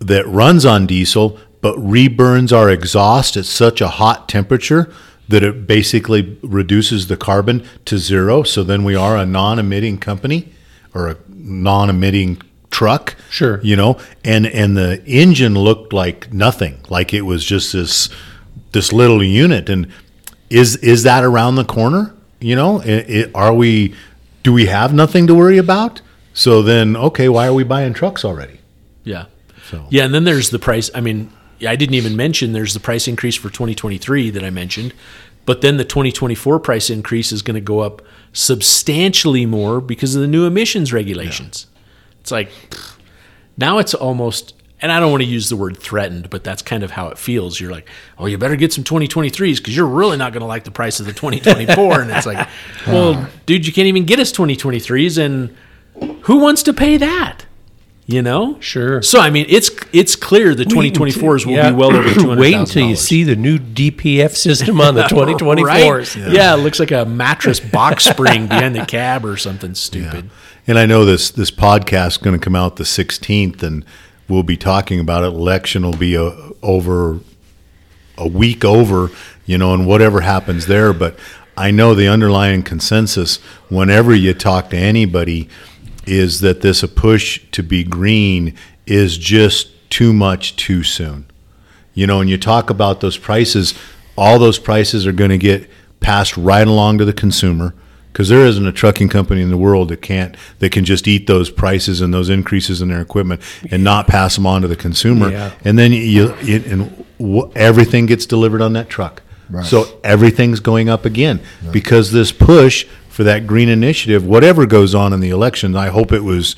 that 0.00 0.26
runs 0.26 0.66
on 0.66 0.86
diesel 0.86 1.38
but 1.66 1.76
reburns 1.78 2.52
our 2.52 2.70
exhaust 2.70 3.36
at 3.36 3.44
such 3.44 3.80
a 3.80 3.88
hot 3.88 4.28
temperature 4.28 4.88
that 5.28 5.42
it 5.42 5.66
basically 5.66 6.38
reduces 6.42 7.08
the 7.08 7.16
carbon 7.16 7.66
to 7.84 7.98
zero. 7.98 8.44
So 8.44 8.62
then 8.62 8.84
we 8.84 8.94
are 8.94 9.16
a 9.16 9.26
non-emitting 9.26 9.98
company 9.98 10.52
or 10.94 11.08
a 11.08 11.16
non-emitting 11.28 12.40
truck. 12.70 13.16
Sure. 13.30 13.58
You 13.64 13.74
know, 13.74 13.98
and 14.24 14.46
and 14.46 14.76
the 14.76 15.02
engine 15.06 15.54
looked 15.58 15.92
like 15.92 16.32
nothing, 16.32 16.78
like 16.88 17.12
it 17.12 17.22
was 17.22 17.44
just 17.44 17.72
this 17.72 18.08
this 18.70 18.92
little 18.92 19.24
unit. 19.24 19.68
And 19.68 19.88
is 20.48 20.76
is 20.76 21.02
that 21.02 21.24
around 21.24 21.56
the 21.56 21.64
corner? 21.64 22.14
You 22.38 22.54
know, 22.54 22.80
I- 22.82 23.06
I- 23.08 23.30
are 23.34 23.52
we? 23.54 23.92
Do 24.44 24.52
we 24.52 24.66
have 24.66 24.94
nothing 24.94 25.26
to 25.26 25.34
worry 25.34 25.58
about? 25.58 26.00
So 26.32 26.62
then, 26.62 26.96
okay, 26.96 27.28
why 27.28 27.48
are 27.48 27.54
we 27.54 27.64
buying 27.64 27.92
trucks 27.92 28.24
already? 28.24 28.60
Yeah. 29.02 29.24
So 29.68 29.86
Yeah, 29.90 30.04
and 30.04 30.14
then 30.14 30.22
there's 30.22 30.50
the 30.50 30.60
price. 30.60 30.90
I 30.94 31.00
mean, 31.00 31.30
I 31.64 31.76
didn't 31.76 31.94
even 31.94 32.16
mention 32.16 32.52
there's 32.52 32.74
the 32.74 32.80
price 32.80 33.08
increase 33.08 33.36
for 33.36 33.48
2023 33.48 34.30
that 34.30 34.44
I 34.44 34.50
mentioned, 34.50 34.92
but 35.46 35.60
then 35.60 35.76
the 35.76 35.84
2024 35.84 36.58
price 36.60 36.90
increase 36.90 37.32
is 37.32 37.42
going 37.42 37.54
to 37.54 37.60
go 37.60 37.80
up 37.80 38.02
substantially 38.32 39.46
more 39.46 39.80
because 39.80 40.14
of 40.14 40.20
the 40.20 40.28
new 40.28 40.44
emissions 40.44 40.92
regulations. 40.92 41.66
It's 42.20 42.30
like 42.30 42.50
now 43.56 43.78
it's 43.78 43.94
almost 43.94 44.54
and 44.82 44.92
I 44.92 45.00
don't 45.00 45.10
want 45.10 45.22
to 45.22 45.28
use 45.28 45.48
the 45.48 45.56
word 45.56 45.78
threatened, 45.78 46.28
but 46.28 46.44
that's 46.44 46.60
kind 46.60 46.82
of 46.82 46.90
how 46.90 47.08
it 47.08 47.16
feels. 47.16 47.58
You're 47.58 47.70
like, 47.70 47.88
"Oh, 48.18 48.26
you 48.26 48.36
better 48.36 48.56
get 48.56 48.72
some 48.74 48.84
2023s 48.84 49.56
because 49.56 49.74
you're 49.74 49.86
really 49.86 50.18
not 50.18 50.32
going 50.32 50.42
to 50.42 50.46
like 50.46 50.64
the 50.64 50.70
price 50.70 51.00
of 51.00 51.06
the 51.06 51.14
2024." 51.14 52.02
and 52.02 52.10
it's 52.10 52.26
like, 52.26 52.46
"Well, 52.86 53.26
dude, 53.46 53.66
you 53.66 53.72
can't 53.72 53.86
even 53.86 54.04
get 54.04 54.18
us 54.18 54.32
2023s 54.32 55.16
and 55.16 55.56
who 56.24 56.36
wants 56.36 56.62
to 56.64 56.74
pay 56.74 56.98
that?" 56.98 57.45
You 58.08 58.22
know? 58.22 58.56
Sure. 58.60 59.02
So 59.02 59.18
I 59.18 59.30
mean, 59.30 59.46
it's 59.48 59.68
it's 59.92 60.14
clear 60.14 60.54
the 60.54 60.62
2024s 60.64 61.44
will 61.44 61.54
Yeah. 61.54 61.70
be 61.70 61.76
well 61.76 61.94
over 61.94 62.08
two 62.14 62.28
hundred. 62.28 62.38
Wait 62.40 62.54
until 62.54 62.88
you 62.88 62.94
see 62.94 63.24
the 63.24 63.34
new 63.34 63.58
DPF 63.58 64.36
system 64.36 64.80
on 64.80 64.94
the 64.94 65.02
2024s. 65.10 65.62
Right? 65.64 66.16
Yeah. 66.32 66.54
it 66.54 66.58
looks 66.58 66.78
like 66.78 66.92
a 66.92 67.04
mattress 67.04 67.58
box 67.58 68.04
spring 68.04 68.46
behind 68.46 68.76
the 68.76 68.86
cab 68.86 69.24
or 69.24 69.36
something 69.36 69.74
stupid. 69.74 70.30
And 70.68 70.78
I 70.78 70.86
know 70.86 71.04
this 71.04 71.30
this 71.30 71.50
podcast 71.50 72.06
is 72.12 72.16
going 72.18 72.38
to 72.38 72.44
come 72.44 72.54
out 72.54 72.76
the 72.76 72.84
16th, 72.84 73.62
and 73.64 73.84
we'll 74.28 74.42
be 74.44 74.56
talking 74.56 75.00
about 75.00 75.24
it. 75.24 75.28
Election 75.28 75.82
will 75.82 75.96
be 75.96 76.16
uh 76.16 76.30
over 76.62 77.18
a 78.18 78.28
week 78.28 78.64
over, 78.64 79.10
you 79.46 79.58
know, 79.58 79.74
and 79.74 79.84
whatever 79.84 80.20
happens 80.20 80.66
there. 80.66 80.92
But 80.92 81.18
I 81.56 81.70
know 81.72 81.92
the 81.94 82.06
underlying 82.06 82.62
consensus 82.62 83.38
whenever 83.68 84.14
you 84.14 84.32
talk 84.32 84.70
to 84.70 84.76
anybody 84.76 85.48
is 86.06 86.40
that 86.40 86.60
this 86.60 86.82
a 86.82 86.88
push 86.88 87.40
to 87.52 87.62
be 87.62 87.84
green 87.84 88.54
is 88.86 89.18
just 89.18 89.68
too 89.90 90.12
much 90.12 90.56
too 90.56 90.82
soon. 90.82 91.26
You 91.94 92.06
know, 92.06 92.20
and 92.20 92.28
you 92.28 92.38
talk 92.38 92.70
about 92.70 93.00
those 93.00 93.16
prices, 93.16 93.74
all 94.16 94.38
those 94.38 94.58
prices 94.58 95.06
are 95.06 95.12
going 95.12 95.30
to 95.30 95.38
get 95.38 95.68
passed 96.00 96.36
right 96.36 96.66
along 96.66 96.98
to 96.98 97.04
the 97.04 97.12
consumer 97.12 97.74
because 98.12 98.28
there 98.28 98.46
isn't 98.46 98.66
a 98.66 98.72
trucking 98.72 99.08
company 99.08 99.42
in 99.42 99.50
the 99.50 99.56
world 99.58 99.88
that 99.88 100.00
can't 100.00 100.36
that 100.58 100.72
can 100.72 100.84
just 100.84 101.06
eat 101.06 101.26
those 101.26 101.50
prices 101.50 102.00
and 102.00 102.14
those 102.14 102.30
increases 102.30 102.80
in 102.80 102.88
their 102.88 103.00
equipment 103.00 103.42
and 103.70 103.84
not 103.84 104.06
pass 104.06 104.36
them 104.36 104.46
on 104.46 104.62
to 104.62 104.68
the 104.68 104.76
consumer. 104.76 105.30
Yeah. 105.30 105.52
And 105.64 105.78
then 105.78 105.92
you, 105.92 106.34
you 106.42 106.62
and 106.66 107.06
w- 107.18 107.52
everything 107.54 108.06
gets 108.06 108.24
delivered 108.24 108.62
on 108.62 108.72
that 108.74 108.88
truck. 108.88 109.22
Right. 109.50 109.66
So 109.66 110.00
everything's 110.02 110.60
going 110.60 110.88
up 110.88 111.04
again 111.04 111.40
because 111.72 112.10
this 112.10 112.32
push 112.32 112.86
for 113.16 113.24
that 113.24 113.46
green 113.46 113.70
initiative, 113.70 114.26
whatever 114.26 114.66
goes 114.66 114.94
on 114.94 115.14
in 115.14 115.20
the 115.20 115.30
election, 115.30 115.74
I 115.74 115.88
hope 115.88 116.12
it 116.12 116.20
was 116.20 116.54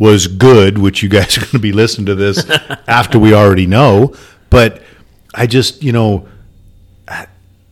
was 0.00 0.26
good, 0.26 0.78
which 0.78 1.00
you 1.00 1.08
guys 1.08 1.38
are 1.38 1.42
going 1.42 1.52
to 1.52 1.58
be 1.60 1.70
listening 1.70 2.06
to 2.06 2.16
this 2.16 2.44
after 2.88 3.20
we 3.20 3.32
already 3.32 3.68
know. 3.68 4.12
But 4.50 4.82
I 5.32 5.46
just, 5.46 5.84
you 5.84 5.92
know, 5.92 6.26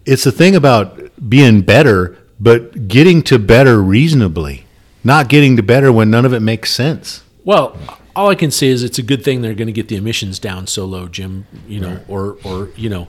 it's 0.06 0.22
the 0.22 0.30
thing 0.30 0.54
about 0.54 1.10
being 1.28 1.62
better, 1.62 2.16
but 2.38 2.86
getting 2.86 3.20
to 3.24 3.36
better 3.36 3.82
reasonably, 3.82 4.64
not 5.02 5.28
getting 5.28 5.56
to 5.56 5.64
better 5.64 5.90
when 5.90 6.08
none 6.08 6.24
of 6.24 6.32
it 6.32 6.38
makes 6.38 6.70
sense. 6.70 7.24
Well, 7.44 7.76
all 8.14 8.28
I 8.28 8.36
can 8.36 8.52
say 8.52 8.68
is 8.68 8.84
it's 8.84 9.00
a 9.00 9.02
good 9.02 9.24
thing 9.24 9.42
they're 9.42 9.54
going 9.54 9.66
to 9.66 9.72
get 9.72 9.88
the 9.88 9.96
emissions 9.96 10.38
down 10.38 10.68
so 10.68 10.84
low, 10.84 11.08
Jim. 11.08 11.48
You 11.66 11.80
know, 11.80 12.00
or 12.06 12.38
or 12.44 12.68
you 12.76 12.88
know, 12.88 13.08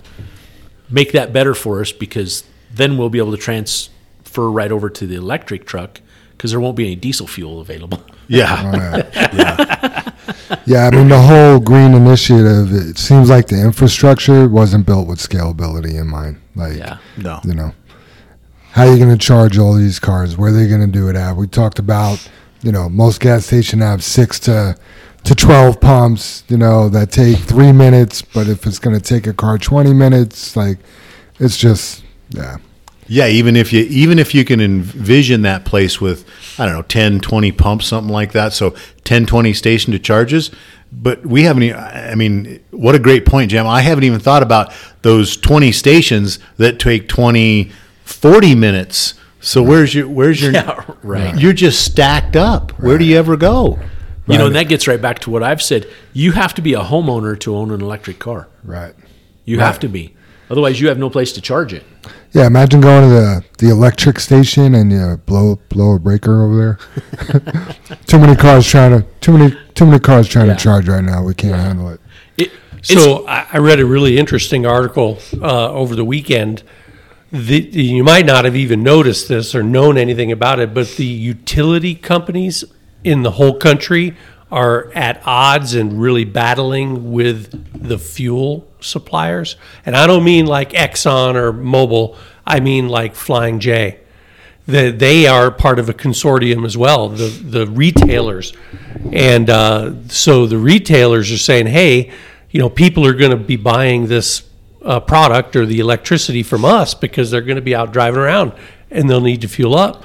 make 0.90 1.12
that 1.12 1.32
better 1.32 1.54
for 1.54 1.82
us 1.82 1.92
because 1.92 2.44
then 2.74 2.98
we'll 2.98 3.12
be 3.12 3.20
able 3.20 3.38
to 3.38 3.38
transfer 4.36 4.52
right 4.52 4.72
over 4.72 4.90
to 4.90 5.08
the 5.08 5.16
electric 5.16 5.66
truck 5.66 6.02
because 6.32 6.52
there 6.52 6.60
won't 6.60 6.76
be 6.76 6.86
any 6.86 6.96
diesel 6.96 7.28
fuel 7.28 7.60
available. 7.62 8.02
Yeah. 8.28 8.64
Yeah, 10.66 10.88
I 10.88 10.90
mean 10.96 11.10
the 11.10 11.22
whole 11.22 11.60
green 11.60 11.94
initiative. 11.94 12.74
It 12.74 12.98
seems 12.98 13.30
like 13.30 13.50
the 13.50 13.62
infrastructure 13.62 14.50
wasn't 14.50 14.88
built 14.88 15.08
with 15.08 15.20
scalability 15.20 16.00
in 16.00 16.08
mind. 16.08 16.42
Like, 16.56 16.76
Yeah. 16.76 16.98
No. 17.18 17.40
you 17.44 17.54
know, 17.54 17.72
how 18.72 18.88
are 18.88 18.92
you 18.92 18.98
going 18.98 19.16
to 19.16 19.24
charge 19.24 19.60
all 19.60 19.76
these 19.76 20.00
cars? 20.00 20.38
Where 20.38 20.50
are 20.50 20.54
they 20.56 20.68
going 20.68 20.82
to 20.82 20.88
do 20.88 21.08
it 21.08 21.16
at? 21.16 21.36
We 21.36 21.46
talked 21.46 21.78
about, 21.78 22.28
you 22.64 22.72
know, 22.72 22.90
most 22.90 23.20
gas 23.22 23.46
stations 23.46 23.84
have 23.84 24.04
six 24.04 24.40
to 24.42 24.76
to 25.26 25.36
twelve 25.36 25.80
pumps. 25.80 26.44
You 26.48 26.58
know, 26.58 26.90
that 26.90 27.12
take 27.12 27.38
three 27.38 27.72
minutes, 27.72 28.24
but 28.24 28.48
if 28.48 28.66
it's 28.66 28.80
going 28.80 28.96
to 29.00 29.02
take 29.04 29.28
a 29.28 29.34
car 29.34 29.60
twenty 29.60 29.94
minutes, 29.94 30.56
like, 30.56 30.80
it's 31.40 31.58
just 31.58 32.04
yeah. 32.32 32.58
Yeah, 33.08 33.28
even 33.28 33.56
if 33.56 33.72
you 33.72 33.84
even 33.84 34.18
if 34.20 34.34
you 34.34 34.44
can 34.44 34.60
envision 34.60 35.44
that 35.44 35.66
place 35.66 36.02
with 36.02 36.26
I 36.60 36.66
don't 36.66 36.76
know 36.76 36.82
10, 36.82 37.20
20 37.20 37.52
pumps, 37.52 37.88
something 37.88 38.12
like 38.12 38.32
that. 38.32 38.54
So 38.54 38.76
10, 39.04 39.26
20 39.26 39.54
station 39.54 39.92
to 39.94 40.00
charges. 40.00 40.52
But 40.92 41.26
we 41.26 41.44
haven't. 41.44 41.74
I 41.74 42.16
mean, 42.16 42.64
what 42.72 42.96
a 42.96 43.00
great 43.00 43.26
point, 43.26 43.52
Jim. 43.52 43.68
I 43.68 43.82
haven't 43.82 44.06
even 44.06 44.20
thought 44.20 44.44
about 44.44 44.72
those 45.02 45.36
twenty 45.36 45.72
stations 45.72 46.40
that 46.58 46.80
take 46.80 47.10
20, 47.10 47.72
40 48.06 48.56
minutes. 48.56 49.16
So 49.42 49.62
where's 49.62 49.94
your 49.94 50.08
where's 50.08 50.42
your 50.42 50.52
Yeah, 50.54 50.86
right. 51.04 51.38
You're 51.38 51.54
just 51.54 51.84
stacked 51.84 52.36
up. 52.36 52.72
Where 52.80 52.98
do 52.98 53.04
you 53.04 53.18
ever 53.18 53.36
go? 53.36 53.80
You 54.28 54.40
know, 54.40 54.48
and 54.48 54.56
that 54.56 54.70
gets 54.70 54.88
right 54.88 55.02
back 55.02 55.20
to 55.20 55.30
what 55.30 55.44
I've 55.44 55.62
said. 55.62 55.88
You 56.14 56.32
have 56.32 56.56
to 56.56 56.62
be 56.62 56.74
a 56.74 56.80
homeowner 56.80 57.40
to 57.42 57.56
own 57.56 57.72
an 57.72 57.82
electric 57.82 58.18
car. 58.18 58.48
Right. 58.64 58.96
You 59.44 59.60
have 59.60 59.80
to 59.82 59.88
be. 59.88 60.15
Otherwise, 60.50 60.80
you 60.80 60.88
have 60.88 60.98
no 61.00 61.10
place 61.10 61.32
to 61.34 61.42
charge 61.42 61.74
it. 61.74 61.84
Yeah, 62.32 62.46
imagine 62.48 62.82
going 62.82 63.02
to 63.04 63.08
the, 63.10 63.46
the 63.60 63.70
electric 63.72 64.20
station 64.20 64.76
and 64.76 64.92
you 64.92 65.18
blow 65.26 65.56
blow 65.70 65.96
a 65.96 66.00
breaker 66.00 66.44
over 66.44 66.56
there. 66.56 67.98
too 68.08 68.20
many 68.20 68.36
cars 68.36 68.68
trying 68.68 68.92
to 68.92 69.08
too 69.22 69.38
many 69.38 69.56
too 69.74 69.86
many 69.86 70.00
cars 70.00 70.28
trying 70.28 70.48
Yeah. 70.48 70.56
to 70.56 70.64
charge 70.64 70.88
right 70.88 71.04
now. 71.04 71.24
We 71.24 71.34
can't 71.34 71.56
handle 71.56 71.90
it. 71.90 72.02
It 72.38 72.52
So 72.82 73.26
I 73.28 73.48
I 73.54 73.58
read 73.58 73.80
a 73.80 73.86
really 73.86 74.18
interesting 74.18 74.66
article 74.66 75.20
uh, 75.42 75.72
over 75.72 75.96
the 75.96 76.06
weekend. 76.06 76.64
The, 77.32 77.58
you 77.60 78.04
might 78.04 78.26
not 78.26 78.46
have 78.46 78.56
even 78.56 78.84
noticed 78.84 79.28
this 79.28 79.56
or 79.56 79.64
known 79.64 79.98
anything 79.98 80.32
about 80.32 80.60
it, 80.60 80.74
but 80.74 80.88
the 80.96 81.06
utility 81.06 81.96
companies 81.96 82.64
in 83.04 83.24
the 83.24 83.32
whole 83.32 83.58
country 83.58 84.16
are 84.52 84.90
at 84.94 85.22
odds 85.26 85.74
and 85.74 86.00
really 86.00 86.24
battling 86.24 87.12
with 87.12 87.88
the 87.88 87.98
fuel 87.98 88.68
suppliers. 88.86 89.56
And 89.86 89.96
I 89.96 90.08
don't 90.08 90.24
mean 90.24 90.46
like 90.46 90.72
Exxon 90.72 91.36
or 91.36 91.52
Mobil. 91.52 92.18
I 92.46 92.60
mean 92.60 92.88
like 92.88 93.16
Flying 93.16 93.60
J 93.60 94.00
that 94.68 94.98
they 94.98 95.28
are 95.28 95.52
part 95.52 95.78
of 95.78 95.90
a 95.90 95.94
consortium 95.94 96.66
as 96.66 96.76
well, 96.76 97.10
the 97.10 97.28
the 97.28 97.68
retailers, 97.68 98.52
and 99.12 99.50
uh, 99.50 99.94
so 100.08 100.48
the 100.48 100.58
retailers 100.58 101.32
are 101.32 101.38
saying, 101.38 101.68
hey, 101.68 102.12
you 102.50 102.60
know, 102.60 102.70
people 102.70 103.06
are 103.06 103.14
going 103.14 103.32
to 103.32 103.38
be 103.38 103.58
buying 103.58 104.08
this 104.08 104.48
uh, 104.82 105.00
product 105.00 105.56
or 105.56 105.66
the 105.66 105.80
electricity 105.80 106.42
from 106.42 106.64
us 106.64 106.94
because 106.94 107.30
they're 107.30 107.42
going 107.42 107.58
to 107.58 107.62
be 107.62 107.76
out 107.76 107.92
driving 107.92 108.20
around 108.20 108.54
and 108.90 109.10
they'll 109.10 109.22
need 109.22 109.42
to 109.42 109.48
fuel 109.48 109.76
up. 109.76 110.04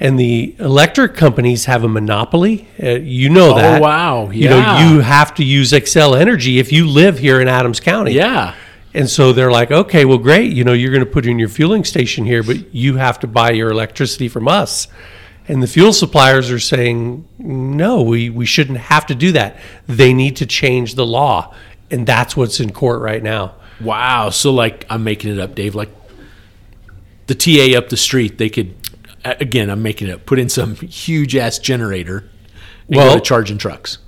And 0.00 0.18
the 0.18 0.56
electric 0.58 1.14
companies 1.14 1.66
have 1.66 1.84
a 1.84 1.88
monopoly. 1.88 2.68
Uh, 2.82 2.90
you 2.90 3.28
know 3.28 3.54
that. 3.54 3.64
Oh, 3.64 3.72
that. 3.74 3.82
wow. 3.82 4.30
You 4.30 4.48
know, 4.48 4.78
you 4.78 5.00
have 5.00 5.34
to 5.34 5.44
use 5.44 5.70
Xcel 5.72 6.18
Energy 6.18 6.58
if 6.58 6.72
you 6.72 6.86
live 6.88 7.18
here 7.18 7.40
in 7.40 7.48
Adams 7.48 7.80
County. 7.80 8.12
yeah. 8.12 8.54
And 8.96 9.10
so 9.10 9.32
they're 9.32 9.50
like, 9.50 9.72
okay, 9.72 10.04
well, 10.04 10.18
great. 10.18 10.52
You 10.52 10.62
know, 10.62 10.72
you're 10.72 10.92
going 10.92 11.04
to 11.04 11.10
put 11.10 11.26
in 11.26 11.36
your 11.36 11.48
fueling 11.48 11.82
station 11.82 12.24
here, 12.24 12.44
but 12.44 12.72
you 12.72 12.96
have 12.96 13.18
to 13.20 13.26
buy 13.26 13.50
your 13.50 13.70
electricity 13.70 14.28
from 14.28 14.46
us. 14.46 14.86
And 15.48 15.60
the 15.60 15.66
fuel 15.66 15.92
suppliers 15.92 16.48
are 16.50 16.60
saying, 16.60 17.26
no, 17.38 18.02
we, 18.02 18.30
we 18.30 18.46
shouldn't 18.46 18.78
have 18.78 19.04
to 19.06 19.14
do 19.16 19.32
that. 19.32 19.58
They 19.88 20.14
need 20.14 20.36
to 20.36 20.46
change 20.46 20.94
the 20.94 21.04
law. 21.04 21.52
And 21.90 22.06
that's 22.06 22.36
what's 22.36 22.60
in 22.60 22.72
court 22.72 23.02
right 23.02 23.22
now. 23.22 23.56
Wow. 23.80 24.30
So, 24.30 24.52
like, 24.52 24.86
I'm 24.88 25.02
making 25.02 25.32
it 25.32 25.40
up, 25.40 25.56
Dave. 25.56 25.74
Like, 25.74 25.90
the 27.26 27.34
TA 27.34 27.76
up 27.76 27.88
the 27.88 27.96
street, 27.96 28.38
they 28.38 28.48
could, 28.48 28.74
again, 29.24 29.70
I'm 29.70 29.82
making 29.82 30.08
it 30.08 30.26
put 30.26 30.38
in 30.38 30.48
some 30.48 30.76
huge 30.76 31.34
ass 31.36 31.58
generator 31.58 32.24
and 32.88 32.96
Well- 32.96 33.08
go 33.10 33.14
to 33.16 33.20
charging 33.20 33.58
trucks. 33.58 33.98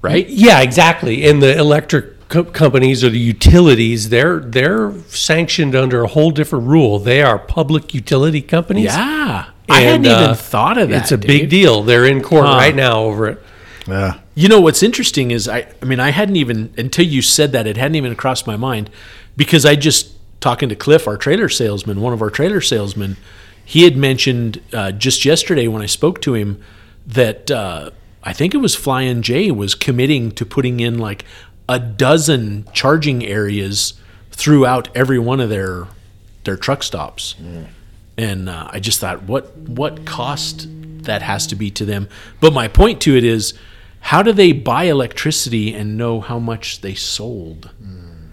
Right? 0.00 0.28
Yeah, 0.28 0.60
exactly. 0.60 1.24
And 1.28 1.40
the 1.40 1.56
electric 1.56 2.28
co- 2.28 2.42
companies 2.42 3.04
or 3.04 3.08
the 3.10 3.20
utilities, 3.20 4.08
they're 4.08 4.40
they're 4.40 4.92
sanctioned 5.06 5.76
under 5.76 6.02
a 6.02 6.08
whole 6.08 6.32
different 6.32 6.66
rule. 6.66 6.98
They 6.98 7.22
are 7.22 7.38
public 7.38 7.94
utility 7.94 8.42
companies. 8.42 8.86
Yeah. 8.86 9.44
and, 9.68 9.76
I 9.76 9.80
hadn't 9.82 10.06
And, 10.06 10.06
even 10.06 10.30
uh, 10.30 10.34
thought 10.34 10.76
of 10.76 10.88
that. 10.88 11.02
It's 11.02 11.12
a 11.12 11.16
Dave. 11.16 11.28
big 11.28 11.50
deal. 11.50 11.84
They're 11.84 12.04
in 12.04 12.20
court 12.20 12.46
Huh. 12.46 12.56
right 12.56 12.74
now 12.74 13.02
over 13.02 13.28
it. 13.28 13.42
Yeah. 13.86 14.14
You 14.34 14.48
know 14.48 14.60
what's 14.60 14.82
interesting 14.82 15.30
is 15.30 15.46
I 15.48 15.68
I 15.80 15.84
mean 15.84 16.00
I 16.00 16.10
hadn't 16.10 16.34
even 16.36 16.74
until 16.76 17.04
you 17.06 17.22
said 17.22 17.52
that 17.52 17.68
it 17.68 17.76
hadn't 17.76 17.94
even 17.94 18.16
crossed 18.16 18.44
my 18.46 18.56
mind 18.56 18.90
because 19.36 19.64
I 19.64 19.76
just 19.76 20.08
talking 20.40 20.68
to 20.68 20.74
Cliff 20.74 21.06
our 21.06 21.16
trailer 21.16 21.48
salesman 21.48 22.00
one 22.00 22.12
of 22.12 22.20
our 22.22 22.30
trailer 22.30 22.60
salesmen 22.60 23.16
he 23.64 23.84
had 23.84 23.96
mentioned 23.96 24.60
uh, 24.72 24.92
just 24.92 25.24
yesterday 25.24 25.68
when 25.68 25.82
I 25.82 25.86
spoke 25.86 26.20
to 26.22 26.34
him 26.34 26.62
that 27.06 27.50
uh, 27.50 27.90
I 28.22 28.32
think 28.32 28.54
it 28.54 28.58
was 28.58 28.74
Flying 28.74 29.22
J 29.22 29.50
was 29.50 29.74
committing 29.74 30.32
to 30.32 30.46
putting 30.46 30.80
in 30.80 30.98
like 30.98 31.24
a 31.68 31.78
dozen 31.78 32.66
charging 32.72 33.24
areas 33.24 33.94
throughout 34.30 34.88
every 34.96 35.18
one 35.18 35.40
of 35.40 35.48
their 35.48 35.86
their 36.44 36.56
truck 36.56 36.82
stops 36.82 37.36
and 38.18 38.48
uh, 38.48 38.68
I 38.70 38.80
just 38.80 39.00
thought, 39.00 39.22
what 39.24 39.56
what 39.56 40.04
cost 40.04 40.68
that 41.04 41.22
has 41.22 41.46
to 41.48 41.56
be 41.56 41.70
to 41.72 41.84
them. 41.84 42.08
But 42.40 42.52
my 42.52 42.68
point 42.68 43.00
to 43.02 43.16
it 43.16 43.24
is, 43.24 43.54
how 44.00 44.22
do 44.22 44.32
they 44.32 44.52
buy 44.52 44.84
electricity 44.84 45.74
and 45.74 45.96
know 45.96 46.20
how 46.20 46.38
much 46.38 46.80
they 46.80 46.94
sold? 46.94 47.70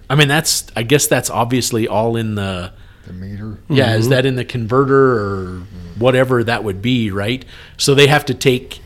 I 0.10 0.16
mean, 0.16 0.28
that's 0.28 0.68
I 0.76 0.84
guess 0.84 1.08
that's 1.08 1.30
obviously 1.30 1.88
all 1.88 2.16
in 2.16 2.36
the 2.36 2.74
The 3.06 3.14
meter. 3.14 3.60
yeah. 3.70 3.96
Is 3.96 4.06
mm-hmm. 4.06 4.12
that 4.12 4.26
in 4.26 4.36
the 4.36 4.46
converter 4.46 5.20
or 5.20 5.60
whatever 5.98 6.44
that 6.44 6.64
would 6.64 6.82
be, 6.82 7.12
right? 7.12 7.44
So 7.78 7.96
they 7.96 8.08
have 8.08 8.26
to 8.26 8.34
take 8.34 8.82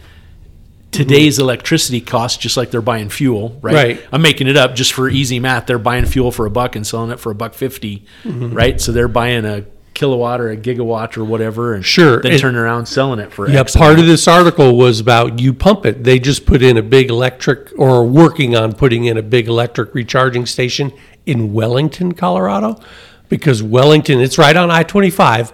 today's 0.92 1.36
mm-hmm. 1.36 1.44
electricity 1.44 2.00
cost 2.00 2.40
just 2.40 2.56
like 2.56 2.72
they're 2.72 2.82
buying 2.82 3.10
fuel, 3.10 3.58
right? 3.62 3.74
Right. 3.74 4.06
I'm 4.12 4.22
making 4.22 4.48
it 4.48 4.56
up 4.56 4.76
just 4.76 4.94
for 4.94 5.10
easy 5.10 5.40
math. 5.40 5.66
They're 5.66 5.80
buying 5.80 6.06
fuel 6.06 6.32
for 6.32 6.46
a 6.46 6.52
buck 6.52 6.76
and 6.76 6.86
selling 6.86 7.12
it 7.12 7.20
for 7.20 7.32
a 7.32 7.36
buck 7.36 7.54
50 7.54 8.06
mm-hmm. 8.24 8.54
right? 8.54 8.80
So 8.80 8.92
they're 8.92 9.08
buying 9.08 9.46
a 9.46 9.66
kilowatt 9.94 10.42
or 10.42 10.50
a 10.50 10.58
gigawatt 10.58 11.18
or 11.18 11.24
whatever, 11.24 11.74
and 11.74 11.86
Sure. 11.86 12.20
then 12.22 12.34
It- 12.34 12.40
turning 12.40 12.60
around 12.60 12.88
selling 12.88 13.20
it 13.20 13.32
for 13.32 13.50
Yeah, 13.50 13.60
X 13.60 13.76
part 13.76 13.92
amount. 13.94 14.02
of 14.02 14.08
this 14.08 14.28
article 14.28 14.76
was 14.76 15.00
about 15.00 15.40
you 15.40 15.54
pump 15.54 15.86
it. 15.86 16.04
They 16.04 16.20
just 16.20 16.46
put 16.46 16.62
in 16.62 16.78
a 16.78 16.82
big 16.82 17.10
electric, 17.10 17.70
or 17.78 18.06
working 18.06 18.56
on 18.56 18.74
putting 18.74 19.06
in 19.06 19.18
a 19.18 19.22
big 19.22 19.48
electric 19.48 19.94
recharging 19.94 20.46
station 20.46 20.92
in 21.26 21.54
Wellington, 21.54 22.14
Colorado, 22.14 22.80
because 23.34 23.64
Wellington, 23.64 24.22
it's 24.22 24.38
right 24.38 24.56
on 24.56 24.70
I 24.70 24.84
25, 24.84 25.52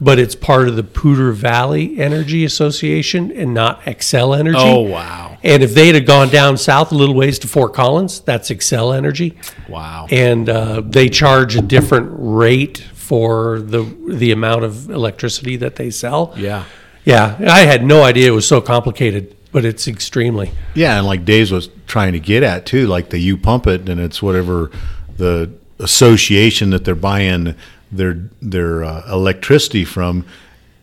but 0.00 0.18
it's 0.18 0.34
part 0.34 0.66
of 0.66 0.74
the 0.74 0.82
Poudre 0.82 1.32
Valley 1.32 2.00
Energy 2.00 2.44
Association 2.44 3.30
and 3.30 3.54
not 3.54 3.82
Xcel 3.82 4.36
Energy. 4.36 4.58
Oh, 4.58 4.80
wow. 4.80 5.38
And 5.44 5.62
if 5.62 5.72
they'd 5.72 5.94
have 5.94 6.06
gone 6.06 6.28
down 6.28 6.58
south 6.58 6.90
a 6.90 6.96
little 6.96 7.14
ways 7.14 7.38
to 7.40 7.46
Fort 7.46 7.72
Collins, 7.72 8.18
that's 8.18 8.50
Xcel 8.50 8.96
Energy 8.96 9.36
Wow. 9.68 10.08
and 10.10 10.48
uh, 10.48 10.80
they 10.84 11.08
charge 11.08 11.54
a 11.54 11.62
different 11.62 12.08
rate 12.12 12.78
for 12.94 13.60
the 13.60 13.82
the 14.08 14.32
amount 14.32 14.64
of 14.64 14.90
electricity 14.90 15.56
that 15.58 15.76
they 15.76 15.90
sell. 15.90 16.34
Yeah. 16.36 16.64
yeah. 17.04 17.36
I 17.46 17.60
had 17.60 17.84
no 17.84 18.02
idea 18.02 18.26
it 18.32 18.34
was 18.34 18.48
so 18.48 18.60
complicated. 18.60 19.36
but 19.52 19.64
it's 19.64 19.86
extremely. 19.86 20.50
Yeah, 20.74 20.98
and 20.98 21.06
like 21.06 21.24
Dave's 21.24 21.52
was 21.52 21.68
trying 21.86 22.12
to 22.14 22.20
get 22.20 22.42
at 22.42 22.66
too, 22.66 22.86
like 22.88 23.10
the 23.10 23.18
you 23.18 23.36
pump 23.38 23.66
it, 23.68 23.88
and 23.88 24.00
it's 24.00 24.20
whatever 24.20 24.70
the 25.16 25.50
association 25.80 26.70
that 26.70 26.84
they're 26.84 26.94
buying 26.94 27.54
their 27.90 28.14
their 28.40 28.84
uh, 28.84 29.12
electricity 29.12 29.84
from. 29.84 30.24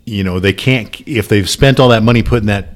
You 0.05 0.23
know, 0.23 0.39
they 0.39 0.53
can't 0.53 1.01
if 1.05 1.27
they've 1.27 1.49
spent 1.49 1.79
all 1.81 1.89
that 1.89 2.01
money 2.01 2.23
putting 2.23 2.47
that 2.47 2.75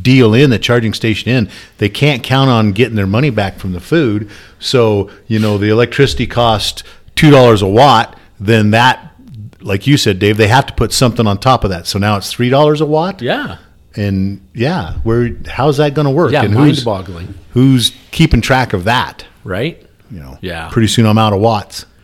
deal 0.00 0.34
in 0.34 0.50
the 0.50 0.58
charging 0.58 0.92
station 0.92 1.30
in, 1.30 1.50
they 1.78 1.88
can't 1.88 2.22
count 2.22 2.50
on 2.50 2.72
getting 2.72 2.96
their 2.96 3.06
money 3.06 3.30
back 3.30 3.58
from 3.58 3.72
the 3.72 3.80
food. 3.80 4.28
So 4.58 5.10
you 5.26 5.38
know, 5.38 5.56
the 5.56 5.70
electricity 5.70 6.26
cost 6.26 6.82
two 7.16 7.30
dollars 7.30 7.62
a 7.62 7.66
watt. 7.66 8.18
Then 8.38 8.72
that, 8.72 9.14
like 9.60 9.86
you 9.86 9.96
said, 9.96 10.18
Dave, 10.18 10.36
they 10.36 10.48
have 10.48 10.66
to 10.66 10.74
put 10.74 10.92
something 10.92 11.26
on 11.26 11.38
top 11.38 11.64
of 11.64 11.70
that. 11.70 11.86
So 11.86 11.98
now 11.98 12.18
it's 12.18 12.30
three 12.30 12.50
dollars 12.50 12.82
a 12.82 12.86
watt 12.86 13.22
Yeah. 13.22 13.56
and 13.96 14.46
yeah, 14.54 14.94
where 15.02 15.30
how's 15.48 15.78
that 15.78 15.94
going 15.94 16.04
to 16.06 16.10
work? 16.10 16.32
Yeah, 16.32 16.44
and 16.44 16.52
who's, 16.52 16.84
mind-boggling, 16.84 17.34
who's 17.52 17.92
keeping 18.10 18.42
track 18.42 18.74
of 18.74 18.84
that? 18.84 19.24
right? 19.44 19.82
You 20.10 20.20
know, 20.20 20.38
Yeah. 20.40 20.68
Pretty 20.70 20.88
soon 20.88 21.06
I'm 21.06 21.18
out 21.18 21.32
of 21.32 21.40
watts. 21.40 21.86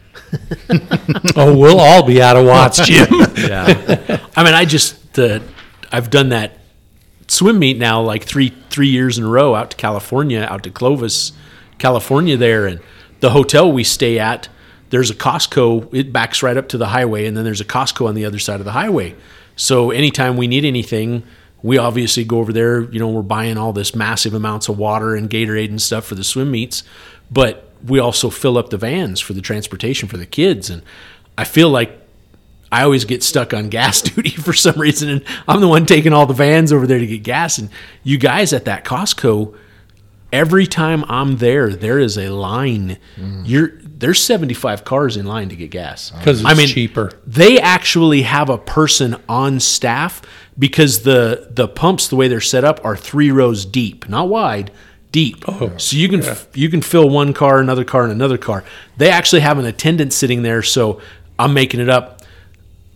Oh, 1.39 1.57
we'll 1.57 1.81
all 1.81 2.03
be 2.03 2.21
out 2.23 2.37
of 2.37 2.47
watts, 2.47 2.85
Jim. 2.87 3.07
Yeah. 3.37 4.21
I 4.37 4.45
mean, 4.45 4.55
I 4.55 4.65
just 4.65 5.13
the 5.15 5.43
I've 5.93 6.11
done 6.11 6.31
that 6.31 6.59
swim 7.29 7.59
meet 7.59 7.79
now 7.79 8.01
like 8.01 8.25
three 8.25 8.53
three 8.71 8.89
years 8.89 9.19
in 9.19 9.25
a 9.25 9.29
row 9.29 9.55
out 9.55 9.71
to 9.73 9.77
California, 9.77 10.41
out 10.51 10.63
to 10.65 10.71
Clovis, 10.71 11.33
California 11.79 12.37
there, 12.37 12.67
and 12.67 12.81
the 13.21 13.31
hotel 13.31 13.71
we 13.71 13.85
stay 13.85 14.19
at. 14.19 14.49
There's 14.91 15.11
a 15.11 15.15
Costco. 15.15 15.93
It 15.95 16.13
backs 16.13 16.43
right 16.43 16.57
up 16.57 16.69
to 16.69 16.79
the 16.79 16.87
highway, 16.89 17.27
and 17.27 17.37
then 17.37 17.45
there's 17.45 17.61
a 17.61 17.65
Costco 17.65 18.07
on 18.09 18.15
the 18.15 18.25
other 18.25 18.39
side 18.39 18.61
of 18.61 18.65
the 18.65 18.73
highway. 18.73 19.15
So 19.57 19.91
anytime 19.91 20.37
we 20.37 20.47
need 20.47 20.65
anything, 20.65 21.25
we 21.63 21.77
obviously 21.79 22.25
go 22.25 22.39
over 22.39 22.53
there. 22.53 22.83
You 22.83 23.01
know, 23.01 23.09
we're 23.09 23.23
buying 23.23 23.59
all 23.59 23.73
this 23.73 23.95
massive 23.95 24.33
amounts 24.35 24.69
of 24.69 24.79
water 24.79 25.15
and 25.15 25.29
Gatorade 25.29 25.71
and 25.71 25.81
stuff 25.83 26.05
for 26.05 26.15
the 26.15 26.25
swim 26.25 26.51
meets, 26.51 26.83
but 27.31 27.66
we 27.85 27.99
also 27.99 28.31
fill 28.31 28.59
up 28.59 28.71
the 28.71 28.77
vans 28.79 29.21
for 29.21 29.33
the 29.33 29.41
transportation 29.41 30.09
for 30.09 30.17
the 30.17 30.27
kids. 30.27 30.71
And 30.71 30.83
I 31.37 31.45
feel 31.45 31.71
like 31.71 31.99
I 32.71 32.83
always 32.83 33.05
get 33.05 33.23
stuck 33.23 33.55
on 33.55 33.69
gas 33.69 34.03
duty 34.03 34.31
for 34.31 34.53
some 34.53 34.81
reason, 34.81 35.09
and 35.09 35.25
I'm 35.47 35.61
the 35.61 35.69
one 35.69 35.87
taking 35.87 36.13
all 36.13 36.27
the 36.27 36.35
vans 36.35 36.73
over 36.73 36.87
there 36.87 36.99
to 36.99 37.07
get 37.07 37.23
gas. 37.23 37.59
And 37.59 37.71
you 38.03 38.19
guys 38.19 38.53
at 38.53 38.65
that 38.65 38.85
Costco, 38.85 39.55
every 40.33 40.67
time 40.67 41.05
I'm 41.09 41.37
there, 41.37 41.71
there 41.71 41.99
is 41.99 42.19
a 42.19 42.29
line. 42.31 42.99
Mm. 43.17 43.43
You're 43.47 43.73
there's 43.99 44.23
75 44.23 44.85
cars 44.85 45.17
in 45.17 45.25
line 45.25 45.49
to 45.49 45.57
get 45.57 45.71
gas 45.71 46.13
oh, 46.15 46.23
'Cause 46.23 46.43
it's 46.45 46.71
cheaper. 46.71 47.13
They 47.27 47.59
actually 47.59 48.23
have 48.23 48.51
a 48.51 48.59
person 48.59 49.17
on 49.27 49.59
staff 49.61 50.21
because 50.59 51.03
the 51.03 51.49
the 51.51 51.69
pumps, 51.69 52.09
the 52.09 52.17
way 52.17 52.29
they're 52.29 52.41
set 52.41 52.65
up, 52.65 52.81
are 52.85 52.97
three 52.97 53.31
rows 53.31 53.65
deep, 53.65 54.09
not 54.09 54.29
wide. 54.29 54.71
Deep, 55.13 55.45
oh, 55.49 55.73
so 55.79 55.97
you 55.97 56.09
can 56.09 56.23
you 56.53 56.69
can 56.69 56.83
fill 56.83 57.09
one 57.09 57.33
car, 57.33 57.59
another 57.59 57.85
car, 57.85 58.03
and 58.03 58.13
another 58.13 58.37
car. 58.37 58.65
They 58.99 59.09
actually 59.09 59.41
have 59.41 59.59
an 59.59 59.65
attendant 59.65 60.13
sitting 60.13 60.43
there. 60.43 60.63
So 60.63 61.01
I'm 61.39 61.55
making 61.55 61.81
it 61.81 61.89
up. 61.89 62.23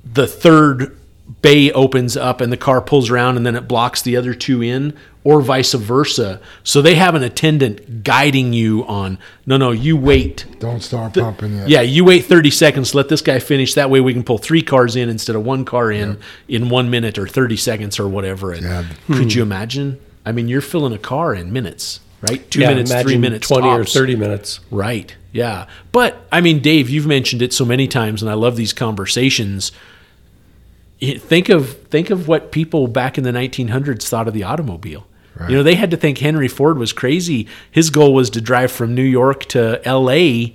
The 0.05 0.27
third 0.27 0.99
bay 1.43 1.71
opens 1.73 2.17
up 2.17 2.41
and 2.41 2.53
the 2.53 2.57
car 2.57 2.81
pulls 2.81 3.11
around 3.11 3.37
and 3.37 3.47
then 3.47 3.55
it 3.55 3.69
blocks 3.69 4.03
the 4.03 4.17
other 4.17 4.35
two 4.35 4.63
in 4.63 4.97
or 5.23 5.41
vice 5.41 5.75
versa. 5.75 6.41
So 6.65 6.83
they 6.83 6.95
have 6.95 7.15
an 7.15 7.23
attendant 7.23 8.03
guiding 8.03 8.53
you 8.53 8.85
on 8.87 9.19
no 9.47 9.57
no 9.57 9.71
you 9.71 9.97
wait. 9.97 10.47
Don't 10.59 10.81
start 10.81 11.15
pumping 11.15 11.57
yet. 11.57 11.69
yeah 11.69 11.81
you 11.83 12.05
wait 12.05 12.25
30 12.25 12.51
seconds 12.51 12.95
let 12.95 13.09
this 13.09 13.23
guy 13.23 13.39
finish. 13.39 13.75
That 13.75 13.91
way 13.91 14.01
we 14.01 14.13
can 14.13 14.25
pull 14.25 14.39
three 14.39 14.63
cars 14.63 14.97
in 14.97 15.09
instead 15.09 15.37
of 15.37 15.45
one 15.45 15.65
car 15.65 15.91
in 15.91 16.19
in 16.49 16.69
one 16.69 16.91
minute 16.91 17.19
or 17.19 17.27
30 17.27 17.57
seconds 17.57 18.01
or 18.01 18.09
whatever. 18.09 18.53
And 18.53 18.63
Yeah. 18.63 18.85
could 19.07 19.33
hmm. 19.33 19.39
you 19.39 19.43
imagine 19.43 20.01
i 20.27 20.33
mean 20.33 20.49
you're 20.49 20.61
filling 20.61 20.93
a 20.93 20.99
car 20.99 21.35
in 21.35 21.53
minutes 21.53 22.01
right 22.21 22.51
two 22.51 22.61
Yeah, 22.61 22.69
minutes 22.69 22.93
three 23.03 23.19
minutes 23.19 23.49
20 23.49 23.69
or 23.69 23.85
30 23.85 24.17
minutes. 24.17 24.61
Right. 24.71 25.17
Yeah. 25.33 25.67
But 25.93 26.17
I 26.31 26.41
mean, 26.41 26.61
Dave, 26.61 26.91
you've 26.91 27.07
mentioned 27.07 27.41
it 27.41 27.53
so 27.53 27.65
many 27.65 27.87
times, 27.89 28.21
and 28.21 28.31
I 28.31 28.35
love 28.35 28.57
these 28.57 28.73
conversations. 28.73 29.71
Think 31.01 31.49
of 31.49 31.79
think 31.85 32.11
of 32.11 32.29
what 32.29 32.53
people 32.53 32.89
back 32.89 33.17
in 33.17 33.25
the 33.25 33.31
1900s 33.31 34.07
thought 34.09 34.29
of 34.29 34.35
the 34.35 34.43
automobile. 34.43 35.07
You 35.49 35.57
know, 35.57 35.63
they 35.63 35.77
had 35.77 35.91
to 35.93 35.97
think 35.97 36.19
Henry 36.19 36.49
Ford 36.49 36.77
was 36.77 36.93
crazy. 36.93 37.47
His 37.71 37.89
goal 37.89 38.13
was 38.13 38.29
to 38.31 38.43
drive 38.43 38.71
from 38.71 38.95
New 38.95 39.03
York 39.05 39.47
to 39.47 39.81
L.A. 39.89 40.55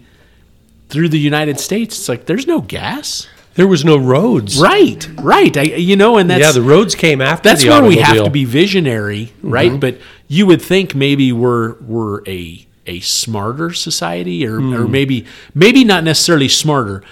through 0.90 1.10
the 1.10 1.18
United 1.18 1.60
States. 1.60 1.98
It's 1.98 2.08
like 2.10 2.28
there's 2.28 2.46
no 2.46 2.62
gas. 2.62 3.28
There 3.56 3.68
was 3.68 3.84
no 3.86 3.98
roads. 3.98 4.60
Right. 4.60 5.08
Right. 5.20 5.56
I, 5.58 5.64
you 5.64 5.96
know, 5.96 6.18
and 6.18 6.30
that's 6.30 6.42
yeah, 6.42 6.52
the 6.52 6.62
roads 6.62 6.94
came 6.94 7.22
after 7.22 7.50
that's 7.50 7.64
the 7.64 7.70
where 7.70 7.84
we 7.84 7.98
have 7.98 8.24
to 8.24 8.30
be 8.30 8.46
visionary, 8.46 9.34
right? 9.42 9.72
Mm-hmm. 9.72 9.80
But 9.80 10.00
you 10.28 10.46
would 10.46 10.62
think 10.62 10.94
maybe 10.94 11.32
we're 11.32 11.76
we're 11.82 12.22
a 12.28 12.66
a 12.86 13.00
smarter 13.00 13.74
society, 13.74 14.46
or 14.46 14.58
or 14.58 14.60
mm. 14.60 14.90
maybe 14.90 15.26
maybe 15.54 15.84
not 15.84 16.04
necessarily 16.04 16.50
smarter. 16.50 17.04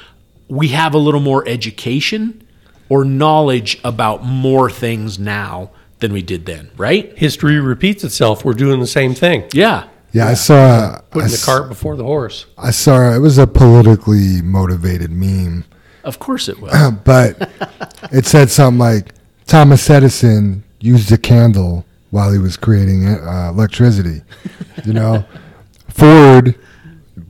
We 0.47 0.69
have 0.69 0.93
a 0.93 0.97
little 0.97 1.21
more 1.21 1.47
education 1.47 2.45
or 2.89 3.05
knowledge 3.05 3.79
about 3.83 4.23
more 4.23 4.69
things 4.69 5.17
now 5.17 5.71
than 5.99 6.13
we 6.13 6.21
did 6.21 6.45
then, 6.45 6.69
right? 6.77 7.17
History 7.17 7.59
repeats 7.59 8.03
itself. 8.03 8.43
We're 8.43 8.53
doing 8.53 8.79
the 8.79 8.87
same 8.87 9.13
thing. 9.15 9.45
Yeah. 9.53 9.87
Yeah, 10.11 10.27
I 10.27 10.35
saw. 10.35 10.97
I, 10.97 11.01
Putting 11.09 11.29
the 11.29 11.33
s- 11.33 11.45
cart 11.45 11.69
before 11.69 11.95
the 11.95 12.03
horse. 12.03 12.45
I 12.57 12.69
saw. 12.69 13.11
It 13.15 13.19
was 13.19 13.39
a 13.39 13.47
politically 13.47 14.41
motivated 14.43 15.09
meme, 15.09 15.65
Of 16.03 16.19
course 16.19 16.49
it 16.49 16.59
will. 16.59 16.91
but 17.05 17.49
it 18.11 18.25
said 18.25 18.49
something 18.49 18.79
like 18.79 19.13
Thomas 19.47 19.89
Edison 19.89 20.63
used 20.79 21.11
a 21.11 21.17
candle 21.17 21.85
while 22.11 22.31
he 22.31 22.37
was 22.39 22.57
creating 22.57 23.07
uh, 23.07 23.49
electricity. 23.53 24.21
You 24.85 24.93
know, 24.93 25.25
Ford 25.87 26.55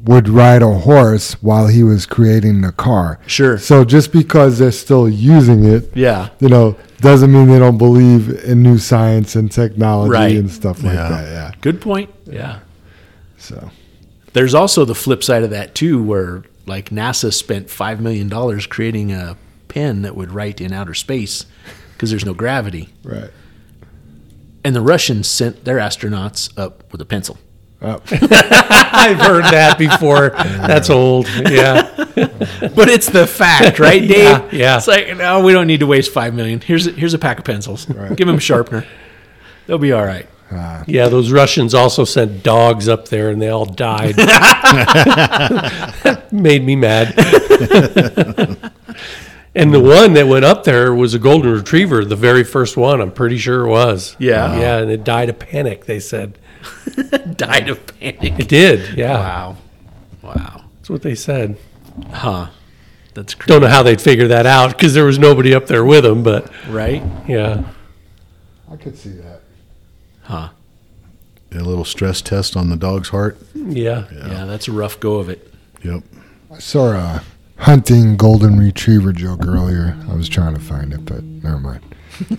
would 0.05 0.27
ride 0.27 0.61
a 0.61 0.69
horse 0.79 1.33
while 1.41 1.67
he 1.67 1.83
was 1.83 2.05
creating 2.05 2.61
the 2.61 2.71
car. 2.71 3.19
Sure. 3.27 3.57
So 3.57 3.85
just 3.85 4.11
because 4.11 4.59
they're 4.59 4.71
still 4.71 5.07
using 5.09 5.63
it, 5.63 5.95
Yeah. 5.95 6.29
you 6.39 6.49
know, 6.49 6.75
doesn't 6.99 7.31
mean 7.31 7.47
they 7.47 7.59
don't 7.59 7.77
believe 7.77 8.29
in 8.43 8.61
new 8.63 8.77
science 8.77 9.35
and 9.35 9.49
technology 9.51 10.11
Right. 10.11 10.35
and 10.35 10.49
stuff 10.51 10.83
like 10.83 10.95
Yeah. 10.95 11.09
that. 11.09 11.23
Yeah. 11.31 11.51
Good 11.61 11.79
point. 11.81 12.09
Yeah. 12.29 12.59
So 13.37 13.71
There's 14.33 14.53
also 14.55 14.83
the 14.83 14.95
flip 14.95 15.23
side 15.23 15.43
of 15.43 15.51
that 15.51 15.75
too, 15.75 16.01
where 16.01 16.43
like 16.65 16.89
NASA 16.89 17.33
spent 17.33 17.69
five 17.69 17.99
million 18.01 18.29
dollars 18.29 18.65
creating 18.67 19.11
a 19.11 19.37
pen 19.67 20.01
that 20.03 20.15
would 20.15 20.31
write 20.31 20.61
in 20.61 20.71
outer 20.73 20.93
space 20.93 21.45
because 21.93 22.09
there's 22.09 22.25
no 22.25 22.33
gravity. 22.33 22.89
right. 23.03 23.29
And 24.65 24.73
the 24.73 24.81
Russians 24.81 25.27
sent 25.27 25.65
their 25.65 25.77
astronauts 25.77 26.49
up 26.57 26.89
with 26.93 27.01
a 27.01 27.05
pencil. 27.05 27.37
Oh, 27.81 28.01
I've 28.11 29.17
heard 29.19 29.43
that 29.43 29.75
before. 29.77 30.29
That's 30.29 30.89
old. 30.89 31.27
Yeah. 31.27 31.91
But 32.15 32.87
it's 32.87 33.09
the 33.09 33.27
fact, 33.27 33.77
right, 33.79 33.99
Dave? 34.01 34.09
Yeah, 34.23 34.49
yeah. 34.53 34.77
It's 34.77 34.87
like, 34.87 35.17
no, 35.17 35.43
we 35.43 35.51
don't 35.51 35.67
need 35.67 35.81
to 35.81 35.85
waste 35.85 36.13
five 36.13 36.33
million. 36.33 36.61
Here's 36.61 36.87
a, 36.87 36.91
here's 36.91 37.13
a 37.13 37.19
pack 37.19 37.39
of 37.39 37.43
pencils. 37.45 37.85
Give 37.85 38.25
them 38.25 38.37
a 38.37 38.39
sharpener. 38.39 38.85
They'll 39.67 39.77
be 39.79 39.91
all 39.91 40.05
right. 40.05 40.29
Yeah, 40.87 41.07
those 41.09 41.31
Russians 41.31 41.73
also 41.73 42.05
sent 42.05 42.43
dogs 42.43 42.87
up 42.87 43.07
there 43.07 43.29
and 43.29 43.41
they 43.41 43.49
all 43.49 43.65
died. 43.65 44.15
Made 46.31 46.63
me 46.63 46.75
mad. 46.75 47.13
and 49.55 49.73
the 49.73 49.79
one 49.79 50.13
that 50.13 50.27
went 50.27 50.45
up 50.45 50.63
there 50.63 50.93
was 50.93 51.13
a 51.13 51.19
golden 51.19 51.51
retriever, 51.51 52.03
the 52.05 52.15
very 52.15 52.43
first 52.43 52.77
one. 52.77 53.01
I'm 53.01 53.11
pretty 53.11 53.37
sure 53.37 53.65
it 53.65 53.69
was. 53.69 54.15
Yeah. 54.19 54.59
Yeah, 54.59 54.77
and 54.79 54.91
it 54.91 55.03
died 55.03 55.29
of 55.29 55.39
panic, 55.39 55.85
they 55.85 55.99
said. 55.99 56.37
Died 57.35 57.69
of 57.69 57.85
panic. 57.99 58.39
It 58.39 58.47
did. 58.47 58.97
Yeah. 58.97 59.19
Wow. 59.19 59.57
Wow. 60.21 60.63
That's 60.77 60.89
what 60.89 61.01
they 61.01 61.15
said. 61.15 61.57
Huh. 62.11 62.47
That's 63.13 63.33
crazy. 63.35 63.47
Don't 63.47 63.61
know 63.61 63.67
how 63.67 63.83
they'd 63.83 64.01
figure 64.01 64.27
that 64.29 64.45
out 64.45 64.69
because 64.71 64.93
there 64.93 65.03
was 65.05 65.19
nobody 65.19 65.53
up 65.53 65.67
there 65.67 65.83
with 65.83 66.03
them, 66.05 66.23
but 66.23 66.49
Right? 66.69 67.03
yeah. 67.27 67.63
I 68.71 68.75
could 68.77 68.97
see 68.97 69.09
that. 69.11 69.32
Huh. 70.23 70.49
A 71.51 71.57
little 71.59 71.85
stress 71.85 72.21
test 72.21 72.57
on 72.57 72.69
the 72.69 72.75
dog's 72.75 73.09
heart. 73.09 73.37
Yeah. 73.53 74.05
Yeah, 74.11 74.45
that's 74.45 74.67
a 74.67 74.71
rough 74.71 74.99
go 74.99 75.15
of 75.17 75.29
it. 75.29 75.53
Yep. 75.83 76.03
I 76.51 76.59
saw 76.59 76.93
a 76.93 77.23
hunting 77.57 78.17
golden 78.17 78.57
retriever 78.57 79.13
joke 79.13 79.45
earlier. 79.45 79.97
I 80.09 80.15
was 80.15 80.27
trying 80.29 80.55
to 80.55 80.59
find 80.59 80.93
it, 80.93 81.05
but 81.05 81.23
never 81.23 81.59
mind. 81.59 81.81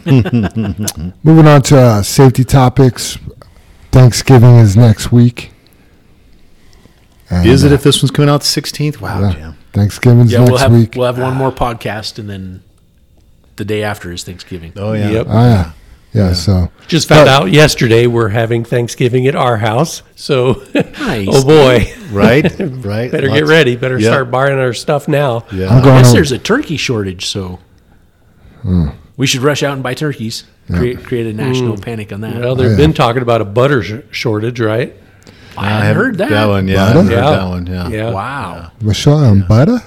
Moving 1.25 1.47
on 1.47 1.63
to 1.63 1.79
uh, 1.79 2.03
safety 2.03 2.45
topics. 2.45 3.19
Thanksgiving 3.93 4.57
is 4.57 4.77
next 4.77 5.13
week. 5.13 5.53
And, 7.31 7.49
Is 7.49 7.65
it 7.65 7.71
uh, 7.71 7.75
if 7.77 7.83
this 7.83 8.03
one's 8.03 8.11
coming 8.11 8.29
out 8.29 8.41
the 8.43 8.47
16th? 8.47 9.01
Wow, 9.01 9.21
yeah, 9.21 9.33
Jim. 9.33 9.57
Thanksgiving's 9.73 10.33
Yeah, 10.33 10.41
next 10.41 10.51
we'll 10.51 10.59
have 10.59 10.73
week. 10.73 10.95
we'll 10.97 11.07
have 11.07 11.19
one 11.19 11.35
more 11.35 11.51
podcast 11.53 12.19
and 12.19 12.29
then 12.29 12.63
the 13.57 13.65
day 13.65 13.83
after 13.83 14.13
is 14.13 14.25
Thanksgiving. 14.25 14.73
Oh, 14.77 14.93
yeah. 14.93 15.11
Yep. 15.11 15.27
oh 15.29 15.33
yeah. 15.45 15.73
Yeah, 16.15 16.33
So 16.33 16.71
Just 16.87 17.09
found 17.09 17.29
out 17.29 17.51
yesterday 17.51 18.07
we're 18.07 18.29
having 18.29 18.65
Thanksgiving 18.65 19.27
at 19.27 19.35
our 19.35 19.57
house. 19.57 20.03
So, 20.15 20.63
Nice. 20.75 21.29
oh 21.31 21.45
boy, 21.45 21.93
Right? 22.11 22.45
Right? 22.61 23.11
better 23.11 23.29
Lots- 23.29 23.41
get 23.41 23.49
ready. 23.49 23.77
Better 23.77 23.99
Yeah. 23.99 24.11
start 24.11 24.31
buying 24.31 24.59
our 24.59 24.73
stuff 24.73 25.09
now. 25.09 25.45
I'm 25.51 25.59
Yeah. 25.59 25.75
I 25.77 25.83
guess 25.83 26.09
To, 26.09 26.15
there's 26.15 26.33
a 26.33 26.39
turkey 26.39 26.77
shortage, 26.77 27.27
so 27.27 27.59
hmm. 28.63 28.89
we 29.17 29.27
should 29.27 29.43
rush 29.43 29.63
out 29.63 29.75
and 29.75 29.83
buy 29.83 29.95
turkeys. 29.95 30.45
create, 30.71 31.05
create 31.05 31.27
a 31.27 31.33
national 31.33 31.75
hmm. 31.77 31.83
panic 31.83 32.13
on 32.13 32.21
that. 32.23 32.41
Well, 32.41 32.55
they've 32.55 32.71
yeah. 32.71 32.77
been 32.77 32.93
talking 32.95 33.23
about 33.23 33.41
a 33.41 33.45
butter 33.45 33.83
sh- 33.83 34.01
shortage, 34.11 34.61
right? 34.61 34.95
I 35.57 35.69
haven't 35.69 35.97
heard 35.97 36.19
that. 36.19 36.31
That 36.31 36.47
one, 36.47 36.67
yeah, 36.69 36.85
I 36.85 36.93
Butter? 36.95 37.03
heard 37.03 37.13
Yeah. 37.13 37.31
that 37.31 37.49
one, 37.49 37.67
yeah. 37.67 37.89
Yeah. 37.89 38.11
Wow. 38.11 38.73
Michelle 38.81 39.19
um, 39.19 39.39
and 39.39 39.49
butter? 39.49 39.79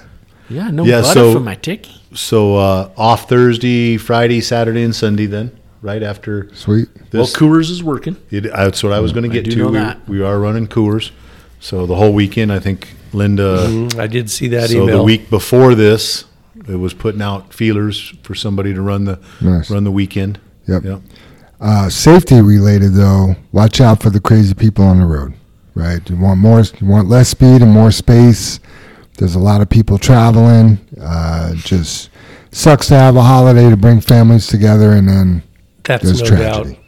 Yeah, 0.50 0.70
no 0.70 0.86
Yeah, 0.86 1.02
butter 1.02 1.14
so- 1.14 1.34
for 1.34 1.40
my 1.40 1.56
ticky. 1.56 2.02
So 2.14 2.56
uh, 2.56 2.90
off 2.98 3.28
Thursday, 3.28 3.98
Friday, 3.98 4.40
Saturday, 4.42 4.84
and 4.84 4.96
Sunday. 4.96 5.26
Then 5.26 5.52
right 5.82 6.02
after 6.04 6.54
Sweet. 6.54 6.88
Well, 6.96 7.24
this, 7.24 7.36
Coors 7.36 7.70
is 7.70 7.84
working. 7.84 8.18
it, 8.32 8.42
that's 8.44 8.84
what 8.84 8.94
I 8.94 9.00
was 9.00 9.12
going 9.12 9.24
to 9.24 9.30
get 9.30 9.46
do 9.46 9.52
to. 9.52 9.58
know 9.58 9.68
we, 9.68 9.78
that. 9.78 10.08
we 10.10 10.22
are 10.24 10.40
running 10.40 10.68
Coors, 10.68 11.12
so 11.60 11.86
the 11.86 11.96
whole 11.96 12.14
weekend. 12.14 12.52
I 12.52 12.60
think 12.60 12.94
Linda. 13.14 13.66
Mm, 13.68 14.00
I 14.00 14.08
did 14.08 14.30
see 14.30 14.48
that 14.50 14.70
so 14.70 14.84
email. 14.84 14.98
the 14.98 15.04
week 15.04 15.30
before 15.30 15.76
this, 15.76 16.26
it 16.68 16.76
was 16.76 16.94
putting 16.94 17.22
out 17.22 17.54
feelers 17.54 18.14
for 18.24 18.36
somebody 18.36 18.74
to 18.74 18.82
run 18.82 19.06
the 19.06 19.20
Nice. 19.42 19.70
run 19.70 19.84
the 19.84 19.92
weekend. 19.92 20.40
Yep. 20.68 20.84
Yep. 20.84 21.02
Uh, 21.60 21.90
safety 21.90 22.40
related 22.42 22.94
though, 22.94 23.36
watch 23.52 23.82
out 23.82 24.02
for 24.02 24.10
the 24.10 24.20
crazy 24.20 24.54
people 24.54 24.84
on 24.86 25.00
the 25.00 25.06
road. 25.06 25.34
Right? 25.74 26.08
You 26.10 26.18
want 26.18 26.40
more, 26.40 26.62
you 26.62 26.88
want 26.88 27.08
less 27.08 27.30
speed 27.30 27.62
and 27.62 27.72
more 27.72 27.92
space. 27.92 28.60
There's 29.18 29.36
a 29.36 29.40
lot 29.40 29.62
of 29.62 29.70
people 29.70 29.98
traveling. 29.98 30.80
Uh, 31.00 31.54
just 31.56 32.10
sucks 32.52 32.88
to 32.88 32.96
have 32.96 33.16
a 33.16 33.22
holiday 33.22 33.70
to 33.70 33.78
bring 33.78 34.02
families 34.02 34.48
together, 34.48 34.92
and 34.94 35.08
then 35.08 35.44
That's 35.88 36.04
there's 36.04 36.22
no 36.22 36.28
tragedy. 36.28 36.74
doubt. 36.76 36.84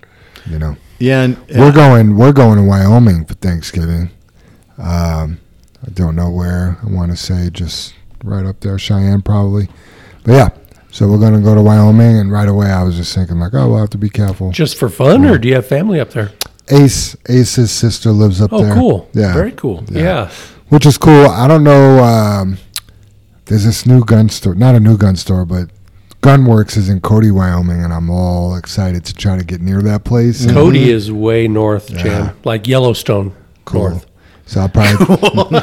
You 0.52 0.60
know, 0.60 0.78
Yeah, 1.00 1.24
and, 1.24 1.38
we're 1.58 1.72
going. 1.72 2.16
We're 2.18 2.32
going 2.34 2.58
to 2.58 2.64
Wyoming 2.64 3.26
for 3.26 3.34
Thanksgiving. 3.36 4.10
Um, 4.78 5.40
I 5.86 5.90
don't 5.94 6.16
know 6.16 6.30
where. 6.30 6.78
I 6.84 6.88
want 6.90 7.12
to 7.12 7.18
say 7.18 7.50
just 7.52 7.94
right 8.24 8.46
up 8.46 8.60
there, 8.62 8.78
Cheyenne 8.80 9.22
probably. 9.22 9.68
But 10.24 10.32
yeah, 10.34 10.50
so 10.92 11.08
we're 11.08 11.20
going 11.20 11.34
to 11.34 11.40
go 11.42 11.56
to 11.56 11.62
Wyoming, 11.62 12.18
and 12.20 12.32
right 12.32 12.48
away 12.48 12.68
I 12.68 12.84
was 12.84 12.96
just 12.98 13.14
thinking 13.14 13.40
like, 13.40 13.54
oh, 13.54 13.70
we'll 13.70 13.80
have 13.80 13.90
to 13.92 13.98
be 13.98 14.10
careful. 14.10 14.52
Just 14.52 14.78
for 14.78 14.90
fun, 14.90 15.26
or 15.26 15.38
do 15.38 15.48
you 15.48 15.56
have 15.56 15.68
family 15.68 16.00
up 16.00 16.12
there? 16.12 16.32
Ace 16.72 17.16
Ace's 17.28 17.72
sister 17.72 18.12
lives 18.12 18.42
up 18.42 18.54
Oh, 18.54 18.64
there. 18.64 18.74
Oh, 18.74 18.76
cool. 18.76 19.10
Yeah, 19.14 19.34
Very 19.34 19.52
cool. 19.54 19.84
Yeah. 19.90 20.30
which 20.70 20.86
is 20.86 20.98
cool. 20.98 21.26
I 21.28 21.48
don't 21.48 21.64
know. 21.64 22.04
Um, 22.04 22.58
there's 23.46 23.66
this 23.66 23.86
new 23.88 24.04
gun 24.06 24.30
store, 24.30 24.54
not 24.56 24.76
a 24.76 24.80
new 24.80 24.96
gun 24.98 25.16
store, 25.16 25.46
but 25.46 25.70
Gunworks 26.22 26.76
is 26.76 26.90
in 26.90 27.00
Cody, 27.00 27.32
Wyoming, 27.32 27.84
and 27.84 27.94
I'm 27.94 28.10
all 28.10 28.56
excited 28.56 29.06
to 29.06 29.14
try 29.14 29.38
to 29.38 29.44
get 29.44 29.62
near 29.62 29.82
that 29.82 30.04
place. 30.04 30.44
And- 30.44 30.54
Cody 30.54 30.82
mm-hmm. 30.82 30.90
is 30.90 31.12
way 31.12 31.48
north, 31.48 31.96
Jam, 31.96 32.36
like 32.44 32.68
Yellowstone 32.68 33.34
Cool. 33.66 33.90
north. 33.90 34.06
So 34.50 34.62
I'll 34.62 34.70
probably, 34.70 35.06
probably 35.16 35.60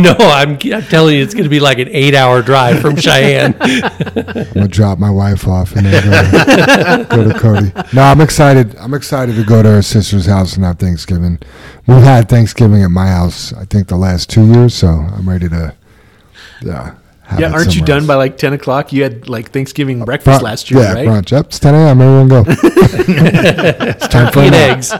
No, 0.00 0.16
I'm, 0.18 0.52
I'm 0.52 0.82
telling 0.84 1.16
you, 1.16 1.22
it's 1.22 1.34
going 1.34 1.44
to 1.44 1.50
be 1.50 1.60
like 1.60 1.78
an 1.78 1.88
eight-hour 1.90 2.40
drive 2.40 2.80
from 2.80 2.96
Cheyenne. 2.96 3.54
I'm 3.60 4.52
gonna 4.54 4.68
drop 4.68 4.98
my 4.98 5.10
wife 5.10 5.46
off 5.46 5.76
and 5.76 5.84
then 5.84 7.06
go 7.10 7.14
to, 7.16 7.16
go 7.16 7.24
to 7.30 7.38
Cody. 7.38 7.72
No, 7.92 8.04
I'm 8.04 8.22
excited. 8.22 8.74
I'm 8.76 8.94
excited 8.94 9.36
to 9.36 9.44
go 9.44 9.62
to 9.62 9.68
her 9.68 9.82
sister's 9.82 10.24
house 10.24 10.56
and 10.56 10.64
have 10.64 10.78
Thanksgiving. 10.78 11.38
We've 11.86 12.02
had 12.02 12.30
Thanksgiving 12.30 12.82
at 12.82 12.90
my 12.90 13.08
house. 13.08 13.52
I 13.52 13.66
think 13.66 13.88
the 13.88 13.96
last 13.96 14.30
two 14.30 14.46
years, 14.46 14.72
so 14.72 14.88
I'm 14.88 15.28
ready 15.28 15.50
to. 15.50 15.74
Yeah. 16.62 16.94
Have 17.26 17.40
Yeah, 17.40 17.52
aren't 17.52 17.66
you 17.66 17.72
somewhere 17.72 17.86
done 17.86 17.98
else. 17.98 18.06
by 18.08 18.14
like 18.14 18.36
10 18.38 18.52
o'clock? 18.54 18.92
You 18.92 19.02
had 19.02 19.28
like 19.28 19.50
Thanksgiving 19.50 20.04
breakfast 20.04 20.40
Brunch- 20.40 20.44
last 20.44 20.70
year, 20.70 20.80
yeah, 20.82 20.92
right? 20.94 21.08
brunch. 21.08 21.30
Yep, 21.32 21.46
it's 21.46 21.58
10 21.58 21.74
a.m. 21.74 22.00
Everyone 22.00 22.28
go. 22.28 22.44
it's 22.48 24.08
time 24.08 24.32
for 24.32 24.40
a 24.40 24.42
and 24.42 24.52
nap. 24.52 24.76
eggs. 24.78 24.92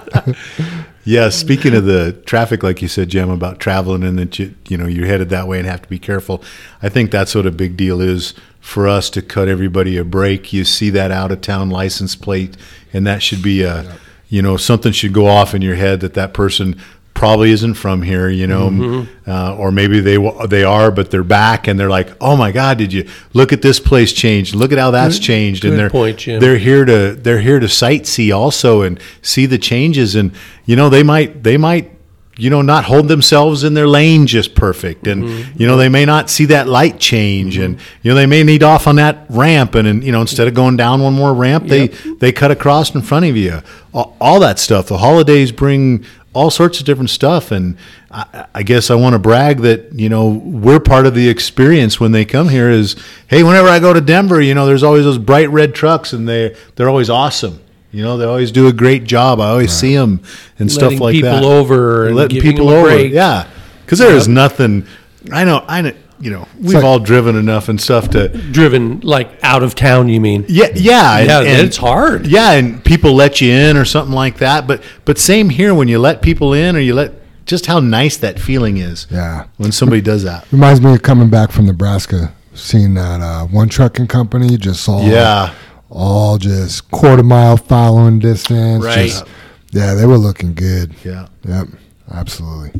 Yeah, 1.09 1.29
speaking 1.29 1.73
of 1.73 1.85
the 1.85 2.15
traffic, 2.27 2.65
like 2.65 2.83
you 2.83 2.89
said, 2.89 3.11
Jim, 3.11 3.31
about 3.31 3.61
traveling 3.61 4.03
and 4.03 4.19
that 4.19 4.41
you 4.41 4.57
you 4.69 4.77
know 4.77 4.87
you're 4.89 5.07
headed 5.07 5.29
that 5.29 5.47
way 5.47 5.61
and 5.61 5.69
have 5.69 5.83
to 5.83 5.89
be 5.89 6.01
careful. 6.01 6.43
I 6.83 6.89
think 6.89 7.13
that's 7.13 7.33
what 7.33 7.47
a 7.47 7.53
big 7.53 7.77
deal 7.77 8.01
is 8.01 8.35
for 8.59 8.89
us 8.89 9.09
to 9.11 9.23
cut 9.23 9.47
everybody 9.47 9.97
a 9.99 10.05
break. 10.05 10.53
You 10.53 10.65
see 10.65 10.91
that 10.91 11.13
out 11.13 11.31
of 11.31 11.43
town 11.43 11.71
license 11.71 12.17
plate, 12.17 12.57
and 12.93 13.07
that 13.07 13.23
should 13.23 13.41
be 13.41 13.63
a 13.63 13.99
you 14.29 14.43
know 14.43 14.57
something 14.57 14.91
should 14.91 15.13
go 15.13 15.29
off 15.29 15.55
in 15.55 15.63
your 15.63 15.77
head 15.77 16.01
that 16.01 16.15
that 16.15 16.35
person 16.35 16.77
probably 17.17 17.51
isn't 17.51 17.75
from 17.75 18.03
here, 18.03 18.29
you 18.29 18.47
know, 18.47 18.69
Mm-hmm. 18.71 19.29
uh, 19.31 19.57
or 19.57 19.73
maybe 19.73 19.99
they 20.01 20.19
they 20.49 20.63
are, 20.63 20.91
but 20.93 21.11
they're 21.11 21.25
back 21.25 21.67
and 21.67 21.81
they're 21.81 21.91
like, 21.91 22.09
oh 22.21 22.37
my 22.37 22.53
God, 22.53 22.79
did 22.79 22.93
you 22.93 23.09
look 23.33 23.53
at 23.53 23.63
this 23.63 23.81
place 23.81 24.13
changed? 24.13 24.55
Look 24.55 24.71
at 24.71 24.79
how 24.79 24.93
that's 24.93 25.19
changed, 25.19 25.63
good 25.63 25.71
and 25.73 25.79
they're 25.81 25.91
point, 25.91 26.19
they're 26.41 26.59
here 26.59 26.85
to 26.85 27.15
they're 27.15 27.41
here 27.41 27.59
to 27.59 27.67
sightsee 27.67 28.33
also 28.37 28.83
and 28.83 29.01
see 29.23 29.47
the 29.47 29.59
changes. 29.59 30.15
And 30.15 30.31
you 30.67 30.77
know 30.77 30.89
they 30.89 31.03
might 31.03 31.43
they 31.43 31.57
might 31.57 31.91
you 32.39 32.51
know 32.51 32.61
not 32.61 32.85
hold 32.85 33.09
themselves 33.09 33.65
in 33.65 33.73
their 33.73 33.89
lane 33.89 34.27
just 34.27 34.55
perfect. 34.55 35.07
And 35.07 35.25
Mm-hmm. 35.25 35.61
you 35.61 35.67
know 35.67 35.77
they 35.79 35.89
may 35.89 36.05
not 36.05 36.29
see 36.29 36.45
that 36.47 36.69
light 36.69 37.01
change. 37.01 37.57
And 37.57 37.79
you 38.03 38.11
know 38.11 38.15
they 38.15 38.27
may 38.27 38.43
need 38.43 38.63
off 38.63 38.87
on 38.87 38.97
that 38.97 39.25
ramp. 39.31 39.75
And, 39.75 39.89
and 39.89 40.05
you 40.05 40.13
know 40.13 40.21
instead 40.21 40.47
of 40.47 40.53
going 40.53 40.77
down 40.77 41.01
one 41.03 41.15
more 41.15 41.33
ramp 41.33 41.67
they 41.67 41.89
they 42.21 42.33
cut 42.33 42.51
across 42.51 42.95
in 42.95 43.01
front 43.03 43.25
of 43.25 43.37
you. 43.37 43.63
All, 43.95 44.15
all 44.21 44.39
that 44.41 44.59
stuff. 44.59 44.89
The 44.89 44.99
holidays 44.99 45.51
bring 45.53 46.05
all 46.37 46.51
sorts 46.51 46.79
of 46.79 46.85
different 46.87 47.11
stuff. 47.11 47.51
And 47.51 47.77
I, 48.11 48.47
I 48.55 48.63
guess 48.63 48.91
I 48.91 48.95
want 48.95 49.15
to 49.15 49.19
brag 49.19 49.61
that 49.61 49.93
you 49.99 50.09
know 50.09 50.29
we're 50.29 50.81
part 50.81 51.07
of 51.07 51.15
the 51.15 51.29
experience 51.29 51.99
when 51.99 52.13
they 52.13 52.25
come 52.25 52.49
here 52.51 52.71
is 52.71 52.95
hey 53.29 53.43
whenever 53.43 53.69
I 53.69 53.79
go 53.81 53.93
to 53.93 54.01
Denver 54.01 54.41
you 54.41 54.55
know 54.55 54.67
there's 54.67 54.83
always 54.83 55.05
those 55.05 55.19
bright 55.19 55.49
red 55.51 55.75
trucks 55.75 56.13
and 56.13 56.29
they 56.29 56.55
they're 56.77 56.89
always 56.89 57.11
awesome. 57.11 57.61
You 57.93 58.03
know 58.03 58.17
they 58.19 58.25
always 58.27 58.53
do 58.53 58.67
a 58.69 58.73
great 58.73 59.05
job. 59.05 59.41
I 59.41 59.49
always 59.49 59.73
see 59.73 59.97
'em 59.97 60.19
see 60.19 60.23
them 60.23 60.33
and 60.59 60.71
stuff 60.73 60.83
Letting 60.93 60.99
like 61.01 61.13
people 61.15 61.31
that. 61.31 61.45
over 61.45 62.07
and 62.09 62.17
letting 62.17 62.41
people 62.41 62.67
them 62.67 62.75
a 62.75 62.79
over. 62.79 62.89
break. 62.89 63.13
yeah. 63.13 63.49
Because 63.85 63.99
there 63.99 64.15
is 64.15 64.29
nothing 64.29 64.87
I 65.33 65.45
know 65.45 65.65
I 65.67 65.81
know 65.83 65.93
you 66.21 66.31
know 66.31 66.47
we've 66.61 66.75
like- 66.75 66.85
all 66.85 66.99
driven 66.99 67.37
enough 67.37 67.69
and 67.69 67.81
stuff 67.81 68.09
to 68.11 68.29
Driven 68.29 69.01
like 69.03 69.29
out 69.43 69.63
of 69.63 69.75
town, 69.75 70.09
you 70.09 70.21
mean? 70.21 70.45
yeah, 70.49 70.67
yeah, 70.75 71.19
and- 71.19 71.29
Yeah, 71.29 71.41
and- 71.41 71.67
it's 71.67 71.77
hard. 71.77 72.27
Yeah, 72.27 72.53
and 72.53 72.83
people 72.85 73.15
let 73.15 73.41
you 73.41 73.51
in 73.53 73.77
or 73.77 73.85
something 73.85 74.15
like 74.15 74.39
that. 74.39 74.67
But 74.67 74.83
but 75.05 75.19
same 75.19 75.51
here 75.51 75.75
when 75.75 75.89
you 75.89 75.99
let 75.99 76.23
people 76.23 76.53
in 76.53 76.77
or 76.77 76.81
you 76.81 76.95
let 76.95 77.13
just 77.47 77.67
how 77.67 77.79
nice 77.81 78.17
that 78.17 78.41
feeling 78.41 78.77
is 78.79 79.07
Yeah. 79.11 79.45
when 79.57 79.71
somebody 79.73 80.01
does 80.01 80.25
that. 80.25 80.45
Reminds 80.51 80.81
me 80.81 80.93
of 80.95 81.03
coming 81.03 81.29
back 81.29 81.53
from 81.53 81.67
Nebraska, 81.67 82.33
seeing 82.55 82.95
that 82.95 83.21
uh, 83.21 83.45
one 83.47 83.69
trucking 83.69 84.09
company 84.09 84.57
just 84.57 84.89
all 84.89 85.03
Yeah, 85.03 85.51
all 85.89 86.39
just 86.39 86.91
quarter 86.91 87.23
mile 87.23 87.57
following 87.57 88.19
distance. 88.19 88.85
Right. 88.85 89.09
just- 89.11 89.25
yeah, 89.73 89.95
they 89.95 90.07
were 90.07 90.17
looking 90.19 90.55
good. 90.55 90.95
yeah, 91.05 91.27
Yep, 91.47 91.69
absolutely. 92.13 92.71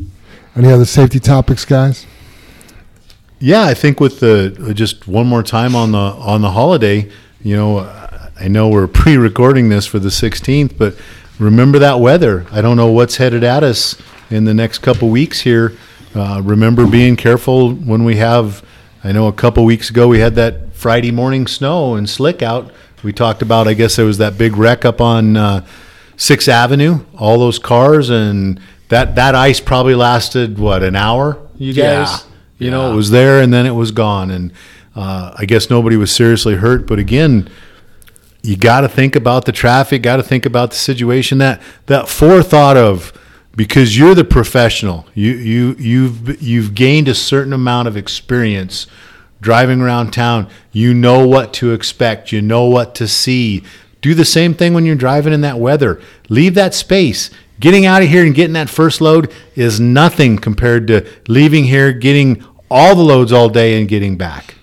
Any 0.55 0.71
other 0.71 0.85
safety 0.85 1.19
topics, 1.19 1.63
guys? 1.63 2.05
Yeah. 3.39 3.63
I 3.63 3.73
think 3.73 3.99
with 3.99 4.19
the 4.19 4.73
just 4.75 5.07
one 5.07 5.27
more 5.27 5.43
time 5.43 5.75
on 5.75 5.91
the 5.91 5.97
on 5.97 6.41
the 6.41 6.51
holiday, 6.51 7.09
you 7.41 7.55
know, 7.55 7.79
I 8.39 8.47
know 8.47 8.69
we're 8.69 8.87
pre-recording 9.01 9.69
this 9.69 9.85
for 9.85 9.99
the 9.99 10.09
16th, 10.09 10.77
but 10.77 10.95
remember 11.39 11.79
that 11.79 11.99
weather. 11.99 12.45
I 12.51 12.61
don't 12.61 12.77
know 12.77 12.91
what's 12.91 13.17
headed 13.17 13.43
at 13.43 13.63
us 13.63 13.95
in 14.29 14.45
the 14.45 14.53
next 14.53 14.79
couple 14.79 15.09
weeks 15.09 15.41
here. 15.41 15.73
Uh, 16.15 16.41
remember 16.43 16.87
being 16.87 17.15
careful 17.15 17.73
when 17.73 18.03
we 18.03 18.15
have. 18.17 18.63
I 19.03 19.11
know 19.11 19.27
a 19.27 19.33
couple 19.33 19.63
weeks 19.63 19.89
ago 19.89 20.07
we 20.07 20.19
had 20.19 20.35
that 20.35 20.73
Friday 20.73 21.11
morning 21.11 21.47
snow 21.47 21.95
and 21.95 22.09
slick 22.09 22.41
out. 22.41 22.71
We 23.03 23.13
talked 23.13 23.41
about. 23.41 23.67
I 23.67 23.73
guess 23.73 23.95
there 23.95 24.05
was 24.05 24.17
that 24.17 24.37
big 24.37 24.57
wreck 24.57 24.83
up 24.83 24.99
on 24.99 25.37
uh, 25.37 25.65
Sixth 26.17 26.47
Avenue. 26.49 27.05
All 27.17 27.37
those 27.37 27.59
cars 27.59 28.09
and 28.09 28.59
that 28.89 29.15
that 29.15 29.35
ice 29.35 29.59
probably 29.59 29.95
lasted 29.95 30.57
what 30.57 30.81
an 30.83 30.95
hour. 30.95 31.37
You 31.57 31.73
guys, 31.73 32.23
Yeah. 32.23 32.26
You 32.57 32.71
know, 32.71 32.91
it 32.91 32.95
was 32.95 33.11
there 33.11 33.41
and 33.41 33.53
then 33.53 33.65
it 33.65 33.71
was 33.71 33.91
gone. 33.91 34.31
And 34.31 34.51
uh, 34.95 35.33
I 35.37 35.45
guess 35.45 35.69
nobody 35.69 35.95
was 35.95 36.11
seriously 36.11 36.55
hurt. 36.55 36.87
But 36.87 36.99
again, 36.99 37.49
you 38.41 38.55
got 38.55 38.81
to 38.81 38.89
think 38.89 39.15
about 39.15 39.45
the 39.45 39.51
traffic. 39.51 40.01
Got 40.01 40.17
to 40.17 40.23
think 40.23 40.45
about 40.45 40.71
the 40.71 40.77
situation. 40.77 41.37
That 41.37 41.61
that 41.87 42.07
forethought 42.07 42.77
of 42.77 43.13
because 43.55 43.97
you're 43.97 44.15
the 44.15 44.23
professional. 44.23 45.05
You 45.13 45.33
you 45.33 45.75
you've 45.77 46.41
you've 46.41 46.73
gained 46.73 47.07
a 47.07 47.15
certain 47.15 47.53
amount 47.53 47.87
of 47.87 47.97
experience 47.97 48.87
driving 49.41 49.81
around 49.81 50.11
town. 50.11 50.47
You 50.71 50.93
know 50.93 51.27
what 51.27 51.53
to 51.55 51.73
expect. 51.73 52.31
You 52.31 52.41
know 52.41 52.65
what 52.65 52.95
to 52.95 53.07
see. 53.07 53.63
Do 54.01 54.13
the 54.13 54.25
same 54.25 54.53
thing 54.53 54.73
when 54.73 54.85
you're 54.85 54.95
driving 54.95 55.33
in 55.33 55.41
that 55.41 55.59
weather. 55.59 56.01
Leave 56.29 56.53
that 56.53 56.73
space. 56.73 57.29
Getting 57.59 57.85
out 57.85 58.01
of 58.03 58.07
here 58.09 58.23
and 58.25 58.35
getting 58.35 58.53
that 58.53 58.69
first 58.69 59.01
load 59.01 59.33
is 59.55 59.79
nothing 59.79 60.37
compared 60.37 60.87
to 60.87 61.07
leaving 61.27 61.63
here, 61.63 61.91
getting 61.91 62.43
all 62.69 62.95
the 62.95 63.01
loads 63.03 63.31
all 63.31 63.49
day 63.49 63.79
and 63.79 63.87
getting 63.87 64.15
back. 64.17 64.55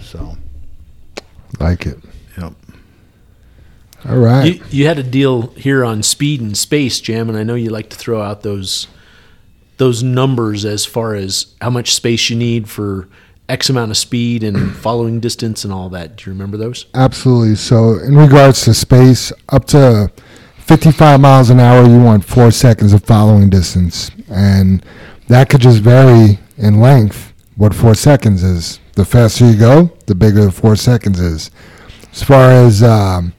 So, 0.00 0.36
Like 1.60 1.86
it. 1.86 1.98
yep. 2.36 2.54
All 4.08 4.16
right. 4.16 4.54
You, 4.56 4.64
you 4.70 4.86
had 4.86 4.98
a 4.98 5.02
deal 5.02 5.48
here 5.56 5.84
on 5.84 6.02
speed 6.02 6.40
and 6.40 6.56
space, 6.56 7.00
Jam, 7.00 7.28
and 7.28 7.38
I 7.38 7.42
know 7.44 7.54
you 7.54 7.70
like 7.70 7.90
to 7.90 7.96
throw 7.96 8.20
out 8.22 8.42
those 8.42 8.88
those 9.76 10.02
numbers 10.02 10.64
as 10.64 10.84
far 10.84 11.14
as 11.14 11.54
how 11.60 11.70
much 11.70 11.94
space 11.94 12.28
you 12.28 12.34
need 12.36 12.68
for 12.68 13.06
X 13.48 13.70
amount 13.70 13.92
of 13.92 13.96
speed 13.96 14.42
and 14.42 14.74
following 14.76 15.20
distance 15.20 15.62
and 15.62 15.72
all 15.72 15.88
that. 15.90 16.16
Do 16.16 16.24
you 16.28 16.32
remember 16.32 16.56
those? 16.56 16.86
Absolutely. 16.94 17.54
So, 17.54 17.96
in 17.98 18.16
regards 18.16 18.62
to 18.62 18.74
space, 18.74 19.32
up 19.50 19.66
to 19.66 20.10
55 20.68 21.18
miles 21.18 21.48
an 21.48 21.60
hour, 21.60 21.88
you 21.88 21.98
want 21.98 22.22
four 22.22 22.50
seconds 22.50 22.92
of 22.92 23.02
following 23.02 23.48
distance. 23.48 24.10
And 24.28 24.84
that 25.28 25.48
could 25.48 25.62
just 25.62 25.78
vary 25.80 26.38
in 26.58 26.78
length 26.78 27.32
what 27.56 27.74
four 27.74 27.94
seconds 27.94 28.42
is. 28.42 28.78
The 28.92 29.06
faster 29.06 29.46
you 29.50 29.58
go, 29.58 29.90
the 30.04 30.14
bigger 30.14 30.44
the 30.44 30.52
four 30.52 30.76
seconds 30.76 31.20
is. 31.20 31.50
As 32.12 32.22
far 32.22 32.50
as 32.50 32.82
um, 32.82 33.32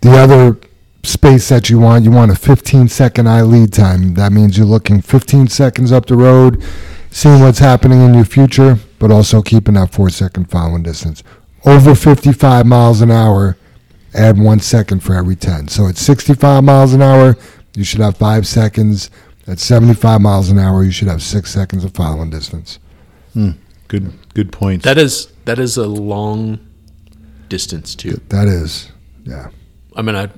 The 0.00 0.18
other 0.18 0.58
space 1.04 1.48
that 1.48 1.70
you 1.70 1.78
want, 1.78 2.02
you 2.04 2.10
want 2.10 2.32
a 2.32 2.34
15 2.34 2.88
second 2.88 3.28
eye 3.28 3.42
lead 3.42 3.72
time. 3.72 4.14
That 4.14 4.32
means 4.32 4.58
you're 4.58 4.66
looking 4.66 5.00
15 5.00 5.46
seconds 5.46 5.92
up 5.92 6.06
the 6.06 6.16
road, 6.16 6.60
seeing 7.12 7.38
what's 7.38 7.60
happening 7.60 8.02
in 8.02 8.14
your 8.14 8.24
future, 8.24 8.78
but 8.98 9.12
also 9.12 9.42
keeping 9.42 9.74
that 9.74 9.92
four 9.92 10.10
second 10.10 10.50
following 10.50 10.82
distance. 10.82 11.22
Over 11.64 11.94
55 11.94 12.66
miles 12.66 13.00
an 13.00 13.12
hour, 13.12 13.56
add 14.14 14.38
one 14.38 14.60
second 14.60 15.00
for 15.00 15.14
every 15.14 15.36
10. 15.36 15.68
So 15.68 15.86
at 15.88 15.96
65 15.96 16.62
miles 16.64 16.92
an 16.94 17.02
hour, 17.02 17.36
you 17.74 17.84
should 17.84 18.00
have 18.00 18.16
five 18.16 18.46
seconds. 18.46 19.10
At 19.46 19.58
75 19.58 20.20
miles 20.20 20.50
an 20.50 20.58
hour, 20.58 20.84
you 20.84 20.90
should 20.92 21.08
have 21.08 21.22
six 21.22 21.50
seconds 21.50 21.84
of 21.84 21.92
following 21.94 22.30
distance. 22.30 22.78
Good 23.34 24.12
good 24.34 24.52
points. 24.52 24.84
That 24.84 24.98
is 24.98 25.28
that 25.44 25.58
is 25.58 25.76
a 25.76 25.86
long 25.86 26.58
distance 27.48 27.94
too. 27.94 28.20
That 28.28 28.46
is, 28.48 28.90
yeah. 29.24 29.48
I 29.96 30.02
mean, 30.02 30.14
I 30.16 30.28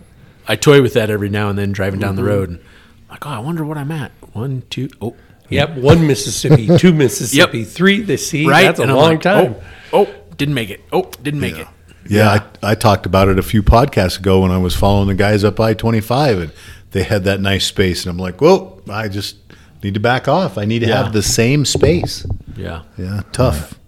I 0.48 0.56
toy 0.56 0.80
with 0.82 0.94
that 0.94 1.10
every 1.10 1.28
now 1.28 1.48
and 1.50 1.58
then 1.58 1.72
driving 1.72 2.00
down 2.00 2.16
Mm-hmm. 2.16 2.24
the 2.24 2.30
road. 2.30 2.48
And 2.50 2.58
I'm 2.60 3.10
like, 3.10 3.26
oh, 3.26 3.30
I 3.30 3.38
wonder 3.40 3.64
what 3.64 3.76
I'm 3.78 3.90
at. 3.92 4.12
One, 4.32 4.62
two, 4.70 4.88
oh, 5.00 5.14
Yep, 5.50 5.76
one 5.76 6.06
Mississippi, 6.06 6.66
two 6.78 6.92
Mississippi, 6.92 7.64
three. 7.64 8.00
the 8.00 8.16
sea. 8.16 8.46
right. 8.48 8.62
that's 8.64 8.80
a 8.80 8.84
And 8.84 8.94
long 8.94 9.10
like, 9.10 9.20
time. 9.20 9.56
Oh, 9.92 10.06
oh, 10.06 10.14
didn't 10.36 10.54
make 10.54 10.70
it. 10.70 10.80
Oh, 10.92 11.10
didn't 11.22 11.40
make 11.40 11.56
it. 11.56 11.66
Yeah, 12.08 12.30
I, 12.62 12.70
I 12.70 12.74
talked 12.74 13.06
about 13.06 13.28
it 13.28 13.38
a 13.38 13.42
few 13.42 13.62
podcasts 13.62 14.18
ago 14.18 14.40
when 14.40 14.50
I 14.50 14.58
was 14.58 14.74
following 14.76 15.08
the 15.08 15.14
guys 15.14 15.44
up 15.44 15.58
I 15.60 15.74
twenty 15.74 16.00
five 16.00 16.38
and 16.38 16.52
they 16.92 17.02
had 17.02 17.24
that 17.24 17.40
nice 17.40 17.64
space 17.66 18.04
and 18.04 18.10
I'm 18.10 18.18
like, 18.18 18.40
Whoa, 18.40 18.80
I 18.90 19.08
just 19.08 19.36
need 19.82 19.94
to 19.94 20.00
back 20.00 20.28
off. 20.28 20.56
I 20.58 20.64
need 20.64 20.80
to 20.80 20.86
Yeah. 20.86 21.02
have 21.04 21.12
the 21.12 21.22
same 21.22 21.64
space. 21.64 22.26
Yeah. 22.56 22.82
Yeah, 22.96 23.22
tough. 23.32 23.78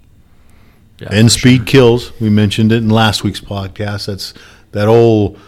yeah 0.98 1.08
and 1.10 1.30
speed 1.30 1.66
kills. 1.66 2.12
We 2.20 2.30
mentioned 2.30 2.72
it 2.72 2.76
in 2.78 2.88
last 2.90 3.22
week's 3.24 3.40
podcast. 3.40 4.06
That's 4.06 4.34
that 4.72 4.88
old 4.88 5.38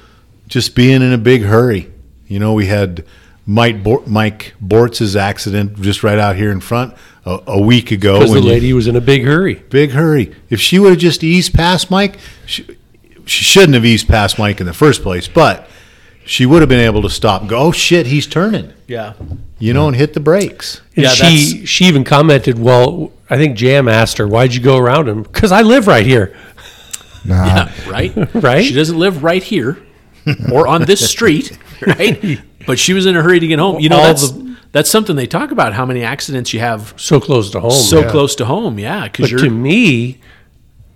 just 0.47 0.75
being 0.75 1.03
in 1.03 1.13
a 1.13 1.19
big 1.19 1.43
hurry. 1.43 1.91
You 2.27 2.39
know, 2.39 2.53
we 2.55 2.67
had 2.67 3.05
Mike 3.51 3.83
Bor- 3.83 4.03
Mike 4.07 4.55
Bortz's 4.63 5.17
accident 5.17 5.81
just 5.81 6.03
right 6.03 6.19
out 6.19 6.37
here 6.37 6.53
in 6.53 6.61
front 6.61 6.93
a, 7.25 7.41
a 7.47 7.61
week 7.63 7.91
ago. 7.91 8.19
Because 8.19 8.31
the 8.31 8.35
when 8.37 8.43
you- 8.45 8.51
lady 8.51 8.73
was 8.75 8.87
in 8.87 8.95
a 8.95 9.01
big 9.01 9.25
hurry. 9.25 9.55
big 9.71 9.93
hurry. 9.93 10.35
If 10.51 10.61
she 10.61 10.79
would 10.79 10.91
have 10.91 10.99
just 10.99 11.25
eased 11.25 11.55
past 11.55 11.91
Mike, 11.91 12.19
she, 12.45 12.67
she 13.25 13.45
shouldn't 13.45 13.73
have 13.73 13.87
eased 13.87 14.07
past 14.07 14.39
Mike 14.39 14.61
in 14.61 14.67
the 14.67 14.75
first 14.75 15.03
place. 15.03 15.29
But 15.29 15.67
she 16.27 16.45
would 16.45 16.61
have 16.61 16.69
been 16.69 16.81
able 16.85 17.01
to 17.01 17.09
stop. 17.09 17.41
and 17.41 17.49
Go, 17.49 17.59
oh 17.59 17.73
shit, 17.73 18.07
he's 18.07 18.27
turning. 18.27 18.71
Yeah. 18.87 19.15
You 19.59 19.73
know, 19.73 19.87
and 19.89 19.97
hit 19.97 20.13
the 20.13 20.21
brakes. 20.21 20.83
And 20.95 21.05
Yeah, 21.05 21.11
she 21.15 21.65
she 21.65 21.87
even 21.87 22.05
commented, 22.05 22.59
"Well, 22.59 23.13
I 23.31 23.39
think 23.39 23.57
Jam 23.57 23.89
asked 23.89 24.19
her, 24.19 24.29
why'd 24.29 24.53
you 24.55 24.61
go 24.61 24.77
around 24.77 25.09
him? 25.09 25.23
Because 25.23 25.53
I 25.53 25.63
live 25.63 25.87
right 25.87 26.05
here, 26.05 26.37
Nah, 27.25 27.47
Yeah. 27.47 27.91
Right. 27.91 28.35
right? 28.35 28.65
She 28.65 28.75
doesn't 28.75 28.99
live 28.99 29.25
right 29.25 29.43
here 29.43 29.79
or 30.53 30.69
on 30.69 30.85
this 30.85 31.09
street, 31.11 31.59
right? 31.87 32.41
But 32.67 32.79
she 32.79 32.93
was 32.93 33.07
in 33.07 33.17
a 33.17 33.23
hurry 33.23 33.41
to 33.41 33.47
get 33.47 33.59
home. 33.59 33.81
You 33.81 33.89
know, 33.89 33.97
All 33.99 34.05
that's 34.05 34.31
the- 34.31 34.57
that's 34.73 34.91
something 34.91 35.17
they 35.17 35.27
talk 35.27 35.51
about. 35.51 35.73
How 35.73 35.87
many 35.87 36.03
accidents 36.03 36.53
you 36.53 36.61
have 36.61 36.93
so 36.97 37.21
close 37.21 37.51
to 37.53 37.61
home. 37.61 37.71
so 37.71 38.01
yeah. 38.01 38.11
close 38.11 38.35
to 38.37 38.45
home? 38.45 38.79
Yeah, 38.79 39.05
because 39.09 39.31
to 39.31 39.49
me, 39.51 40.21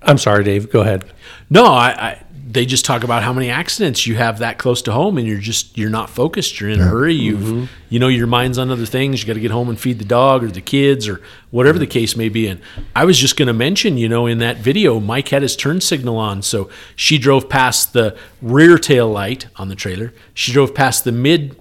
I'm 0.03 0.19
sorry, 0.19 0.45
Dave. 0.45 0.71
Go 0.71 0.81
ahead. 0.83 1.05
No, 1.49 1.65
I, 1.65 1.89
I 1.89 2.25
they 2.53 2.67
just 2.67 2.85
talk 2.85 3.03
about 3.03 3.23
how 3.23 3.33
many 3.33 3.49
accidents 3.49 4.07
you 4.07 4.17
have 4.17 4.41
that 4.41 4.59
close 4.59 4.83
to 4.83 4.93
home, 4.93 5.17
and 5.17 5.27
you're 5.27 5.39
just 5.39 5.77
you're 5.79 5.91
not 5.91 6.11
focused. 6.11 6.61
You're 6.61 6.71
in 6.71 6.81
a 6.81 6.85
hurry. 6.85 7.15
You've 7.15 7.41
Mm-hmm. 7.41 7.65
you 7.89 7.99
know 7.99 8.09
your 8.09 8.27
mind's 8.27 8.59
on 8.59 8.71
other 8.71 8.85
things. 8.87 9.21
You 9.21 9.27
got 9.27 9.35
to 9.35 9.41
get 9.41 9.51
home 9.51 9.69
and 9.69 9.81
feed 9.81 9.99
the 9.99 10.05
dog 10.05 10.45
or 10.45 10.49
the 10.49 10.61
kids 10.61 11.09
or 11.09 11.21
whatever 11.51 11.79
the 11.79 11.87
case 11.87 12.17
may 12.17 12.29
be. 12.29 12.47
And 12.49 12.61
I 12.95 13.05
was 13.05 13.19
just 13.19 13.37
going 13.37 13.47
to 13.47 13.53
mention, 13.53 13.97
you 13.97 14.09
know, 14.09 14.27
in 14.27 14.39
that 14.39 14.59
video, 14.59 15.01
Mike 15.01 15.29
had 15.29 15.43
his 15.43 15.57
turn 15.57 15.81
signal 15.81 16.17
on, 16.19 16.43
so 16.43 16.69
she 16.95 17.17
drove 17.19 17.49
past 17.49 17.93
the 17.95 18.17
rear 18.43 18.77
tail 18.79 19.09
light 19.11 19.47
on 19.57 19.69
the 19.69 19.75
trailer. 19.75 20.13
She 20.35 20.53
drove 20.53 20.75
past 20.75 21.05
the 21.05 21.13
mid 21.13 21.57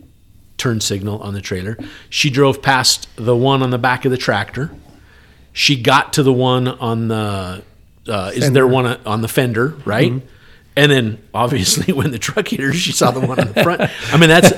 turn 0.57 0.81
signal 0.81 1.19
on 1.21 1.33
the 1.33 1.41
trailer. 1.41 1.77
She 2.09 2.29
drove 2.29 2.61
past 2.61 3.07
the 3.15 3.35
one 3.35 3.63
on 3.63 3.69
the 3.69 3.79
back 3.79 4.03
of 4.05 4.11
the 4.11 4.17
tractor. 4.17 4.71
She 5.53 5.81
got 5.81 6.13
to 6.13 6.23
the 6.23 6.33
one 6.33 6.67
on 6.67 7.07
the 7.07 7.63
uh, 8.07 8.31
is 8.33 8.51
there 8.51 8.67
one 8.67 8.85
on 9.05 9.21
the 9.21 9.27
fender, 9.27 9.69
right? 9.85 10.11
And 10.75 10.91
then 10.91 11.23
obviously 11.33 11.93
when 11.93 12.11
the 12.11 12.19
truck 12.19 12.47
hit 12.47 12.59
her, 12.59 12.73
she 12.73 12.91
saw 12.91 13.11
the 13.11 13.19
one 13.19 13.39
on 13.39 13.53
the 13.53 13.63
front. 13.63 13.81
I 14.13 14.17
mean, 14.17 14.29
that's 14.29 14.51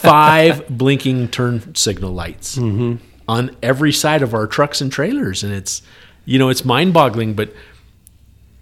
five 0.00 0.68
blinking 0.68 1.28
turn 1.28 1.74
signal 1.74 2.12
lights 2.12 2.56
mm-hmm. 2.56 3.04
on 3.28 3.56
every 3.62 3.92
side 3.92 4.22
of 4.22 4.34
our 4.34 4.46
trucks 4.46 4.80
and 4.80 4.90
trailers, 4.92 5.42
and 5.42 5.52
it's 5.52 5.82
you 6.24 6.38
know 6.38 6.48
it's 6.48 6.64
mind 6.64 6.94
boggling. 6.94 7.34
But 7.34 7.52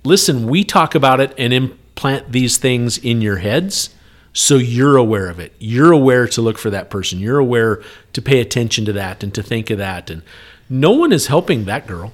listen, 0.05 0.49
we 0.49 0.65
talk 0.65 0.95
about 0.95 1.21
it 1.21 1.35
and 1.37 1.53
implant 1.53 2.33
these 2.33 2.57
things 2.57 2.99
in 2.99 3.21
your 3.21 3.37
heads 3.37 3.91
so 4.35 4.57
you're 4.57 4.97
aware 4.97 5.29
of 5.29 5.39
it. 5.39 5.55
You're 5.61 5.93
aware 5.93 6.27
to 6.27 6.43
look 6.43 6.59
for 6.59 6.69
that 6.71 6.91
person. 6.91 7.21
You're 7.21 7.39
aware 7.39 7.83
to 8.13 8.21
pay 8.21 8.41
attention 8.41 8.85
to 8.87 8.93
that 8.93 9.23
and 9.23 9.33
to 9.33 9.43
think 9.43 9.71
of 9.71 9.79
that. 9.79 10.11
And 10.11 10.23
no 10.69 10.91
one 10.91 11.13
is 11.13 11.29
helping 11.29 11.65
that 11.67 11.87
girl. 11.87 12.13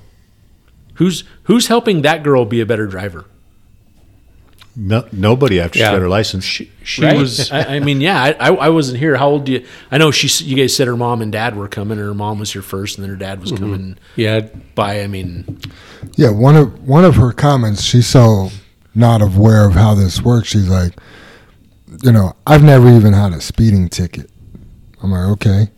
Who's 0.95 1.25
who's 1.45 1.69
helping 1.69 2.03
that 2.03 2.23
girl 2.23 2.45
be 2.45 2.61
a 2.61 2.67
better 2.67 2.87
driver? 2.87 3.25
No, 4.82 5.07
nobody 5.12 5.61
after 5.61 5.78
Yeah. 5.78 5.89
she 5.89 5.93
got 5.93 6.01
her 6.01 6.09
license. 6.09 6.43
She, 6.43 6.70
she 6.82 7.05
Right? 7.05 7.15
was. 7.19 7.52
I, 7.52 7.77
I 7.77 7.81
mean, 7.81 8.01
yeah, 8.01 8.23
I, 8.23 8.31
I 8.32 8.48
I 8.55 8.69
wasn't 8.70 8.98
here. 8.98 9.15
How 9.16 9.28
old 9.28 9.44
do 9.44 9.52
you? 9.52 9.66
I 9.90 9.98
know 9.98 10.11
she. 10.11 10.44
You 10.44 10.57
guys 10.57 10.74
said 10.74 10.86
her 10.86 10.97
mom 10.97 11.20
and 11.20 11.31
dad 11.31 11.55
were 11.55 11.69
coming, 11.69 11.98
and 11.98 12.07
her 12.07 12.15
mom 12.15 12.39
was 12.39 12.51
here 12.55 12.62
first, 12.62 12.97
and 12.97 13.02
then 13.05 13.11
her 13.11 13.16
dad 13.16 13.40
was 13.43 13.52
mm-hmm. 13.52 13.62
coming 13.62 13.98
Yeah, 14.16 14.48
by. 14.74 15.02
I 15.02 15.07
mean, 15.07 15.61
Yeah, 16.16 16.31
one 16.31 16.57
of 16.57 16.89
one 16.89 17.05
of 17.05 17.16
her 17.16 17.31
comments, 17.32 17.82
she's 17.82 18.07
so 18.07 18.48
not 18.94 19.20
aware 19.20 19.69
of 19.69 19.74
how 19.74 19.94
this 19.94 20.23
works. 20.23 20.48
She's 20.48 20.69
like, 20.70 20.94
you 22.02 22.12
know, 22.12 22.32
I've 22.47 22.62
never 22.65 22.89
even 22.89 23.12
had 23.12 23.35
a 23.35 23.40
speeding 23.43 23.90
ticket. 23.90 24.31
I'm 25.02 25.11
like, 25.12 25.28
okay, 25.32 25.69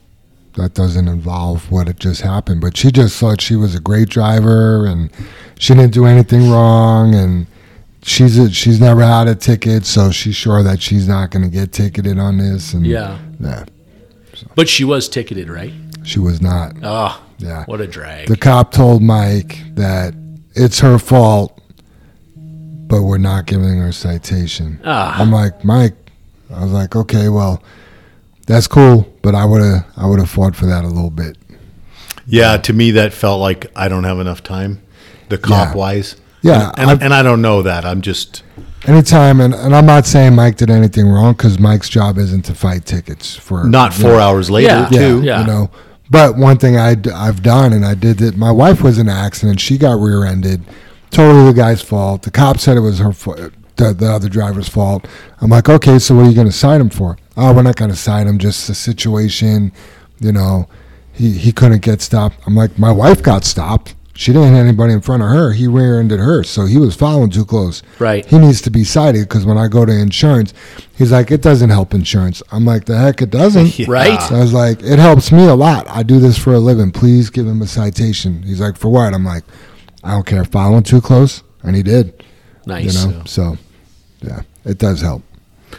that 0.57 0.75
doesn't 0.75 1.09
involve 1.09 1.73
what 1.73 1.89
had 1.89 1.99
just 1.99 2.21
happened. 2.21 2.61
But 2.61 2.77
she 2.77 2.93
just 2.93 3.19
thought 3.19 3.41
she 3.41 3.57
was 3.57 3.75
a 3.75 3.81
great 3.81 4.09
driver 4.11 4.87
and 4.87 5.11
she 5.59 5.75
didn't 5.75 5.93
do 5.93 6.07
anything 6.07 6.51
wrong, 6.51 7.17
and 7.17 7.49
she's 8.03 8.39
a, 8.39 8.51
she's 8.51 8.81
never 8.81 9.03
had 9.03 9.29
a 9.29 9.35
ticket, 9.35 9.85
so 9.87 10.11
she's 10.11 10.37
sure 10.37 10.63
that 10.63 10.83
she's 10.83 11.07
not 11.09 11.31
going 11.31 11.43
to 11.45 11.49
get 11.51 11.73
ticketed 11.73 12.19
on 12.19 12.39
this. 12.39 12.75
And 12.75 12.87
yeah, 12.87 13.19
yeah, 13.41 13.65
but 14.55 14.69
she 14.69 14.85
was 14.85 15.09
ticketed, 15.09 15.49
right? 15.49 15.73
she 16.05 16.19
was 16.19 16.43
not. 16.43 16.73
Oh, 16.83 17.23
Yeah. 17.39 17.65
what 17.67 17.81
a 17.81 17.87
drag. 17.87 18.27
The 18.27 18.37
cop 18.37 18.73
told 18.73 19.03
Mike 19.03 19.61
that 19.77 20.15
it's 20.55 20.81
her 20.81 20.99
fault, 20.99 21.57
but 22.35 23.03
we're 23.03 23.19
not 23.19 23.47
giving 23.47 23.79
her 23.79 23.89
a 23.89 23.93
citation. 23.93 24.81
Ah. 24.85 25.21
I'm 25.21 25.31
like, 25.31 25.65
Mike, 25.65 25.95
I 26.53 26.65
was 26.65 26.73
like, 26.73 26.97
okay, 26.97 27.29
well, 27.29 27.63
that's 28.49 28.67
cool, 28.67 29.09
but 29.23 29.37
I 29.37 29.45
would 29.45 29.63
have, 29.63 29.87
I 29.97 30.07
would 30.07 30.19
have 30.19 30.29
fought 30.29 30.57
for 30.57 30.67
that 30.67 30.83
a 30.85 30.89
little 30.89 31.09
bit. 31.11 31.39
Yeah, 32.27 32.57
to 32.59 32.73
me 32.73 32.91
that 32.93 33.13
felt 33.13 33.41
like 33.41 33.67
I 33.77 33.87
don't 33.89 34.05
have 34.05 34.19
enough 34.19 34.43
time, 34.43 34.83
the 35.29 35.39
cop 35.39 35.77
wise. 35.77 36.17
Yeah, 36.43 36.73
and, 36.77 36.91
I've- 36.91 37.05
and 37.05 37.15
I 37.15 37.23
don't 37.23 37.41
know 37.43 37.63
that. 37.63 37.85
I'm 37.85 38.01
just 38.03 38.43
Anytime, 38.85 39.41
and, 39.41 39.55
and 39.55 39.77
I'm 39.77 39.87
not 39.87 40.07
saying 40.07 40.35
Mike 40.35 40.57
did 40.57 40.69
anything 40.69 41.09
wrong 41.09 41.35
because 41.35 41.57
Mike's 41.61 41.89
job 41.89 42.19
isn't 42.19 42.45
to 42.47 42.55
fight 42.55 42.85
tickets 42.85 43.37
for 43.37 43.63
not 43.65 43.95
four 43.95 44.11
know, 44.15 44.19
hours 44.19 44.51
later 44.51 44.69
Yeah. 44.71 44.89
too. 44.89 45.23
Yeah. 45.23 45.23
yeah. 45.23 45.41
you 45.43 45.47
know. 45.47 45.71
But 46.11 46.37
one 46.37 46.59
thing 46.59 46.77
I 46.77 46.97
I've 47.15 47.43
done, 47.43 47.73
and 47.73 47.85
I 47.87 47.95
did 47.95 48.19
that. 48.19 48.37
My 48.37 48.51
wife 48.51 48.83
was 48.83 48.99
in 48.99 49.09
an 49.09 49.17
accident. 49.17 49.61
She 49.61 49.79
got 49.79 50.01
rear-ended. 50.01 50.63
Totally 51.11 51.45
the 51.45 51.53
guy's 51.57 51.81
fault. 51.81 52.23
The 52.23 52.31
cop 52.33 52.59
said 52.59 52.77
it 52.77 52.81
was 52.81 52.99
her 52.99 53.13
fault. 53.13 53.53
The, 53.77 53.95
the 53.95 54.11
other 54.11 54.29
driver's 54.29 54.69
fault. 54.69 55.07
I'm 55.41 55.49
like, 55.51 55.69
okay, 55.69 55.99
so 55.99 56.15
what 56.17 56.27
are 56.27 56.29
you 56.29 56.35
going 56.35 56.47
to 56.49 56.53
sign 56.53 56.81
him 56.81 56.91
for? 56.91 57.17
Oh, 57.37 57.55
we're 57.55 57.63
not 57.63 57.77
going 57.77 57.91
to 57.91 57.97
sign 57.97 58.27
him. 58.27 58.39
Just 58.39 58.67
the 58.67 58.75
situation, 58.75 59.73
you 60.19 60.33
know. 60.33 60.69
He 61.13 61.33
he 61.39 61.53
couldn't 61.53 61.83
get 61.83 62.01
stopped. 62.03 62.37
I'm 62.47 62.57
like, 62.57 62.79
my 62.79 62.91
wife 62.91 63.23
got 63.23 63.45
stopped. 63.45 63.95
She 64.15 64.33
didn't 64.33 64.55
hit 64.55 64.61
anybody 64.61 64.93
in 64.93 65.01
front 65.01 65.23
of 65.23 65.31
her. 65.31 65.53
He 65.53 65.67
rear-ended 65.67 66.21
her, 66.21 66.43
so 66.43 66.67
he 66.67 66.77
was 66.77 66.95
following 66.95 67.31
too 67.31 67.47
close. 67.47 67.83
Right. 67.99 68.27
He 68.27 68.39
needs 68.39 68.61
to 68.63 68.71
be 68.71 68.85
cited 68.85 69.27
because 69.27 69.47
when 69.47 69.57
I 69.57 69.69
go 69.69 69.87
to 69.87 69.93
insurance, 69.93 70.53
he's 70.97 71.11
like, 71.11 71.31
it 71.31 71.41
doesn't 71.41 71.71
help 71.71 71.95
insurance. 71.95 72.43
I'm 72.53 72.67
like, 72.67 72.85
the 72.85 72.99
heck 72.99 73.23
it 73.23 73.31
doesn't. 73.31 73.79
Yeah. 73.79 73.87
Right? 73.89 74.21
So 74.21 74.37
I 74.37 74.41
was 74.41 74.53
like, 74.53 74.83
it 74.83 74.99
helps 74.99 75.33
me 75.33 75.47
a 75.47 75.55
lot. 75.55 75.89
I 75.89 76.03
do 76.03 76.21
this 76.21 76.37
for 76.39 76.53
a 76.53 76.59
living. 76.59 76.91
Please 76.91 77.31
give 77.31 77.47
him 77.47 77.63
a 77.63 77.67
citation. 77.67 78.43
He's 78.43 78.61
like, 78.61 78.77
for 78.77 78.91
what? 78.91 79.15
I'm 79.15 79.25
like, 79.25 79.45
I 80.05 80.11
don't 80.11 80.27
care. 80.27 80.45
Following 80.45 80.83
too 80.83 81.01
close, 81.01 81.43
and 81.63 81.75
he 81.75 81.83
did. 81.83 82.23
Nice. 82.67 83.05
You 83.05 83.11
know, 83.11 83.23
so 83.25 83.57
yeah, 84.21 84.43
it 84.65 84.79
does 84.79 85.01
help. 85.01 85.23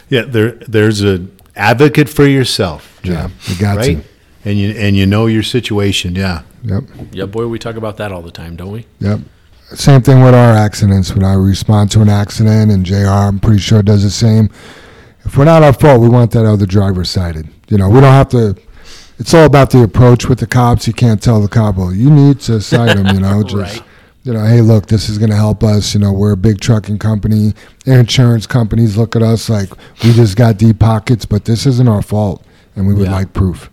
Yeah, 0.08 0.22
there 0.22 0.52
there's 0.52 1.02
a 1.02 1.26
advocate 1.56 2.08
for 2.08 2.26
yourself. 2.26 3.00
Yeah, 3.04 3.30
you 3.46 3.56
got 3.58 3.76
right. 3.76 4.02
to. 4.02 4.04
And 4.44 4.58
you 4.58 4.70
and 4.72 4.94
you 4.96 5.06
know 5.06 5.26
your 5.26 5.42
situation. 5.42 6.14
Yeah. 6.14 6.42
Yep, 6.64 6.84
Yeah, 7.12 7.26
boy, 7.26 7.46
we 7.46 7.58
talk 7.58 7.76
about 7.76 7.96
that 7.98 8.10
all 8.12 8.22
the 8.22 8.30
time, 8.30 8.56
don't 8.56 8.72
we? 8.72 8.86
yep. 8.98 9.20
Same 9.74 10.02
thing 10.02 10.22
with 10.22 10.34
our 10.34 10.52
accidents. 10.54 11.14
When 11.14 11.24
I 11.24 11.34
respond 11.34 11.90
to 11.92 12.00
an 12.02 12.08
accident, 12.08 12.70
and 12.70 12.84
Jr. 12.86 13.06
I'm 13.08 13.40
pretty 13.40 13.58
sure 13.60 13.82
does 13.82 14.02
the 14.02 14.10
same. 14.10 14.50
If 15.24 15.36
we're 15.38 15.44
not 15.46 15.62
our 15.62 15.72
fault, 15.72 16.00
we 16.00 16.08
want 16.08 16.30
that 16.32 16.44
other 16.44 16.66
driver 16.66 17.04
cited. 17.04 17.48
You 17.68 17.78
know, 17.78 17.88
we 17.88 18.00
don't 18.00 18.12
have 18.12 18.28
to. 18.30 18.56
It's 19.18 19.32
all 19.32 19.44
about 19.46 19.70
the 19.70 19.82
approach 19.82 20.26
with 20.28 20.38
the 20.40 20.46
cops. 20.46 20.86
You 20.86 20.92
can't 20.92 21.22
tell 21.22 21.40
the 21.40 21.48
cop, 21.48 21.76
well, 21.76 21.92
you 21.94 22.10
need 22.10 22.40
to 22.40 22.60
cite 22.60 22.96
him. 22.96 23.06
You 23.08 23.20
know, 23.20 23.42
just 23.52 23.54
Right. 23.78 23.82
you 24.22 24.32
know, 24.34 24.44
hey, 24.44 24.60
look, 24.60 24.86
this 24.86 25.08
is 25.08 25.16
going 25.18 25.30
to 25.30 25.36
help 25.36 25.62
us. 25.64 25.94
You 25.94 26.00
know, 26.00 26.12
we're 26.12 26.32
a 26.32 26.36
big 26.36 26.60
trucking 26.60 26.98
company. 26.98 27.54
Insurance 27.86 28.46
companies 28.46 28.96
look 28.98 29.16
at 29.16 29.22
us 29.22 29.48
like 29.48 29.70
we 30.04 30.12
just 30.12 30.36
got 30.36 30.58
deep 30.58 30.78
pockets, 30.78 31.24
but 31.24 31.46
this 31.46 31.64
isn't 31.66 31.88
our 31.88 32.02
fault, 32.02 32.44
and 32.76 32.86
we 32.86 32.92
would 32.94 33.06
Yeah. 33.06 33.12
like 33.12 33.32
proof. 33.32 33.70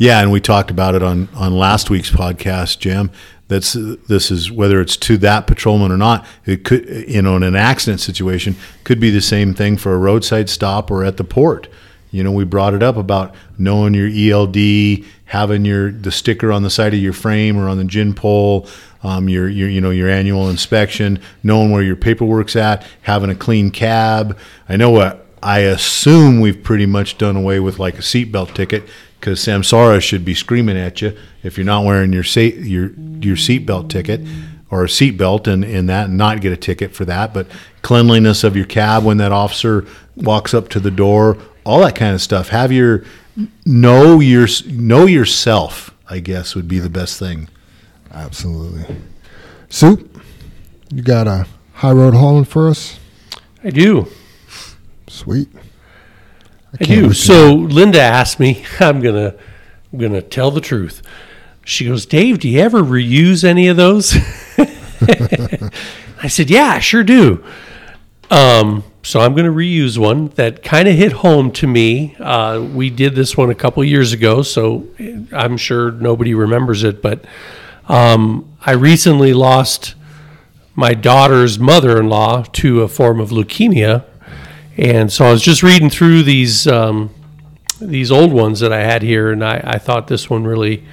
Yeah, 0.00 0.22
and 0.22 0.32
we 0.32 0.40
talked 0.40 0.70
about 0.70 0.94
it 0.94 1.02
on 1.02 1.28
on 1.34 1.54
last 1.54 1.90
week's 1.90 2.10
podcast, 2.10 2.78
Jim. 2.78 3.10
That's 3.48 3.74
this 3.74 4.30
is 4.30 4.50
whether 4.50 4.80
it's 4.80 4.96
to 4.96 5.18
that 5.18 5.46
patrolman 5.46 5.92
or 5.92 5.98
not. 5.98 6.24
It 6.46 6.64
could, 6.64 6.88
you 7.06 7.20
know, 7.20 7.36
in 7.36 7.42
an 7.42 7.54
accident 7.54 8.00
situation, 8.00 8.56
could 8.82 8.98
be 8.98 9.10
the 9.10 9.20
same 9.20 9.52
thing 9.52 9.76
for 9.76 9.92
a 9.92 9.98
roadside 9.98 10.48
stop 10.48 10.90
or 10.90 11.04
at 11.04 11.18
the 11.18 11.24
port. 11.24 11.68
You 12.10 12.24
know, 12.24 12.32
we 12.32 12.44
brought 12.44 12.72
it 12.72 12.82
up 12.82 12.96
about 12.96 13.34
knowing 13.58 13.92
your 13.92 14.08
ELD, 14.08 15.04
having 15.26 15.66
your 15.66 15.92
the 15.92 16.10
sticker 16.10 16.50
on 16.50 16.62
the 16.62 16.70
side 16.70 16.94
of 16.94 17.00
your 17.00 17.12
frame 17.12 17.58
or 17.58 17.68
on 17.68 17.76
the 17.76 17.84
gin 17.84 18.14
pole, 18.14 18.66
um, 19.02 19.28
your 19.28 19.50
your 19.50 19.68
you 19.68 19.82
know 19.82 19.90
your 19.90 20.08
annual 20.08 20.48
inspection, 20.48 21.20
knowing 21.42 21.72
where 21.72 21.82
your 21.82 21.94
paperwork's 21.94 22.56
at, 22.56 22.86
having 23.02 23.28
a 23.28 23.34
clean 23.34 23.70
cab. 23.70 24.38
I 24.66 24.78
know 24.78 24.88
what 24.88 25.26
I 25.42 25.60
assume 25.60 26.40
we've 26.40 26.62
pretty 26.62 26.86
much 26.86 27.18
done 27.18 27.36
away 27.36 27.60
with 27.60 27.78
like 27.78 27.94
a 27.94 28.02
seatbelt 28.02 28.54
ticket 28.54 28.84
because 29.18 29.40
Samsara 29.40 30.00
should 30.00 30.24
be 30.24 30.34
screaming 30.34 30.76
at 30.76 31.00
you 31.00 31.16
if 31.42 31.56
you're 31.56 31.66
not 31.66 31.84
wearing 31.84 32.12
your 32.12 32.24
sa- 32.24 32.40
your 32.40 32.92
your 33.20 33.36
seatbelt 33.36 33.88
ticket 33.88 34.20
or 34.70 34.84
a 34.84 34.88
seatbelt 34.88 35.46
and, 35.46 35.64
and 35.64 35.88
that 35.88 36.08
and 36.08 36.18
not 36.18 36.40
get 36.40 36.52
a 36.52 36.56
ticket 36.56 36.94
for 36.94 37.04
that. 37.06 37.32
But 37.34 37.46
cleanliness 37.82 38.44
of 38.44 38.56
your 38.56 38.66
cab 38.66 39.04
when 39.04 39.16
that 39.18 39.32
officer 39.32 39.86
walks 40.16 40.54
up 40.54 40.68
to 40.70 40.80
the 40.80 40.90
door, 40.90 41.38
all 41.64 41.80
that 41.80 41.96
kind 41.96 42.14
of 42.14 42.20
stuff. 42.20 42.48
Have 42.48 42.72
your 42.72 43.04
know 43.64 44.20
your 44.20 44.46
know 44.66 45.06
yourself. 45.06 45.94
I 46.08 46.18
guess 46.20 46.54
would 46.54 46.68
be 46.68 46.80
the 46.80 46.90
best 46.90 47.18
thing. 47.18 47.48
absolutely. 48.12 48.96
Soup, 49.68 50.20
you 50.92 51.02
got 51.02 51.28
a 51.28 51.46
high 51.74 51.92
road 51.92 52.14
hauling 52.14 52.44
for 52.44 52.68
us? 52.68 52.98
I 53.62 53.70
do. 53.70 54.08
Sweet. 55.20 55.48
I 56.72 56.76
can't 56.78 56.88
do. 56.88 57.02
wait 57.02 57.08
to 57.08 57.14
So 57.14 57.54
Linda 57.54 58.00
asked 58.00 58.40
me, 58.40 58.64
I'm 58.80 59.00
gonna 59.00 59.34
I'm 59.92 59.98
gonna 59.98 60.22
tell 60.22 60.50
the 60.50 60.60
truth. 60.60 61.02
She 61.64 61.86
goes, 61.86 62.06
Dave, 62.06 62.38
do 62.38 62.48
you 62.48 62.60
ever 62.60 62.82
reuse 62.82 63.44
any 63.44 63.68
of 63.68 63.76
those? 63.76 64.14
I 66.22 66.28
said, 66.28 66.50
Yeah, 66.50 66.68
I 66.68 66.78
sure 66.78 67.04
do. 67.04 67.44
Um, 68.30 68.84
so 69.02 69.20
I'm 69.20 69.34
going 69.34 69.46
to 69.46 69.52
reuse 69.52 69.98
one 69.98 70.28
that 70.36 70.62
kind 70.62 70.86
of 70.86 70.94
hit 70.94 71.12
home 71.12 71.50
to 71.52 71.66
me. 71.66 72.14
Uh, 72.18 72.60
we 72.60 72.90
did 72.90 73.14
this 73.14 73.36
one 73.36 73.50
a 73.50 73.54
couple 73.54 73.82
years 73.82 74.12
ago, 74.12 74.42
so 74.42 74.86
I'm 75.32 75.56
sure 75.56 75.90
nobody 75.90 76.34
remembers 76.34 76.84
it. 76.84 77.02
But 77.02 77.24
um, 77.88 78.56
I 78.60 78.72
recently 78.72 79.32
lost 79.32 79.94
my 80.74 80.94
daughter's 80.94 81.58
mother-in-law 81.58 82.44
to 82.52 82.82
a 82.82 82.88
form 82.88 83.20
of 83.20 83.30
leukemia, 83.30 84.04
and 84.80 85.12
so 85.12 85.26
I 85.26 85.30
was 85.30 85.42
just 85.42 85.62
reading 85.62 85.90
through 85.90 86.22
these 86.22 86.66
um, 86.66 87.10
these 87.82 88.10
old 88.10 88.32
ones 88.32 88.60
that 88.60 88.72
I 88.72 88.80
had 88.80 89.02
here, 89.02 89.30
and 89.30 89.44
I, 89.44 89.60
I 89.62 89.78
thought 89.78 90.08
this 90.08 90.30
one 90.30 90.44
really 90.44 90.84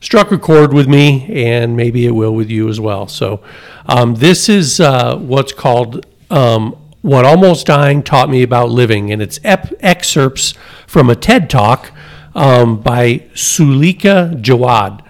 struck 0.00 0.32
a 0.32 0.38
chord 0.38 0.72
with 0.72 0.88
me, 0.88 1.44
and 1.46 1.76
maybe 1.76 2.06
it 2.06 2.12
will 2.12 2.34
with 2.34 2.48
you 2.48 2.70
as 2.70 2.80
well. 2.80 3.06
So, 3.06 3.42
um, 3.84 4.14
this 4.14 4.48
is 4.48 4.80
uh, 4.80 5.18
what's 5.18 5.52
called 5.52 6.06
um, 6.30 6.76
"What 7.02 7.26
Almost 7.26 7.66
Dying 7.66 8.02
Taught 8.02 8.30
Me 8.30 8.42
About 8.42 8.70
Living," 8.70 9.12
and 9.12 9.20
it's 9.20 9.38
ep- 9.44 9.74
excerpts 9.80 10.54
from 10.86 11.10
a 11.10 11.14
TED 11.14 11.50
Talk 11.50 11.92
um, 12.34 12.80
by 12.80 13.26
Suleika 13.34 14.34
Jaouad. 14.40 15.05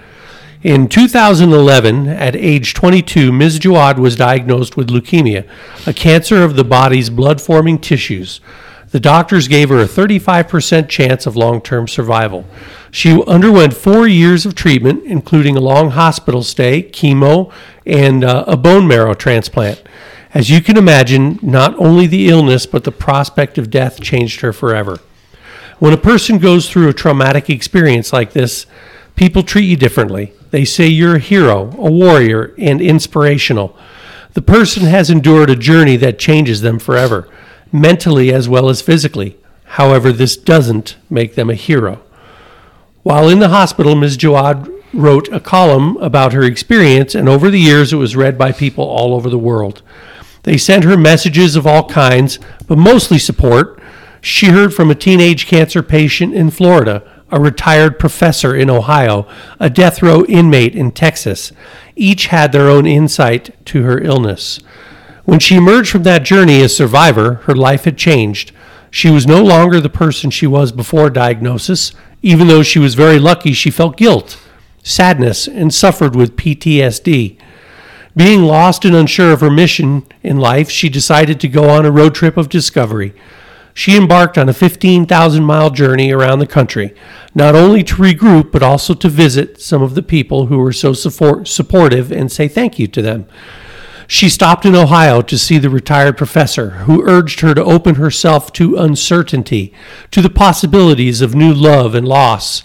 In 0.67 0.89
2011, 0.89 2.09
at 2.09 2.35
age 2.35 2.75
22, 2.75 3.31
Ms. 3.31 3.61
Jaouad 3.61 4.01
was 4.01 4.17
diagnosed 4.17 4.77
with 4.77 4.89
leukemia, 4.89 5.49
a 5.87 5.93
cancer 5.93 6.43
of 6.43 6.57
the 6.57 6.65
body's 6.65 7.09
blood 7.09 7.41
forming 7.41 7.79
tissues. 7.79 8.41
The 8.91 8.99
doctors 8.99 9.47
gave 9.47 9.69
her 9.69 9.79
a 9.79 9.87
35% 9.87 10.89
chance 10.89 11.25
of 11.25 11.37
long 11.37 11.61
term 11.61 11.87
survival. 11.87 12.47
She 12.91 13.23
underwent 13.29 13.75
four 13.75 14.09
years 14.09 14.45
of 14.45 14.57
treatment, 14.57 15.05
including 15.05 15.57
a 15.57 15.61
long 15.61 15.91
hospital 15.91 16.43
stay, 16.43 16.83
chemo, 16.83 17.53
and 17.87 18.25
uh, 18.25 18.43
a 18.49 18.57
bone 18.57 18.89
marrow 18.89 19.15
transplant. 19.15 19.81
As 20.35 20.51
you 20.51 20.61
can 20.61 20.77
imagine, 20.77 21.39
not 21.43 21.79
only 21.79 22.09
the 22.09 22.29
illness, 22.29 22.67
but 22.67 22.83
the 22.83 22.91
prospect 22.91 23.57
of 23.57 23.71
death 23.71 24.03
changed 24.03 24.41
her 24.41 24.53
forever. 24.53 24.99
When 25.79 25.93
a 25.93 25.97
person 25.97 26.39
goes 26.39 26.69
through 26.69 26.89
a 26.89 26.93
traumatic 26.93 27.49
experience 27.51 28.13
like 28.13 28.33
this, 28.33 28.67
people 29.17 29.43
treat 29.43 29.65
you 29.65 29.77
differently. 29.77 30.33
They 30.51 30.65
say 30.65 30.87
you're 30.87 31.17
a 31.17 31.21
hero, 31.21 31.73
a 31.77 31.91
warrior, 31.91 32.55
and 32.59 32.81
inspirational. 32.81 33.77
The 34.35 34.43
person 34.43 34.85
has 34.85 35.11
endured 35.11 35.51
a 35.51 35.57
journey 35.57 35.97
that 35.97 36.19
changes 36.19 36.61
them 36.61 36.79
forever, 36.79 37.29
mentally 37.73 38.33
as 38.33 38.49
well 38.49 38.69
as 38.69 38.83
physically. 38.83 39.37
However, 39.65 40.13
this 40.13 40.37
doesn't 40.37 40.97
make 41.11 41.35
them 41.35 41.51
a 41.51 41.55
hero. 41.55 42.03
While 43.03 43.29
in 43.29 43.39
the 43.39 43.49
hospital, 43.49 43.95
Ms. 43.97 44.17
Jaouad 44.17 44.73
wrote 44.93 45.29
a 45.33 45.41
column 45.41 45.97
about 45.99 46.33
her 46.33 46.43
experience, 46.43 47.15
and 47.15 47.29
over 47.29 47.51
the 47.51 47.61
years 47.61 47.93
it 47.93 47.97
was 47.97 48.17
read 48.17 48.39
by 48.39 48.53
people 48.53 48.85
all 48.85 49.15
over 49.15 49.29
the 49.29 49.39
world. 49.39 49.83
They 50.43 50.57
sent 50.57 50.85
her 50.85 50.97
messages 50.97 51.57
of 51.57 51.67
all 51.67 51.89
kinds, 51.89 52.39
but 52.67 52.79
mostly 52.79 53.19
support. 53.19 53.81
She 54.21 54.47
heard 54.47 54.75
from 54.75 54.91
a 54.91 54.95
teenage 54.95 55.47
cancer 55.47 55.83
patient 55.83 56.35
in 56.35 56.51
Florida, 56.51 57.03
a 57.31 57.41
retired 57.41 57.99
professor 57.99 58.55
in 58.55 58.71
Ohio, 58.71 59.27
a 59.59 59.69
death 59.69 60.03
row 60.03 60.25
inmate 60.27 60.75
in 60.75 60.93
Texas. 60.93 61.53
Each 61.97 62.27
had 62.27 62.53
their 62.53 62.69
own 62.69 62.87
insight 62.87 63.55
to 63.67 63.83
her 63.83 63.99
illness. 63.99 64.61
When 65.25 65.41
she 65.41 65.57
emerged 65.57 65.91
from 65.91 66.05
that 66.05 66.23
journey 66.23 66.61
as 66.63 66.73
a 66.73 66.77
survivor, 66.77 67.35
her 67.45 67.55
life 67.55 67.85
had 67.85 67.99
changed. 67.99 68.53
She 68.91 69.11
was 69.11 69.27
no 69.27 69.43
longer 69.43 69.81
the 69.81 69.89
person 69.89 70.31
she 70.31 70.47
was 70.47 70.71
before 70.71 71.11
diagnosis. 71.11 71.93
Even 72.23 72.47
though 72.47 72.63
she 72.63 72.79
was 72.79 72.95
very 72.95 73.19
lucky, 73.19 73.53
she 73.53 73.71
felt 73.71 73.97
guilt, 73.97 74.39
sadness, 74.83 75.49
and 75.49 75.75
suffered 75.75 76.15
with 76.15 76.37
PTSD. 76.37 77.39
Being 78.17 78.45
lost 78.45 78.85
and 78.85 78.95
unsure 78.95 79.33
of 79.33 79.41
her 79.41 79.51
mission 79.51 80.07
in 80.23 80.39
life, 80.39 80.71
she 80.71 80.89
decided 80.89 81.41
to 81.41 81.49
go 81.49 81.69
on 81.69 81.85
a 81.85 81.91
road 81.91 82.15
trip 82.15 82.37
of 82.37 82.49
discovery. 82.49 83.13
She 83.77 83.95
embarked 83.95 84.39
on 84.39 84.49
a 84.49 84.55
15,000 84.55 85.45
mile 85.45 85.69
journey 85.69 86.11
around 86.11 86.39
the 86.39 86.47
country, 86.47 86.95
not 87.35 87.55
only 87.55 87.85
to 87.85 87.97
regroup, 87.97 88.51
but 88.51 88.63
also 88.63 88.95
to 88.95 89.09
visit 89.11 89.61
some 89.61 89.83
of 89.83 89.95
the 89.95 90.03
people 90.03 90.47
who 90.47 90.57
were 90.57 90.73
so 90.73 90.95
support, 90.95 91.47
supportive 91.47 92.11
and 92.11 92.33
say 92.33 92.49
thank 92.49 92.79
you 92.79 92.87
to 92.87 93.03
them. 93.03 93.27
She 94.09 94.31
stopped 94.31 94.65
in 94.65 94.75
Ohio 94.75 95.21
to 95.21 95.37
see 95.37 95.59
the 95.59 95.69
retired 95.69 96.17
professor, 96.17 96.71
who 96.71 97.07
urged 97.07 97.41
her 97.41 97.55
to 97.55 97.63
open 97.63 97.97
herself 97.97 98.51
to 98.55 98.77
uncertainty, 98.77 99.75
to 100.11 100.23
the 100.23 100.31
possibilities 100.31 101.21
of 101.21 101.35
new 101.35 101.53
love 101.53 101.95
and 101.95 102.09
loss. 102.09 102.63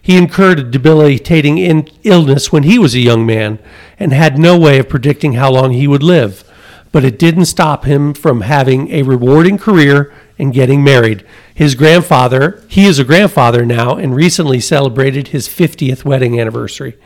He 0.00 0.16
incurred 0.16 0.60
a 0.60 0.62
debilitating 0.62 1.58
in- 1.58 1.88
illness 2.04 2.52
when 2.52 2.62
he 2.62 2.78
was 2.78 2.94
a 2.94 3.00
young 3.00 3.26
man 3.26 3.58
and 3.98 4.12
had 4.12 4.38
no 4.38 4.56
way 4.56 4.78
of 4.78 4.88
predicting 4.88 5.32
how 5.32 5.50
long 5.50 5.72
he 5.72 5.88
would 5.88 6.04
live. 6.04 6.44
But 6.92 7.04
it 7.04 7.18
didn't 7.18 7.46
stop 7.46 7.86
him 7.86 8.14
from 8.14 8.42
having 8.42 8.92
a 8.92 9.02
rewarding 9.02 9.58
career 9.58 10.12
and 10.38 10.52
getting 10.52 10.82
married. 10.82 11.24
His 11.54 11.74
grandfather, 11.74 12.62
he 12.68 12.86
is 12.86 12.98
a 12.98 13.04
grandfather 13.04 13.64
now 13.64 13.96
and 13.96 14.14
recently 14.14 14.60
celebrated 14.60 15.28
his 15.28 15.48
50th 15.48 16.04
wedding 16.04 16.40
anniversary. 16.40 16.96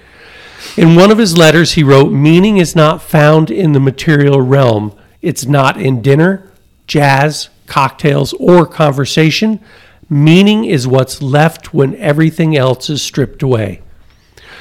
In 0.76 0.94
one 0.94 1.10
of 1.10 1.18
his 1.18 1.36
letters, 1.36 1.72
he 1.72 1.82
wrote, 1.82 2.10
Meaning 2.10 2.56
is 2.56 2.74
not 2.74 3.02
found 3.02 3.50
in 3.50 3.72
the 3.72 3.80
material 3.80 4.40
realm. 4.40 4.96
It's 5.22 5.46
not 5.46 5.80
in 5.80 6.02
dinner, 6.02 6.50
jazz, 6.86 7.48
cocktails, 7.66 8.32
or 8.34 8.66
conversation. 8.66 9.60
Meaning 10.09 10.64
is 10.64 10.86
what's 10.86 11.20
left 11.20 11.74
when 11.74 11.94
everything 11.96 12.56
else 12.56 12.88
is 12.88 13.02
stripped 13.02 13.42
away. 13.42 13.82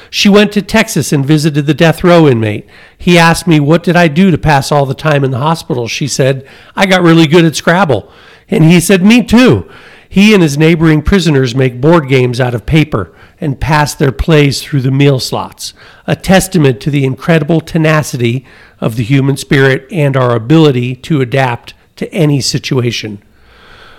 She 0.10 0.30
went 0.30 0.52
to 0.54 0.62
Texas 0.62 1.12
and 1.12 1.26
visited 1.26 1.66
the 1.66 1.74
death 1.74 2.04
row 2.04 2.28
inmate. 2.28 2.68
He 2.98 3.18
asked 3.18 3.48
me, 3.48 3.60
What 3.60 3.84
did 3.84 3.96
I 3.96 4.08
do 4.08 4.32
to 4.32 4.38
pass 4.38 4.72
all 4.72 4.86
the 4.86 4.94
time 4.94 5.24
in 5.24 5.32
the 5.32 5.40
hospital? 5.40 5.88
She 5.88 6.08
said, 6.08 6.48
I 6.76 6.86
got 6.86 7.02
really 7.02 7.28
good 7.28 7.46
at 7.46 7.56
Scrabble. 7.56 8.12
And 8.50 8.64
he 8.64 8.80
said, 8.80 9.04
Me 9.04 9.24
too. 9.24 9.70
He 10.10 10.34
and 10.34 10.42
his 10.42 10.58
neighboring 10.58 11.02
prisoners 11.02 11.54
make 11.54 11.82
board 11.82 12.08
games 12.08 12.40
out 12.40 12.56
of 12.56 12.66
paper 12.66 13.14
and 13.42 13.60
pass 13.60 13.94
their 13.94 14.12
plays 14.12 14.62
through 14.62 14.82
the 14.82 14.92
meal 14.92 15.20
slots, 15.20 15.74
a 16.06 16.16
testament 16.16 16.80
to 16.82 16.90
the 16.90 17.04
incredible 17.04 17.60
tenacity 17.60 18.46
of 18.80 18.96
the 18.96 19.04
human 19.04 19.36
spirit 19.36 19.86
and 19.92 20.16
our 20.16 20.34
ability 20.36 20.96
to 20.96 21.22
adapt 21.22 21.74
to 21.98 22.12
any 22.14 22.40
situation. 22.40 23.22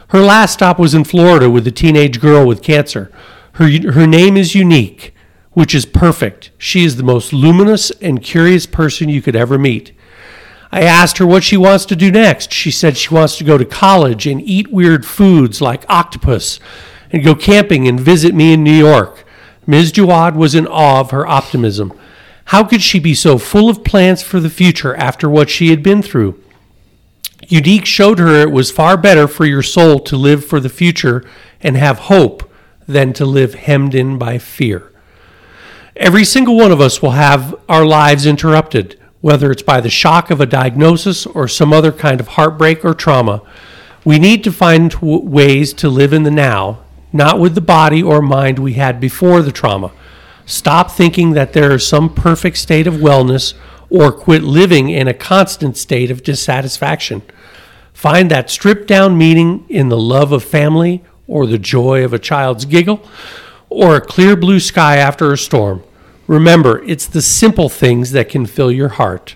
Her 0.09 0.21
last 0.21 0.55
stop 0.55 0.79
was 0.79 0.95
in 0.95 1.05
Florida 1.05 1.51
with 1.51 1.67
a 1.67 1.71
teenage 1.71 2.21
girl 2.21 2.47
with 2.47 2.63
cancer. 2.63 3.13
Her, 3.55 3.69
her 3.93 4.07
name 4.07 4.37
is 4.37 4.55
unique, 4.55 5.15
which 5.53 5.75
is 5.75 5.87
perfect. 5.87 6.51
She 6.59 6.85
is 6.85 6.97
the 6.97 7.03
most 7.03 7.33
luminous 7.33 7.91
and 8.03 8.23
curious 8.23 8.67
person 8.67 9.09
you 9.09 9.23
could 9.23 9.37
ever 9.37 9.59
meet. 9.59 9.93
I 10.71 10.83
asked 10.83 11.19
her 11.19 11.27
what 11.27 11.45
she 11.45 11.57
wants 11.57 11.87
to 11.87 11.97
do 11.97 12.11
next. 12.11 12.53
She 12.53 12.71
said 12.71 12.97
she 12.97 13.15
wants 13.15 13.39
to 13.39 13.45
go 13.45 13.57
to 13.57 13.65
college 13.65 14.27
and 14.27 14.41
eat 14.41 14.71
weird 14.71 15.07
foods 15.07 15.61
like 15.61 15.89
octopus 15.89 16.61
and 17.11 17.25
go 17.25 17.35
camping 17.35 17.89
and 17.89 17.99
visit 17.99 18.35
me 18.35 18.53
in 18.53 18.63
New 18.63 18.71
York. 18.71 19.25
Ms. 19.67 19.93
Jaouad 19.93 20.35
was 20.35 20.55
in 20.55 20.67
awe 20.67 21.01
of 21.01 21.11
her 21.11 21.27
optimism. 21.27 21.99
How 22.47 22.65
could 22.65 22.83
she 22.83 22.99
be 22.99 23.15
so 23.15 23.39
full 23.39 23.69
of 23.69 23.85
plans 23.85 24.23
for 24.23 24.41
the 24.41 24.51
future 24.51 24.95
after 24.95 25.29
what 25.29 25.51
she 25.51 25.69
had 25.69 25.83
been 25.83 26.03
through? 26.03 26.43
Unique 27.47 27.87
showed 27.87 28.19
her 28.19 28.41
it 28.41 28.51
was 28.51 28.71
far 28.71 28.97
better 28.97 29.29
for 29.29 29.47
your 29.47 29.63
soul 29.63 29.99
to 30.01 30.17
live 30.17 30.45
for 30.45 30.61
the 30.61 30.69
future 30.69 31.25
and 31.63 31.77
have 31.77 31.99
hope 31.99 32.51
than 32.87 33.13
to 33.13 33.25
live 33.25 33.55
hemmed 33.55 33.95
in 33.95 34.19
by 34.19 34.39
fear. 34.39 34.88
Every 35.99 36.25
single 36.25 36.57
one 36.57 36.71
of 36.71 36.81
us 36.81 37.03
will 37.03 37.11
have 37.11 37.57
our 37.69 37.85
lives 37.85 38.25
interrupted, 38.25 39.01
whether 39.21 39.51
it's 39.51 39.63
by 39.63 39.81
the 39.81 39.91
shock 39.91 40.31
of 40.31 40.41
a 40.41 40.47
diagnosis 40.47 41.27
or 41.27 41.49
some 41.49 41.73
other 41.73 41.91
kind 41.91 42.21
of 42.21 42.29
heartbreak 42.29 42.85
or 42.85 42.95
trauma. 42.95 43.43
We 44.05 44.21
need 44.21 44.45
to 44.45 44.53
find 44.53 44.93
w- 44.93 45.19
ways 45.19 45.73
to 45.75 45.89
live 45.89 46.13
in 46.13 46.23
the 46.23 46.31
now, 46.31 46.79
not 47.13 47.41
with 47.41 47.57
the 47.57 47.61
body 47.61 48.01
or 48.01 48.23
mind 48.23 48.61
we 48.61 48.75
had 48.75 49.01
before 49.01 49.43
the 49.43 49.51
trauma. 49.51 49.91
Stop 50.47 50.93
thinking 50.93 51.33
that 51.33 51.53
there 51.53 51.73
is 51.73 51.85
some 51.85 52.15
perfect 52.15 52.59
state 52.59 52.87
of 52.87 52.95
wellness 52.95 53.55
or 53.91 54.13
quit 54.13 54.45
living 54.45 54.91
in 54.91 55.09
a 55.09 55.15
constant 55.15 55.77
state 55.77 56.13
of 56.13 56.23
dissatisfaction. 56.23 57.23
Find 57.93 58.31
that 58.31 58.51
stripped 58.51 58.87
down 58.87 59.19
meaning 59.19 59.67
in 59.69 59.89
the 59.89 59.99
love 59.99 60.31
of 60.31 60.45
family 60.45 61.03
or 61.27 61.45
the 61.45 61.59
joy 61.59 62.05
of 62.05 62.13
a 62.13 62.21
child's 62.21 62.67
giggle 62.67 63.05
or 63.69 63.97
a 63.97 64.01
clear 64.01 64.37
blue 64.37 64.61
sky 64.61 64.97
after 64.97 65.33
a 65.33 65.37
storm. 65.37 65.83
Remember, 66.29 66.81
it's 66.85 67.07
the 67.07 67.23
simple 67.23 67.69
things 67.69 68.13
that 68.13 68.29
can 68.29 68.47
fill 68.47 68.71
your 68.71 68.91
heart. 68.91 69.35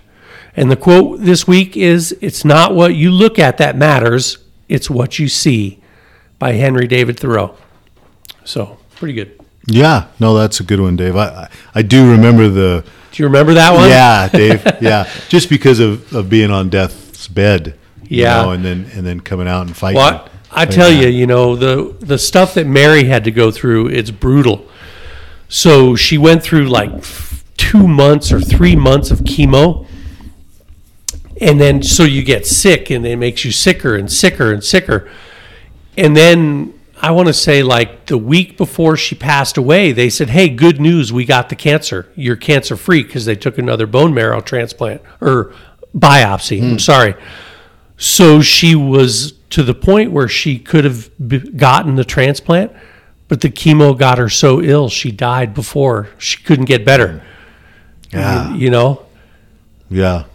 And 0.55 0.69
the 0.71 0.75
quote 0.77 1.19
this 1.21 1.47
week 1.47 1.75
is 1.75 2.15
It's 2.21 2.45
not 2.45 2.73
what 2.75 2.95
you 2.95 3.11
look 3.11 3.37
at 3.39 3.57
that 3.57 3.75
matters, 3.75 4.37
it's 4.69 4.89
what 4.89 5.19
you 5.19 5.27
see 5.27 5.79
by 6.39 6.53
Henry 6.53 6.87
David 6.87 7.19
Thoreau. 7.19 7.55
So, 8.45 8.77
pretty 8.95 9.13
good. 9.13 9.39
Yeah, 9.65 10.07
no, 10.19 10.35
that's 10.37 10.59
a 10.59 10.63
good 10.63 10.79
one, 10.79 10.95
Dave. 10.95 11.15
I 11.15 11.25
I, 11.27 11.49
I 11.75 11.81
do 11.81 12.09
remember 12.11 12.47
the 12.49 12.83
Do 13.11 13.23
you 13.23 13.27
remember 13.27 13.53
that 13.55 13.73
one? 13.73 13.89
yeah, 13.89 14.27
Dave. 14.29 14.63
Yeah, 14.81 15.09
just 15.29 15.49
because 15.49 15.79
of, 15.79 16.13
of 16.13 16.29
being 16.29 16.51
on 16.51 16.69
death's 16.69 17.27
bed. 17.27 17.77
you 18.03 18.21
Yeah. 18.23 18.41
know, 18.43 18.51
and 18.51 18.63
then 18.63 18.85
and 18.93 19.05
then 19.05 19.19
coming 19.21 19.47
out 19.47 19.65
and 19.65 19.75
fighting. 19.75 19.97
Well, 19.97 20.29
I 20.51 20.65
tell 20.67 20.91
you, 20.91 21.07
you 21.07 21.25
know, 21.25 21.55
the 21.55 21.95
the 21.99 22.17
stuff 22.19 22.53
that 22.55 22.67
Mary 22.67 23.05
had 23.05 23.23
to 23.23 23.31
go 23.31 23.49
through, 23.49 23.87
it's 23.87 24.11
brutal. 24.11 24.67
So 25.53 25.95
she 25.95 26.17
went 26.17 26.41
through 26.41 26.67
like 26.67 26.89
two 27.57 27.87
months 27.87 28.31
or 28.31 28.41
three 28.41 28.75
months 28.75 29.11
of 29.11 29.19
chemo. 29.19 29.85
And 31.39 31.61
then 31.61 31.83
so 31.83 32.05
you 32.05 32.23
get 32.23 32.47
sick 32.47 32.89
and 32.89 33.05
it 33.05 33.17
makes 33.17 33.45
you 33.45 33.51
sicker 33.51 33.95
and 33.95 34.11
sicker 34.11 34.51
and 34.51 34.63
sicker. 34.63 35.11
And 35.95 36.17
then 36.17 36.73
I 36.99 37.11
want 37.11 37.27
to 37.27 37.35
say 37.35 37.61
like 37.61 38.07
the 38.07 38.17
week 38.17 38.57
before 38.57 38.97
she 38.97 39.13
passed 39.13 39.55
away, 39.55 39.91
they 39.91 40.09
said, 40.09 40.31
"Hey, 40.31 40.49
good 40.49 40.81
news, 40.81 41.13
we 41.13 41.23
got 41.23 41.49
the 41.49 41.55
cancer. 41.55 42.11
You're 42.15 42.35
cancer 42.35 42.75
free 42.75 43.03
because 43.03 43.25
they 43.25 43.35
took 43.35 43.59
another 43.59 43.85
bone 43.85 44.11
marrow 44.11 44.41
transplant 44.41 45.03
or 45.21 45.53
biopsy. 45.95 46.63
I'm 46.63 46.71
hmm. 46.71 46.77
sorry." 46.79 47.13
So 47.95 48.41
she 48.41 48.73
was 48.73 49.33
to 49.51 49.61
the 49.61 49.75
point 49.75 50.11
where 50.11 50.27
she 50.27 50.57
could 50.57 50.83
have 50.83 51.11
gotten 51.55 51.93
the 51.93 52.05
transplant, 52.05 52.71
but 53.33 53.41
the 53.41 53.49
chemo 53.49 53.97
got 53.97 54.19
her 54.19 54.29
so 54.29 54.61
ill 54.61 54.89
she 54.89 55.11
died 55.11 55.55
before 55.55 56.07
she 56.19 56.37
couldn't 56.43 56.65
get 56.65 56.85
better. 56.85 57.23
Yeah. 58.11 58.53
You, 58.53 58.57
you 58.59 58.69
know? 58.69 59.07
Yeah. 59.89 60.25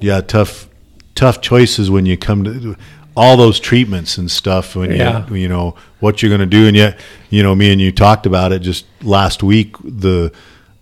Yeah, 0.00 0.20
tough 0.20 0.68
tough 1.14 1.40
choices 1.40 1.88
when 1.88 2.04
you 2.04 2.16
come 2.16 2.42
to 2.42 2.76
all 3.16 3.36
those 3.36 3.60
treatments 3.60 4.18
and 4.18 4.28
stuff 4.28 4.74
when 4.74 4.96
Yeah. 4.96 5.28
you 5.28 5.36
you 5.36 5.48
know 5.48 5.76
what 6.00 6.20
you're 6.20 6.28
going 6.28 6.40
to 6.40 6.46
do 6.46 6.66
and 6.66 6.76
yet 6.76 6.98
you 7.30 7.44
know 7.44 7.54
me 7.54 7.70
and 7.70 7.80
you 7.80 7.92
talked 7.92 8.26
about 8.26 8.50
it 8.50 8.62
just 8.62 8.84
last 9.02 9.44
week 9.44 9.76
the 9.84 10.32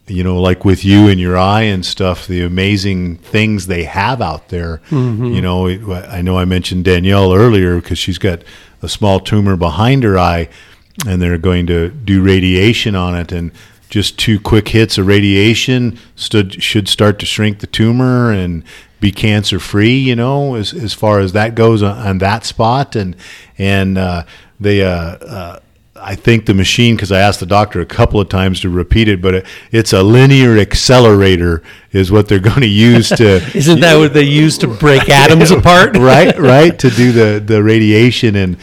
you 0.06 0.24
know 0.24 0.40
like 0.40 0.64
with 0.64 0.86
you 0.86 1.08
and 1.08 1.20
your 1.20 1.36
eye 1.36 1.64
and 1.64 1.84
stuff 1.84 2.26
the 2.26 2.40
amazing 2.40 3.18
things 3.18 3.66
they 3.66 3.84
have 3.84 4.22
out 4.22 4.48
there 4.48 4.80
mm-hmm. 4.88 5.26
you 5.26 5.42
know 5.42 5.68
I 6.10 6.22
know 6.22 6.38
I 6.38 6.46
mentioned 6.46 6.86
Danielle 6.86 7.34
earlier 7.34 7.78
because 7.78 7.98
she's 7.98 8.16
got 8.16 8.40
a 8.80 8.88
small 8.88 9.20
tumor 9.20 9.54
behind 9.54 10.02
her 10.02 10.18
eye 10.18 10.48
and 11.06 11.20
they're 11.20 11.38
going 11.38 11.66
to 11.66 11.90
do 11.90 12.22
radiation 12.22 12.94
on 12.94 13.16
it 13.16 13.32
and 13.32 13.52
just 13.88 14.18
two 14.18 14.40
quick 14.40 14.68
hits 14.68 14.98
of 14.98 15.06
radiation 15.06 15.98
stood, 16.16 16.62
should 16.62 16.88
start 16.88 17.18
to 17.20 17.26
shrink 17.26 17.60
the 17.60 17.66
tumor 17.66 18.32
and 18.32 18.64
be 19.00 19.12
cancer 19.12 19.58
free 19.58 19.96
you 19.96 20.16
know 20.16 20.54
as, 20.54 20.72
as 20.72 20.94
far 20.94 21.20
as 21.20 21.32
that 21.32 21.54
goes 21.54 21.82
on, 21.82 21.96
on 21.98 22.18
that 22.18 22.44
spot 22.44 22.96
and 22.96 23.14
and 23.58 23.98
uh, 23.98 24.24
they 24.58 24.82
uh, 24.82 24.90
uh, 24.90 25.60
I 25.96 26.14
think 26.14 26.46
the 26.46 26.54
machine 26.54 26.96
because 26.96 27.12
I 27.12 27.20
asked 27.20 27.40
the 27.40 27.46
doctor 27.46 27.80
a 27.80 27.86
couple 27.86 28.18
of 28.18 28.28
times 28.28 28.60
to 28.62 28.70
repeat 28.70 29.08
it 29.08 29.20
but 29.20 29.34
it, 29.34 29.46
it's 29.70 29.92
a 29.92 30.02
linear 30.02 30.56
accelerator 30.58 31.62
is 31.92 32.10
what 32.10 32.28
they're 32.28 32.38
going 32.50 32.62
to 32.62 32.66
use 32.66 33.10
to 33.10 33.42
Isn't 33.54 33.80
that 33.80 33.96
what 33.96 34.14
they 34.14 34.22
use 34.22 34.56
to 34.58 34.68
break 34.68 35.08
atoms 35.08 35.50
apart? 35.52 35.96
right, 35.96 36.38
right, 36.38 36.78
to 36.78 36.88
do 36.90 37.12
the 37.12 37.40
the 37.44 37.62
radiation, 37.62 38.36
and 38.36 38.56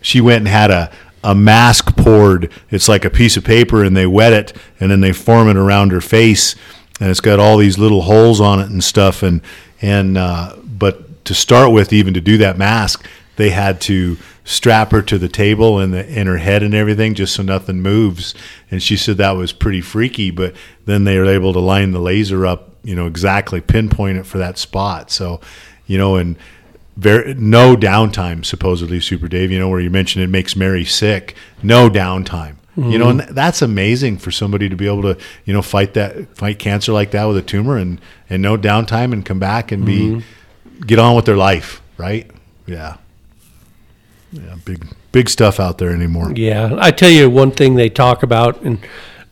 she 0.00 0.20
went 0.20 0.38
and 0.38 0.48
had 0.48 0.70
a 0.70 0.90
a 1.24 1.34
mask 1.34 1.96
poured. 1.96 2.50
It's 2.70 2.88
like 2.88 3.04
a 3.04 3.10
piece 3.10 3.36
of 3.36 3.44
paper, 3.44 3.84
and 3.84 3.96
they 3.96 4.06
wet 4.06 4.32
it, 4.32 4.56
and 4.80 4.90
then 4.90 5.00
they 5.00 5.12
form 5.12 5.48
it 5.48 5.56
around 5.56 5.92
her 5.92 6.00
face, 6.00 6.54
and 7.00 7.10
it's 7.10 7.20
got 7.20 7.38
all 7.38 7.56
these 7.56 7.78
little 7.78 8.02
holes 8.02 8.40
on 8.40 8.60
it 8.60 8.70
and 8.70 8.82
stuff, 8.82 9.22
and 9.22 9.40
and 9.80 10.18
uh, 10.18 10.56
but 10.64 11.24
to 11.24 11.34
start 11.34 11.72
with, 11.72 11.92
even 11.92 12.14
to 12.14 12.20
do 12.20 12.38
that 12.38 12.56
mask, 12.56 13.06
they 13.36 13.50
had 13.50 13.80
to 13.82 14.16
strap 14.48 14.92
her 14.92 15.02
to 15.02 15.18
the 15.18 15.28
table 15.28 15.78
and 15.78 15.92
the 15.92 16.08
in 16.08 16.26
her 16.26 16.38
head 16.38 16.62
and 16.62 16.72
everything 16.72 17.14
just 17.14 17.34
so 17.34 17.42
nothing 17.42 17.82
moves. 17.82 18.34
And 18.70 18.82
she 18.82 18.96
said 18.96 19.18
that 19.18 19.32
was 19.32 19.52
pretty 19.52 19.82
freaky 19.82 20.30
but 20.30 20.56
then 20.86 21.04
they 21.04 21.18
were 21.18 21.26
able 21.26 21.52
to 21.52 21.58
line 21.58 21.90
the 21.90 22.00
laser 22.00 22.46
up 22.46 22.74
you 22.82 22.96
know 22.96 23.06
exactly 23.06 23.60
pinpoint 23.60 24.16
it 24.16 24.24
for 24.24 24.38
that 24.38 24.56
spot. 24.56 25.10
So 25.10 25.40
you 25.86 25.98
know 25.98 26.16
and 26.16 26.36
very 26.98 27.34
no 27.34 27.76
downtime 27.76 28.44
supposedly 28.44 29.00
super 29.00 29.28
dave 29.28 29.52
you 29.52 29.58
know 29.58 29.68
where 29.68 29.80
you 29.80 29.88
mentioned 29.90 30.24
it 30.24 30.28
makes 30.28 30.56
mary 30.56 30.84
sick. 30.84 31.34
No 31.62 31.88
downtime. 31.88 32.56
You 32.76 32.96
know 32.96 33.08
and 33.08 33.20
mm-hmm. 33.20 33.34
that's 33.34 33.60
amazing 33.60 34.18
for 34.18 34.30
somebody 34.30 34.68
to 34.68 34.76
be 34.76 34.86
able 34.86 35.02
to 35.02 35.18
you 35.44 35.52
know 35.52 35.62
fight 35.62 35.94
that 35.94 36.36
fight 36.36 36.60
cancer 36.60 36.92
like 36.92 37.10
that 37.10 37.24
with 37.24 37.36
a 37.36 37.42
tumor 37.42 37.76
and 37.76 38.00
and 38.30 38.40
no 38.40 38.56
downtime 38.56 39.12
and 39.12 39.26
come 39.26 39.40
back 39.40 39.72
and 39.72 39.84
be 39.84 39.98
mm-hmm. 39.98 40.80
get 40.82 41.00
on 41.00 41.16
with 41.16 41.24
their 41.24 41.36
life 41.36 41.82
right? 41.98 42.30
Yeah. 42.66 42.98
Yeah 44.30 44.54
big 44.64 44.86
big 45.12 45.28
stuff 45.28 45.60
out 45.60 45.78
there 45.78 45.90
anymore. 45.90 46.32
Yeah, 46.34 46.76
I 46.78 46.90
tell 46.90 47.10
you 47.10 47.28
one 47.28 47.50
thing 47.50 47.74
they 47.74 47.88
talk 47.88 48.22
about, 48.22 48.62
and 48.62 48.78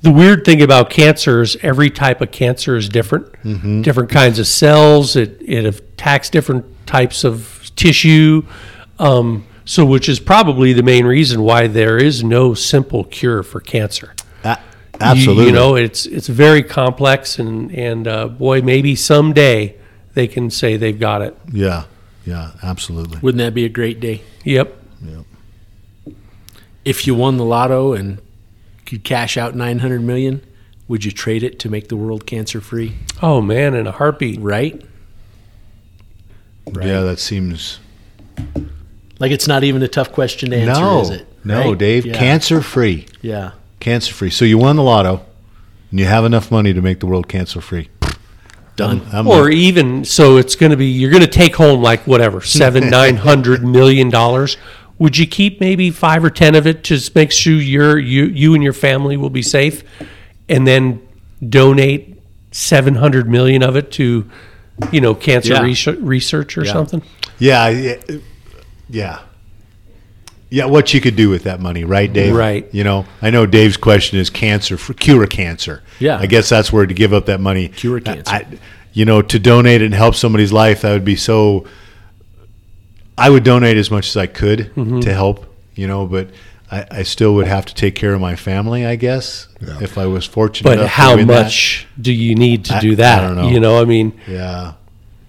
the 0.03 0.11
weird 0.11 0.45
thing 0.45 0.63
about 0.63 0.91
cancer 0.91 1.43
is 1.43 1.57
every 1.63 1.91
type 1.91 2.21
of 2.21 2.31
cancer 2.31 2.77
is 2.77 2.89
different. 2.89 3.33
Mm-hmm. 3.43 3.83
Different 3.83 4.11
kinds 4.11 4.39
of 4.39 4.47
cells. 4.47 5.17
It 5.17 5.41
it 5.41 5.65
attacks 5.65 6.31
different 6.31 6.65
types 6.87 7.25
of 7.25 7.56
tissue. 7.77 8.43
Um, 8.99 9.47
so, 9.65 9.85
which 9.85 10.09
is 10.09 10.21
probably 10.21 10.73
the 10.73 10.83
main 10.83 11.05
reason 11.07 11.43
why 11.43 11.67
there 11.67 11.99
is 11.99 12.23
no 12.25 12.55
simple 12.55 13.05
cure 13.05 13.43
for 13.43 13.61
cancer. 13.61 14.15
A- 14.45 14.59
You- 14.59 14.99
absolutely 15.01 15.47
you, 15.47 15.53
know, 15.53 15.75
it's 15.77 16.07
it's 16.07 16.29
very 16.29 16.63
complex, 16.63 17.39
and 17.39 17.71
and 17.73 18.09
uh, 18.09 18.29
boy, 18.29 18.63
maybe 18.63 18.95
someday 18.97 19.77
they 20.15 20.27
can 20.27 20.51
say 20.51 20.77
they've 20.77 20.99
got 20.99 21.21
it. 21.23 21.37
yeah 21.53 21.85
yeah 22.25 22.53
absolutely 22.63 23.19
Wouldn't 23.21 23.39
that 23.39 23.55
be 23.55 23.65
a 23.65 23.69
great 23.69 24.01
day? 24.01 24.23
Yep. 24.45 24.75
Yep. 25.05 25.25
If 26.85 27.07
you 27.07 27.15
won 27.15 27.37
the 27.37 27.45
lotto 27.45 27.93
and 27.93 28.19
could 28.87 29.05
cash 29.05 29.37
out 29.37 29.55
900 29.55 30.01
million, 30.03 30.41
would 30.89 31.05
you 31.05 31.11
trade 31.11 31.43
it 31.43 31.59
to 31.61 31.69
make 31.69 31.89
the 31.89 31.97
world 31.97 32.27
cancer 32.27 32.61
free? 32.61 32.95
Oh 33.21 33.41
man, 33.43 33.75
in 33.75 33.87
a 33.87 33.93
heartbeat. 33.93 34.41
Right? 34.41 34.81
Yeah 36.75 37.01
that 37.03 37.19
seems 37.19 37.79
Like 39.19 39.31
it's 39.33 39.49
not 39.49 39.65
even 39.65 39.83
a 39.83 39.89
tough 39.89 40.13
question 40.13 40.51
to 40.51 40.57
answer, 40.57 40.81
no 40.83 41.01
is 41.01 41.11
it? 41.11 41.27
no 41.45 41.71
Right? 41.71 41.79
dave 41.79 42.07
Yeah. 42.07 42.15
cancer 42.19 42.61
free 42.61 43.07
Yeah. 43.23 43.53
cancer 43.81 44.13
free 44.13 44.31
so 44.31 44.45
you 44.45 44.59
won 44.59 44.77
the 44.77 44.83
lotto 44.83 45.25
and 45.91 46.01
you 46.01 46.07
have 46.07 46.25
enough 46.25 46.51
money 46.51 46.75
to 46.75 46.83
make 46.83 47.01
the 47.01 47.07
world 47.07 47.29
cancer 47.29 47.61
free 47.61 47.89
Done. 48.77 49.01
I'm 49.11 49.27
or 49.27 49.45
like- 49.45 49.55
even 49.55 50.05
so 50.05 50.37
it's 50.37 50.55
going 50.55 50.71
to 50.71 50.77
be 50.77 50.87
you're 50.87 51.11
going 51.11 51.23
to 51.23 51.27
take 51.29 51.57
home 51.57 51.81
like 51.83 52.07
whatever 52.07 52.41
seven 52.43 52.91
nine 52.91 53.17
hundred 53.17 53.65
million 53.65 54.11
dollars 54.11 54.57
would 54.99 55.17
you 55.17 55.27
keep 55.27 55.61
maybe 55.61 55.91
five 55.91 56.25
or 56.25 56.31
ten 56.31 56.55
of 56.55 56.67
it 56.67 56.83
to 56.85 56.95
just 56.97 57.15
make 57.15 57.31
sure 57.33 57.55
you're, 57.55 57.99
you 57.99 58.25
you 58.25 58.55
and 58.55 58.63
your 58.63 58.73
family 58.73 59.17
will 59.17 59.31
be 59.31 59.43
safe 59.43 59.83
and 60.49 60.67
then 60.67 61.01
donate 61.47 62.19
700 62.51 63.29
million 63.29 63.63
of 63.63 63.77
it 63.77 63.91
to 63.93 64.31
you 64.93 65.01
know 65.01 65.15
cancer 65.15 65.55
Yeah. 65.55 65.63
research, 65.63 65.99
research 66.01 66.59
or 66.59 66.65
Yeah. 66.65 66.73
something 66.73 67.03
yeah 67.39 67.69
yeah 67.69 67.97
yeah 68.89 69.21
yeah 70.51 70.65
what 70.67 70.93
you 70.95 71.01
could 71.01 71.17
do 71.17 71.29
with 71.29 71.45
that 71.45 71.61
money 71.61 71.85
right 71.85 72.13
dave 72.13 72.35
Right. 72.35 72.69
you 72.73 72.85
know 72.85 73.05
i 73.23 73.31
know 73.31 73.47
dave's 73.47 73.77
question 73.77 74.19
is 74.19 74.31
cancer 74.31 74.77
for 74.77 74.95
cure 74.95 75.27
cancer 75.27 75.83
Yeah. 75.99 76.19
i 76.19 76.27
guess 76.27 76.49
that's 76.49 76.73
where 76.73 76.87
to 76.87 76.95
give 76.95 77.13
up 77.13 77.27
that 77.27 77.41
money 77.41 77.69
Cure 77.69 78.01
cancer. 78.01 78.33
I, 78.33 78.47
you 78.93 79.05
know 79.05 79.23
to 79.23 79.39
donate 79.39 79.83
and 79.83 79.93
help 79.95 80.15
somebody's 80.15 80.53
life 80.53 80.83
that 80.83 80.93
would 80.93 81.05
be 81.05 81.17
so 81.17 81.67
i 83.19 83.29
would 83.31 83.45
donate 83.45 83.77
as 83.77 83.91
much 83.91 84.09
as 84.09 84.17
i 84.17 84.27
could 84.27 84.71
Mm-hmm. 84.77 85.01
to 85.01 85.13
help 85.13 85.47
you 85.75 85.87
know 85.87 86.07
but 86.07 86.31
I, 86.71 86.87
I 86.91 87.03
still 87.05 87.35
would 87.37 87.47
have 87.47 87.65
to 87.67 87.75
take 87.75 87.95
care 87.95 88.13
of 88.13 88.21
my 88.21 88.35
family, 88.35 88.85
I 88.85 88.97
guess, 88.97 89.47
Yeah. 89.61 89.79
if 89.81 89.97
I 89.97 90.07
was 90.07 90.25
fortunate. 90.25 90.69
But 90.69 90.79
enough 90.79 90.85
to 90.87 90.89
how 90.89 91.17
win 91.17 91.27
that. 91.29 91.45
much 91.45 91.87
do 92.01 92.13
you 92.13 92.35
need 92.35 92.65
to 92.67 92.75
I- 92.77 92.81
do 92.81 92.97
that? 92.97 93.23
I 93.23 93.27
don't 93.27 93.37
know. 93.37 93.49
You 93.51 93.61
know, 93.61 93.81
I 93.81 93.85
mean, 93.85 94.13
Yeah, 94.27 94.73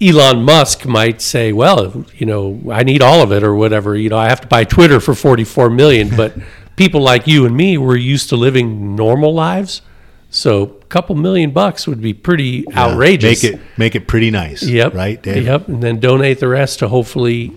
Elon 0.01 0.43
Musk 0.43 0.85
might 0.85 1.21
say, 1.21 1.51
"Well, 1.53 2.05
you 2.15 2.25
know, 2.25 2.59
I 2.71 2.83
need 2.83 3.01
all 3.01 3.21
of 3.21 3.31
it 3.31 3.43
or 3.43 3.55
whatever. 3.55 3.95
You 3.95 4.09
know, 4.09 4.17
I 4.17 4.29
have 4.29 4.41
to 4.41 4.47
buy 4.47 4.63
Twitter 4.63 4.99
for 4.99 5.13
forty-four 5.15 5.69
million. 5.69 6.09
But 6.15 6.35
people 6.75 7.01
like 7.01 7.27
you 7.27 7.45
and 7.45 7.55
me, 7.57 7.77
we're 7.77 7.95
used 7.97 8.29
to 8.29 8.35
living 8.35 8.95
normal 8.95 9.33
lives, 9.33 9.81
so 10.29 10.63
a 10.63 10.85
couple 10.85 11.15
million 11.15 11.49
bucks 11.51 11.87
would 11.87 11.99
be 12.01 12.13
pretty 12.13 12.63
outrageous. 12.75 13.43
Make 13.43 13.53
it 13.53 13.59
make 13.77 13.95
it 13.95 14.07
pretty 14.07 14.29
nice. 14.31 14.61
Yep. 14.63 14.93
Right. 14.93 15.21
Dave? 15.21 15.45
Yep. 15.45 15.67
And 15.67 15.81
then 15.83 15.99
donate 15.99 16.39
the 16.39 16.47
rest 16.47 16.79
to 16.79 16.87
hopefully 16.89 17.53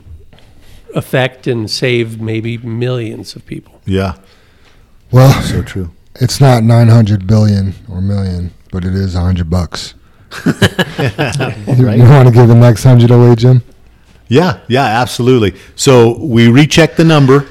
affect 0.95 1.47
and 1.47 1.71
save 1.71 2.21
maybe 2.21 2.59
millions 2.59 3.37
of 3.37 3.45
people. 3.47 3.81
Yeah. 3.87 4.17
Well, 5.11 5.33
So 5.43 5.63
true. 5.63 5.91
it's 6.17 6.41
not 6.41 6.63
900 6.63 7.27
billion 7.27 7.75
or 7.89 8.01
million, 8.01 8.53
but 8.71 8.85
it 8.85 8.95
is 8.95 9.15
100 9.15 9.51
bucks. 9.51 9.95
you, 10.47 10.53
you 11.91 12.05
want 12.05 12.29
to 12.29 12.33
give 12.35 12.47
the 12.49 12.55
next 12.55 12.85
100 12.85 13.11
away, 13.11 13.35
Jim? 13.35 13.63
Yeah, 14.29 14.61
yeah, 14.69 14.85
absolutely. 14.85 15.59
So 15.75 16.17
we 16.19 16.49
rechecked 16.49 16.97
the 16.97 17.05
number 17.05 17.49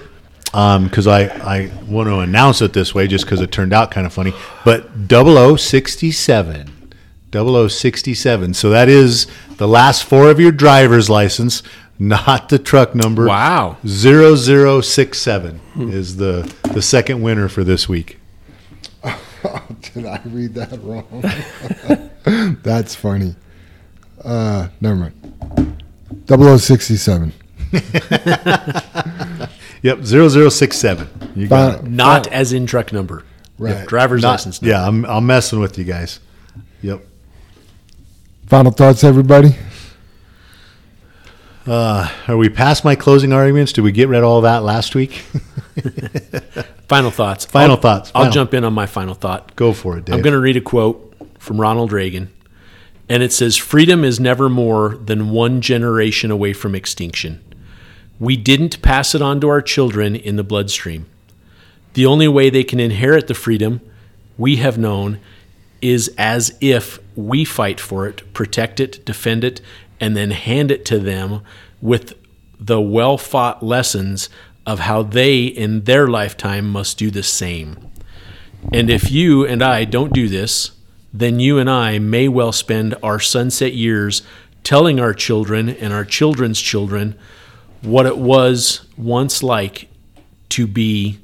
um, 0.54 0.86
because 0.86 1.08
I, 1.08 1.24
I 1.24 1.72
want 1.88 2.08
to 2.08 2.20
announce 2.20 2.62
it 2.62 2.72
this 2.72 2.96
way 2.96 3.06
just 3.08 3.26
because 3.26 3.42
it 3.42 3.52
turned 3.52 3.74
out 3.74 3.92
kind 3.92 4.08
of 4.08 4.14
funny. 4.14 4.34
But 4.64 4.90
0067. 5.10 6.72
0067. 7.32 8.54
So 8.54 8.70
that 8.70 8.88
is 8.90 9.28
the 9.58 9.68
last 9.68 10.06
four 10.06 10.30
of 10.32 10.40
your 10.40 10.52
driver's 10.54 11.10
license, 11.10 11.62
not 12.00 12.50
the 12.50 12.58
truck 12.58 12.96
number. 12.96 13.28
Wow. 13.28 13.78
0067 13.86 15.62
is 15.78 16.16
the, 16.18 16.52
the 16.74 16.82
second 16.82 17.22
winner 17.22 17.48
for 17.50 17.64
this 17.64 17.88
week. 17.90 18.18
Did 19.94 20.06
I 20.06 20.20
read 20.26 20.54
that 20.56 20.82
wrong? 20.82 21.24
That's 22.64 22.96
funny. 22.96 23.36
Uh, 24.24 24.70
never 24.82 24.96
mind. 24.96 25.84
0067. 26.28 27.34
Yep, 29.82 30.04
0067. 30.04 31.08
You 31.36 31.48
got 31.48 31.76
it. 31.76 31.82
Fin- 31.84 31.96
Not 31.96 32.28
as 32.28 32.52
in 32.52 32.66
truck 32.66 32.92
number. 32.92 33.24
Right. 33.58 33.88
Driver's 33.88 34.24
Not- 34.24 34.32
license 34.32 34.62
number. 34.62 34.72
yeah, 34.74 34.86
I'm, 34.86 35.06
I'm 35.06 35.26
messing 35.26 35.60
with 35.60 35.78
you 35.78 35.86
guys. 35.86 36.20
Yep. 36.82 37.02
Final 38.48 38.72
thoughts, 38.74 39.04
everybody? 39.06 39.56
Uh, 41.70 42.10
are 42.28 42.36
we 42.36 42.50
past 42.50 42.84
my 42.84 42.96
closing 42.96 43.32
arguments? 43.32 43.72
Did 43.74 43.82
we 43.82 43.92
get 43.92 44.08
rid 44.08 44.18
of 44.18 44.24
all 44.24 44.42
that 44.42 44.64
last 44.64 44.96
week? 44.96 45.12
Final 46.88 47.12
thoughts. 47.12 47.46
Final 47.46 47.76
I'll- 47.76 47.78
thoughts. 47.82 48.12
I'll 48.16 48.32
jump 48.32 48.56
in 48.56 48.64
on 48.64 48.74
my 48.74 48.88
final 48.88 49.14
thought. 49.14 49.56
Go 49.56 49.72
for 49.74 49.98
it, 50.00 50.06
Dave. 50.06 50.16
I'm 50.16 50.22
going 50.24 50.34
to 50.34 50.40
read 50.40 50.58
a 50.58 50.62
quote 50.62 51.16
from 51.38 51.62
Ronald 51.62 51.92
Reagan, 51.92 52.34
and 53.08 53.22
it 53.22 53.32
says 53.32 53.56
Freedom 53.56 54.04
is 54.04 54.20
never 54.20 54.50
more 54.50 54.98
than 54.98 55.30
one 55.30 55.62
generation 55.62 56.32
away 56.32 56.54
from 56.54 56.74
extinction. 56.74 57.40
We 58.20 58.36
didn't 58.36 58.82
pass 58.82 59.14
it 59.14 59.22
on 59.22 59.40
to 59.42 59.50
our 59.50 59.62
children 59.62 60.16
in 60.16 60.38
the 60.38 60.44
bloodstream. 60.44 61.06
The 61.94 62.08
only 62.08 62.28
way 62.28 62.50
they 62.50 62.64
can 62.64 62.80
inherit 62.80 63.28
the 63.28 63.36
freedom 63.36 63.80
we 64.40 64.56
have 64.56 64.80
known 64.80 65.20
is 65.84 66.12
as 66.18 66.58
if 66.60 67.00
we 67.16 67.46
fight 67.46 67.80
for 67.80 68.08
it, 68.08 68.34
protect 68.34 68.80
it, 68.80 69.06
defend 69.06 69.44
it, 69.44 69.62
and 70.00 70.16
then 70.16 70.32
hand 70.32 70.72
it 70.72 70.86
to 70.86 71.00
them 71.00 71.42
with 71.82 72.14
the 72.60 72.82
well 72.82 73.18
fought 73.18 73.64
lessons 73.64 74.30
of 74.66 74.80
how 74.80 75.02
they 75.02 75.44
in 75.44 75.86
their 75.86 76.08
lifetime 76.08 76.70
must 76.70 76.98
do 76.98 77.10
the 77.10 77.24
same. 77.24 77.78
And 78.74 78.90
if 78.90 79.12
you 79.12 79.46
and 79.46 79.64
I 79.64 79.86
don't 79.86 80.14
do 80.14 80.28
this, 80.28 80.72
then 81.14 81.40
you 81.40 81.58
and 81.58 81.70
I 81.70 81.98
may 81.98 82.28
well 82.28 82.52
spend 82.52 82.96
our 83.02 83.20
sunset 83.20 83.74
years 83.74 84.22
telling 84.64 85.00
our 85.00 85.14
children 85.14 85.70
and 85.70 85.94
our 85.94 86.06
children's 86.06 86.62
children 86.62 87.18
what 87.82 88.06
it 88.06 88.18
was 88.18 88.86
once 88.98 89.42
like 89.42 89.88
to 90.50 90.68
be 90.68 91.20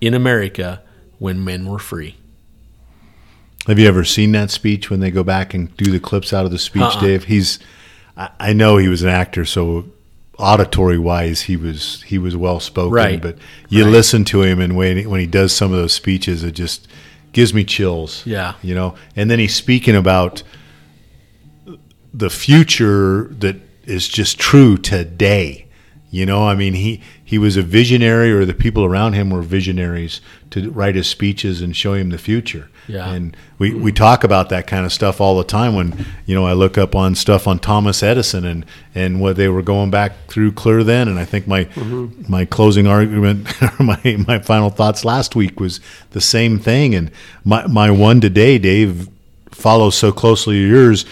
in 0.00 0.14
America 0.14 0.82
when 1.18 1.44
men 1.44 1.68
were 1.68 1.78
free. 1.78 2.16
Have 3.66 3.78
you 3.78 3.86
ever 3.86 4.04
seen 4.04 4.32
that 4.32 4.50
speech 4.50 4.88
when 4.88 5.00
they 5.00 5.10
go 5.10 5.22
back 5.22 5.52
and 5.52 5.76
do 5.76 5.90
the 5.90 6.00
clips 6.00 6.32
out 6.32 6.46
of 6.46 6.50
the 6.50 6.58
speech, 6.58 6.82
Uh-uh. 6.82 7.00
Dave? 7.00 7.24
He's, 7.24 7.58
I, 8.18 8.30
I 8.40 8.52
know 8.52 8.76
he 8.76 8.88
was 8.88 9.02
an 9.02 9.08
actor, 9.08 9.44
so 9.46 9.86
auditory 10.38 10.98
wise, 10.98 11.42
he 11.42 11.56
was 11.56 12.02
he 12.02 12.18
was 12.18 12.36
well 12.36 12.60
spoken. 12.60 12.92
Right. 12.92 13.22
But 13.22 13.38
you 13.68 13.84
Right. 13.84 13.90
listen 13.92 14.24
to 14.26 14.42
him, 14.42 14.60
and 14.60 14.76
when 14.76 14.96
he, 14.98 15.06
when 15.06 15.20
he 15.20 15.26
does 15.26 15.52
some 15.54 15.72
of 15.72 15.78
those 15.78 15.92
speeches, 15.92 16.42
it 16.44 16.52
just 16.52 16.86
gives 17.32 17.54
me 17.54 17.64
chills. 17.64 18.22
Yeah. 18.26 18.54
you 18.62 18.74
know. 18.74 18.94
And 19.16 19.30
then 19.30 19.38
he's 19.38 19.54
speaking 19.54 19.94
about 19.96 20.42
the 22.12 22.30
future 22.30 23.24
that 23.38 23.56
is 23.84 24.08
just 24.08 24.38
true 24.38 24.76
today. 24.76 25.66
You 26.10 26.24
know, 26.24 26.48
I 26.48 26.54
mean, 26.54 26.72
he 26.74 27.02
he 27.22 27.36
was 27.36 27.56
a 27.58 27.62
visionary, 27.62 28.32
or 28.32 28.44
the 28.46 28.54
people 28.54 28.84
around 28.84 29.12
him 29.12 29.28
were 29.30 29.42
visionaries 29.42 30.20
to 30.50 30.70
write 30.70 30.94
his 30.94 31.06
speeches 31.06 31.60
and 31.60 31.76
show 31.76 31.92
him 31.92 32.08
the 32.08 32.16
future. 32.18 32.70
Yeah. 32.88 33.10
And 33.10 33.36
we, 33.58 33.74
we 33.74 33.92
talk 33.92 34.24
about 34.24 34.48
that 34.48 34.66
kind 34.66 34.86
of 34.86 34.92
stuff 34.92 35.20
all 35.20 35.36
the 35.36 35.44
time 35.44 35.74
when 35.74 36.06
you 36.24 36.34
know 36.34 36.46
I 36.46 36.54
look 36.54 36.78
up 36.78 36.94
on 36.94 37.14
stuff 37.14 37.46
on 37.46 37.58
Thomas 37.58 38.02
Edison 38.02 38.44
and 38.46 38.64
and 38.94 39.20
what 39.20 39.36
they 39.36 39.48
were 39.48 39.62
going 39.62 39.90
back 39.90 40.26
through 40.26 40.52
clear 40.52 40.82
then. 40.82 41.06
And 41.06 41.18
I 41.18 41.24
think 41.24 41.46
my 41.46 41.64
mm-hmm. 41.64 42.30
my 42.30 42.44
closing 42.46 42.86
argument, 42.86 43.62
or 43.62 43.72
my 43.82 44.24
my 44.26 44.38
final 44.38 44.70
thoughts 44.70 45.04
last 45.04 45.36
week 45.36 45.60
was 45.60 45.80
the 46.10 46.20
same 46.20 46.58
thing. 46.58 46.94
And 46.94 47.10
my 47.44 47.66
my 47.66 47.90
one 47.90 48.20
today, 48.20 48.58
Dave, 48.58 49.08
follows 49.50 49.94
so 49.94 50.10
closely 50.10 50.58
yours. 50.58 51.04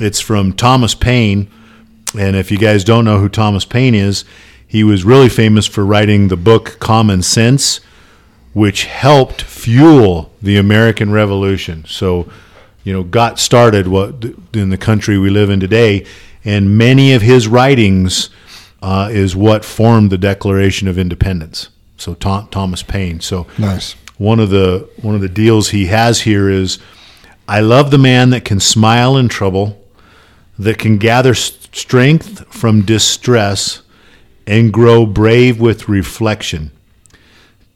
It's 0.00 0.20
from 0.20 0.52
Thomas 0.52 0.94
Paine. 0.94 1.50
And 2.16 2.36
if 2.36 2.52
you 2.52 2.58
guys 2.58 2.84
don't 2.84 3.04
know 3.04 3.18
who 3.18 3.28
Thomas 3.28 3.64
Paine 3.64 3.94
is, 3.94 4.24
he 4.66 4.84
was 4.84 5.04
really 5.04 5.28
famous 5.28 5.66
for 5.66 5.84
writing 5.84 6.28
the 6.28 6.36
book 6.36 6.78
Common 6.80 7.22
Sense, 7.22 7.80
which 8.54 8.84
helped 8.84 9.42
fuel 9.42 10.32
the 10.40 10.56
American 10.56 11.12
Revolution. 11.12 11.84
So, 11.86 12.28
you 12.84 12.92
know, 12.92 13.02
got 13.02 13.38
started 13.38 13.88
what 13.88 14.24
in 14.54 14.70
the 14.70 14.78
country 14.78 15.18
we 15.18 15.28
live 15.28 15.50
in 15.50 15.60
today, 15.60 16.06
and 16.44 16.78
many 16.78 17.12
of 17.12 17.20
his 17.22 17.46
writings 17.46 18.30
uh, 18.82 19.08
is 19.10 19.34
what 19.36 19.64
formed 19.64 20.10
the 20.10 20.18
Declaration 20.18 20.88
of 20.88 20.98
Independence. 20.98 21.68
So, 21.96 22.14
Thomas 22.14 22.82
Paine. 22.82 23.20
So, 23.20 23.46
Nice. 23.58 23.94
one 24.18 24.40
of 24.40 24.50
the 24.50 24.88
one 25.02 25.14
of 25.14 25.20
the 25.20 25.28
deals 25.28 25.70
he 25.70 25.86
has 25.86 26.22
here 26.22 26.48
is 26.48 26.78
I 27.48 27.60
love 27.60 27.90
the 27.90 27.98
man 27.98 28.30
that 28.30 28.44
can 28.44 28.60
smile 28.60 29.16
in 29.16 29.28
trouble, 29.28 29.82
that 30.58 30.78
can 30.78 30.98
gather 30.98 31.34
strength 31.34 32.46
from 32.52 32.82
distress 32.82 33.82
and 34.46 34.72
grow 34.72 35.06
brave 35.06 35.60
with 35.60 35.88
reflection. 35.88 36.70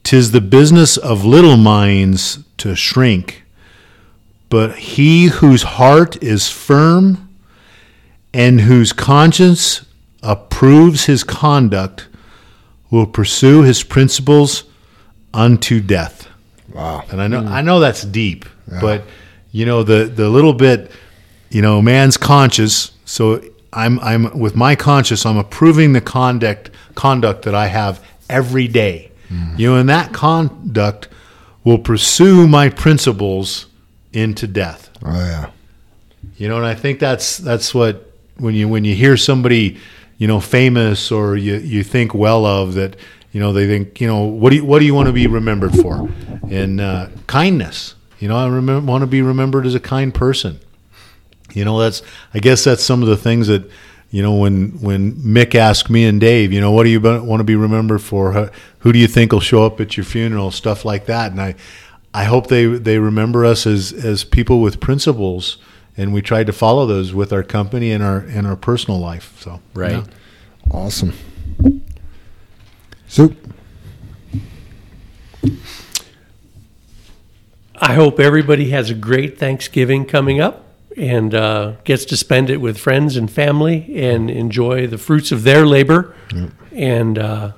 Tis 0.03 0.31
the 0.31 0.41
business 0.41 0.97
of 0.97 1.25
little 1.25 1.57
minds 1.57 2.39
to 2.59 2.75
shrink, 2.75 3.45
but 4.49 4.77
he 4.77 5.27
whose 5.27 5.63
heart 5.63 6.23
is 6.23 6.49
firm 6.49 7.29
and 8.33 8.63
whose 8.63 8.93
conscience 8.93 9.85
approves 10.23 11.05
his 11.05 11.25
conduct 11.25 12.09
will 12.91 13.07
pursue 13.07 13.63
his 13.63 13.83
principles 13.83 14.65
unto 15.35 15.81
death. 15.81 16.29
Wow. 16.73 17.05
And 17.11 17.21
I 17.21 17.29
know 17.29 17.45
I 17.45 17.63
know 17.63 17.81
that's 17.81 18.03
deep, 18.03 18.45
but 18.81 19.05
you 19.53 19.67
know 19.67 19.83
the 19.83 20.05
the 20.05 20.29
little 20.29 20.53
bit, 20.53 20.91
you 21.51 21.63
know, 21.63 21.81
man's 21.83 22.17
conscious. 22.17 22.93
So 23.05 23.43
I'm 23.73 23.99
I'm 24.01 24.39
with 24.39 24.55
my 24.55 24.75
conscience. 24.77 25.25
I'm 25.27 25.37
approving 25.39 25.93
the 25.93 26.01
conduct 26.01 26.71
conduct 26.95 27.43
that 27.43 27.55
I 27.55 27.67
have 27.67 28.05
every 28.29 28.69
day. 28.69 29.08
You 29.31 29.71
know, 29.71 29.77
and 29.77 29.89
that 29.89 30.13
conduct 30.13 31.09
will 31.65 31.79
pursue 31.79 32.49
my 32.49 32.69
principles 32.71 33.67
into 34.13 34.47
death. 34.47 34.91
Oh, 35.05 35.13
yeah. 35.13 35.51
You 36.37 36.49
know, 36.49 36.57
and 36.57 36.67
I 36.67 36.75
think 36.75 36.99
that's 36.99 37.37
that's 37.39 37.75
what 37.75 38.11
when 38.39 38.55
you 38.55 38.69
when 38.69 38.85
you 38.85 38.95
hear 38.95 39.17
somebody, 39.17 39.79
you 40.17 40.27
know, 40.27 40.41
famous 40.41 41.13
or 41.13 41.37
you 41.37 41.57
you 41.57 41.83
think 41.83 42.15
well 42.15 42.47
of 42.47 42.75
that, 42.75 42.97
you 43.33 43.41
know, 43.41 43.53
they 43.53 43.67
think, 43.67 44.01
you 44.01 44.07
know, 44.07 44.25
what 44.25 44.51
do 44.51 44.57
you 44.57 44.65
what 44.65 44.79
do 44.79 44.87
you 44.87 44.95
want 44.95 45.09
to 45.09 45.13
be 45.13 45.27
remembered 45.27 45.75
for? 45.75 46.09
And 46.51 46.81
uh, 46.81 47.09
kindness. 47.27 47.95
You 48.19 48.29
know, 48.29 48.37
I 48.37 48.49
remember, 48.49 48.91
want 48.91 49.03
to 49.03 49.07
be 49.07 49.23
remembered 49.23 49.65
as 49.67 49.75
a 49.75 49.81
kind 49.81 50.13
person. 50.13 50.59
You 51.53 51.65
know, 51.65 51.79
that's 51.79 52.03
I 52.35 52.39
guess 52.39 52.65
that's 52.65 52.83
some 52.83 53.03
of 53.03 53.09
the 53.09 53.17
things 53.17 53.49
that 53.49 53.71
you 54.11 54.23
know 54.23 54.35
when 54.35 54.81
when 54.81 55.13
Mick 55.17 55.55
asked 55.55 55.91
me 55.91 56.05
and 56.07 56.21
Dave, 56.21 56.53
you 56.53 56.61
know, 56.61 56.71
what 56.71 56.85
do 56.85 56.91
you 56.91 57.01
want 57.01 57.41
to 57.41 57.45
be 57.45 57.57
remembered 57.57 58.01
for? 58.01 58.33
Who, 58.33 58.49
who 58.81 58.93
do 58.93 58.99
you 58.99 59.07
think 59.07 59.33
will 59.33 59.41
show 59.41 59.65
up 59.67 59.81
at 59.81 59.97
your 59.97 60.05
funeral? 60.05 60.51
Stuff 60.51 60.85
like 60.85 61.07
that. 61.07 61.31
And 61.31 61.41
I 61.41 61.55
I 62.15 62.25
hope 62.25 62.47
they 62.47 62.65
they 62.67 62.99
remember 62.99 63.45
us 63.45 63.67
as 63.67 63.93
as 63.93 64.25
people 64.25 64.63
with 64.63 64.81
principles, 64.81 65.59
and 65.97 66.15
we 66.15 66.23
tried 66.23 66.47
to 66.47 66.53
follow 66.55 66.87
those 66.87 67.13
with 67.13 67.33
our 67.33 67.43
company 67.43 67.93
and 67.93 68.03
our 68.03 68.19
and 68.21 68.47
our 68.47 68.57
personal 68.57 68.99
life. 68.99 69.37
So 69.41 69.61
Right. 69.75 69.93
yeah. 69.93 70.05
Awesome. 70.71 71.13
Soup. 73.07 73.37
I 77.81 77.95
hope 77.95 78.19
everybody 78.19 78.71
has 78.71 78.91
a 78.91 78.95
great 78.95 79.39
Thanksgiving 79.39 80.05
coming 80.05 80.41
up 80.41 80.65
and 80.99 81.35
uh, 81.35 81.73
gets 81.85 82.05
to 82.07 82.17
spend 82.17 82.51
it 82.51 82.59
with 82.59 82.77
friends 82.77 83.17
and 83.17 83.31
family 83.31 83.95
and 83.97 84.31
enjoy 84.31 84.87
the 84.87 84.99
fruits 84.99 85.31
of 85.31 85.45
their 85.45 85.65
labor 85.65 86.15
and 86.73 87.19
uh, 87.19 87.53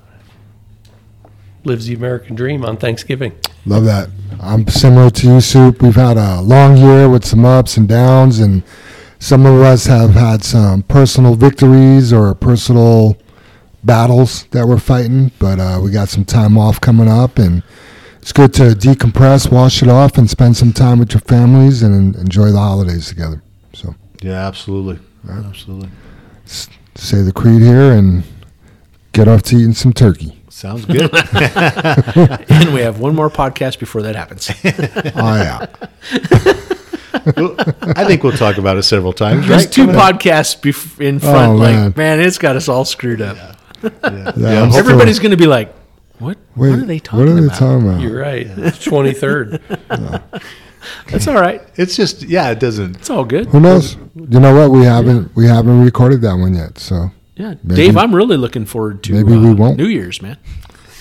lives 1.65 1.87
the 1.87 1.95
American 1.95 2.35
dream 2.37 2.65
on 2.65 2.77
Thanksgiving. 2.77 3.33
Love 3.67 3.85
that. 3.85 4.09
I'm 4.41 4.67
similar 4.69 5.11
to 5.11 5.27
you, 5.27 5.41
Soup. 5.41 5.83
We've 5.83 5.95
had 5.95 6.17
a 6.17 6.41
long 6.41 6.77
year 6.77 7.09
with 7.09 7.25
some 7.25 7.45
ups 7.45 7.77
and 7.77 7.89
downs, 7.89 8.39
and 8.41 8.63
some 9.19 9.45
of 9.45 9.61
us 9.61 9.87
have 9.87 10.11
had 10.11 10.43
some 10.45 10.83
personal 10.83 11.35
victories 11.35 12.13
or 12.13 12.35
personal 12.35 13.17
battles 13.85 14.45
that 14.51 14.67
we're 14.67 14.79
fighting. 14.79 15.33
But 15.39 15.59
uh, 15.59 15.81
we 15.83 15.91
got 15.91 16.09
some 16.09 16.25
time 16.25 16.57
off 16.57 16.81
coming 16.81 17.09
up, 17.09 17.39
and 17.39 17.63
it's 18.21 18.33
good 18.33 18.53
to 18.55 18.63
decompress, 18.71 19.51
wash 19.51 19.83
it 19.83 19.89
off, 19.89 20.19
and 20.19 20.29
spend 20.29 20.57
some 20.57 20.73
time 20.73 20.99
with 20.99 21.13
your 21.13 21.21
families 21.21 21.83
and 21.83 22.15
enjoy 22.17 22.51
the 22.51 22.59
holidays 22.59 23.09
together. 23.09 23.43
So, 23.73 23.95
Yeah, 24.21 24.47
absolutely. 24.47 24.99
Absolutely. 25.29 25.89
say 26.47 27.23
the 27.23 27.33
creed 27.33 27.63
here 27.63 27.93
and 27.93 28.25
get 29.13 29.27
off 29.29 29.43
to 29.45 29.57
eating 29.57 29.73
some 29.73 29.93
turkey. 29.93 30.41
Sounds 30.49 30.85
good. 30.85 31.11
and 32.51 32.75
we 32.75 32.81
have 32.81 33.01
one 33.01 33.15
more 33.15 33.31
podcast 33.31 33.79
before 33.79 34.03
that 34.03 34.17
happens. 34.17 34.51
Oh 35.17 35.37
yeah. 35.37 35.67
I 37.97 38.05
think 38.05 38.23
we'll 38.23 38.33
talk 38.33 38.57
about 38.59 38.77
it 38.77 38.83
several 38.85 39.13
times. 39.13 39.47
There's 39.47 39.65
right? 39.65 39.73
two 39.73 39.87
podcasts 39.89 40.59
bef- 40.59 41.01
in 41.01 41.17
oh, 41.17 41.19
front. 41.19 41.53
Oh, 41.53 41.57
like, 41.57 41.75
man. 41.75 41.93
man. 41.97 42.21
it's 42.21 42.39
got 42.39 42.57
us 42.57 42.69
all 42.69 42.85
screwed 42.85 43.21
up. 43.21 43.37
Yeah, 43.83 44.33
Yeah, 44.37 44.63
I'm 44.63 44.73
Everybody's 44.73 45.19
going 45.19 45.33
to 45.33 45.37
be 45.37 45.47
like, 45.47 45.75
"What? 46.21 46.39
Wait, 46.57 46.71
what 46.71 46.79
are 46.79 46.87
they 46.87 46.99
talking 47.01 47.19
What 47.21 47.29
are 47.29 47.35
they 47.35 47.47
about?" 47.47 47.59
talking 47.59 47.89
about? 47.89 48.01
You're 48.01 48.19
right. 48.21 48.47
It's 48.47 48.79
23rd. 48.87 49.61
That's 51.11 51.29
all 51.29 51.35
right. 51.35 51.61
It's 51.77 51.97
just 51.97 52.23
yeah, 52.23 52.51
it 52.51 52.61
doesn't. 52.61 52.97
It's 52.97 53.11
all 53.11 53.25
good. 53.25 53.47
Who 53.49 53.61
knows? 53.61 53.97
You 54.15 54.41
know 54.41 54.55
what? 54.55 54.71
We 54.71 54.85
haven't 54.85 55.35
we 55.37 55.47
haven't 55.47 55.85
recorded 55.85 56.21
that 56.23 56.35
one 56.37 56.55
yet. 56.55 56.79
So 56.79 57.11
Yeah, 57.37 57.55
Maybe- 57.63 57.75
Dave, 57.83 57.97
I'm 57.97 58.15
really 58.15 58.37
looking 58.37 58.65
forward 58.65 59.03
to 59.05 59.13
maybe 59.13 59.37
we 59.37 59.51
uh, 59.51 59.55
won't. 59.55 59.77
New 59.77 59.87
Year's, 59.89 60.23
man. 60.23 60.39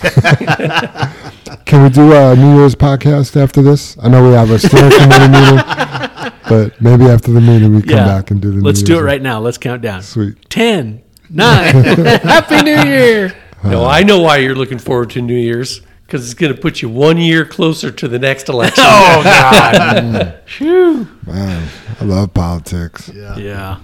can 1.66 1.82
we 1.82 1.90
do 1.90 2.12
a 2.14 2.34
New 2.34 2.56
Year's 2.58 2.74
podcast 2.74 3.36
after 3.40 3.60
this? 3.62 3.96
I 4.02 4.08
know 4.08 4.26
we 4.26 4.34
have 4.34 4.50
a 4.50 4.58
steering 4.58 4.90
committee 4.92 5.28
meeting, 5.28 5.56
but 6.48 6.80
maybe 6.80 7.04
after 7.04 7.32
the 7.32 7.40
meeting 7.40 7.74
we 7.74 7.82
come 7.82 7.96
yeah, 7.98 8.06
back 8.06 8.30
and 8.30 8.40
do 8.40 8.50
the. 8.50 8.60
let's 8.62 8.80
New 8.80 8.86
do 8.86 8.92
it 8.94 8.96
Year's 8.96 9.04
right 9.06 9.22
now. 9.22 9.40
Let's 9.40 9.58
count 9.58 9.82
down. 9.82 10.02
Sweet. 10.02 10.48
Ten, 10.48 11.02
nine. 11.28 11.74
Happy 11.74 12.62
New 12.62 12.82
Year. 12.82 13.34
No, 13.64 13.84
uh. 13.84 13.88
I 13.88 14.02
know 14.02 14.20
why 14.20 14.38
you're 14.38 14.54
looking 14.54 14.78
forward 14.78 15.10
to 15.10 15.22
New 15.22 15.36
Year's 15.36 15.80
because 16.06 16.24
it's 16.24 16.34
going 16.38 16.52
to 16.52 16.60
put 16.60 16.82
you 16.82 16.88
one 16.88 17.18
year 17.18 17.44
closer 17.44 17.90
to 17.90 18.08
the 18.08 18.18
next 18.18 18.48
election. 18.48 18.84
Oh 18.86 19.22
God. 19.22 20.40
Phew. 20.46 21.06
Man, 21.26 21.68
I 22.00 22.04
love 22.04 22.34
politics. 22.34 23.08
Yeah. 23.14 23.36
Yeah. 23.36 23.80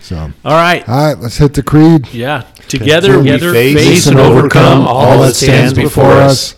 So 0.00 0.16
all 0.16 0.32
All 0.44 0.52
right. 0.52 0.86
right, 0.86 1.14
let's 1.14 1.36
hit 1.36 1.54
the 1.54 1.62
creed. 1.62 2.08
Yeah. 2.12 2.42
Together, 2.68 3.18
Together 3.18 3.52
we 3.52 3.58
we 3.58 3.74
face, 3.74 3.86
face 3.86 4.06
and 4.06 4.18
and 4.18 4.28
overcome 4.28 4.86
all 4.86 5.20
that 5.22 5.34
stands 5.34 5.74
before 5.74 6.12
us. 6.12 6.54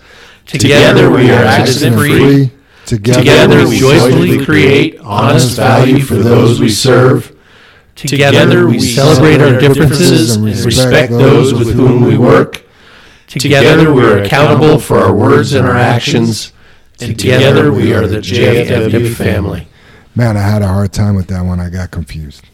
Together 0.47 1.11
we 1.11 1.31
are 1.31 1.44
accident 1.44 1.97
free. 1.97 2.51
Together 2.86 3.69
we 3.69 3.78
joyfully 3.78 4.44
create 4.44 4.99
honest 5.01 5.57
value 5.57 6.01
for 6.01 6.16
those 6.16 6.61
we 6.61 6.69
serve. 6.69 7.36
Together 7.94 8.66
we 8.66 8.81
celebrate 8.81 9.40
our 9.40 9.59
differences 9.59 10.36
and 10.36 10.47
respect 10.47 11.11
those 11.12 11.53
with 11.55 11.74
whom 11.74 12.03
we 12.03 12.16
work. 12.16 12.61
Together 13.40 13.92
we 13.92 14.02
are 14.04 14.18
accountable 14.18 14.78
for 14.78 14.98
our 14.98 15.14
words 15.14 15.52
and 15.52 15.66
our 15.66 15.76
actions. 15.76 16.52
And 17.00 17.18
together 17.18 17.72
we 17.72 17.92
are 17.92 18.06
the 18.06 18.18
JFW 18.18 19.14
family. 19.14 19.68
Man, 20.14 20.36
I 20.36 20.42
had 20.42 20.62
a 20.62 20.68
hard 20.68 20.92
time 20.92 21.14
with 21.14 21.28
that 21.28 21.42
one. 21.42 21.59
I 21.59 21.70
got 21.70 21.90
confused. 21.90 22.44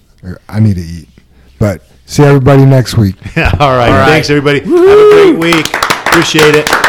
I 0.48 0.60
need 0.60 0.74
to 0.76 0.82
eat. 0.82 1.08
But 1.58 1.82
see 2.06 2.22
everybody 2.22 2.64
next 2.64 2.96
week. 2.96 3.16
All 3.36 3.42
right. 3.76 3.90
right. 3.90 4.06
Thanks, 4.06 4.30
everybody. 4.30 4.60
Have 4.60 4.68
a 4.72 5.32
great 5.32 5.38
week. 5.38 5.66
Appreciate 6.06 6.54
it. 6.54 6.87